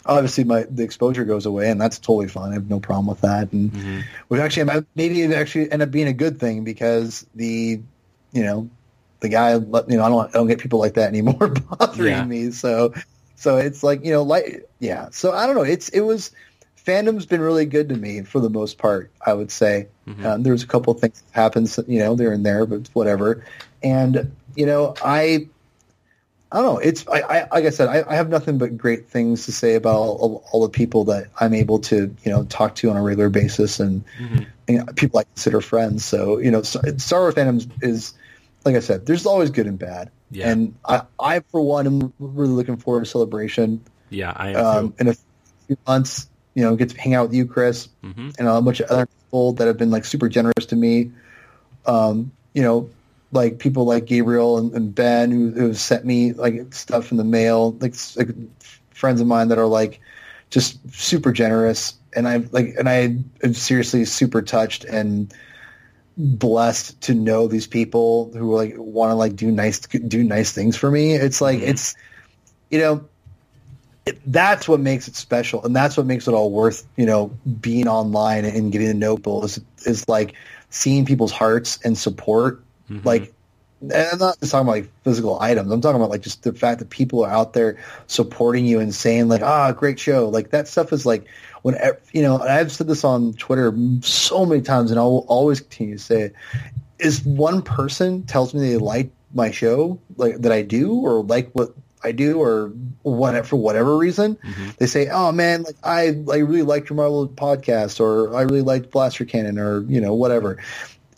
obviously 0.06 0.44
my 0.44 0.64
the 0.70 0.82
exposure 0.82 1.24
goes 1.24 1.46
away, 1.46 1.70
and 1.70 1.80
that's 1.80 1.98
totally 1.98 2.28
fine. 2.28 2.50
I 2.50 2.54
have 2.54 2.70
no 2.70 2.80
problem 2.80 3.06
with 3.06 3.20
that, 3.22 3.52
and 3.52 4.04
which 4.28 4.40
actually 4.40 4.70
maybe 4.94 5.22
it 5.22 5.32
actually 5.32 5.70
ended 5.72 5.88
up 5.88 5.92
being 5.92 6.08
a 6.08 6.12
good 6.12 6.38
thing 6.40 6.64
because 6.64 7.26
the 7.34 7.80
you 8.32 8.42
know 8.42 8.68
the 9.20 9.28
guy 9.28 9.52
you 9.54 9.58
know 9.60 10.04
I 10.04 10.08
don't 10.08 10.28
I 10.28 10.32
don't 10.32 10.46
get 10.48 10.58
people 10.58 10.78
like 10.78 10.94
that 10.94 11.08
anymore 11.08 11.48
bothering 11.78 12.12
Yeah. 12.12 12.24
me, 12.24 12.50
so 12.50 12.92
so 13.36 13.56
it's 13.56 13.82
like 13.82 14.04
you 14.04 14.12
know 14.12 14.22
like 14.22 14.68
yeah, 14.80 15.08
so 15.10 15.32
I 15.32 15.46
don't 15.46 15.54
know, 15.56 15.62
it's 15.62 15.88
it 15.90 16.00
was 16.00 16.30
fandom's 16.86 17.24
been 17.26 17.40
really 17.40 17.64
good 17.64 17.88
to 17.88 17.96
me 17.96 18.22
for 18.22 18.40
the 18.40 18.50
most 18.50 18.76
part. 18.76 19.10
I 19.24 19.32
would 19.32 19.50
say 19.50 19.88
um, 20.26 20.42
there's 20.42 20.62
a 20.62 20.66
couple 20.66 20.92
of 20.92 21.00
things 21.00 21.22
that 21.22 21.40
happens, 21.40 21.78
you 21.88 21.98
know, 21.98 22.14
there 22.14 22.30
and 22.32 22.44
there, 22.44 22.66
but 22.66 22.88
whatever. 22.92 23.44
And 23.82 24.32
you 24.54 24.66
know, 24.66 24.94
I, 25.02 25.48
I 26.54 26.58
don't 26.62 26.74
know. 26.74 26.78
It's 26.78 27.04
I, 27.08 27.20
I 27.20 27.40
like 27.52 27.64
I 27.64 27.70
said, 27.70 27.88
I, 27.88 28.04
I 28.08 28.14
have 28.14 28.28
nothing 28.28 28.58
but 28.58 28.78
great 28.78 29.08
things 29.08 29.44
to 29.46 29.52
say 29.52 29.74
about 29.74 29.96
all, 29.96 30.44
all 30.52 30.62
the 30.62 30.68
people 30.68 31.04
that 31.06 31.26
I'm 31.40 31.52
able 31.52 31.80
to 31.80 32.14
you 32.22 32.30
know 32.30 32.44
talk 32.44 32.76
to 32.76 32.90
on 32.90 32.96
a 32.96 33.02
regular 33.02 33.28
basis 33.28 33.80
and, 33.80 34.04
you 34.68 34.78
know, 34.78 34.84
people 34.94 35.18
I 35.18 35.24
consider 35.24 35.60
friends. 35.60 36.04
So 36.04 36.38
you 36.38 36.52
know, 36.52 36.62
Star 36.62 36.82
Star 36.98 37.20
Wars 37.22 37.34
fandoms 37.34 37.68
is 37.82 38.14
like 38.64 38.76
I 38.76 38.80
said, 38.80 39.04
there's 39.04 39.26
always 39.26 39.50
good 39.50 39.66
and 39.66 39.78
bad. 39.78 40.10
Yeah. 40.30 40.48
And 40.50 40.74
I, 40.88 41.02
I 41.18 41.40
for 41.40 41.60
one, 41.60 41.86
am 41.86 42.12
really 42.20 42.50
looking 42.52 42.76
forward 42.76 43.04
to 43.04 43.10
celebration 43.10 43.82
Yeah, 44.10 44.32
I 44.34 44.50
am 44.50 44.56
um, 44.64 44.88
too. 44.92 44.94
in 45.00 45.08
a 45.08 45.14
few 45.66 45.76
months, 45.88 46.28
you 46.54 46.62
know, 46.62 46.76
get 46.76 46.90
to 46.90 47.00
hang 47.00 47.14
out 47.14 47.26
with 47.28 47.34
you, 47.34 47.46
Chris, 47.46 47.88
Mm-hmm. 48.04 48.30
and 48.38 48.48
a 48.48 48.60
bunch 48.62 48.78
of 48.80 48.90
other 48.90 49.06
people 49.06 49.52
that 49.54 49.66
have 49.66 49.76
been 49.76 49.90
like 49.90 50.04
super 50.04 50.28
generous 50.28 50.66
to 50.66 50.76
me. 50.76 51.10
Um, 51.84 52.30
you 52.54 52.62
know, 52.62 52.90
like 53.34 53.58
people 53.58 53.84
like 53.84 54.06
Gabriel 54.06 54.58
and, 54.58 54.72
and 54.72 54.94
Ben 54.94 55.30
who, 55.30 55.50
who 55.50 55.66
have 55.68 55.78
sent 55.78 56.04
me 56.04 56.32
like 56.32 56.72
stuff 56.72 57.10
in 57.10 57.18
the 57.18 57.24
mail, 57.24 57.72
like, 57.72 57.94
like 58.16 58.28
friends 58.90 59.20
of 59.20 59.26
mine 59.26 59.48
that 59.48 59.58
are 59.58 59.66
like 59.66 60.00
just 60.50 60.78
super 60.94 61.32
generous, 61.32 61.94
and 62.14 62.28
I 62.28 62.36
like, 62.52 62.74
and 62.78 62.88
I 62.88 63.16
am 63.42 63.54
seriously 63.54 64.04
super 64.04 64.40
touched 64.40 64.84
and 64.84 65.34
blessed 66.16 67.00
to 67.02 67.14
know 67.14 67.48
these 67.48 67.66
people 67.66 68.30
who 68.34 68.54
like 68.54 68.74
want 68.76 69.10
to 69.10 69.14
like 69.14 69.34
do 69.34 69.50
nice 69.50 69.80
do 69.80 70.22
nice 70.22 70.52
things 70.52 70.76
for 70.76 70.90
me. 70.90 71.14
It's 71.14 71.40
like 71.40 71.58
mm-hmm. 71.58 71.70
it's 71.70 71.96
you 72.70 72.78
know 72.78 73.08
it, 74.06 74.20
that's 74.26 74.68
what 74.68 74.80
makes 74.80 75.08
it 75.08 75.16
special, 75.16 75.64
and 75.64 75.74
that's 75.74 75.96
what 75.96 76.06
makes 76.06 76.28
it 76.28 76.32
all 76.32 76.50
worth 76.50 76.86
you 76.96 77.06
know 77.06 77.28
being 77.60 77.88
online 77.88 78.44
and 78.44 78.70
getting 78.70 78.88
to 78.88 78.94
know 78.94 79.16
people 79.16 79.44
is 79.44 79.60
is 79.86 80.08
like 80.08 80.34
seeing 80.70 81.04
people's 81.04 81.32
hearts 81.32 81.78
and 81.84 81.96
support. 81.96 82.63
Like, 82.88 83.32
and 83.80 83.92
I'm 83.92 84.18
not 84.18 84.40
just 84.40 84.52
talking 84.52 84.66
about 84.66 84.76
like 84.76 84.90
physical 85.02 85.40
items. 85.40 85.70
I'm 85.70 85.80
talking 85.80 85.96
about 85.96 86.10
like 86.10 86.22
just 86.22 86.42
the 86.42 86.52
fact 86.52 86.78
that 86.78 86.90
people 86.90 87.24
are 87.24 87.30
out 87.30 87.52
there 87.52 87.78
supporting 88.06 88.64
you 88.64 88.80
and 88.80 88.94
saying 88.94 89.28
like, 89.28 89.42
ah, 89.42 89.72
great 89.72 89.98
show. 89.98 90.28
Like 90.28 90.50
that 90.50 90.68
stuff 90.68 90.92
is 90.92 91.04
like 91.04 91.26
when 91.62 91.76
you 92.12 92.22
know. 92.22 92.38
And 92.38 92.50
I've 92.50 92.72
said 92.72 92.86
this 92.86 93.04
on 93.04 93.34
Twitter 93.34 93.74
so 94.00 94.46
many 94.46 94.62
times, 94.62 94.90
and 94.90 94.98
I 95.00 95.02
will 95.02 95.26
always 95.28 95.60
continue 95.60 95.96
to 95.96 96.02
say 96.02 96.22
it. 96.22 96.34
Is 96.98 97.24
one 97.24 97.60
person 97.60 98.22
tells 98.24 98.54
me 98.54 98.60
they 98.60 98.76
like 98.76 99.10
my 99.34 99.50
show, 99.50 99.98
like 100.16 100.36
that 100.38 100.52
I 100.52 100.62
do, 100.62 100.94
or 100.94 101.22
like 101.24 101.50
what 101.52 101.74
I 102.04 102.12
do, 102.12 102.38
or 102.38 102.72
whatever 103.02 103.46
for 103.46 103.56
whatever 103.56 103.96
reason, 103.96 104.38
they 104.78 104.86
say, 104.86 105.08
"Oh 105.08 105.32
man, 105.32 105.64
like 105.64 105.76
I 105.82 106.16
I 106.30 106.38
really 106.38 106.62
liked 106.62 106.88
your 106.88 106.96
Marvel 106.96 107.28
podcast, 107.28 108.00
or 108.00 108.34
I 108.34 108.42
really 108.42 108.62
liked 108.62 108.90
Blaster 108.90 109.24
Cannon, 109.24 109.58
or 109.58 109.82
you 109.82 110.00
know 110.00 110.14
whatever." 110.14 110.58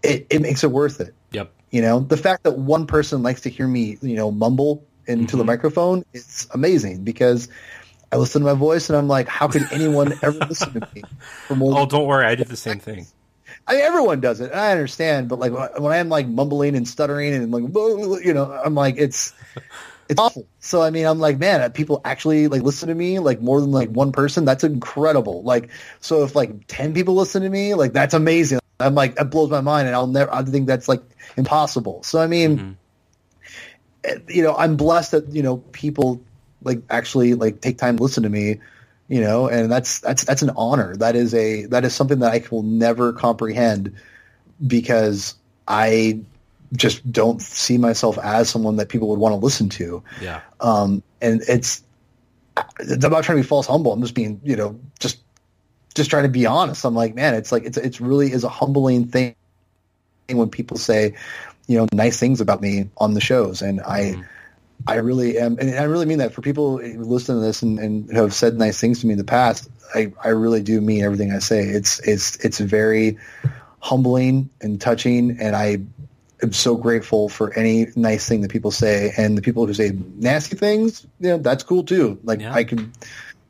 It 0.07 0.27
it 0.31 0.43
makes 0.43 0.65
it 0.65 0.71
worth 0.71 1.01
it. 1.01 1.15
Yep. 1.33 1.53
You 1.71 1.83
know, 1.83 2.01
the 2.01 2.17
fact 2.17 2.45
that 2.45 2.59
one 2.59 2.87
person 2.87 3.23
likes 3.23 3.43
to 3.43 3.51
hear 3.51 3.67
me, 3.67 3.99
you 4.01 4.17
know, 4.17 4.31
mumble 4.31 4.85
into 5.07 5.37
the 5.37 5.43
mm-hmm. 5.43 5.49
microphone 5.49 6.05
is 6.13 6.47
amazing 6.53 7.05
because 7.05 7.49
I 8.13 8.17
listen 8.17 8.43
to 8.43 8.47
my 8.47 8.59
voice 8.59 8.89
and 8.89 8.97
I'm 8.97 9.09
like, 9.09 9.29
how 9.29 9.49
could 9.49 9.71
anyone 9.73 10.13
ever 10.23 10.39
listen 10.47 10.73
to 10.81 10.89
me? 10.95 11.03
Oh, 11.51 11.87
don't 11.87 12.07
worry, 12.07 12.25
I 12.25 12.35
did 12.35 12.49
the 12.49 12.57
same 12.57 12.79
thing. 12.79 13.07
I 13.67 13.75
mean, 13.75 13.83
everyone 13.83 14.21
does 14.21 14.41
it. 14.41 14.53
I 14.53 14.71
understand, 14.71 15.29
but 15.29 15.39
like 15.39 15.53
when 15.79 15.93
I'm 15.93 16.09
like 16.09 16.29
mumbling 16.29 16.77
and 16.77 16.87
stuttering 16.87 17.35
and 17.35 17.51
like, 17.51 17.65
you 18.25 18.33
know, 18.33 18.53
I'm 18.53 18.75
like, 18.75 18.97
it's 18.97 19.33
it's 20.09 20.21
awful. 20.21 20.47
So 20.61 20.83
I 20.83 20.91
mean, 20.91 21.05
I'm 21.05 21.19
like, 21.19 21.39
man, 21.39 21.61
uh, 21.61 21.69
people 21.69 22.01
actually 22.05 22.47
like 22.47 22.63
listen 22.63 22.89
to 22.89 22.95
me 22.95 23.19
like 23.19 23.41
more 23.41 23.61
than 23.61 23.73
like 23.73 23.89
one 23.89 24.13
person. 24.13 24.45
That's 24.45 24.63
incredible. 24.63 25.43
Like, 25.43 25.71
so 26.01 26.23
if 26.23 26.37
like 26.37 26.67
ten 26.69 26.95
people 26.95 27.15
listen 27.15 27.43
to 27.43 27.49
me, 27.49 27.75
like 27.75 27.93
that's 27.93 28.15
amazing. 28.15 28.61
I'm 28.79 28.95
like, 28.95 29.17
that 29.17 29.31
blows 29.31 29.51
my 29.51 29.61
mind, 29.61 29.87
and 29.87 29.97
I'll 29.97 30.07
never. 30.07 30.33
I 30.33 30.43
think 30.43 30.67
that's 30.67 30.89
like 30.89 31.03
impossible. 31.37 32.03
So 32.03 32.21
I 32.21 32.27
mean, 32.27 32.77
eh, 34.05 34.19
you 34.29 34.43
know, 34.43 34.55
I'm 34.57 34.77
blessed 34.77 35.13
that 35.13 35.29
you 35.29 35.43
know 35.43 35.59
people 35.73 36.21
like 36.63 36.83
actually 36.91 37.35
like 37.35 37.61
take 37.61 37.79
time 37.79 37.97
to 37.97 38.03
listen 38.03 38.23
to 38.23 38.29
me. 38.29 38.61
You 39.09 39.21
know, 39.21 39.49
and 39.49 39.71
that's 39.71 40.01
that's 40.01 40.25
that's 40.25 40.43
an 40.43 40.51
honor. 40.57 40.97
That 40.97 41.15
is 41.15 41.33
a 41.33 41.67
that 41.67 41.85
is 41.85 41.95
something 41.95 42.19
that 42.19 42.33
I 42.33 42.43
will 42.51 42.65
never 42.65 43.13
comprehend 43.13 43.95
because 44.67 45.35
I 45.69 46.21
just 46.73 47.11
don't 47.11 47.41
see 47.41 47.79
myself 47.79 48.19
as 48.19 48.49
someone 48.49 48.77
that 48.77 48.89
people 48.89 49.09
would 49.09 49.19
want 49.19 49.33
to 49.33 49.37
listen 49.37 49.69
to. 49.71 50.03
Yeah. 50.21 50.41
Um, 50.61 51.03
and 51.21 51.43
it's, 51.49 51.83
I'm 52.57 52.99
not 52.99 53.25
trying 53.25 53.39
to 53.39 53.43
be 53.43 53.49
false 53.49 53.67
humble. 53.67 53.93
I'm 53.93 54.01
just 54.01 54.15
being, 54.15 54.41
you 54.43 54.57
know, 54.57 54.79
just, 54.99 55.19
just 55.97 56.11
trying 56.11 56.23
to 56.25 56.29
be 56.29 56.47
honest. 56.47 56.85
I'm 56.85 56.95
like, 56.95 57.15
man, 57.15 57.35
it's 57.35 57.51
like, 57.51 57.65
it's, 57.65 57.79
it's 57.79 58.01
really 58.01 58.31
is 58.31 58.45
a 58.45 58.49
humbling 58.49 59.09
thing 59.09 59.35
when 60.31 60.51
people 60.51 60.77
say, 60.77 61.15
you 61.67 61.79
know, 61.79 61.89
nice 61.93 62.21
things 62.21 62.41
about 62.41 62.61
me 62.61 62.89
on 62.99 63.15
the 63.15 63.21
shows. 63.21 63.63
And 63.63 63.81
I, 63.81 64.01
mm-hmm. 64.01 64.23
I 64.87 64.97
really 64.97 65.39
am, 65.39 65.59
and 65.59 65.75
I 65.75 65.85
really 65.85 66.07
mean 66.07 66.19
that 66.19 66.35
for 66.35 66.43
people 66.43 66.79
who 66.79 67.03
listen 67.03 67.35
to 67.35 67.41
this 67.41 67.63
and, 67.63 67.79
and 67.79 68.15
have 68.15 68.35
said 68.35 68.59
nice 68.59 68.79
things 68.79 69.01
to 69.01 69.07
me 69.07 69.13
in 69.13 69.19
the 69.19 69.25
past. 69.25 69.69
I, 69.95 70.13
I 70.23 70.29
really 70.29 70.63
do 70.63 70.81
mean 70.81 71.03
everything 71.03 71.33
I 71.33 71.39
say. 71.39 71.63
It's, 71.63 71.99
it's, 72.01 72.37
it's 72.45 72.61
very 72.61 73.17
humbling 73.81 74.51
and 74.61 74.79
touching. 74.79 75.39
And 75.41 75.57
I 75.57 75.79
am 76.43 76.53
so 76.53 76.77
grateful 76.77 77.31
for 77.31 77.55
any 77.55 77.87
nice 77.97 78.29
thing 78.29 78.43
that 78.43 78.51
people 78.51 78.71
say. 78.71 79.13
And 79.17 79.39
the 79.39 79.43
people 79.43 79.67
who 79.67 79.73
say 79.73 79.97
nasty 80.17 80.57
things, 80.57 81.07
you 81.21 81.31
know, 81.31 81.39
that's 81.39 81.63
cool 81.63 81.85
too. 81.85 82.21
Like 82.23 82.41
Yeah. 82.41 82.53
I 82.53 82.65
can, 82.65 82.93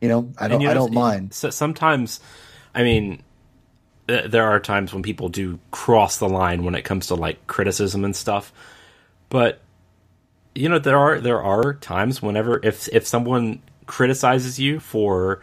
you 0.00 0.08
know, 0.08 0.32
I 0.38 0.48
don't, 0.48 0.62
you 0.62 0.68
I 0.68 0.74
don't 0.74 0.92
mind. 0.92 1.34
So 1.34 1.50
sometimes, 1.50 2.20
I 2.74 2.82
mean, 2.82 3.22
th- 4.08 4.30
there 4.30 4.44
are 4.46 4.60
times 4.60 4.92
when 4.92 5.02
people 5.02 5.28
do 5.28 5.58
cross 5.70 6.18
the 6.18 6.28
line 6.28 6.64
when 6.64 6.74
it 6.74 6.82
comes 6.82 7.08
to 7.08 7.14
like 7.14 7.46
criticism 7.46 8.04
and 8.04 8.14
stuff. 8.14 8.52
But 9.28 9.60
you 10.54 10.68
know, 10.68 10.78
there 10.78 10.98
are 10.98 11.20
there 11.20 11.42
are 11.42 11.74
times 11.74 12.22
whenever 12.22 12.60
if 12.62 12.88
if 12.92 13.06
someone 13.06 13.62
criticizes 13.86 14.58
you 14.58 14.80
for 14.80 15.40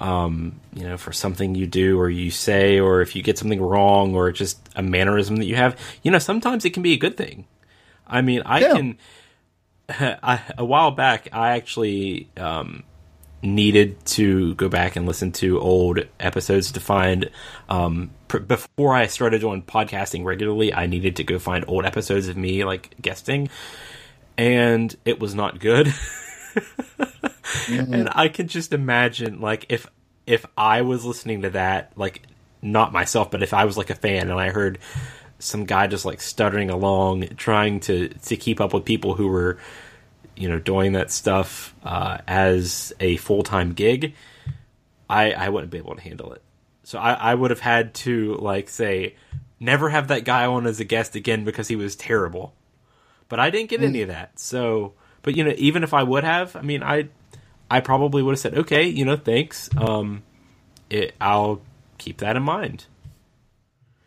um, 0.00 0.60
you 0.74 0.82
know, 0.84 0.96
for 0.96 1.12
something 1.12 1.54
you 1.54 1.66
do 1.66 1.98
or 1.98 2.10
you 2.10 2.30
say, 2.30 2.80
or 2.80 3.02
if 3.02 3.14
you 3.14 3.22
get 3.22 3.38
something 3.38 3.60
wrong, 3.62 4.14
or 4.16 4.32
just 4.32 4.58
a 4.74 4.82
mannerism 4.82 5.36
that 5.36 5.44
you 5.46 5.54
have, 5.54 5.78
you 6.02 6.10
know, 6.10 6.18
sometimes 6.18 6.64
it 6.64 6.70
can 6.70 6.82
be 6.82 6.92
a 6.92 6.96
good 6.98 7.16
thing. 7.16 7.46
I 8.06 8.20
mean, 8.20 8.42
I 8.44 8.60
Yeah. 8.60 8.72
can. 8.74 8.98
I, 9.88 10.40
a 10.58 10.64
while 10.64 10.90
back, 10.90 11.28
I 11.32 11.50
actually 11.50 12.28
um, 12.36 12.82
needed 13.42 14.04
to 14.06 14.54
go 14.54 14.68
back 14.68 14.96
and 14.96 15.06
listen 15.06 15.32
to 15.32 15.60
old 15.60 16.00
episodes 16.20 16.72
to 16.72 16.80
find. 16.80 17.30
Um, 17.68 18.10
pr- 18.28 18.38
before 18.38 18.94
I 18.94 19.06
started 19.06 19.40
doing 19.40 19.62
podcasting 19.62 20.24
regularly, 20.24 20.72
I 20.72 20.86
needed 20.86 21.16
to 21.16 21.24
go 21.24 21.38
find 21.38 21.64
old 21.66 21.84
episodes 21.84 22.28
of 22.28 22.36
me 22.36 22.64
like 22.64 22.94
guesting, 23.00 23.48
and 24.38 24.94
it 25.04 25.20
was 25.20 25.34
not 25.34 25.58
good. 25.58 25.92
And 27.68 28.08
I 28.12 28.28
can 28.28 28.48
just 28.48 28.72
imagine, 28.72 29.40
like, 29.40 29.66
if 29.68 29.86
if 30.26 30.46
I 30.56 30.82
was 30.82 31.04
listening 31.04 31.42
to 31.42 31.50
that, 31.50 31.92
like, 31.96 32.22
not 32.60 32.92
myself, 32.92 33.30
but 33.30 33.42
if 33.42 33.52
I 33.52 33.64
was 33.64 33.76
like 33.76 33.90
a 33.90 33.94
fan 33.94 34.30
and 34.30 34.38
I 34.38 34.50
heard 34.50 34.78
some 35.38 35.64
guy 35.64 35.88
just 35.88 36.04
like 36.04 36.20
stuttering 36.20 36.70
along, 36.70 37.28
trying 37.36 37.80
to 37.80 38.08
to 38.08 38.36
keep 38.36 38.60
up 38.60 38.72
with 38.72 38.84
people 38.84 39.14
who 39.14 39.28
were, 39.28 39.58
you 40.42 40.48
know, 40.48 40.58
doing 40.58 40.94
that 40.94 41.12
stuff 41.12 41.72
uh, 41.84 42.18
as 42.26 42.92
a 42.98 43.16
full 43.18 43.44
time 43.44 43.74
gig, 43.74 44.14
I 45.08 45.30
I 45.30 45.48
wouldn't 45.50 45.70
be 45.70 45.78
able 45.78 45.94
to 45.94 46.00
handle 46.00 46.32
it. 46.32 46.42
So 46.82 46.98
I, 46.98 47.12
I 47.12 47.34
would 47.36 47.52
have 47.52 47.60
had 47.60 47.94
to 47.94 48.34
like 48.34 48.68
say, 48.68 49.14
never 49.60 49.88
have 49.88 50.08
that 50.08 50.24
guy 50.24 50.46
on 50.46 50.66
as 50.66 50.80
a 50.80 50.84
guest 50.84 51.14
again 51.14 51.44
because 51.44 51.68
he 51.68 51.76
was 51.76 51.94
terrible. 51.94 52.54
But 53.28 53.38
I 53.38 53.50
didn't 53.50 53.70
get 53.70 53.84
any 53.84 54.02
of 54.02 54.08
that. 54.08 54.36
So, 54.40 54.94
but 55.22 55.36
you 55.36 55.44
know, 55.44 55.54
even 55.58 55.84
if 55.84 55.94
I 55.94 56.02
would 56.02 56.24
have, 56.24 56.56
I 56.56 56.62
mean, 56.62 56.82
I 56.82 57.08
I 57.70 57.78
probably 57.78 58.20
would 58.20 58.32
have 58.32 58.40
said, 58.40 58.58
okay, 58.58 58.88
you 58.88 59.04
know, 59.04 59.16
thanks. 59.16 59.70
Um, 59.76 60.24
it, 60.90 61.14
I'll 61.20 61.62
keep 61.98 62.18
that 62.18 62.34
in 62.34 62.42
mind. 62.42 62.86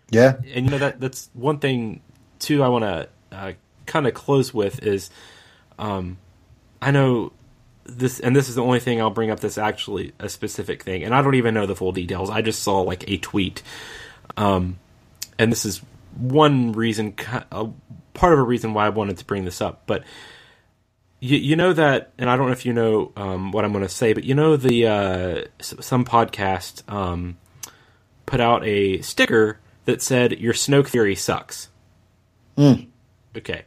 Yeah. 0.09 0.33
And 0.53 0.65
you 0.65 0.71
know 0.71 0.79
that 0.79 0.99
that's 0.99 1.29
one 1.31 1.59
thing 1.59 2.01
too. 2.39 2.61
I 2.61 2.67
want 2.67 2.83
to 2.83 3.09
uh, 3.31 3.53
kind 3.85 4.05
of 4.05 4.13
close 4.13 4.53
with 4.53 4.83
is, 4.83 5.09
um, 5.79 6.17
I 6.85 6.91
know 6.91 7.31
this, 7.85 8.19
and 8.19 8.35
this 8.35 8.47
is 8.47 8.53
the 8.53 8.63
only 8.63 8.79
thing 8.79 9.01
I'll 9.01 9.09
bring 9.09 9.31
up 9.31 9.39
that's 9.39 9.57
actually 9.57 10.13
a 10.19 10.29
specific 10.29 10.83
thing, 10.83 11.03
and 11.03 11.15
I 11.15 11.23
don't 11.23 11.33
even 11.33 11.55
know 11.55 11.65
the 11.65 11.75
full 11.75 11.91
details. 11.91 12.29
I 12.29 12.43
just 12.43 12.61
saw 12.61 12.81
like 12.81 13.09
a 13.09 13.17
tweet, 13.17 13.63
um, 14.37 14.77
and 15.39 15.51
this 15.51 15.65
is 15.65 15.81
one 16.15 16.73
reason, 16.73 17.15
uh, 17.51 17.69
part 18.13 18.33
of 18.33 18.39
a 18.39 18.43
reason 18.43 18.75
why 18.75 18.85
I 18.85 18.89
wanted 18.89 19.17
to 19.17 19.25
bring 19.25 19.45
this 19.45 19.61
up, 19.61 19.81
but 19.87 20.03
you, 21.19 21.37
you 21.37 21.55
know 21.55 21.73
that, 21.73 22.11
and 22.19 22.29
I 22.29 22.37
don't 22.37 22.45
know 22.45 22.51
if 22.51 22.67
you 22.67 22.73
know 22.73 23.11
um, 23.17 23.51
what 23.51 23.65
I'm 23.65 23.71
going 23.71 23.83
to 23.83 23.89
say, 23.89 24.13
but 24.13 24.23
you 24.23 24.35
know 24.35 24.55
the 24.55 24.87
uh, 24.87 25.43
some 25.59 26.05
podcast 26.05 26.87
um, 26.91 27.37
put 28.27 28.39
out 28.39 28.63
a 28.63 29.01
sticker 29.01 29.59
that 29.85 30.03
said 30.03 30.39
"Your 30.39 30.53
Snoke 30.53 30.87
theory 30.87 31.15
sucks." 31.15 31.69
Okay, 33.35 33.63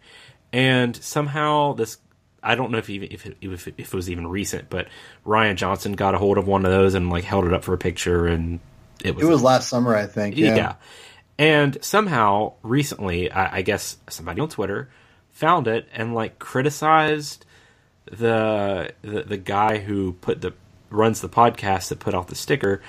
and 0.53 0.95
somehow 0.95 1.73
this. 1.73 1.99
I 2.43 2.55
don't 2.55 2.70
know 2.70 2.78
if 2.78 2.89
even 2.90 3.09
if 3.10 3.27
it, 3.27 3.36
if 3.40 3.69
it, 3.69 3.74
if 3.78 3.89
it 3.89 3.94
was 3.94 4.10
even 4.10 4.27
recent, 4.27 4.70
but 4.70 4.89
Rian 5.27 5.56
Johnson 5.56 5.93
got 5.93 6.15
a 6.15 6.19
hold 6.19 6.39
of 6.39 6.47
one 6.47 6.65
of 6.65 6.70
those 6.70 6.94
and 6.94 7.10
like 7.10 7.24
held 7.24 7.44
it 7.44 7.52
up 7.52 7.65
for 7.65 7.74
a 7.74 7.78
picture, 7.78 8.27
and 8.27 8.60
it 9.02 9.15
was 9.15 9.24
It 9.24 9.28
was 9.28 9.43
last 9.43 9.69
summer, 9.69 9.94
I 9.94 10.06
think. 10.06 10.36
yeah. 10.36 10.56
Yeah. 10.56 10.74
And 11.39 11.78
somehow 11.82 12.55
recently, 12.62 13.31
I, 13.31 13.59
I 13.59 13.62
guess 13.62 13.97
somebody 14.09 14.40
on 14.40 14.48
Twitter 14.48 14.89
found 15.31 15.69
it 15.69 15.89
and 15.93 16.15
like 16.15 16.39
criticized 16.40 17.44
the, 18.10 18.93
the 19.02 19.23
the 19.23 19.36
guy 19.36 19.78
who 19.78 20.15
put 20.15 20.40
the 20.40 20.52
runs 20.90 21.20
the 21.20 21.28
podcast 21.28 21.89
that 21.89 22.01
put 22.01 22.15
out 22.15 22.28
the 22.28 22.35
sticker. 22.35 22.82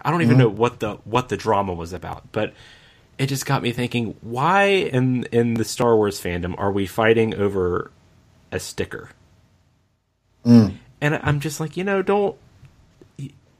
I 0.00 0.10
don't 0.10 0.22
even 0.22 0.36
mm-hmm. 0.36 0.42
know 0.42 0.48
what 0.48 0.80
the 0.80 0.94
what 1.04 1.28
the 1.28 1.36
drama 1.36 1.74
was 1.74 1.92
about, 1.92 2.32
but 2.32 2.54
it 3.18 3.26
just 3.26 3.46
got 3.46 3.62
me 3.62 3.72
thinking: 3.72 4.16
Why 4.20 4.64
in 4.64 5.24
in 5.24 5.54
the 5.54 5.64
Star 5.64 5.96
Wars 5.96 6.20
fandom 6.20 6.54
are 6.58 6.72
we 6.72 6.86
fighting 6.86 7.34
over 7.34 7.92
a 8.52 8.60
sticker? 8.60 9.10
Mm. 10.46 10.74
And 11.00 11.20
I'm 11.22 11.40
just 11.40 11.58
like, 11.58 11.76
you 11.76 11.84
know, 11.84 12.02
don't 12.02 12.36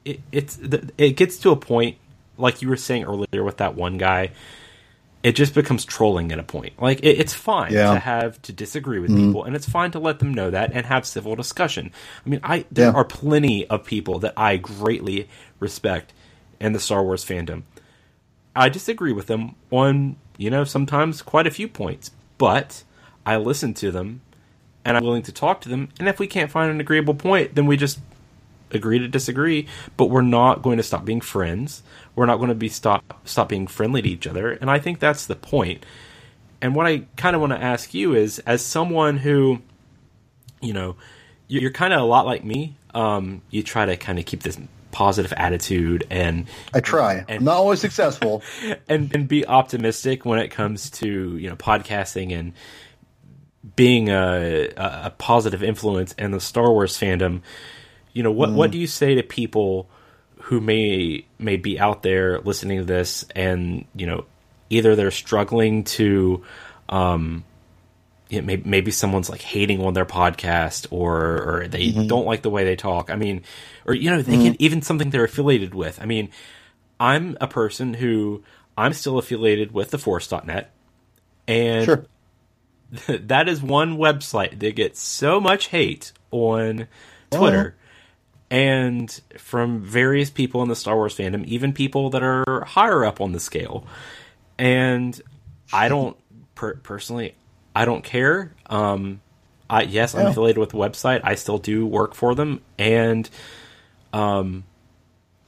it, 0.04 0.20
it's 0.30 0.58
it 0.98 1.16
gets 1.16 1.38
to 1.38 1.50
a 1.50 1.56
point 1.56 1.96
like 2.38 2.62
you 2.62 2.68
were 2.68 2.76
saying 2.76 3.04
earlier 3.04 3.44
with 3.44 3.58
that 3.58 3.74
one 3.74 3.98
guy 3.98 4.30
it 5.22 5.36
just 5.36 5.54
becomes 5.54 5.84
trolling 5.84 6.32
at 6.32 6.38
a 6.38 6.42
point 6.42 6.80
like 6.80 7.00
it, 7.00 7.20
it's 7.20 7.32
fine 7.32 7.72
Yeah. 7.72 7.94
to 7.94 8.00
have 8.00 8.40
to 8.42 8.52
disagree 8.52 8.98
with 8.98 9.10
mm-hmm. 9.10 9.28
people 9.28 9.44
and 9.44 9.54
it's 9.54 9.68
fine 9.68 9.90
to 9.92 9.98
let 9.98 10.18
them 10.18 10.34
know 10.34 10.50
that 10.50 10.72
and 10.72 10.86
have 10.86 11.06
civil 11.06 11.36
discussion 11.36 11.92
i 12.24 12.28
mean 12.28 12.40
i 12.42 12.64
there 12.70 12.90
Yeah. 12.90 12.94
are 12.94 13.04
plenty 13.04 13.66
of 13.68 13.84
people 13.84 14.18
that 14.20 14.32
i 14.36 14.56
greatly 14.56 15.28
respect 15.60 16.12
in 16.60 16.72
the 16.72 16.80
star 16.80 17.02
wars 17.04 17.24
fandom 17.24 17.62
i 18.56 18.68
disagree 18.68 19.12
with 19.12 19.26
them 19.28 19.54
on 19.70 20.16
you 20.36 20.50
know 20.50 20.64
sometimes 20.64 21.22
quite 21.22 21.46
a 21.46 21.50
few 21.50 21.68
points 21.68 22.10
but 22.38 22.82
i 23.24 23.36
listen 23.36 23.74
to 23.74 23.92
them 23.92 24.22
and 24.84 24.96
i'm 24.96 25.04
willing 25.04 25.22
to 25.22 25.32
talk 25.32 25.60
to 25.60 25.68
them 25.68 25.88
and 25.98 26.08
if 26.08 26.18
we 26.18 26.26
can't 26.26 26.50
find 26.50 26.70
an 26.70 26.80
agreeable 26.80 27.14
point 27.14 27.54
then 27.54 27.66
we 27.66 27.76
just 27.76 27.98
agree 28.74 28.98
to 28.98 29.06
disagree, 29.06 29.66
but 29.98 30.06
we're 30.06 30.22
not 30.22 30.62
going 30.62 30.78
to 30.78 30.82
stop 30.82 31.04
being 31.04 31.20
friends. 31.20 31.82
We're 32.16 32.24
not 32.24 32.36
going 32.38 32.48
to 32.48 32.54
be 32.54 32.70
stop 32.70 33.20
stop 33.24 33.48
being 33.50 33.66
friendly 33.66 34.00
to 34.02 34.08
each 34.08 34.26
other, 34.26 34.52
and 34.52 34.70
I 34.70 34.78
think 34.78 34.98
that's 34.98 35.26
the 35.26 35.36
point. 35.36 35.84
And 36.62 36.74
what 36.74 36.86
I 36.86 37.02
kind 37.18 37.34
of 37.36 37.40
want 37.42 37.52
to 37.52 37.62
ask 37.62 37.92
you 37.92 38.14
is, 38.14 38.38
as 38.40 38.64
someone 38.64 39.18
who, 39.18 39.60
you 40.62 40.72
know, 40.72 40.96
you- 41.48 41.60
you're 41.60 41.70
kind 41.70 41.92
of 41.92 42.00
a 42.00 42.04
lot 42.04 42.24
like 42.24 42.44
me. 42.44 42.76
Um, 42.94 43.42
you 43.50 43.62
try 43.62 43.84
to 43.84 43.96
kind 43.96 44.18
of 44.18 44.24
keep 44.24 44.42
this 44.42 44.58
positive 44.90 45.32
attitude 45.36 46.06
and 46.10 46.46
I 46.72 46.80
try. 46.80 47.24
And- 47.28 47.40
I'm 47.40 47.44
not 47.44 47.56
always 47.56 47.80
successful. 47.80 48.42
and 48.88 49.14
and 49.14 49.28
be 49.28 49.46
optimistic 49.46 50.24
when 50.24 50.38
it 50.38 50.48
comes 50.48 50.88
to 50.92 51.36
you 51.36 51.48
know 51.50 51.56
podcasting 51.56 52.32
and 52.38 52.52
being 53.76 54.08
a, 54.08 54.70
a, 54.76 55.10
positive 55.18 55.62
influence 55.62 56.12
in 56.14 56.32
the 56.32 56.40
Star 56.40 56.70
Wars 56.70 56.98
fandom. 56.98 57.42
You 58.12 58.22
know 58.22 58.32
what 58.32 58.52
what 58.52 58.70
mm. 58.70 58.72
do 58.72 58.78
you 58.78 58.86
say 58.86 59.14
to 59.14 59.22
people 59.22 59.88
who 60.42 60.60
may 60.60 61.24
may 61.38 61.56
be 61.56 61.78
out 61.78 62.02
there 62.02 62.40
listening 62.40 62.78
to 62.78 62.84
this 62.84 63.24
and 63.34 63.84
you 63.94 64.06
know 64.06 64.26
either 64.68 64.96
they're 64.96 65.10
struggling 65.10 65.84
to 65.84 66.42
um 66.88 67.44
you 68.28 68.40
know, 68.40 68.46
maybe, 68.46 68.62
maybe 68.68 68.90
someone's 68.90 69.28
like 69.28 69.42
hating 69.42 69.84
on 69.84 69.92
their 69.92 70.06
podcast 70.06 70.86
or 70.90 71.20
or 71.42 71.68
they 71.68 71.88
mm-hmm. 71.88 72.06
don't 72.06 72.24
like 72.24 72.40
the 72.40 72.50
way 72.50 72.64
they 72.64 72.76
talk. 72.76 73.10
I 73.10 73.16
mean, 73.16 73.42
or 73.84 73.94
you 73.94 74.10
know, 74.10 74.22
they 74.22 74.32
can 74.32 74.54
mm. 74.54 74.56
even 74.58 74.82
something 74.82 75.10
they're 75.10 75.24
affiliated 75.24 75.74
with. 75.74 76.00
I 76.00 76.06
mean, 76.06 76.30
I'm 76.98 77.36
a 77.40 77.46
person 77.46 77.94
who 77.94 78.42
I'm 78.76 78.94
still 78.94 79.18
affiliated 79.18 79.72
with 79.72 79.90
TheForce.net 79.90 80.72
and 81.46 81.84
Sure. 81.84 82.06
that 83.06 83.48
is 83.48 83.62
one 83.62 83.96
website 83.96 84.58
that 84.60 84.76
gets 84.76 85.00
so 85.00 85.40
much 85.40 85.68
hate 85.68 86.12
on 86.30 86.86
Twitter 87.30 87.74
and 88.50 89.20
from 89.38 89.80
various 89.80 90.28
people 90.28 90.62
in 90.62 90.68
the 90.68 90.76
Star 90.76 90.94
Wars 90.94 91.16
fandom, 91.16 91.44
even 91.46 91.72
people 91.72 92.10
that 92.10 92.22
are 92.22 92.64
higher 92.66 93.04
up 93.04 93.20
on 93.20 93.32
the 93.32 93.40
scale. 93.40 93.86
And 94.58 95.18
I 95.72 95.88
don't 95.90 96.16
per- 96.54 96.74
personally, 96.76 97.34
I 97.74 97.86
don't 97.86 98.04
care. 98.04 98.52
Um, 98.66 99.22
I 99.70 99.82
yes, 99.82 100.14
I'm 100.14 100.24
Yeah. 100.24 100.30
affiliated 100.30 100.58
with 100.58 100.68
the 100.70 100.76
website. 100.76 101.22
I 101.24 101.34
still 101.36 101.56
do 101.58 101.86
work 101.86 102.14
for 102.14 102.34
them, 102.34 102.60
and 102.78 103.28
um, 104.12 104.64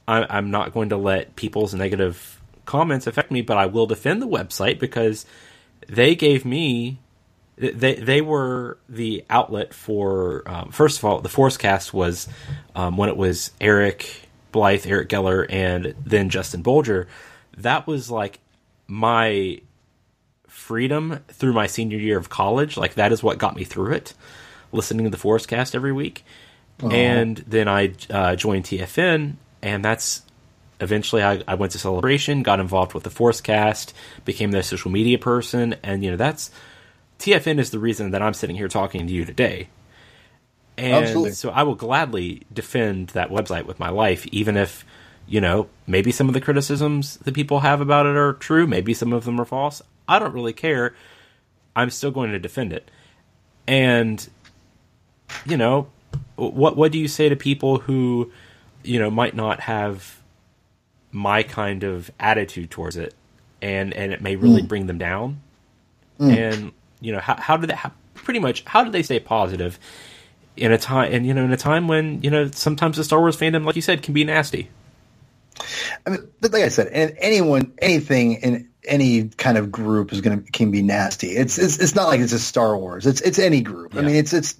I, 0.07 0.25
I'm 0.37 0.49
not 0.49 0.73
going 0.73 0.89
to 0.89 0.97
let 0.97 1.35
people's 1.35 1.75
negative 1.75 2.41
comments 2.65 3.05
affect 3.05 3.29
me. 3.29 3.41
But 3.41 3.57
I 3.57 3.67
will 3.67 3.85
defend 3.85 4.23
the 4.23 4.27
website 4.27 4.79
because 4.79 5.27
they 5.87 6.15
gave 6.15 6.43
me 6.43 6.97
they 7.57 7.95
they 7.95 8.21
were 8.21 8.77
the 8.89 9.23
outlet 9.29 9.73
for 9.73 10.43
um, 10.45 10.71
first 10.71 10.99
of 10.99 11.05
all 11.05 11.21
the 11.21 11.29
Forcecast 11.29 11.93
was 11.93 12.27
um, 12.75 12.97
when 12.97 13.09
it 13.09 13.17
was 13.17 13.51
Eric 13.61 14.27
Blythe, 14.51 14.85
Eric 14.85 15.09
Geller, 15.09 15.45
and 15.49 15.95
then 16.05 16.29
Justin 16.29 16.63
Bolger. 16.63 17.07
That 17.57 17.87
was 17.87 18.11
like 18.11 18.39
my 18.87 19.61
freedom 20.47 21.19
through 21.29 21.53
my 21.53 21.67
senior 21.67 21.97
year 21.97 22.17
of 22.17 22.29
college. 22.29 22.77
Like 22.77 22.95
that 22.95 23.11
is 23.11 23.23
what 23.23 23.37
got 23.37 23.55
me 23.55 23.63
through 23.63 23.93
it. 23.93 24.13
Listening 24.71 25.05
to 25.05 25.09
the 25.09 25.17
Forcecast 25.17 25.75
every 25.75 25.93
week, 25.93 26.25
and 26.91 27.37
then 27.37 27.69
I 27.69 27.93
uh, 28.09 28.35
joined 28.35 28.65
TFN, 28.65 29.35
and 29.61 29.85
that's 29.85 30.23
eventually 30.81 31.23
I, 31.23 31.41
I 31.47 31.55
went 31.55 31.71
to 31.73 31.79
Celebration, 31.79 32.43
got 32.43 32.59
involved 32.59 32.93
with 32.93 33.03
the 33.03 33.09
Forcecast, 33.09 33.93
became 34.25 34.51
their 34.51 34.63
social 34.63 34.91
media 34.91 35.17
person, 35.17 35.75
and 35.83 36.03
you 36.03 36.11
know 36.11 36.17
that's 36.17 36.51
TFN 37.19 37.59
is 37.59 37.71
the 37.71 37.79
reason 37.79 38.11
that 38.11 38.21
I'm 38.21 38.33
sitting 38.33 38.55
here 38.55 38.67
talking 38.67 39.07
to 39.07 39.13
you 39.13 39.25
today. 39.25 39.69
And 40.77 41.05
Absolutely. 41.05 41.31
so 41.31 41.49
I 41.51 41.63
will 41.63 41.75
gladly 41.75 42.43
defend 42.51 43.09
that 43.09 43.29
website 43.29 43.65
with 43.65 43.79
my 43.79 43.89
life, 43.89 44.27
even 44.27 44.57
if, 44.57 44.85
you 45.25 45.39
know, 45.39 45.69
maybe 45.87 46.11
some 46.11 46.27
of 46.27 46.33
the 46.33 46.41
criticisms 46.41 47.17
that 47.17 47.33
people 47.33 47.61
have 47.61 47.79
about 47.79 48.05
it 48.05 48.17
are 48.17 48.33
true, 48.33 48.67
maybe 48.67 48.93
some 48.93 49.13
of 49.13 49.23
them 49.23 49.39
are 49.39 49.45
false. 49.45 49.81
I 50.07 50.19
don't 50.19 50.33
really 50.33 50.53
care. 50.53 50.93
I'm 51.75 51.89
still 51.89 52.11
going 52.11 52.31
to 52.31 52.39
defend 52.39 52.73
it. 52.73 52.91
And, 53.67 54.27
you 55.45 55.55
know, 55.55 55.87
what 56.35 56.75
what 56.75 56.91
do 56.91 56.99
you 56.99 57.07
say 57.07 57.29
to 57.29 57.35
people 57.35 57.79
who 57.79 58.31
you 58.85 58.99
know, 58.99 59.09
might 59.09 59.35
not 59.35 59.61
have 59.61 60.21
my 61.11 61.43
kind 61.43 61.83
of 61.83 62.11
attitude 62.19 62.69
towards 62.69 62.97
it, 62.97 63.13
and 63.61 63.93
and 63.93 64.13
it 64.13 64.21
may 64.21 64.35
really 64.35 64.61
hmm. 64.61 64.67
bring 64.67 64.87
them 64.87 64.97
down. 64.97 65.41
Hmm. 66.17 66.29
And 66.29 66.71
you 67.01 67.11
know, 67.11 67.19
how 67.19 67.35
how 67.35 67.57
do 67.57 67.67
they 67.67 67.75
how, 67.75 67.91
pretty 68.13 68.39
much 68.39 68.63
how 68.65 68.83
do 68.83 68.91
they 68.91 69.03
stay 69.03 69.19
positive 69.19 69.79
in 70.57 70.71
a 70.71 70.77
time 70.77 71.11
and 71.13 71.25
you 71.27 71.33
know 71.33 71.43
in 71.43 71.51
a 71.51 71.57
time 71.57 71.87
when 71.87 72.21
you 72.21 72.29
know 72.29 72.49
sometimes 72.51 72.97
the 72.97 73.03
Star 73.03 73.19
Wars 73.19 73.37
fandom, 73.37 73.65
like 73.65 73.75
you 73.75 73.81
said, 73.81 74.01
can 74.03 74.13
be 74.13 74.23
nasty. 74.23 74.69
I 76.05 76.09
mean, 76.09 76.27
but 76.41 76.51
like 76.51 76.63
I 76.63 76.69
said, 76.69 76.87
and 76.87 77.15
anyone, 77.19 77.73
anything 77.81 78.33
in 78.33 78.69
any 78.83 79.29
kind 79.29 79.57
of 79.57 79.71
group 79.71 80.11
is 80.11 80.21
going 80.21 80.43
to 80.43 80.51
can 80.51 80.69
be 80.71 80.81
nasty. 80.81 81.29
It's 81.29 81.57
it's 81.57 81.79
it's 81.79 81.95
not 81.95 82.07
like 82.07 82.19
it's 82.19 82.31
just 82.31 82.47
Star 82.47 82.77
Wars. 82.77 83.05
It's 83.05 83.21
it's 83.21 83.39
any 83.39 83.61
group. 83.61 83.95
I 83.95 84.01
mean, 84.01 84.15
it's 84.15 84.33
it's. 84.33 84.55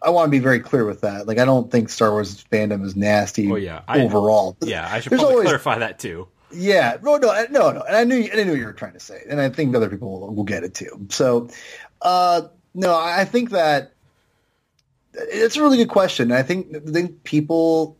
I 0.00 0.10
want 0.10 0.28
to 0.28 0.30
be 0.30 0.38
very 0.38 0.60
clear 0.60 0.84
with 0.84 1.00
that. 1.00 1.26
Like, 1.26 1.38
I 1.38 1.44
don't 1.44 1.72
think 1.72 1.88
Star 1.88 2.12
Wars 2.12 2.44
fandom 2.52 2.84
is 2.84 2.94
nasty 2.94 3.50
Oh, 3.50 3.56
yeah. 3.56 3.80
I- 3.88 4.00
overall. 4.00 4.56
Yeah, 4.60 4.88
I 4.88 5.00
should 5.00 5.10
There's 5.10 5.20
probably 5.20 5.34
always- 5.34 5.46
clarify 5.48 5.78
that 5.80 5.98
too. 5.98 6.28
Yeah, 6.50 6.96
no, 7.02 7.16
no, 7.16 7.46
no, 7.50 7.72
no. 7.72 7.82
And 7.82 7.96
I 7.96 8.04
knew, 8.04 8.28
I 8.32 8.42
knew 8.44 8.54
you 8.54 8.64
were 8.64 8.72
trying 8.72 8.94
to 8.94 9.00
say, 9.00 9.22
and 9.28 9.40
I 9.40 9.50
think 9.50 9.74
other 9.76 9.90
people 9.90 10.20
will, 10.20 10.34
will 10.34 10.44
get 10.44 10.64
it 10.64 10.74
too. 10.74 11.06
So, 11.10 11.48
uh, 12.00 12.42
no, 12.74 12.94
I 12.94 13.20
I 13.20 13.24
think 13.24 13.50
that 13.50 13.92
it's 15.12 15.56
a 15.56 15.62
really 15.62 15.76
good 15.76 15.88
question. 15.88 16.32
I 16.32 16.42
think, 16.42 16.74
I 16.74 16.90
think 16.90 17.24
people 17.24 17.98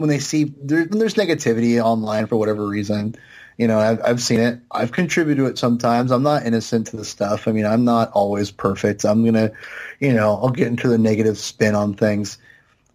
when 0.00 0.08
they 0.08 0.18
see 0.18 0.44
there, 0.44 0.84
when 0.84 0.98
there's 0.98 1.14
negativity 1.14 1.78
online 1.82 2.26
for 2.26 2.36
whatever 2.36 2.66
reason, 2.66 3.14
you 3.58 3.68
know, 3.68 3.78
I've, 3.78 4.00
I've 4.02 4.22
seen 4.22 4.40
it. 4.40 4.58
I've 4.70 4.92
contributed 4.92 5.44
to 5.44 5.50
it 5.50 5.58
sometimes. 5.58 6.10
I'm 6.10 6.22
not 6.22 6.46
innocent 6.46 6.86
to 6.86 6.96
the 6.96 7.04
stuff. 7.04 7.46
I 7.46 7.52
mean, 7.52 7.66
I'm 7.66 7.84
not 7.84 8.10
always 8.12 8.50
perfect. 8.50 9.04
I'm 9.04 9.22
gonna, 9.26 9.52
you 9.98 10.14
know, 10.14 10.38
I'll 10.42 10.48
get 10.48 10.68
into 10.68 10.88
the 10.88 10.96
negative 10.96 11.36
spin 11.36 11.74
on 11.74 11.92
things. 11.92 12.38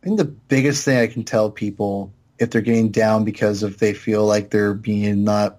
I 0.01 0.05
think 0.05 0.17
the 0.17 0.25
biggest 0.25 0.83
thing 0.83 0.97
I 0.97 1.05
can 1.05 1.23
tell 1.23 1.51
people 1.51 2.11
if 2.39 2.49
they're 2.49 2.61
getting 2.61 2.89
down 2.89 3.23
because 3.23 3.63
if 3.63 3.77
they 3.77 3.93
feel 3.93 4.25
like 4.25 4.49
they're 4.49 4.73
being 4.73 5.23
not, 5.23 5.57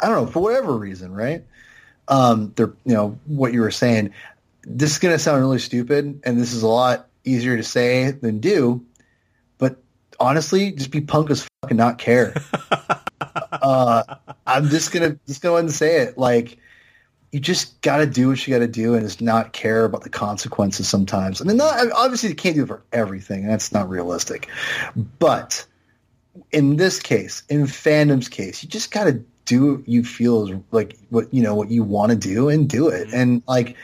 I 0.00 0.08
don't 0.08 0.26
know, 0.26 0.30
for 0.30 0.40
whatever 0.40 0.76
reason, 0.76 1.12
right? 1.12 1.44
Um, 2.08 2.52
they're, 2.56 2.72
you 2.84 2.94
know, 2.94 3.18
what 3.26 3.52
you 3.52 3.60
were 3.60 3.70
saying. 3.70 4.12
This 4.62 4.92
is 4.92 4.98
going 4.98 5.14
to 5.14 5.18
sound 5.18 5.40
really 5.40 5.58
stupid, 5.58 6.20
and 6.24 6.38
this 6.38 6.52
is 6.52 6.62
a 6.62 6.68
lot 6.68 7.08
easier 7.24 7.56
to 7.56 7.62
say 7.62 8.10
than 8.10 8.38
do. 8.38 8.84
But 9.58 9.78
honestly, 10.20 10.72
just 10.72 10.90
be 10.90 11.00
punk 11.00 11.30
as 11.30 11.42
fuck 11.42 11.70
and 11.70 11.78
not 11.78 11.98
care. 11.98 12.34
uh, 13.52 14.02
I'm 14.46 14.68
just 14.68 14.92
gonna 14.92 15.18
just 15.26 15.42
go 15.42 15.54
ahead 15.54 15.64
and 15.64 15.72
say 15.72 16.02
it. 16.02 16.16
Like, 16.18 16.58
you 17.32 17.40
just 17.40 17.80
got 17.80 17.96
to 17.96 18.06
do 18.06 18.28
what 18.28 18.46
you 18.46 18.52
got 18.52 18.60
to 18.60 18.68
do 18.68 18.94
and 18.94 19.02
just 19.02 19.22
not 19.22 19.54
care 19.54 19.86
about 19.86 20.02
the 20.02 20.10
consequences 20.10 20.86
sometimes. 20.86 21.40
I 21.40 21.44
mean, 21.44 21.56
not, 21.56 21.90
obviously 21.92 22.28
you 22.28 22.34
can't 22.34 22.54
do 22.54 22.64
it 22.64 22.68
for 22.68 22.82
everything. 22.92 23.46
That's 23.46 23.72
not 23.72 23.88
realistic. 23.88 24.48
But 25.18 25.66
in 26.50 26.76
this 26.76 27.00
case, 27.00 27.42
in 27.48 27.64
fandom's 27.64 28.28
case, 28.28 28.62
you 28.62 28.68
just 28.68 28.90
got 28.90 29.04
to 29.04 29.22
do 29.44 29.74
what 29.74 29.88
you 29.88 30.04
feel 30.04 30.48
is 30.48 30.58
like 30.70 30.96
what, 31.10 31.32
you 31.32 31.42
know, 31.42 31.54
what 31.54 31.70
you 31.70 31.82
want 31.82 32.10
to 32.10 32.16
do 32.16 32.48
and 32.48 32.68
do 32.68 32.88
it. 32.88 33.08
Mm-hmm. 33.08 33.16
And 33.16 33.42
like, 33.46 33.76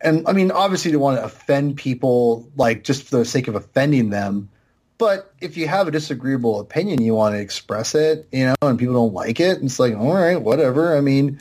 and 0.00 0.26
I 0.28 0.32
mean, 0.32 0.50
obviously 0.50 0.90
you 0.90 0.96
don't 0.96 1.02
want 1.02 1.18
to 1.18 1.24
offend 1.24 1.76
people, 1.76 2.48
like 2.56 2.84
just 2.84 3.04
for 3.04 3.18
the 3.18 3.24
sake 3.24 3.48
of 3.48 3.54
offending 3.54 4.10
them. 4.10 4.48
But 4.96 5.32
if 5.40 5.56
you 5.56 5.66
have 5.66 5.88
a 5.88 5.90
disagreeable 5.90 6.60
opinion, 6.60 7.02
you 7.02 7.14
want 7.14 7.34
to 7.34 7.40
express 7.40 7.94
it, 7.94 8.28
you 8.30 8.46
know, 8.46 8.54
and 8.62 8.78
people 8.78 8.94
don't 8.94 9.12
like 9.12 9.40
it. 9.40 9.56
And 9.56 9.64
It's 9.64 9.80
like, 9.80 9.96
all 9.96 10.14
right, 10.14 10.40
whatever. 10.40 10.96
I 10.96 11.00
mean, 11.00 11.40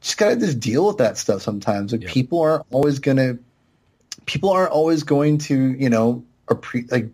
just 0.00 0.16
gotta 0.16 0.36
just 0.36 0.58
deal 0.60 0.86
with 0.86 0.96
that 0.98 1.18
stuff 1.18 1.42
sometimes. 1.42 1.92
Like 1.92 2.02
Yeah. 2.02 2.10
people 2.10 2.40
aren't 2.40 2.64
always 2.70 2.98
gonna, 2.98 3.38
people 4.24 4.50
aren't 4.50 4.72
always 4.72 5.02
going 5.02 5.38
to, 5.38 5.72
you 5.72 5.90
know, 5.90 6.24
appre- 6.46 6.90
like 6.90 7.10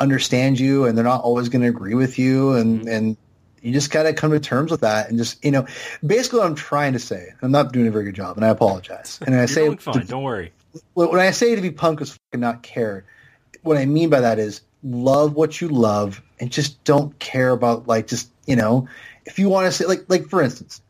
understand 0.00 0.58
you, 0.58 0.86
and 0.86 0.96
they're 0.96 1.04
not 1.04 1.22
always 1.22 1.48
going 1.48 1.62
to 1.62 1.68
agree 1.68 1.94
with 1.94 2.18
you, 2.18 2.54
and 2.54 2.88
and 2.88 3.16
you 3.62 3.72
just 3.72 3.90
gotta 3.90 4.14
come 4.14 4.30
to 4.30 4.40
terms 4.40 4.70
with 4.70 4.80
that, 4.80 5.08
and 5.08 5.18
just 5.18 5.44
you 5.44 5.50
know, 5.50 5.66
basically 6.04 6.40
what 6.40 6.46
I'm 6.46 6.54
trying 6.54 6.94
to 6.94 6.98
say. 6.98 7.28
I'm 7.42 7.52
not 7.52 7.72
doing 7.72 7.86
a 7.86 7.90
very 7.90 8.04
good 8.04 8.14
job, 8.14 8.36
and 8.36 8.44
I 8.44 8.48
apologize. 8.48 9.20
And 9.24 9.34
I 9.34 9.46
say 9.46 9.66
doing 9.66 9.78
fine. 9.78 10.06
Don't 10.06 10.22
worry. 10.22 10.52
when 10.94 11.10
when 11.10 11.20
I 11.20 11.30
say 11.30 11.54
to 11.54 11.60
be 11.60 11.70
punk 11.70 12.00
is 12.00 12.10
fucking 12.12 12.40
not 12.40 12.62
care, 12.62 13.04
what 13.62 13.76
I 13.76 13.86
mean 13.86 14.10
by 14.10 14.20
that 14.20 14.38
is 14.38 14.62
love 14.82 15.34
what 15.34 15.60
you 15.60 15.68
love 15.68 16.22
and 16.38 16.50
just 16.50 16.82
don't 16.84 17.18
care 17.18 17.50
about 17.50 17.86
like 17.86 18.06
just 18.06 18.30
you 18.46 18.56
know 18.56 18.88
if 19.26 19.38
you 19.38 19.48
want 19.48 19.66
to 19.66 19.72
say 19.72 19.84
like 19.84 20.04
like 20.08 20.26
for 20.28 20.40
instance 20.40 20.80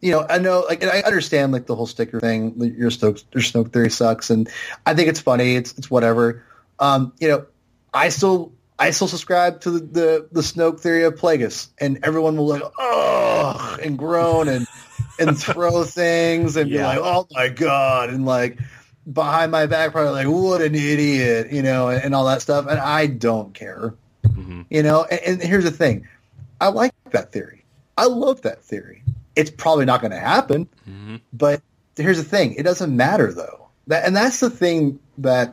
you 0.00 0.12
know 0.12 0.24
I 0.28 0.38
know 0.38 0.60
like 0.60 0.82
and 0.82 0.90
I 0.90 1.00
understand 1.00 1.52
like 1.52 1.66
the 1.66 1.74
whole 1.74 1.86
sticker 1.86 2.20
thing 2.20 2.54
your 2.78 2.90
Snoke 2.90 3.24
your 3.32 3.42
Snoke 3.42 3.72
theory 3.72 3.90
sucks 3.90 4.30
and 4.30 4.48
I 4.86 4.94
think 4.94 5.08
it's 5.08 5.20
funny 5.20 5.56
it's 5.56 5.76
it's 5.76 5.90
whatever 5.90 6.44
um 6.78 7.12
you 7.18 7.28
know 7.28 7.46
I 7.94 8.08
still 8.08 8.52
I 8.78 8.90
still 8.90 9.08
subscribe 9.08 9.60
to 9.62 9.70
the 9.70 9.80
the, 9.80 10.28
the 10.32 10.40
Snoke 10.40 10.80
theory 10.80 11.04
of 11.04 11.14
Plagueis 11.14 11.68
and 11.78 11.98
everyone 12.02 12.36
will 12.36 12.46
like 12.48 12.62
oh 12.78 13.76
and 13.82 13.98
groan 13.98 14.48
and 14.48 14.66
and 15.18 15.38
throw 15.38 15.84
things 15.84 16.56
and 16.56 16.70
Yeah. 16.70 16.78
be 16.92 16.98
like 16.98 16.98
oh 16.98 17.26
my 17.32 17.48
god 17.48 18.10
and 18.10 18.24
like 18.24 18.58
behind 19.12 19.50
my 19.52 19.66
back 19.66 19.92
probably 19.92 20.12
like 20.12 20.26
what 20.28 20.60
an 20.62 20.74
idiot 20.74 21.52
you 21.52 21.62
know 21.62 21.88
and, 21.88 22.02
and 22.04 22.14
all 22.14 22.24
that 22.26 22.40
stuff 22.40 22.66
and 22.68 22.78
i 22.78 23.06
don't 23.06 23.52
care 23.52 23.94
Mhm. 24.24 24.64
you 24.70 24.82
know 24.84 25.04
and, 25.04 25.20
and 25.26 25.42
here's 25.42 25.64
the 25.64 25.72
thing 25.72 26.06
i 26.60 26.68
like 26.68 26.92
that 27.10 27.32
theory 27.32 27.64
i 27.98 28.06
love 28.06 28.42
that 28.42 28.62
theory 28.62 29.02
it's 29.34 29.50
probably 29.50 29.84
not 29.84 30.00
going 30.00 30.12
to 30.12 30.18
happen 30.20 30.68
Mhm. 30.88 31.20
but 31.32 31.60
here's 31.96 32.16
the 32.18 32.24
thing 32.24 32.54
it 32.54 32.62
doesn't 32.62 32.96
matter 32.96 33.32
though 33.32 33.66
that 33.88 34.06
and 34.06 34.14
that's 34.14 34.38
the 34.38 34.50
thing 34.50 35.00
that 35.18 35.52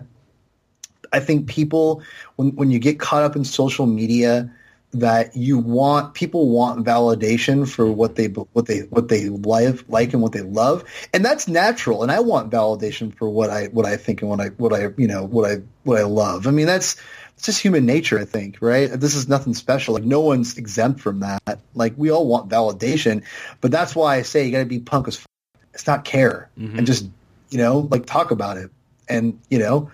i 1.14 1.20
think 1.20 1.48
people 1.48 2.02
when 2.36 2.50
when 2.56 2.72
you 2.72 2.80
get 2.80 3.00
caught 3.00 3.24
up 3.24 3.36
in 3.36 3.44
social 3.44 3.86
media 3.86 4.52
that 4.92 5.36
you 5.36 5.58
want 5.60 6.16
people 6.16 6.50
want 6.50 6.84
validation 6.84 7.68
for 7.68 7.92
what 7.92 8.16
they 8.16 8.26
what 8.28 8.66
they 8.66 8.80
what 8.90 9.08
they 9.08 9.30
like 9.30 9.84
like 9.88 10.14
and 10.14 10.22
what 10.22 10.32
they 10.32 10.42
love. 10.42 10.84
And 11.14 11.24
that's 11.24 11.48
natural. 11.48 12.02
And 12.02 12.12
i 12.12 12.20
want 12.20 12.52
validation 12.52 13.14
for 13.14 13.30
what 13.30 13.52
i 13.52 13.66
what 13.68 13.86
i 13.86 13.98
think 13.98 14.22
and 14.22 14.30
what 14.32 14.42
i 14.42 14.48
what 14.48 14.74
i 14.74 14.88
you 14.98 15.08
know 15.08 15.24
what 15.24 15.50
i 15.50 15.62
what 15.84 16.00
i 16.00 16.04
love. 16.04 16.48
I 16.48 16.52
mean 16.52 16.66
that's 16.66 16.96
it's 17.36 17.46
just 17.46 17.62
human 17.62 17.86
nature 17.86 18.18
i 18.18 18.26
think 18.26 18.58
right? 18.62 18.90
This 18.92 19.14
is 19.14 19.30
nothing 19.30 19.54
special. 19.54 19.94
Like 19.94 20.04
no 20.04 20.22
one's 20.22 20.58
exempt 20.58 21.02
from 21.02 21.20
that. 21.20 21.60
Like 21.76 21.94
we 21.96 22.10
all 22.12 22.26
want 22.26 22.50
validation. 22.50 23.24
But 23.62 23.70
that's 23.70 23.96
why 23.96 24.16
i 24.16 24.24
say 24.24 24.46
you 24.46 24.52
got 24.52 24.60
to 24.60 24.66
be 24.66 24.80
punk 24.80 25.08
as 25.08 25.18
f- 25.18 25.28
it's 25.76 25.86
not 25.86 26.04
care. 26.04 26.50
Mhm. 26.58 26.80
and 26.80 26.88
just 26.88 27.08
you 27.52 27.60
know 27.60 27.88
like 27.92 28.08
talk 28.08 28.32
about 28.32 28.58
it. 28.58 28.72
And 29.08 29.40
you 29.52 29.60
know 29.60 29.92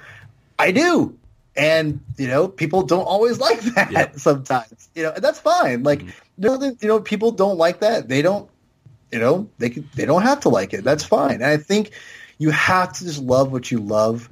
i 0.60 0.72
do. 0.72 1.18
And 1.58 2.02
you 2.18 2.28
know 2.28 2.48
people 2.50 2.84
don't 2.84 3.06
always 3.06 3.40
like 3.48 3.62
that 3.76 4.20
sometimes 4.20 4.90
you 4.96 5.04
know 5.04 5.12
and 5.14 5.24
that's 5.24 5.40
fine. 5.40 5.84
Like 5.84 6.00
Mhm. 6.02 6.08
you 6.38 6.50
know, 6.50 6.58
the- 6.58 6.78
you 6.82 6.88
know 6.88 7.00
people 7.00 7.32
don't 7.32 7.58
like 7.58 7.80
that. 7.80 8.10
They 8.10 8.22
don't 8.22 8.50
you 9.12 9.20
know 9.20 9.48
they 9.60 9.70
can, 9.70 9.90
they 9.96 10.06
don't 10.06 10.24
have 10.24 10.42
to 10.42 10.50
like 10.50 10.74
it. 10.74 10.84
That's 10.84 11.04
fine. 11.04 11.36
And 11.36 11.46
i 11.46 11.58
think 11.58 11.92
you 12.38 12.50
have 12.52 12.92
to 12.94 13.06
just 13.06 13.22
love 13.22 13.52
what 13.54 13.72
you 13.72 13.80
love 13.80 14.30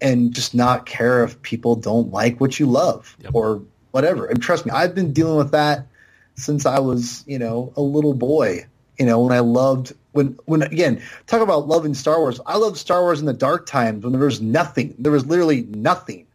and 0.00 0.34
just 0.34 0.54
not 0.54 0.84
care 0.86 1.22
if 1.22 1.40
people 1.42 1.76
don't 1.76 2.10
like 2.12 2.40
what 2.40 2.58
you 2.58 2.66
love 2.66 3.16
Yep. 3.20 3.30
or 3.34 3.62
whatever. 3.92 4.26
And 4.26 4.42
trust 4.42 4.66
me 4.66 4.72
i've 4.72 4.94
been 4.94 5.12
dealing 5.12 5.36
with 5.36 5.52
that 5.52 5.86
since 6.34 6.66
i 6.66 6.78
was 6.80 7.22
you 7.26 7.38
know 7.38 7.72
a 7.76 7.80
little 7.80 8.12
boy 8.14 8.66
you 8.98 9.06
know 9.06 9.20
when 9.20 9.32
i 9.32 9.40
loved 9.40 9.92
when 10.16 10.38
when 10.46 10.62
again 10.62 11.00
talk 11.26 11.40
about 11.40 11.68
loving 11.68 11.94
star 11.94 12.18
wars 12.18 12.40
i 12.46 12.56
loved 12.56 12.76
star 12.76 13.02
wars 13.02 13.20
in 13.20 13.26
the 13.26 13.32
dark 13.32 13.66
times 13.66 14.02
when 14.02 14.12
there 14.12 14.22
was 14.22 14.40
nothing 14.40 14.94
there 14.98 15.12
was 15.12 15.26
literally 15.26 15.62
nothing 15.62 16.26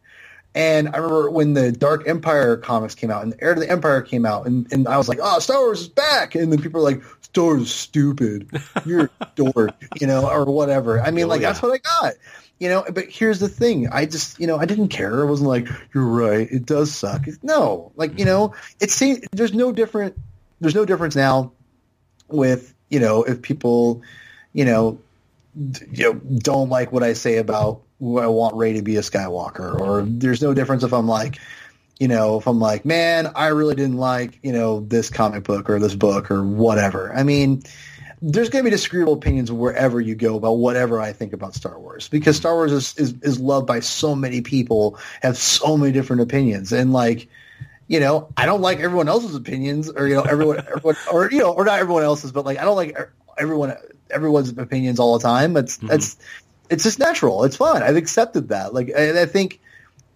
and 0.53 0.90
I 0.90 0.98
remember 0.98 1.30
when 1.30 1.53
the 1.53 1.72
Dark 1.72 2.08
Empire 2.08 2.58
comics 2.58 2.94
came 2.94 3.10
out 3.10 3.24
and 3.24 3.32
the 3.32 3.41
Heir 3.41 3.53
to 3.53 3.62
the 3.62 3.70
Empire 3.70 4.02
came 4.02 4.26
out, 4.26 4.48
and, 4.48 4.72
and 4.74 4.88
I 4.88 4.98
was 4.98 5.08
like, 5.08 5.20
oh, 5.22 5.40
Star 5.40 5.60
Wars 5.60 5.82
is 5.82 5.88
back. 5.88 6.36
And 6.36 6.52
then 6.52 6.62
people 6.62 6.82
are 6.82 6.84
like, 6.84 7.02
Star 7.22 7.45
Wars 7.45 7.62
is 7.62 7.74
stupid. 7.74 8.49
You're 8.86 9.10
a 9.22 9.28
dork, 9.36 9.72
you 9.99 10.08
know, 10.08 10.30
or 10.30 10.45
whatever. 10.45 10.99
I 10.99 11.12
mean, 11.12 11.26
Oh, 11.26 11.28
like, 11.30 11.41
yeah. 11.41 11.49
that's 11.49 11.62
what 11.62 11.74
I 11.74 11.78
got. 11.78 12.16
You 12.60 12.70
know, 12.70 12.86
but 12.94 13.06
here's 13.10 13.40
the 13.40 13.48
thing. 13.49 13.88
I 13.90 14.06
just, 14.06 14.40
you 14.40 14.45
know, 14.45 14.58
I 14.58 14.66
didn't 14.66 14.90
care. 14.90 15.22
I 15.22 15.24
wasn't 15.24 15.49
like, 15.49 15.68
you're 15.95 16.06
right. 16.06 16.48
It 16.52 16.66
does 16.66 16.94
suck. 16.94 17.26
No, 17.41 17.91
like, 17.95 18.12
you 18.12 18.18
mm-hmm. 18.18 18.26
know, 18.26 18.56
it's 18.80 19.02
there's 19.32 19.53
no 19.53 19.72
different, 19.72 20.16
there's 20.60 20.76
no 20.76 20.86
difference 20.86 21.16
now 21.16 21.53
with, 22.28 22.76
you 22.91 22.99
know, 22.99 23.23
if 23.23 23.41
people, 23.41 24.03
you 24.53 24.65
know, 24.65 24.99
d- 25.72 25.85
you 25.91 26.13
know, 26.13 26.19
don't 26.38 26.69
like 26.69 26.91
what 26.91 27.01
I 27.01 27.13
say 27.13 27.38
about 27.38 27.81
I 28.01 28.27
want 28.27 28.55
Rey 28.55 28.73
to 28.73 28.81
be 28.81 28.97
a 28.97 29.01
Skywalker, 29.01 29.80
or 29.80 30.03
there's 30.03 30.41
no 30.41 30.53
difference 30.53 30.84
if 30.84 30.93
I'm 30.93 31.07
like, 31.07 31.39
you 31.99 32.07
know, 32.07 32.38
if 32.39 32.47
I'm 32.47 32.59
like, 32.59 32.84
man, 32.84 33.31
I 33.35 33.47
really 33.47 33.76
didn't 33.76 33.97
like, 33.97 34.39
you 34.41 34.51
know, 34.51 34.81
this 34.81 35.09
comic 35.09 35.43
book 35.43 35.69
or 35.69 35.80
this 35.80 35.93
book 35.93 36.31
or 36.31 36.43
whatever. 36.43 37.13
I 37.13 37.22
mean, 37.22 37.61
there's 38.23 38.49
going 38.49 38.63
to 38.63 38.69
be 38.69 38.76
disagreeable 38.76 39.13
opinions 39.13 39.51
wherever 39.51 40.01
you 40.01 40.15
go 40.15 40.35
about 40.35 40.53
whatever 40.53 40.99
I 40.99 41.13
think 41.13 41.31
about 41.31 41.53
Star 41.53 41.80
Wars 41.80 42.09
because 42.09 42.38
Star 42.38 42.55
Wars 42.55 42.72
is, 42.72 42.97
is, 42.97 43.13
is 43.22 43.39
loved 43.39 43.68
by 43.68 43.80
so 43.81 44.15
many 44.15 44.41
people, 44.41 44.97
have 45.22 45.38
so 45.38 45.77
many 45.77 45.91
different 45.91 46.23
opinions. 46.23 46.72
And 46.72 46.91
like, 46.91 47.27
you 47.91 47.99
know, 47.99 48.30
I 48.38 48.45
don't 48.45 48.61
like 48.61 48.80
everyone 48.80 49.09
else's 49.09 49.35
opinions 49.35 49.89
or, 49.89 50.07
you 50.07 50.15
know, 50.15 50.22
everyone, 50.22 50.59
everyone 50.68 50.95
or, 51.11 51.30
you 51.30 51.39
know, 51.39 51.51
or 51.51 51.65
not 51.65 51.80
everyone 51.80 52.03
else's, 52.03 52.31
but 52.31 52.45
like, 52.45 52.57
I 52.57 52.63
don't 52.63 52.77
like 52.77 52.91
e- 52.91 53.03
everyone, 53.38 53.76
everyone's 54.09 54.49
opinions 54.49 54.97
all 54.97 55.18
the 55.18 55.23
time. 55.23 55.57
It's, 55.57 55.77
Mhm. 55.77 55.89
that's, 55.89 56.18
it's 56.69 56.84
just 56.84 56.99
natural. 56.99 57.43
It's 57.43 57.57
fine. 57.57 57.84
I've 57.84 57.97
accepted 57.97 58.47
that. 58.49 58.73
Like, 58.73 58.91
and 58.95 59.19
I 59.19 59.26
think 59.26 59.59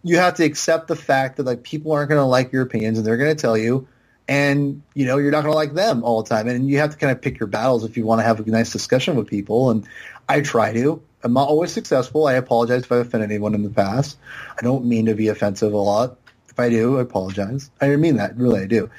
you 0.04 0.16
have 0.16 0.36
to 0.36 0.46
accept 0.46 0.88
the 0.88 0.96
fact 0.96 1.36
that 1.36 1.46
like 1.46 1.64
people 1.64 1.92
aren't 1.92 2.08
going 2.08 2.20
to 2.20 2.26
like 2.26 2.54
your 2.54 2.62
opinions 2.64 2.98
and 2.98 3.06
they're 3.06 3.18
going 3.18 3.36
to 3.36 3.42
tell 3.42 3.58
you 3.58 3.88
and 4.28 4.82
you 4.94 5.06
know 5.06 5.18
you're 5.18 5.32
not 5.32 5.42
going 5.42 5.52
to 5.52 5.56
like 5.58 5.74
them 5.74 6.02
all 6.04 6.24
the 6.24 6.30
time 6.30 6.48
and 6.48 6.70
you 6.70 6.78
have 6.78 6.92
to 6.92 6.98
kind 6.98 7.12
of 7.12 7.22
pick 7.22 7.40
your 7.40 7.48
battles 7.48 7.84
if 7.84 7.98
you 7.98 8.06
want 8.06 8.20
to 8.20 8.24
have 8.24 8.40
a 8.40 8.50
nice 8.50 8.72
discussion 8.72 9.16
with 9.16 9.28
people 9.28 9.70
and 9.70 9.86
i 10.28 10.42
try 10.42 10.74
to 10.74 11.00
i'm 11.24 11.34
not 11.34 11.48
always 11.48 11.72
successful 11.72 12.26
i 12.26 12.34
apologize 12.34 12.82
if 12.84 12.92
i've 12.92 13.06
offended 13.06 13.30
anyone 13.30 13.54
in 13.54 13.62
the 13.62 13.70
past 13.70 14.18
i 14.58 14.62
don't 14.64 14.84
mean 14.86 15.06
to 15.06 15.14
be 15.14 15.28
offensive 15.28 15.74
a 15.74 15.78
lot 15.78 16.18
if 16.56 16.60
i 16.60 16.70
do 16.70 16.98
i 16.98 17.02
apologize 17.02 17.70
i 17.82 17.96
mean 17.96 18.18
that 18.18 18.36
really 18.38 18.62
i 18.62 18.66
do 18.66 18.90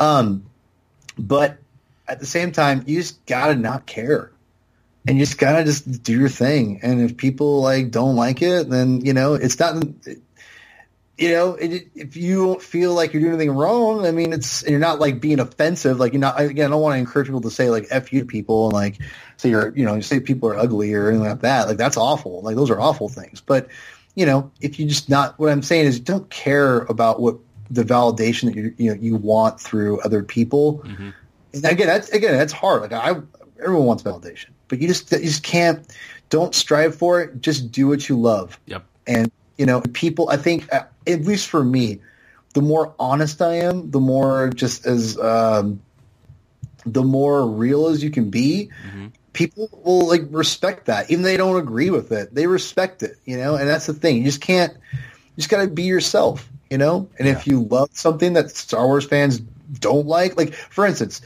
um, 0.00 0.44
but 1.16 1.58
at 2.08 2.18
the 2.18 2.26
same 2.26 2.50
time 2.50 2.82
you 2.86 2.98
just 2.98 3.24
gotta 3.26 3.54
not 3.54 3.86
care 3.86 4.32
and 5.06 5.16
you 5.16 5.24
just 5.24 5.38
gotta 5.38 5.64
just 5.64 6.02
do 6.02 6.18
your 6.18 6.28
thing 6.28 6.80
and 6.82 7.00
if 7.00 7.16
people 7.16 7.62
like 7.62 7.90
don't 7.90 8.16
like 8.16 8.42
it 8.42 8.68
then 8.68 9.04
you 9.04 9.12
know 9.12 9.34
it's 9.34 9.58
not 9.58 9.82
you 11.16 11.30
know, 11.30 11.54
it, 11.54 11.88
if 11.94 12.16
you 12.16 12.44
don't 12.44 12.62
feel 12.62 12.92
like 12.92 13.12
you're 13.12 13.22
doing 13.22 13.34
anything 13.34 13.56
wrong, 13.56 14.04
I 14.04 14.10
mean, 14.10 14.32
it's 14.32 14.66
you're 14.66 14.80
not 14.80 14.98
like 14.98 15.20
being 15.20 15.38
offensive. 15.38 16.00
Like 16.00 16.12
you're 16.12 16.20
not. 16.20 16.40
Again, 16.40 16.66
I 16.66 16.70
don't 16.70 16.82
want 16.82 16.94
to 16.94 16.98
encourage 16.98 17.28
people 17.28 17.42
to 17.42 17.50
say 17.50 17.70
like 17.70 17.86
"f 17.90 18.12
you" 18.12 18.20
to 18.20 18.26
people 18.26 18.66
and 18.66 18.72
like 18.72 18.98
say 19.36 19.50
you're, 19.50 19.72
you 19.76 19.84
know, 19.84 20.00
say 20.00 20.18
people 20.18 20.48
are 20.48 20.58
ugly 20.58 20.92
or 20.92 21.08
anything 21.08 21.28
like 21.28 21.42
that. 21.42 21.68
Like 21.68 21.76
that's 21.76 21.96
awful. 21.96 22.42
Like 22.42 22.56
those 22.56 22.70
are 22.70 22.80
awful 22.80 23.08
things. 23.08 23.40
But 23.40 23.68
you 24.14 24.26
know, 24.26 24.50
if 24.60 24.78
you 24.78 24.86
just 24.86 25.08
not, 25.08 25.38
what 25.38 25.50
I'm 25.50 25.62
saying 25.62 25.86
is, 25.86 26.00
don't 26.00 26.28
care 26.30 26.78
about 26.82 27.20
what 27.20 27.36
the 27.70 27.82
validation 27.82 28.44
that 28.46 28.56
you 28.56 28.74
you 28.76 28.90
know 28.90 29.00
you 29.00 29.16
want 29.16 29.60
through 29.60 30.00
other 30.02 30.22
people. 30.22 30.78
Mm-hmm. 30.84 31.10
And 31.54 31.64
again, 31.64 31.86
that's 31.86 32.08
again 32.10 32.36
that's 32.36 32.52
hard. 32.52 32.82
Like 32.82 32.92
I, 32.92 33.20
everyone 33.60 33.86
wants 33.86 34.02
validation, 34.02 34.50
but 34.68 34.80
you 34.80 34.88
just 34.88 35.10
you 35.12 35.18
just 35.18 35.42
can't. 35.42 35.86
Don't 36.30 36.54
strive 36.54 36.94
for 36.94 37.20
it. 37.20 37.40
Just 37.40 37.70
do 37.70 37.86
what 37.86 38.08
you 38.08 38.18
love. 38.20 38.58
Yep. 38.66 38.84
And 39.06 39.30
you 39.58 39.66
know, 39.66 39.80
people. 39.80 40.28
I 40.30 40.36
think, 40.36 40.72
uh, 40.72 40.84
at 41.06 41.22
least 41.22 41.48
for 41.48 41.62
me, 41.62 42.00
the 42.54 42.62
more 42.62 42.94
honest 42.98 43.42
I 43.42 43.54
am, 43.56 43.90
the 43.90 44.00
more 44.00 44.50
just 44.50 44.86
as 44.86 45.18
um, 45.18 45.80
the 46.86 47.02
more 47.02 47.46
real 47.46 47.88
as 47.88 48.02
you 48.02 48.10
can 48.10 48.30
be. 48.30 48.70
Mm-hmm. 48.86 49.06
People 49.34 49.68
will 49.84 50.08
like 50.08 50.22
respect 50.30 50.86
that, 50.86 51.10
even 51.10 51.22
they 51.22 51.36
don't 51.36 51.56
agree 51.56 51.90
with 51.90 52.10
it. 52.12 52.34
They 52.34 52.46
respect 52.46 53.02
it, 53.02 53.18
you 53.26 53.36
know. 53.36 53.56
And 53.56 53.68
that's 53.68 53.86
the 53.86 53.92
thing. 53.92 54.16
You 54.16 54.24
just 54.24 54.40
can't. 54.40 54.72
You 54.72 55.36
just 55.36 55.50
got 55.50 55.60
to 55.62 55.68
be 55.68 55.82
yourself, 55.82 56.48
you 56.70 56.78
know. 56.78 57.10
And 57.18 57.28
if 57.28 57.46
you 57.46 57.64
love 57.64 57.90
something 57.92 58.32
that 58.32 58.50
Star 58.50 58.86
Wars 58.86 59.04
fans 59.04 59.40
don't 59.40 60.06
like, 60.06 60.38
like 60.38 60.54
for 60.54 60.86
instance, 60.86 61.20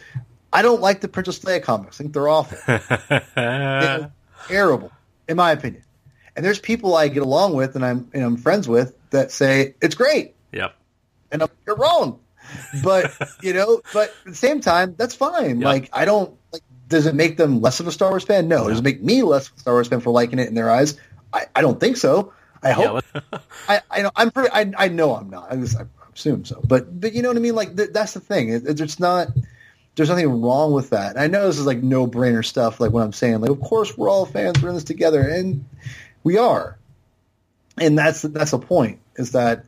I 0.53 0.63
don't 0.63 0.81
like 0.81 1.01
the 1.01 1.09
Princess 1.09 1.39
Leia 1.41 1.63
comics. 1.63 2.01
I 2.01 2.05
think 2.05 2.15
they're 2.15 2.29
awful. 2.29 2.59
They're 3.37 4.11
terrible, 4.49 4.91
in 5.29 5.37
my 5.37 5.53
opinion. 5.53 5.85
And 6.35 6.45
there's 6.45 6.59
people 6.59 6.97
I 6.97 7.09
get 7.09 7.23
along 7.23 7.55
with 7.55 7.75
and 7.75 7.85
I'm 7.85 8.11
and 8.15 8.25
I'm 8.25 8.37
friends 8.37 8.69
with 8.69 8.95
that 9.11 9.33
say 9.33 9.75
it's 9.83 9.95
great, 9.95 10.35
yep. 10.53 10.75
and 11.33 11.43
I'm, 11.43 11.49
you're 11.67 11.77
wrong. 11.77 12.21
But 12.83 13.13
you 13.43 13.53
know, 13.53 13.83
but 13.93 14.11
at 14.25 14.33
the 14.33 14.35
same 14.35 14.61
time, 14.61 14.95
that's 14.97 15.15
fine. 15.15 15.61
Yep. 15.61 15.65
Like 15.65 15.91
I 15.93 16.05
don't 16.05 16.35
like. 16.53 16.63
Does 16.89 17.07
it 17.07 17.15
make 17.15 17.37
them 17.37 17.61
less 17.61 17.81
of 17.81 17.87
a 17.87 17.93
Star 17.93 18.11
Wars 18.11 18.25
fan? 18.25 18.49
No. 18.49 18.69
Does 18.69 18.79
it 18.81 18.85
make 18.85 19.03
me 19.03 19.23
less 19.23 19.49
of 19.49 19.57
a 19.57 19.61
Star 19.61 19.75
Wars 19.75 19.89
fan 19.89 20.01
for 20.01 20.11
liking 20.11 20.39
it 20.39 20.49
in 20.49 20.55
their 20.55 20.71
eyes? 20.71 20.99
I, 21.33 21.47
I 21.55 21.61
don't 21.61 21.79
think 21.79 21.97
so. 21.99 22.33
I 22.63 22.73
hope. 22.73 23.05
Yeah, 23.15 23.21
I, 23.69 23.83
I 23.91 24.03
know 24.03 24.11
I'm 24.17 24.31
pretty. 24.31 24.51
I, 24.53 24.73
I 24.77 24.89
know 24.89 25.15
I'm 25.15 25.31
not. 25.31 25.53
I, 25.53 25.57
just, 25.57 25.77
I 25.79 25.85
assume 26.15 26.45
so. 26.45 26.61
But 26.67 27.01
but 27.01 27.13
you 27.13 27.23
know 27.23 27.29
what 27.29 27.37
I 27.37 27.41
mean. 27.41 27.55
Like 27.55 27.77
th- 27.77 27.91
that's 27.93 28.15
the 28.15 28.21
thing. 28.21 28.51
It, 28.51 28.67
it- 28.67 28.81
it's 28.81 28.99
not. 29.01 29.29
There's 29.97 30.09
nothing 30.11 30.43
wrong 30.43 30.73
with 30.73 30.91
that. 30.91 31.13
And 31.17 31.21
I 31.21 31.27
know 31.27 31.47
this 31.47 31.59
is 31.59 31.67
like 31.67 31.83
no 31.83 32.07
brainer 32.07 32.45
stuff. 32.45 32.81
Like 32.81 32.93
what 32.93 33.03
I'm 33.03 33.13
saying. 33.13 33.41
Like 33.41 33.51
of 33.51 33.61
course 33.61 33.97
we're 33.99 34.09
all 34.09 34.27
fans. 34.27 34.63
We're 34.63 34.71
in 34.71 34.77
this 34.77 34.85
together, 34.85 35.21
and 35.21 35.65
we 36.25 36.39
are. 36.39 36.79
And 37.81 37.99
that's 37.99 38.23
that's 38.23 38.53
the 38.53 38.59
point. 38.59 39.01
Is 39.17 39.33
that 39.33 39.65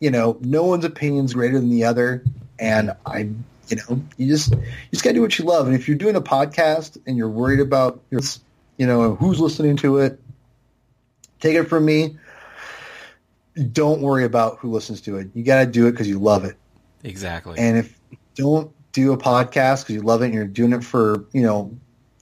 you 0.00 0.10
know 0.10 0.38
no 0.40 0.64
one's 0.64 0.84
opinion 0.84 1.26
is 1.26 1.34
greater 1.34 1.58
than 1.60 1.70
the 1.70 1.84
other, 1.84 2.24
and 2.58 2.92
I. 3.06 3.30
You 3.68 3.76
know, 3.76 4.02
you 4.16 4.28
just 4.28 4.52
you 4.52 4.62
just 4.90 5.04
gotta 5.04 5.14
do 5.14 5.22
what 5.22 5.38
you 5.38 5.44
love, 5.44 5.66
and 5.66 5.76
if 5.76 5.88
you're 5.88 5.98
doing 5.98 6.16
a 6.16 6.20
podcast 6.20 6.98
and 7.06 7.16
you're 7.16 7.28
worried 7.28 7.60
about 7.60 8.00
your, 8.10 8.20
you 8.76 8.86
know, 8.86 9.14
who's 9.14 9.40
listening 9.40 9.76
to 9.78 9.98
it, 9.98 10.20
take 11.40 11.54
it 11.54 11.64
from 11.64 11.84
me 11.84 12.16
don't 13.58 14.00
worry 14.00 14.24
about 14.24 14.58
who 14.58 14.70
listens 14.70 15.00
to 15.02 15.16
it. 15.16 15.28
You 15.34 15.42
got 15.42 15.64
to 15.64 15.66
do 15.66 15.86
it 15.86 15.92
because 15.92 16.08
you 16.08 16.18
love 16.18 16.44
it. 16.44 16.56
exactly. 17.02 17.58
And 17.58 17.78
if 17.78 17.98
don't 18.34 18.72
do 18.92 19.12
a 19.12 19.18
podcast 19.18 19.82
because 19.82 19.96
you 19.96 20.02
love 20.02 20.22
it 20.22 20.26
and 20.26 20.34
you're 20.34 20.46
doing 20.46 20.72
it 20.72 20.84
for, 20.84 21.24
you 21.32 21.42
know, 21.42 21.76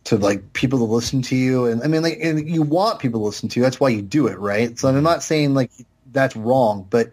to 0.04 0.16
like 0.16 0.52
people 0.52 0.78
to 0.78 0.84
listen 0.84 1.22
to 1.22 1.36
you. 1.36 1.66
And 1.66 1.82
I 1.82 1.88
mean, 1.88 2.02
like, 2.02 2.18
and 2.22 2.48
you 2.48 2.62
want 2.62 3.00
people 3.00 3.20
to 3.20 3.26
listen 3.26 3.48
to 3.50 3.60
you. 3.60 3.64
That's 3.64 3.78
why 3.78 3.90
you 3.90 4.02
do 4.02 4.28
it, 4.28 4.38
right? 4.38 4.78
So 4.78 4.88
I'm 4.88 5.02
not 5.02 5.22
saying 5.22 5.54
like 5.54 5.70
that's 6.12 6.36
wrong, 6.36 6.86
but 6.88 7.12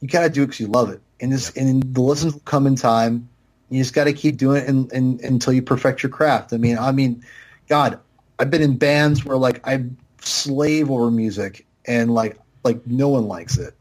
you 0.00 0.08
got 0.08 0.22
to 0.22 0.30
do 0.30 0.42
it 0.42 0.46
because 0.46 0.60
you 0.60 0.66
love 0.66 0.90
it. 0.90 1.00
And 1.20 1.32
this, 1.32 1.50
and 1.56 1.94
the 1.94 2.02
listens 2.02 2.34
will 2.34 2.40
come 2.40 2.66
in 2.66 2.76
time. 2.76 3.28
You 3.70 3.80
just 3.80 3.94
got 3.94 4.04
to 4.04 4.12
keep 4.12 4.36
doing 4.36 4.62
it 4.62 4.68
and, 4.68 4.92
and, 4.92 5.20
until 5.20 5.52
you 5.52 5.62
perfect 5.62 6.02
your 6.02 6.10
craft. 6.10 6.52
I 6.52 6.58
mean, 6.58 6.78
I 6.78 6.92
mean, 6.92 7.24
God, 7.68 7.98
I've 8.38 8.50
been 8.50 8.62
in 8.62 8.76
bands 8.76 9.24
where 9.24 9.36
like 9.36 9.66
I 9.66 9.84
slave 10.20 10.90
over 10.90 11.10
music 11.10 11.66
and 11.86 12.12
like 12.12 12.38
like 12.62 12.86
no 12.86 13.08
one 13.08 13.28
likes 13.28 13.58
it, 13.58 13.74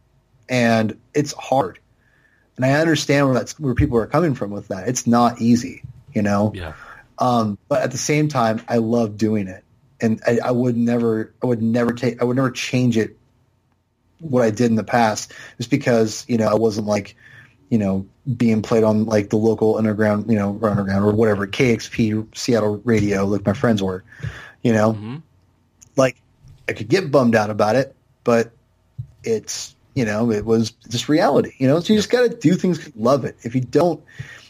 and 0.50 0.98
it's 1.14 1.34
hard. 1.34 1.80
And 2.56 2.66
I 2.66 2.74
understand 2.74 3.26
where 3.26 3.36
that's 3.36 3.60
where 3.60 3.74
people 3.74 3.98
are 3.98 4.06
coming 4.06 4.36
from 4.36 4.52
with 4.52 4.68
that. 4.68 4.88
It's 4.88 5.08
not 5.08 5.42
easy, 5.42 5.84
you 6.14 6.22
know. 6.22 6.52
yeah. 6.56 6.74
Um, 7.18 7.58
but 7.68 7.82
at 7.82 7.92
the 7.92 7.98
same 7.98 8.28
time, 8.28 8.62
I 8.68 8.78
love 8.78 9.18
doing 9.18 9.48
it, 9.48 9.64
and 10.02 10.22
I, 10.28 10.40
I 10.46 10.52
would 10.52 10.76
never, 10.76 11.34
I 11.42 11.46
would 11.46 11.62
never 11.62 11.94
take, 11.94 12.22
I 12.22 12.26
would 12.26 12.36
never 12.36 12.52
change 12.52 12.98
it. 12.98 13.18
What 14.20 14.44
I 14.44 14.52
did 14.52 14.68
in 14.68 14.76
the 14.76 14.84
past, 14.84 15.34
just 15.58 15.70
because 15.70 16.26
you 16.28 16.38
know 16.38 16.48
I 16.48 16.54
wasn't 16.54 16.88
like, 16.88 17.16
you 17.70 17.78
know, 17.78 18.08
being 18.38 18.62
played 18.62 18.84
on 18.84 19.06
like 19.06 19.30
the 19.30 19.38
local 19.38 19.78
underground, 19.78 20.30
you 20.30 20.38
know, 20.38 20.58
or 20.62 20.70
underground 20.70 21.04
or 21.06 21.12
whatever 21.14 21.46
KEXP 21.48 22.36
Seattle 22.36 22.82
radio, 22.86 23.26
like 23.26 23.46
my 23.46 23.54
friends 23.54 23.84
were, 23.84 24.04
you 24.62 24.72
know, 24.74 24.94
Mhm. 24.94 25.22
like 25.98 26.22
I 26.70 26.74
could 26.74 26.88
get 26.88 27.12
bummed 27.12 27.36
out 27.36 27.50
about 27.50 27.76
it, 27.76 27.96
but 28.24 28.52
it's 29.24 29.76
you 29.96 30.06
know 30.06 30.32
it 30.32 30.46
was 30.46 30.72
just 30.90 31.10
reality, 31.10 31.52
you 31.58 31.68
know. 31.68 31.80
So 31.80 31.94
you 31.94 32.00
just 32.00 32.10
got 32.10 32.22
to 32.30 32.36
do 32.36 32.56
things 32.56 32.90
love 32.96 33.26
it. 33.26 33.36
If 33.44 33.56
you 33.56 33.62
don't, 33.62 34.02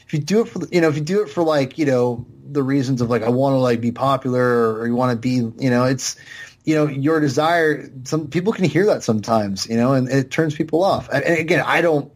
if 0.06 0.14
you 0.14 0.20
do 0.20 0.41
it 0.41 0.48
for 0.48 0.62
you 0.72 0.82
know 0.82 0.90
if 0.90 0.95
you 0.95 1.02
do 1.04 1.22
it 1.22 1.30
for 1.30 1.44
like 1.44 1.78
you 1.78 1.86
know 1.86 2.26
the 2.52 2.64
reasons 2.64 3.02
of 3.02 3.10
like 3.10 3.24
I 3.24 3.30
want 3.30 3.54
to 3.54 3.58
like 3.58 3.82
be 3.82 3.91
popular 3.91 4.74
or 4.76 4.86
you 4.88 4.95
want 4.95 5.12
to 5.12 5.18
be 5.18 5.36
you 5.64 5.70
know 5.70 5.86
it's 5.86 6.16
you 6.66 6.76
know 6.76 6.88
your 6.88 7.20
desire. 7.20 7.90
Some 8.04 8.28
people 8.28 8.54
can 8.54 8.66
hear 8.66 8.86
that 8.88 9.04
sometimes, 9.04 9.68
you 9.68 9.78
know, 9.78 9.94
and 9.94 10.10
it 10.10 10.32
turns 10.32 10.56
people 10.56 10.84
off. 10.84 11.10
And, 11.12 11.24
and 11.24 11.40
again, 11.40 11.64
I 11.66 11.82
don't. 11.82 12.12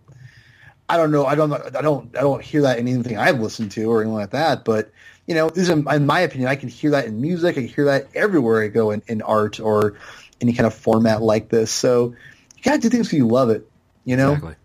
I 0.89 0.97
don't 0.97 1.11
know. 1.11 1.25
I 1.25 1.35
don't. 1.35 1.51
I 1.53 1.81
don't. 1.81 2.15
I 2.15 2.21
don't 2.21 2.41
hear 2.41 2.61
that 2.61 2.79
in 2.79 2.87
anything 2.87 3.17
I've 3.17 3.39
listened 3.39 3.71
to 3.71 3.91
or 3.91 4.01
anything 4.01 4.13
like 4.13 4.31
that. 4.31 4.63
But 4.63 4.91
you 5.25 5.35
know, 5.35 5.49
this 5.49 5.63
is 5.63 5.69
in, 5.69 5.85
in 5.89 6.05
my 6.05 6.21
opinion, 6.21 6.49
I 6.49 6.55
can 6.55 6.69
hear 6.69 6.91
that 6.91 7.05
in 7.05 7.19
music. 7.21 7.57
I 7.57 7.61
can 7.61 7.67
hear 7.67 7.85
that 7.85 8.07
everywhere 8.15 8.63
I 8.63 8.69
go 8.69 8.91
in, 8.91 9.03
in 9.07 9.21
art 9.21 9.59
or 9.59 9.95
any 10.39 10.53
kind 10.53 10.65
of 10.65 10.73
format 10.73 11.21
like 11.21 11.49
this. 11.49 11.71
So 11.71 12.15
you 12.55 12.63
gotta 12.63 12.79
do 12.79 12.89
things 12.89 13.11
you 13.11 13.27
love 13.27 13.49
it. 13.49 13.69
You 14.05 14.15
know, 14.15 14.33
Exactly. 14.33 14.55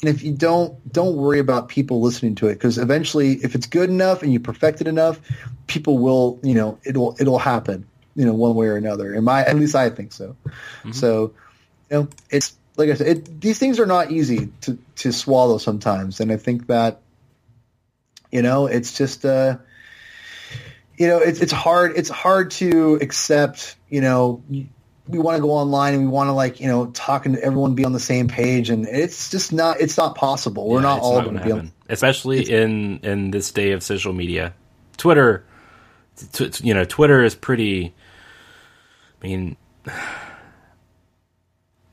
and 0.00 0.08
if 0.08 0.22
you 0.22 0.32
don't, 0.32 0.90
don't 0.90 1.16
worry 1.16 1.38
about 1.38 1.68
people 1.68 2.00
listening 2.00 2.34
to 2.36 2.46
it 2.46 2.54
because 2.54 2.78
eventually, 2.78 3.34
if 3.34 3.54
it's 3.54 3.66
good 3.66 3.90
enough 3.90 4.22
and 4.22 4.32
you 4.32 4.40
perfect 4.40 4.80
it 4.80 4.86
enough, 4.86 5.20
people 5.66 5.98
will. 5.98 6.40
You 6.42 6.54
know, 6.54 6.78
it'll 6.84 7.14
it'll 7.20 7.38
happen. 7.38 7.86
You 8.14 8.24
know, 8.24 8.32
one 8.32 8.54
way 8.54 8.66
or 8.66 8.76
another. 8.76 9.12
And 9.12 9.24
my 9.24 9.44
at 9.44 9.56
least 9.56 9.74
I 9.74 9.90
think 9.90 10.12
so. 10.12 10.36
Mm-hmm. 10.46 10.92
So, 10.92 11.34
you 11.90 11.98
know, 11.98 12.08
it's 12.30 12.54
like 12.76 12.90
I 12.90 12.94
said, 12.94 13.06
it, 13.06 13.40
these 13.40 13.58
things 13.58 13.78
are 13.80 13.86
not 13.86 14.10
easy 14.10 14.48
to 14.62 14.78
to 14.96 15.12
swallow 15.12 15.58
sometimes, 15.58 16.20
and 16.20 16.32
I 16.32 16.36
think 16.36 16.66
that 16.68 17.00
you 18.30 18.40
know, 18.42 18.66
it's 18.66 18.96
just 18.96 19.24
uh, 19.24 19.58
you 20.96 21.06
know, 21.08 21.18
it's 21.18 21.40
it's 21.40 21.52
hard. 21.52 21.92
It's 21.96 22.08
hard 22.08 22.50
to 22.52 22.98
accept. 23.00 23.76
You 23.90 24.00
know, 24.00 24.42
we 24.48 25.18
want 25.18 25.36
to 25.36 25.42
go 25.42 25.50
online 25.50 25.94
and 25.94 26.02
we 26.04 26.08
want 26.08 26.28
to 26.28 26.32
like 26.32 26.60
you 26.60 26.66
know 26.68 26.86
talking 26.86 27.32
to 27.34 27.42
everyone, 27.44 27.74
be 27.74 27.84
on 27.84 27.92
the 27.92 28.00
same 28.00 28.28
page, 28.28 28.70
and 28.70 28.86
it's 28.86 29.30
just 29.30 29.52
not. 29.52 29.80
It's 29.80 29.98
not 29.98 30.14
possible. 30.14 30.68
We're 30.68 30.78
Yeah, 30.78 30.82
not 30.82 31.00
all 31.02 31.20
going 31.22 31.38
to 31.38 31.44
be 31.44 31.52
on. 31.52 31.72
especially 31.88 32.50
in 32.50 33.00
in 33.02 33.30
this 33.32 33.50
day 33.52 33.72
of 33.72 33.82
social 33.82 34.12
media. 34.12 34.54
Twitter, 34.96 35.44
t- 36.32 36.50
you 36.62 36.72
know, 36.72 36.84
Twitter 36.84 37.22
is 37.22 37.34
pretty. 37.34 37.94
I 39.22 39.26
mean, 39.26 39.56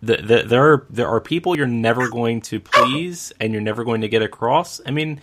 the, 0.01 0.17
the, 0.17 0.43
there 0.43 0.73
are 0.73 0.85
there 0.89 1.07
are 1.07 1.19
people 1.19 1.57
you're 1.57 1.67
never 1.67 2.09
going 2.09 2.41
to 2.41 2.59
please, 2.59 3.33
and 3.39 3.51
you're 3.51 3.61
never 3.61 3.83
going 3.83 4.01
to 4.01 4.07
get 4.07 4.21
across. 4.21 4.79
I 4.85 4.91
mean, 4.91 5.19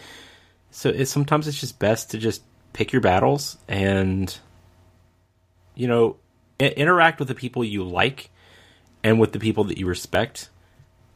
so 0.70 1.05
sometimes 1.05 1.48
it's 1.48 1.59
just 1.59 1.78
best 1.78 2.11
to 2.11 2.19
just 2.19 2.43
pick 2.73 2.93
your 2.93 3.01
battles 3.01 3.57
and 3.69 4.36
you 5.74 5.89
know 5.89 6.16
interact 6.59 7.19
with 7.19 7.28
the 7.28 7.35
people 7.35 7.65
you 7.65 7.82
like 7.82 8.31
and 9.03 9.19
with 9.19 9.32
the 9.32 9.39
people 9.39 9.65
that 9.65 9.78
you 9.78 9.86
respect 9.86 10.51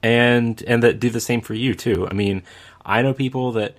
and 0.02 0.62
and 0.66 0.82
that 0.82 1.00
do 1.00 1.10
the 1.10 1.20
same 1.20 1.40
for 1.40 1.54
you 1.54 1.74
too. 1.74 2.08
I 2.10 2.14
mean, 2.14 2.42
I 2.84 3.02
know 3.02 3.12
people 3.12 3.52
that 3.52 3.76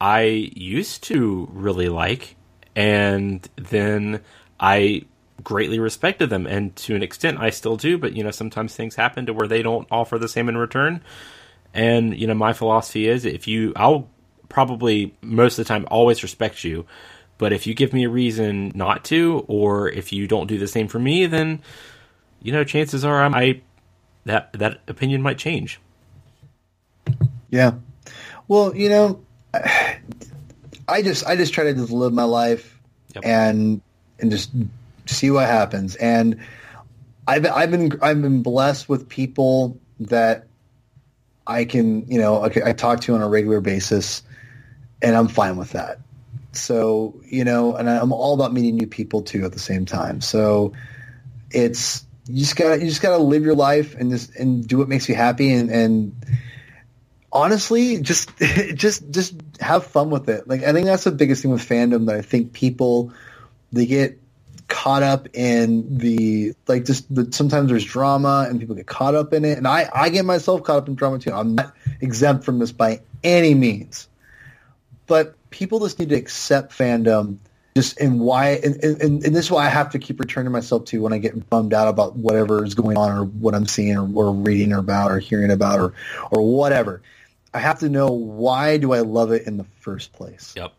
I 0.00 0.22
used 0.22 1.04
to 1.04 1.48
really 1.52 1.88
like, 1.88 2.34
and 2.74 3.48
then 3.56 4.20
I 4.58 5.04
greatly 5.42 5.78
respected 5.78 6.30
them, 6.30 6.46
and 6.46 6.74
to 6.76 6.94
an 6.94 7.02
extent, 7.02 7.38
I 7.38 7.50
still 7.50 7.76
do. 7.76 7.98
But 7.98 8.14
you 8.16 8.24
know, 8.24 8.30
sometimes 8.30 8.74
things 8.74 8.94
happen 8.94 9.26
to 9.26 9.32
where 9.32 9.48
they 9.48 9.62
don't 9.62 9.86
offer 9.90 10.18
the 10.18 10.28
same 10.28 10.48
in 10.48 10.56
return. 10.56 11.02
And 11.74 12.18
you 12.18 12.26
know, 12.26 12.34
my 12.34 12.52
philosophy 12.52 13.08
is 13.08 13.24
if 13.24 13.46
you, 13.48 13.72
I'll 13.76 14.08
probably 14.48 15.14
most 15.22 15.58
of 15.58 15.64
the 15.64 15.68
time 15.68 15.86
always 15.90 16.22
respect 16.22 16.64
you. 16.64 16.86
But 17.38 17.52
if 17.52 17.66
you 17.66 17.74
give 17.74 17.92
me 17.92 18.04
a 18.04 18.08
reason 18.10 18.70
not 18.74 19.04
to, 19.06 19.44
or 19.48 19.88
if 19.88 20.12
you 20.12 20.28
don't 20.28 20.46
do 20.46 20.58
the 20.58 20.68
same 20.68 20.86
for 20.88 20.98
me, 20.98 21.26
then 21.26 21.60
you 22.42 22.52
know, 22.52 22.64
chances 22.64 23.04
are 23.04 23.22
I'm, 23.22 23.34
I 23.34 23.62
that 24.24 24.52
that 24.54 24.80
opinion 24.86 25.22
might 25.22 25.38
change. 25.38 25.80
Yeah. 27.50 27.74
Well, 28.48 28.76
you 28.76 28.88
know, 28.88 29.20
I 30.88 31.02
just 31.02 31.26
I 31.26 31.36
just 31.36 31.52
try 31.54 31.64
to 31.64 31.74
just 31.74 31.90
live 31.90 32.12
my 32.12 32.24
life 32.24 32.78
Yep. 33.14 33.24
and 33.26 33.80
and 34.18 34.30
just 34.30 34.50
see 35.06 35.30
what 35.30 35.46
happens. 35.46 35.96
And 35.96 36.40
I've 37.26 37.46
I've 37.46 37.70
been 37.70 37.92
I've 38.02 38.20
been 38.20 38.42
blessed 38.42 38.88
with 38.88 39.08
people 39.08 39.80
that 40.00 40.46
I 41.46 41.64
can 41.64 42.06
you 42.08 42.18
know 42.18 42.42
I, 42.42 42.72
talk 42.72 43.00
to 43.02 43.14
on 43.14 43.22
a 43.22 43.28
regular 43.28 43.60
basis, 43.60 44.22
and 45.00 45.14
I'm 45.14 45.28
fine 45.28 45.56
with 45.56 45.70
that. 45.72 45.98
So 46.52 47.20
you 47.24 47.44
know, 47.44 47.76
and 47.76 47.88
I'm 47.88 48.12
all 48.12 48.34
about 48.34 48.52
meeting 48.52 48.76
new 48.76 48.86
people 48.86 49.22
too 49.22 49.44
at 49.44 49.52
the 49.52 49.58
same 49.58 49.86
time. 49.86 50.20
So 50.20 50.72
it's 51.50 52.04
you 52.26 52.40
just 52.40 52.56
gotta 52.56 52.80
you 52.80 52.86
just 52.88 53.02
gotta 53.02 53.22
live 53.22 53.44
your 53.44 53.54
life 53.54 53.94
and 53.94 54.10
just 54.10 54.34
and 54.36 54.66
do 54.66 54.78
what 54.78 54.88
makes 54.88 55.08
you 55.08 55.14
happy 55.14 55.52
and 55.52 55.70
and 55.70 56.14
honestly 57.32 58.00
just 58.00 58.30
just 58.74 59.10
just 59.10 59.34
have 59.60 59.84
fun 59.86 60.10
with 60.10 60.28
it 60.28 60.46
like 60.46 60.62
i 60.62 60.72
think 60.72 60.86
that's 60.86 61.04
the 61.04 61.10
biggest 61.10 61.42
thing 61.42 61.50
with 61.50 61.66
fandom 61.66 62.06
that 62.06 62.16
i 62.16 62.22
think 62.22 62.52
people 62.52 63.12
they 63.72 63.86
get 63.86 64.21
caught 64.72 65.02
up 65.02 65.28
in 65.34 65.98
the 65.98 66.54
like 66.66 66.84
just 66.86 67.14
the, 67.14 67.30
sometimes 67.30 67.68
there's 67.68 67.84
drama 67.84 68.46
and 68.48 68.58
people 68.58 68.74
get 68.74 68.86
caught 68.86 69.14
up 69.14 69.34
in 69.34 69.44
it 69.44 69.58
and 69.58 69.68
i 69.68 69.88
i 69.94 70.08
get 70.08 70.24
myself 70.24 70.62
caught 70.62 70.78
up 70.78 70.88
in 70.88 70.94
drama 70.94 71.18
too 71.18 71.30
i'm 71.30 71.54
not 71.54 71.74
exempt 72.00 72.42
from 72.42 72.58
this 72.58 72.72
by 72.72 72.98
any 73.22 73.52
means 73.52 74.08
but 75.06 75.34
people 75.50 75.78
just 75.78 75.98
need 75.98 76.08
to 76.08 76.14
accept 76.14 76.72
fandom 76.72 77.36
just 77.74 78.00
and 78.00 78.18
why 78.18 78.60
and, 78.64 78.82
and, 78.82 79.24
and 79.24 79.34
this 79.34 79.46
is 79.46 79.50
why 79.50 79.64
I 79.64 79.68
have 79.68 79.90
to 79.90 79.98
keep 79.98 80.20
returning 80.20 80.52
myself 80.52 80.84
to 80.86 81.00
when 81.00 81.12
I 81.12 81.18
get 81.18 81.48
bummed 81.48 81.72
out 81.72 81.88
about 81.88 82.16
whatever 82.16 82.64
is 82.64 82.74
going 82.74 82.98
on 82.98 83.10
or 83.10 83.24
what 83.24 83.54
I'm 83.54 83.66
seeing 83.66 83.96
or, 83.96 84.10
or 84.14 84.32
reading 84.32 84.72
or 84.72 84.78
about 84.78 85.10
or 85.10 85.18
hearing 85.18 85.50
about 85.50 85.80
or 85.80 85.94
or 86.30 86.42
whatever. 86.54 87.02
I 87.54 87.60
have 87.60 87.78
to 87.80 87.88
know 87.88 88.08
why 88.08 88.76
do 88.76 88.92
I 88.92 89.00
love 89.00 89.32
it 89.32 89.46
in 89.46 89.56
the 89.56 89.64
first 89.80 90.12
place. 90.12 90.52
Yep. 90.56 90.74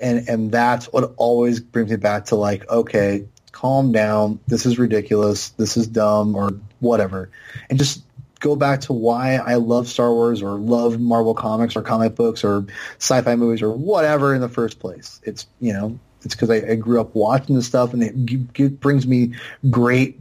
And 0.00 0.28
and 0.28 0.50
that's 0.50 0.86
what 0.86 1.14
always 1.16 1.60
brings 1.60 1.90
me 1.90 1.96
back 1.96 2.26
to 2.26 2.36
like, 2.36 2.68
okay, 2.68 3.26
calm 3.52 3.92
down. 3.92 4.40
This 4.48 4.66
is 4.66 4.78
ridiculous. 4.78 5.50
This 5.50 5.76
is 5.76 5.86
dumb 5.86 6.34
or 6.34 6.50
whatever. 6.80 7.30
And 7.70 7.78
just 7.78 8.02
go 8.40 8.56
back 8.56 8.82
to 8.82 8.92
why 8.92 9.36
I 9.36 9.54
love 9.54 9.88
Star 9.88 10.12
Wars 10.12 10.42
or 10.42 10.58
love 10.58 11.00
Marvel 11.00 11.34
comics 11.34 11.76
or 11.76 11.82
comic 11.82 12.14
books 12.14 12.44
or 12.44 12.66
sci-fi 12.98 13.36
movies 13.36 13.62
or 13.62 13.70
whatever 13.72 14.34
in 14.34 14.42
the 14.42 14.48
first 14.50 14.80
place. 14.80 15.20
It's, 15.24 15.46
you 15.60 15.72
know, 15.72 15.98
it's 16.22 16.34
because 16.34 16.50
I, 16.50 16.56
I 16.72 16.74
grew 16.74 17.00
up 17.00 17.14
watching 17.14 17.56
this 17.56 17.66
stuff 17.66 17.94
and 17.94 18.02
it 18.02 18.26
g- 18.26 18.46
g- 18.52 18.68
brings 18.68 19.06
me 19.06 19.34
great, 19.70 20.18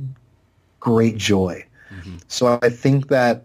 great 0.79 1.17
joy. 1.17 1.65
Mm-hmm. 1.93 2.17
So 2.27 2.59
I 2.61 2.69
think 2.69 3.09
that 3.09 3.43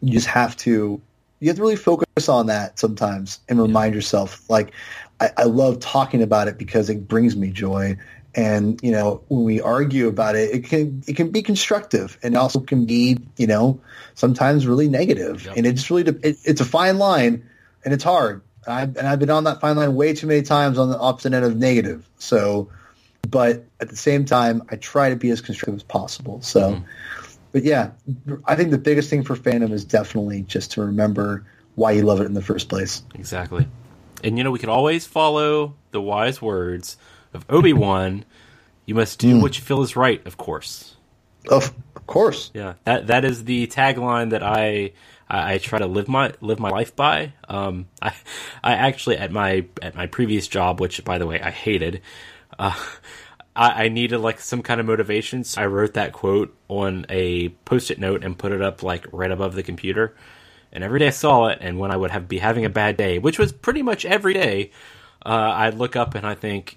you 0.00 0.12
just 0.12 0.28
have 0.28 0.56
to 0.58 1.00
you 1.40 1.48
have 1.48 1.56
to 1.56 1.62
really 1.62 1.76
focus 1.76 2.28
on 2.28 2.46
that 2.46 2.78
sometimes 2.78 3.40
and 3.48 3.60
remind 3.60 3.94
yourself 3.94 4.48
like 4.48 4.72
I, 5.20 5.30
I 5.36 5.44
love 5.44 5.80
talking 5.80 6.22
about 6.22 6.48
it 6.48 6.58
because 6.58 6.90
it 6.90 7.08
brings 7.08 7.36
me 7.36 7.50
joy 7.50 7.96
and 8.34 8.78
you 8.82 8.90
know 8.90 9.22
when 9.28 9.44
we 9.44 9.60
argue 9.60 10.08
about 10.08 10.36
it 10.36 10.54
it 10.54 10.64
can 10.64 11.02
it 11.06 11.16
can 11.16 11.30
be 11.30 11.42
constructive 11.42 12.18
and 12.22 12.36
also 12.36 12.60
can 12.60 12.84
be 12.84 13.18
you 13.36 13.46
know 13.46 13.80
sometimes 14.14 14.66
really 14.66 14.88
negative 14.88 15.44
Yep. 15.44 15.56
and 15.56 15.66
it 15.66 15.72
just 15.72 15.90
really 15.90 16.02
it, 16.22 16.38
it's 16.44 16.60
a 16.60 16.64
fine 16.64 16.98
line 16.98 17.48
and 17.84 17.94
it's 17.94 18.04
hard 18.04 18.42
I've, 18.68 18.96
and 18.96 19.06
I've 19.06 19.20
been 19.20 19.30
on 19.30 19.44
that 19.44 19.60
fine 19.60 19.76
line 19.76 19.94
way 19.94 20.12
too 20.12 20.26
many 20.26 20.42
times 20.42 20.76
on 20.76 20.90
the 20.90 20.98
opposite 20.98 21.32
end 21.32 21.44
of 21.44 21.56
negative 21.56 22.06
so 22.18 22.70
but 23.28 23.64
at 23.80 23.88
the 23.88 23.96
same 23.96 24.26
time 24.26 24.62
I 24.70 24.76
try 24.76 25.10
to 25.10 25.16
be 25.16 25.30
as 25.30 25.40
constructive 25.40 25.76
as 25.76 25.82
possible 25.82 26.42
so 26.42 26.72
mm-hmm. 26.72 26.84
but 27.52 27.64
yeah, 27.64 27.92
I 28.44 28.54
think 28.54 28.70
the 28.70 28.78
biggest 28.78 29.08
thing 29.08 29.24
for 29.24 29.34
fandom 29.34 29.72
is 29.72 29.84
definitely 29.84 30.42
just 30.42 30.72
to 30.72 30.82
remember 30.82 31.46
why 31.74 31.92
you 31.92 32.02
love 32.02 32.20
it 32.20 32.24
in 32.24 32.34
the 32.34 32.42
first 32.42 32.68
place. 32.68 33.02
Exactly. 33.14 33.66
And 34.26 34.36
you 34.36 34.42
know, 34.42 34.50
we 34.50 34.58
could 34.58 34.68
always 34.68 35.06
follow 35.06 35.76
the 35.92 36.00
wise 36.00 36.42
words 36.42 36.96
of 37.32 37.46
Obi 37.48 37.72
Wan. 37.72 38.24
You 38.84 38.96
must 38.96 39.20
do 39.20 39.40
what 39.40 39.56
you 39.56 39.62
feel 39.62 39.82
is 39.82 39.94
right, 39.94 40.26
of 40.26 40.36
course. 40.36 40.96
Of 41.94 42.06
course. 42.08 42.50
Yeah, 42.52 42.74
that 42.82 43.06
that 43.06 43.24
is 43.24 43.44
the 43.44 43.68
tagline 43.68 44.30
that 44.30 44.42
I 44.42 44.94
I, 45.30 45.54
I 45.54 45.58
try 45.58 45.78
to 45.78 45.86
live 45.86 46.08
my 46.08 46.32
live 46.40 46.58
my 46.58 46.70
life 46.70 46.96
by. 46.96 47.34
Um, 47.48 47.86
I 48.02 48.14
I 48.64 48.72
actually 48.72 49.16
at 49.16 49.30
my 49.30 49.66
at 49.80 49.94
my 49.94 50.08
previous 50.08 50.48
job, 50.48 50.80
which 50.80 51.04
by 51.04 51.18
the 51.18 51.26
way 51.28 51.40
I 51.40 51.52
hated, 51.52 52.02
uh, 52.58 52.74
I, 53.54 53.84
I 53.84 53.88
needed 53.90 54.18
like 54.18 54.40
some 54.40 54.60
kind 54.60 54.80
of 54.80 54.86
motivation. 54.86 55.44
So 55.44 55.62
I 55.62 55.66
wrote 55.66 55.94
that 55.94 56.12
quote 56.12 56.52
on 56.66 57.06
a 57.10 57.50
post-it 57.64 58.00
note 58.00 58.24
and 58.24 58.36
put 58.36 58.50
it 58.50 58.60
up 58.60 58.82
like 58.82 59.06
right 59.12 59.30
above 59.30 59.54
the 59.54 59.62
computer. 59.62 60.16
And 60.72 60.84
every 60.84 60.98
day 60.98 61.06
I 61.08 61.10
saw 61.10 61.46
it, 61.48 61.58
and 61.60 61.78
when 61.78 61.90
I 61.90 61.96
would 61.96 62.10
have 62.10 62.28
be 62.28 62.38
having 62.38 62.64
a 62.64 62.70
bad 62.70 62.96
day, 62.96 63.18
which 63.18 63.38
was 63.38 63.52
pretty 63.52 63.82
much 63.82 64.04
every 64.04 64.34
day, 64.34 64.70
uh, 65.24 65.30
I'd 65.56 65.74
look 65.74 65.96
up 65.96 66.14
and 66.14 66.26
I 66.26 66.34
think, 66.34 66.76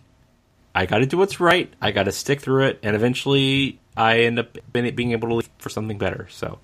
I 0.74 0.86
got 0.86 1.00
to 1.00 1.06
do 1.06 1.18
what's 1.18 1.40
right. 1.40 1.74
I 1.82 1.92
got 1.92 2.04
to 2.04 2.12
stick 2.12 2.40
through 2.42 2.66
it, 2.68 2.80
and 2.84 2.96
eventually 2.96 3.80
I 3.98 4.20
end 4.22 4.40
up 4.40 4.58
being 4.72 5.12
able 5.12 5.28
to 5.30 5.36
leave 5.36 5.50
for 5.58 5.70
something 5.70 5.98
better. 5.98 6.28
So 6.30 6.60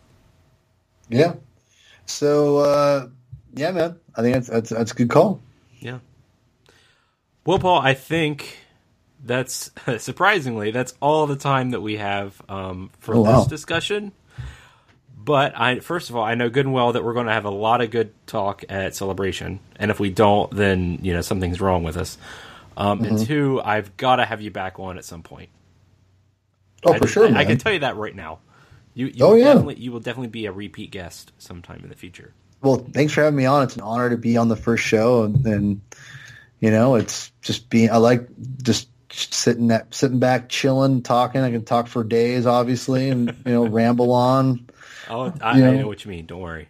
Yeah. 1.09 1.33
So 2.05 2.57
uh, 2.59 3.07
yeah, 3.53 3.71
man, 3.71 3.99
I 4.15 4.21
think 4.21 4.35
that's 4.35 4.47
that's, 4.47 4.69
that's 4.69 4.91
a 4.91 4.95
good 4.95 5.09
call. 5.09 5.41
yeah. 5.79 5.99
Well, 7.45 7.59
Paul, 7.59 7.79
I 7.79 7.93
think 7.93 8.57
that's 9.23 9.71
surprisingly 9.97 10.71
that's 10.71 10.93
all 11.01 11.27
the 11.27 11.35
time 11.35 11.71
that 11.71 11.81
we 11.81 11.97
have 11.97 12.41
um, 12.47 12.91
for 12.99 13.15
Oh, 13.15 13.21
wow. 13.21 13.39
this 13.39 13.47
discussion. 13.47 14.11
But 15.25 15.59
I 15.59 15.79
first 15.79 16.09
of 16.11 16.15
all, 16.15 16.23
I 16.23 16.35
know 16.35 16.49
good 16.49 16.65
and 16.67 16.73
well 16.73 16.93
that 16.93 17.03
we're 17.03 17.13
going 17.13 17.25
to 17.25 17.33
have 17.33 17.45
a 17.45 17.49
lot 17.49 17.81
of 17.81 17.89
good 17.91 18.13
talk 18.27 18.63
at 18.69 18.95
celebration, 18.95 19.59
and 19.77 19.89
if 19.91 19.99
we 19.99 20.09
don't, 20.11 20.49
then 20.55 20.99
you 21.01 21.13
know 21.13 21.21
something's 21.21 21.59
wrong 21.59 21.83
with 21.83 21.97
us. 21.97 22.17
Um, 22.77 22.99
Mm-hmm. 22.99 23.15
And 23.15 23.25
two, 23.25 23.61
I've 23.63 23.97
got 23.97 24.17
to 24.17 24.25
have 24.25 24.41
you 24.41 24.51
back 24.51 24.79
on 24.79 24.97
at 24.97 25.05
some 25.05 25.23
point. 25.23 25.49
Oh, 26.85 26.93
I, 26.93 26.99
for 26.99 27.07
sure, 27.07 27.27
I. 27.27 27.39
I 27.39 27.45
can 27.45 27.57
tell 27.57 27.73
you 27.73 27.79
that 27.79 27.95
right 27.97 28.15
now. 28.15 28.39
You, 28.93 29.07
you 29.07 29.25
Oh, 29.25 29.29
will 29.31 29.37
yeah. 29.37 29.45
definitely, 29.45 29.75
you 29.79 29.91
will 29.91 29.99
definitely 29.99 30.27
be 30.29 30.45
a 30.45 30.51
repeat 30.51 30.91
guest 30.91 31.31
sometime 31.37 31.81
in 31.83 31.89
the 31.89 31.95
future. 31.95 32.31
well, 32.61 32.77
thanks 32.93 33.11
for 33.13 33.23
having 33.23 33.35
me 33.37 33.45
on. 33.45 33.63
It's 33.63 33.75
an 33.75 33.81
honor 33.81 34.09
to 34.11 34.17
be 34.17 34.37
on 34.37 34.47
the 34.47 34.55
first 34.55 34.83
show, 34.83 35.23
and, 35.23 35.45
and 35.45 35.81
you 36.59 36.69
know, 36.71 36.95
it's 36.95 37.31
just 37.41 37.69
being. 37.69 37.89
I 37.89 37.97
like 37.97 38.27
just 38.61 38.87
sitting 39.11 39.67
that 39.69 39.93
sitting 39.93 40.19
back, 40.19 40.49
chilling, 40.49 41.01
talking. 41.01 41.41
I 41.41 41.51
can 41.51 41.65
talk 41.65 41.87
for 41.87 42.03
days, 42.03 42.45
obviously, 42.45 43.09
and 43.09 43.29
you 43.45 43.51
know, 43.53 43.65
ramble 43.67 44.11
on. 44.11 44.69
Oh, 45.07 45.33
I, 45.41 45.59
Yeah. 45.59 45.69
I 45.71 45.77
know 45.77 45.87
what 45.87 46.05
you 46.05 46.11
mean. 46.11 46.25
Don't 46.25 46.41
worry. 46.41 46.69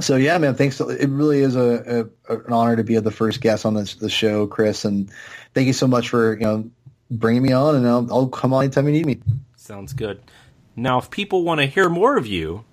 So 0.00 0.16
yeah, 0.16 0.38
man, 0.38 0.54
thanks. 0.56 0.80
It 0.80 1.08
really 1.08 1.40
is 1.40 1.56
a, 1.56 2.08
a 2.28 2.34
an 2.34 2.52
honor 2.52 2.76
to 2.76 2.84
be 2.84 2.98
the 2.98 3.10
first 3.12 3.40
guest 3.40 3.64
on 3.64 3.74
this 3.74 3.94
the 3.94 4.10
show, 4.10 4.46
Chris, 4.46 4.84
and 4.84 5.10
thank 5.54 5.66
you 5.68 5.72
so 5.72 5.86
much 5.86 6.08
for 6.08 6.34
you 6.34 6.40
know 6.40 6.70
bringing 7.10 7.42
me 7.42 7.52
on, 7.52 7.76
and 7.76 7.86
I'll, 7.86 8.06
I'll 8.12 8.28
come 8.28 8.52
on 8.52 8.64
anytime 8.64 8.86
you 8.86 8.92
need 8.92 9.06
me. 9.06 9.20
Sounds 9.56 9.92
good. 9.92 10.20
Now, 10.76 10.98
if 10.98 11.10
people 11.10 11.44
want 11.44 11.60
to 11.60 11.66
hear 11.66 11.88
more 11.88 12.16
of 12.16 12.26
you, 12.26 12.64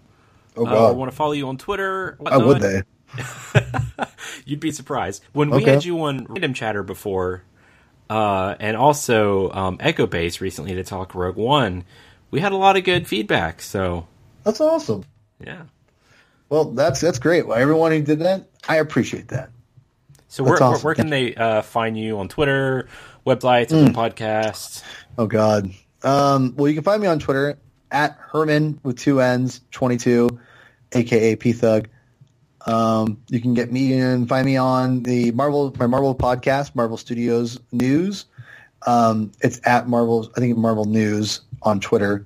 Oh 0.58 0.66
uh, 0.66 0.94
want 0.94 1.12
to 1.12 1.16
follow 1.16 1.34
you 1.34 1.48
on 1.48 1.58
Twitter, 1.58 2.18
why 2.20 2.38
would 2.38 2.60
they? 2.60 2.84
You'd 4.46 4.60
be 4.60 4.72
surprised. 4.72 5.24
When 5.34 5.52
we 5.52 5.64
Okay. 5.64 5.72
had 5.72 5.84
you 5.86 6.02
on 6.04 6.26
Random 6.30 6.54
Chatter 6.54 6.84
before, 6.84 7.44
uh, 8.10 8.56
and 8.60 8.76
also 8.76 9.52
um, 9.52 9.78
Echo 9.80 10.08
Base 10.08 10.42
recently 10.42 10.74
to 10.76 10.84
talk 10.84 11.16
Rogue 11.16 11.36
One, 11.38 11.86
we 12.32 12.40
had 12.40 12.52
a 12.52 12.58
lot 12.58 12.78
of 12.78 12.84
good 12.84 13.08
feedback. 13.08 13.62
So, 13.62 14.08
That's 14.44 14.60
awesome. 14.62 15.04
yeah. 15.40 15.64
Well, 16.50 16.66
that's 16.72 17.00
that's 17.00 17.20
great. 17.20 17.48
Well, 17.48 17.58
everyone 17.58 17.92
who 17.92 18.02
did 18.02 18.20
that, 18.20 18.50
I 18.68 18.78
appreciate 18.78 19.30
that. 19.30 19.52
So, 20.28 20.44
where, 20.44 20.58
That's 20.58 20.84
where, 20.84 20.94
where 20.94 20.96
can 20.96 21.10
they 21.10 21.36
uh, 21.36 21.62
find 21.62 21.98
you 21.98 22.20
on 22.20 22.28
Twitter, 22.28 22.90
websites, 23.26 23.72
other 23.72 23.92
podcasts? 23.92 24.84
Oh 25.18 25.28
God. 25.28 25.72
Um, 26.04 26.56
well, 26.58 26.68
you 26.68 26.74
can 26.74 26.84
find 26.84 27.02
me 27.02 27.08
on 27.08 27.20
Twitter 27.20 27.58
at 27.92 28.18
Hermann 28.20 28.80
with 28.84 28.98
two 28.98 29.22
N's 29.22 29.62
twenty 29.72 29.98
two, 29.98 30.40
aka 30.92 31.36
P 31.36 31.54
Thug. 31.54 31.88
Um, 32.66 33.22
you 33.30 33.42
can 33.42 33.54
get 33.54 33.72
me 33.72 33.94
and 33.94 34.28
find 34.28 34.46
me 34.46 34.58
on 34.58 35.04
the 35.04 35.32
Marvel 35.32 35.74
my 35.80 35.88
Marvel 35.88 36.16
podcast, 36.16 36.76
Marvel 36.76 36.98
Studios 36.98 37.60
News. 37.72 38.26
Um, 38.86 39.32
it's 39.42 39.62
at 39.64 39.88
Marvel, 39.88 40.32
I 40.36 40.40
think 40.40 40.58
Marvel 40.58 40.86
News 40.86 41.42
on 41.64 41.80
Twitter. 41.80 42.26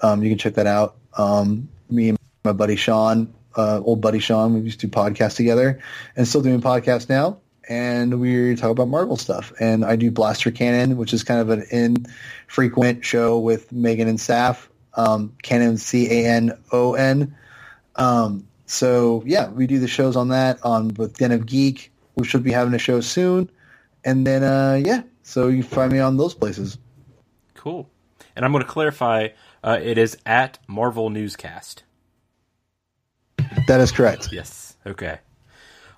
Um, 0.00 0.22
you 0.22 0.28
can 0.30 0.38
check 0.38 0.54
that 0.54 0.66
out. 0.66 0.96
Um, 1.16 1.68
me 1.90 2.10
and 2.10 2.18
my 2.44 2.52
buddy 2.52 2.76
Sean, 2.76 3.32
uh, 3.56 3.80
old 3.84 4.00
buddy 4.00 4.18
Sean, 4.18 4.54
we 4.54 4.60
used 4.60 4.80
to 4.80 4.86
do 4.86 4.92
podcasts 4.92 5.36
together, 5.36 5.80
and 6.16 6.26
still 6.26 6.42
doing 6.42 6.60
podcasts 6.60 7.08
now. 7.08 7.38
and 7.68 8.20
we 8.20 8.56
talk 8.56 8.70
about 8.70 8.88
Marvel 8.88 9.16
stuff. 9.16 9.52
And 9.60 9.84
I 9.84 9.96
do 9.96 10.10
Blaster 10.10 10.50
Canon, 10.50 10.96
which 10.96 11.12
is 11.12 11.24
kind 11.24 11.40
of 11.40 11.50
an 11.50 11.64
infrequent 11.70 13.04
show 13.04 13.38
with 13.38 13.70
Megan 13.72 14.08
and 14.08 14.18
Saf. 14.18 14.68
Um, 14.94 15.34
Canon 15.42 15.78
C 15.78 16.06
A 16.10 16.28
N 16.28 16.52
O 16.70 16.94
N. 16.94 17.34
Um, 17.96 18.46
so 18.66 19.22
yeah, 19.24 19.48
we 19.48 19.66
do 19.66 19.78
the 19.78 19.88
shows 19.88 20.16
on 20.16 20.28
that 20.28 20.62
on 20.64 20.88
with 20.94 21.16
Den 21.16 21.32
of 21.32 21.46
Geek. 21.46 21.90
We 22.16 22.26
should 22.26 22.42
be 22.42 22.52
having 22.52 22.74
a 22.74 22.78
show 22.78 23.00
soon, 23.00 23.50
and 24.04 24.26
then 24.26 24.42
uh, 24.42 24.80
yeah, 24.84 25.02
so 25.22 25.48
you 25.48 25.62
find 25.62 25.92
me 25.92 25.98
on 25.98 26.18
those 26.18 26.34
places. 26.34 26.76
Cool. 27.54 27.88
And 28.36 28.44
I'm 28.44 28.52
going 28.52 28.64
to 28.64 28.70
clarify. 28.70 29.28
Uh, 29.64 29.78
it 29.82 29.98
is 29.98 30.16
at 30.26 30.58
Marvel 30.66 31.10
Newscast. 31.10 31.82
That 33.68 33.80
is 33.80 33.92
correct. 33.92 34.32
Yes. 34.32 34.76
Okay. 34.86 35.18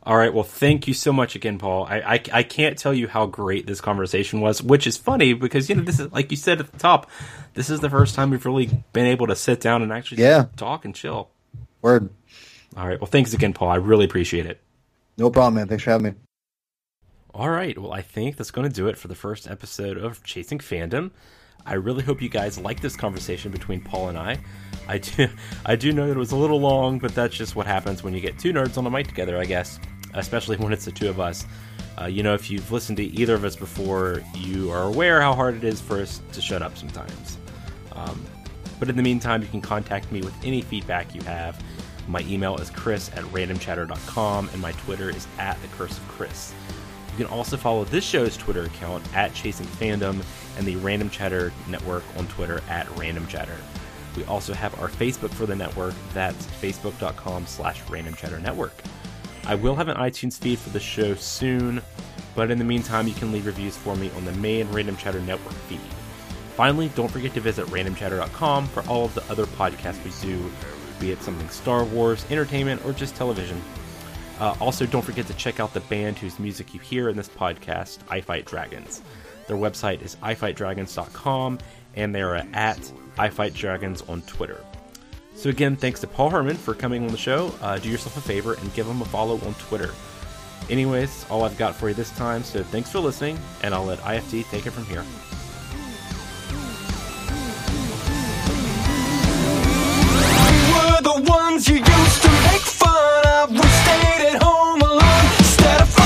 All 0.03 0.17
right. 0.17 0.33
Well, 0.35 0.45
thank 0.45 0.87
you 0.87 0.93
so 0.93 1.13
much 1.15 1.35
again, 1.35 1.59
Paul. 1.59 1.85
I, 1.85 2.01
I, 2.01 2.21
I 2.33 2.43
can't 2.43 2.77
tell 2.77 2.93
you 2.93 3.09
how 3.09 3.25
great 3.27 3.67
this 3.67 3.81
conversation 3.81 4.41
was, 4.43 4.63
which 4.63 4.87
is 4.87 4.99
funny 4.99 5.33
because 5.33 5.71
you 5.71 5.77
know 5.77 5.83
this 5.83 5.99
is 5.99 6.13
like 6.13 6.31
you 6.31 6.37
said 6.37 6.61
at 6.61 6.71
the 6.71 6.79
top, 6.79 7.11
this 7.55 7.71
is 7.71 7.81
the 7.81 7.89
first 7.89 8.15
time 8.15 8.31
we've 8.31 8.45
really 8.45 8.69
been 8.93 9.07
able 9.07 9.29
to 9.29 9.37
sit 9.37 9.61
down 9.61 9.83
and 9.83 9.93
actually 9.93 10.23
Yeah. 10.23 10.47
talk 10.57 10.85
and 10.85 10.95
chill. 10.95 11.31
Word. 11.81 12.11
All 12.77 12.87
right. 12.87 13.01
Well, 13.01 13.07
thanks 13.11 13.33
again, 13.33 13.55
Paul. 13.55 13.69
I 13.71 13.77
really 13.77 14.05
appreciate 14.05 14.45
it. 14.47 14.61
No 15.17 15.31
problem, 15.31 15.55
man. 15.55 15.69
Thanks 15.69 15.85
for 15.85 15.91
having 15.91 16.05
me. 16.07 16.13
All 17.33 17.49
right. 17.49 17.77
Well, 17.79 17.93
I 17.93 18.03
think 18.03 18.37
that's 18.37 18.51
going 18.51 18.69
to 18.69 18.75
do 18.75 18.89
it 18.89 18.99
for 18.99 19.09
the 19.09 19.15
first 19.15 19.49
episode 19.49 19.97
of 19.97 20.23
Chasing 20.23 20.59
Fandom. 20.59 21.13
I 21.67 21.75
really 21.75 22.03
hope 22.03 22.21
you 22.21 22.29
guys 22.29 22.59
like 22.59 22.81
this 22.81 22.95
conversation 22.97 23.51
between 23.51 23.81
Paul 23.81 24.11
and 24.11 24.19
I. 24.19 24.39
I 24.87 24.99
do, 24.99 25.29
I 25.67 25.77
do 25.77 25.93
know 25.93 26.07
that 26.07 26.13
it 26.13 26.19
was 26.19 26.33
a 26.33 26.37
little 26.37 26.61
long, 26.61 26.99
but 26.99 27.15
that's 27.15 27.35
just 27.35 27.57
what 27.57 27.67
happens 27.67 28.03
when 28.03 28.13
you 28.15 28.21
get 28.21 28.39
two 28.39 28.53
nerds 28.53 28.77
on 28.77 28.87
a 28.87 28.91
mic 28.91 29.09
together, 29.09 29.39
I 29.39 29.47
guess. 29.47 29.79
Especially 30.13 30.57
when 30.59 30.73
it's 30.73 30.85
the 30.85 30.93
two 30.93 31.09
of 31.09 31.21
us. 31.21 31.47
Uh, 32.01 32.07
you 32.07 32.23
know, 32.23 32.35
if 32.35 32.51
you've 32.51 32.71
listened 32.73 32.97
to 32.99 33.05
either 33.05 33.35
of 33.35 33.45
us 33.45 33.57
before, 33.57 34.23
you 34.35 34.71
are 34.71 34.83
aware 34.83 35.21
how 35.21 35.33
hard 35.33 35.55
it 35.55 35.65
is 35.65 35.81
for 35.81 36.01
us 36.01 36.21
to 36.33 36.41
shut 36.41 36.61
up 36.61 36.77
sometimes. 36.77 37.39
Um, 37.93 38.23
but 38.81 38.89
in 38.89 38.97
the 38.97 39.03
meantime, 39.03 39.43
you 39.43 39.49
can 39.49 39.61
contact 39.61 40.11
me 40.11 40.21
with 40.21 40.35
any 40.45 40.61
feedback 40.61 41.15
you 41.15 41.23
have. 41.23 41.63
My 42.09 42.21
email 42.23 42.57
is 42.57 42.69
chris 42.69 43.11
at 43.15 43.23
randomchatter.com, 43.27 44.51
and 44.53 44.61
my 44.61 44.73
Twitter 44.73 45.09
is 45.09 45.27
at 45.39 45.61
the 45.63 45.69
curse 45.69 45.97
of 45.97 46.07
Chris. 46.09 46.53
You 47.17 47.25
can 47.25 47.33
also 47.33 47.57
follow 47.57 47.85
this 47.85 48.03
show's 48.03 48.37
Twitter 48.37 48.65
account 48.65 49.05
at 49.15 49.33
Chasing 49.35 49.67
Fandom 49.67 50.25
and 50.59 50.67
the 50.67 50.75
Random 50.75 51.09
Chatter 51.09 51.53
Network 51.69 52.03
on 52.19 52.27
Twitter 52.27 52.61
at 52.69 52.91
Random 52.99 53.25
Chatter. 53.29 53.57
We 54.17 54.25
also 54.25 54.53
have 54.53 54.77
our 54.81 54.89
Facebook 54.89 55.31
for 55.31 55.47
the 55.47 55.55
network. 55.55 55.95
That's 56.13 56.45
facebook.com 56.47 57.47
slash 57.47 57.89
Random 57.89 58.15
Chatter 58.15 58.41
Network. 58.41 58.75
I 59.47 59.55
will 59.55 59.77
have 59.77 59.87
an 59.87 59.97
iTunes 59.97 60.37
feed 60.39 60.59
for 60.59 60.71
the 60.71 60.81
show 60.81 61.15
soon, 61.15 61.81
but 62.35 62.51
in 62.51 62.59
the 62.59 62.65
meantime, 62.65 63.07
you 63.07 63.15
can 63.15 63.31
leave 63.31 63.47
reviews 63.47 63.77
for 63.77 63.95
me 63.95 64.11
on 64.17 64.25
the 64.25 64.33
main 64.33 64.69
Random 64.73 64.97
Chatter 64.97 65.21
Network 65.21 65.55
feed. 65.69 65.79
Finally, 66.57 66.89
don't 66.97 67.13
forget 67.13 67.33
to 67.35 67.41
visit 67.41 67.65
randomchatter.com 67.67 68.67
for 68.67 68.83
all 68.89 69.05
of 69.05 69.15
the 69.15 69.23
other 69.31 69.47
podcasts 69.47 70.03
we 70.05 70.11
do, 70.27 70.51
be 70.99 71.13
it 71.13 71.23
something 71.23 71.49
Star 71.49 71.85
Wars, 71.85 72.27
entertainment, 72.29 72.85
or 72.85 72.93
just 72.93 73.15
television. 73.15 73.63
Uh, 74.41 74.55
also, 74.61 74.87
don't 74.87 75.05
forget 75.05 75.27
to 75.27 75.35
check 75.35 75.61
out 75.61 75.73
the 75.75 75.81
band 75.81 76.19
whose 76.19 76.39
music 76.39 76.75
you 76.75 76.81
hear 76.81 77.09
in 77.09 77.17
this 77.17 77.29
podcast, 77.29 77.99
I 78.09 78.21
Fight 78.21 78.45
Dragons. 78.45 79.03
Their 79.47 79.57
website 79.57 80.03
is 80.03 80.17
ifightdragons.com, 80.17 81.59
and 81.95 82.15
they 82.15 82.23
are 82.23 82.37
at 82.53 82.79
ifightdragons 83.17 84.09
on 84.09 84.23
Twitter. 84.23 84.65
So 85.35 85.51
again, 85.51 85.77
thanks 85.77 86.01
to 86.01 86.07
Paul 86.07 86.31
Hermann 86.31 86.57
for 86.57 86.75
coming 86.75 87.03
on 87.05 87.09
the 87.11 87.19
show. 87.19 87.53
Uh, 87.61 87.79
do 87.79 87.89
yourself 87.89 88.17
a 88.17 88.21
favor 88.21 88.55
and 88.55 88.73
give 88.75 88.87
him 88.87 89.03
a 89.03 89.05
follow 89.05 89.35
on 89.35 89.55
Twitter. 89.55 89.93
Anyways, 90.71 91.27
all 91.29 91.45
I've 91.45 91.59
got 91.59 91.75
for 91.75 91.89
you 91.89 91.95
this 91.95 92.11
time, 92.13 92.43
so 92.43 92.63
thanks 92.63 92.91
for 92.91 92.99
listening, 92.99 93.39
and 93.63 93.75
I'll 93.75 93.85
let 93.85 93.99
IFD 93.99 94.49
take 94.51 94.67
it 94.67 94.71
from 94.71 94.87
here. 94.87 95.05
We 100.57 100.73
were 100.73 101.03
the 101.03 101.31
ones 101.31 101.69
you 101.69 101.77
used 101.77 102.23
to 102.23 102.29
fun. 102.95 103.27
I 103.27 103.45
would 103.47 103.75
stay 103.83 104.29
at 104.29 104.43
home 104.43 104.81
alone 104.83 105.27
instead 105.39 105.81
of. 105.83 106.04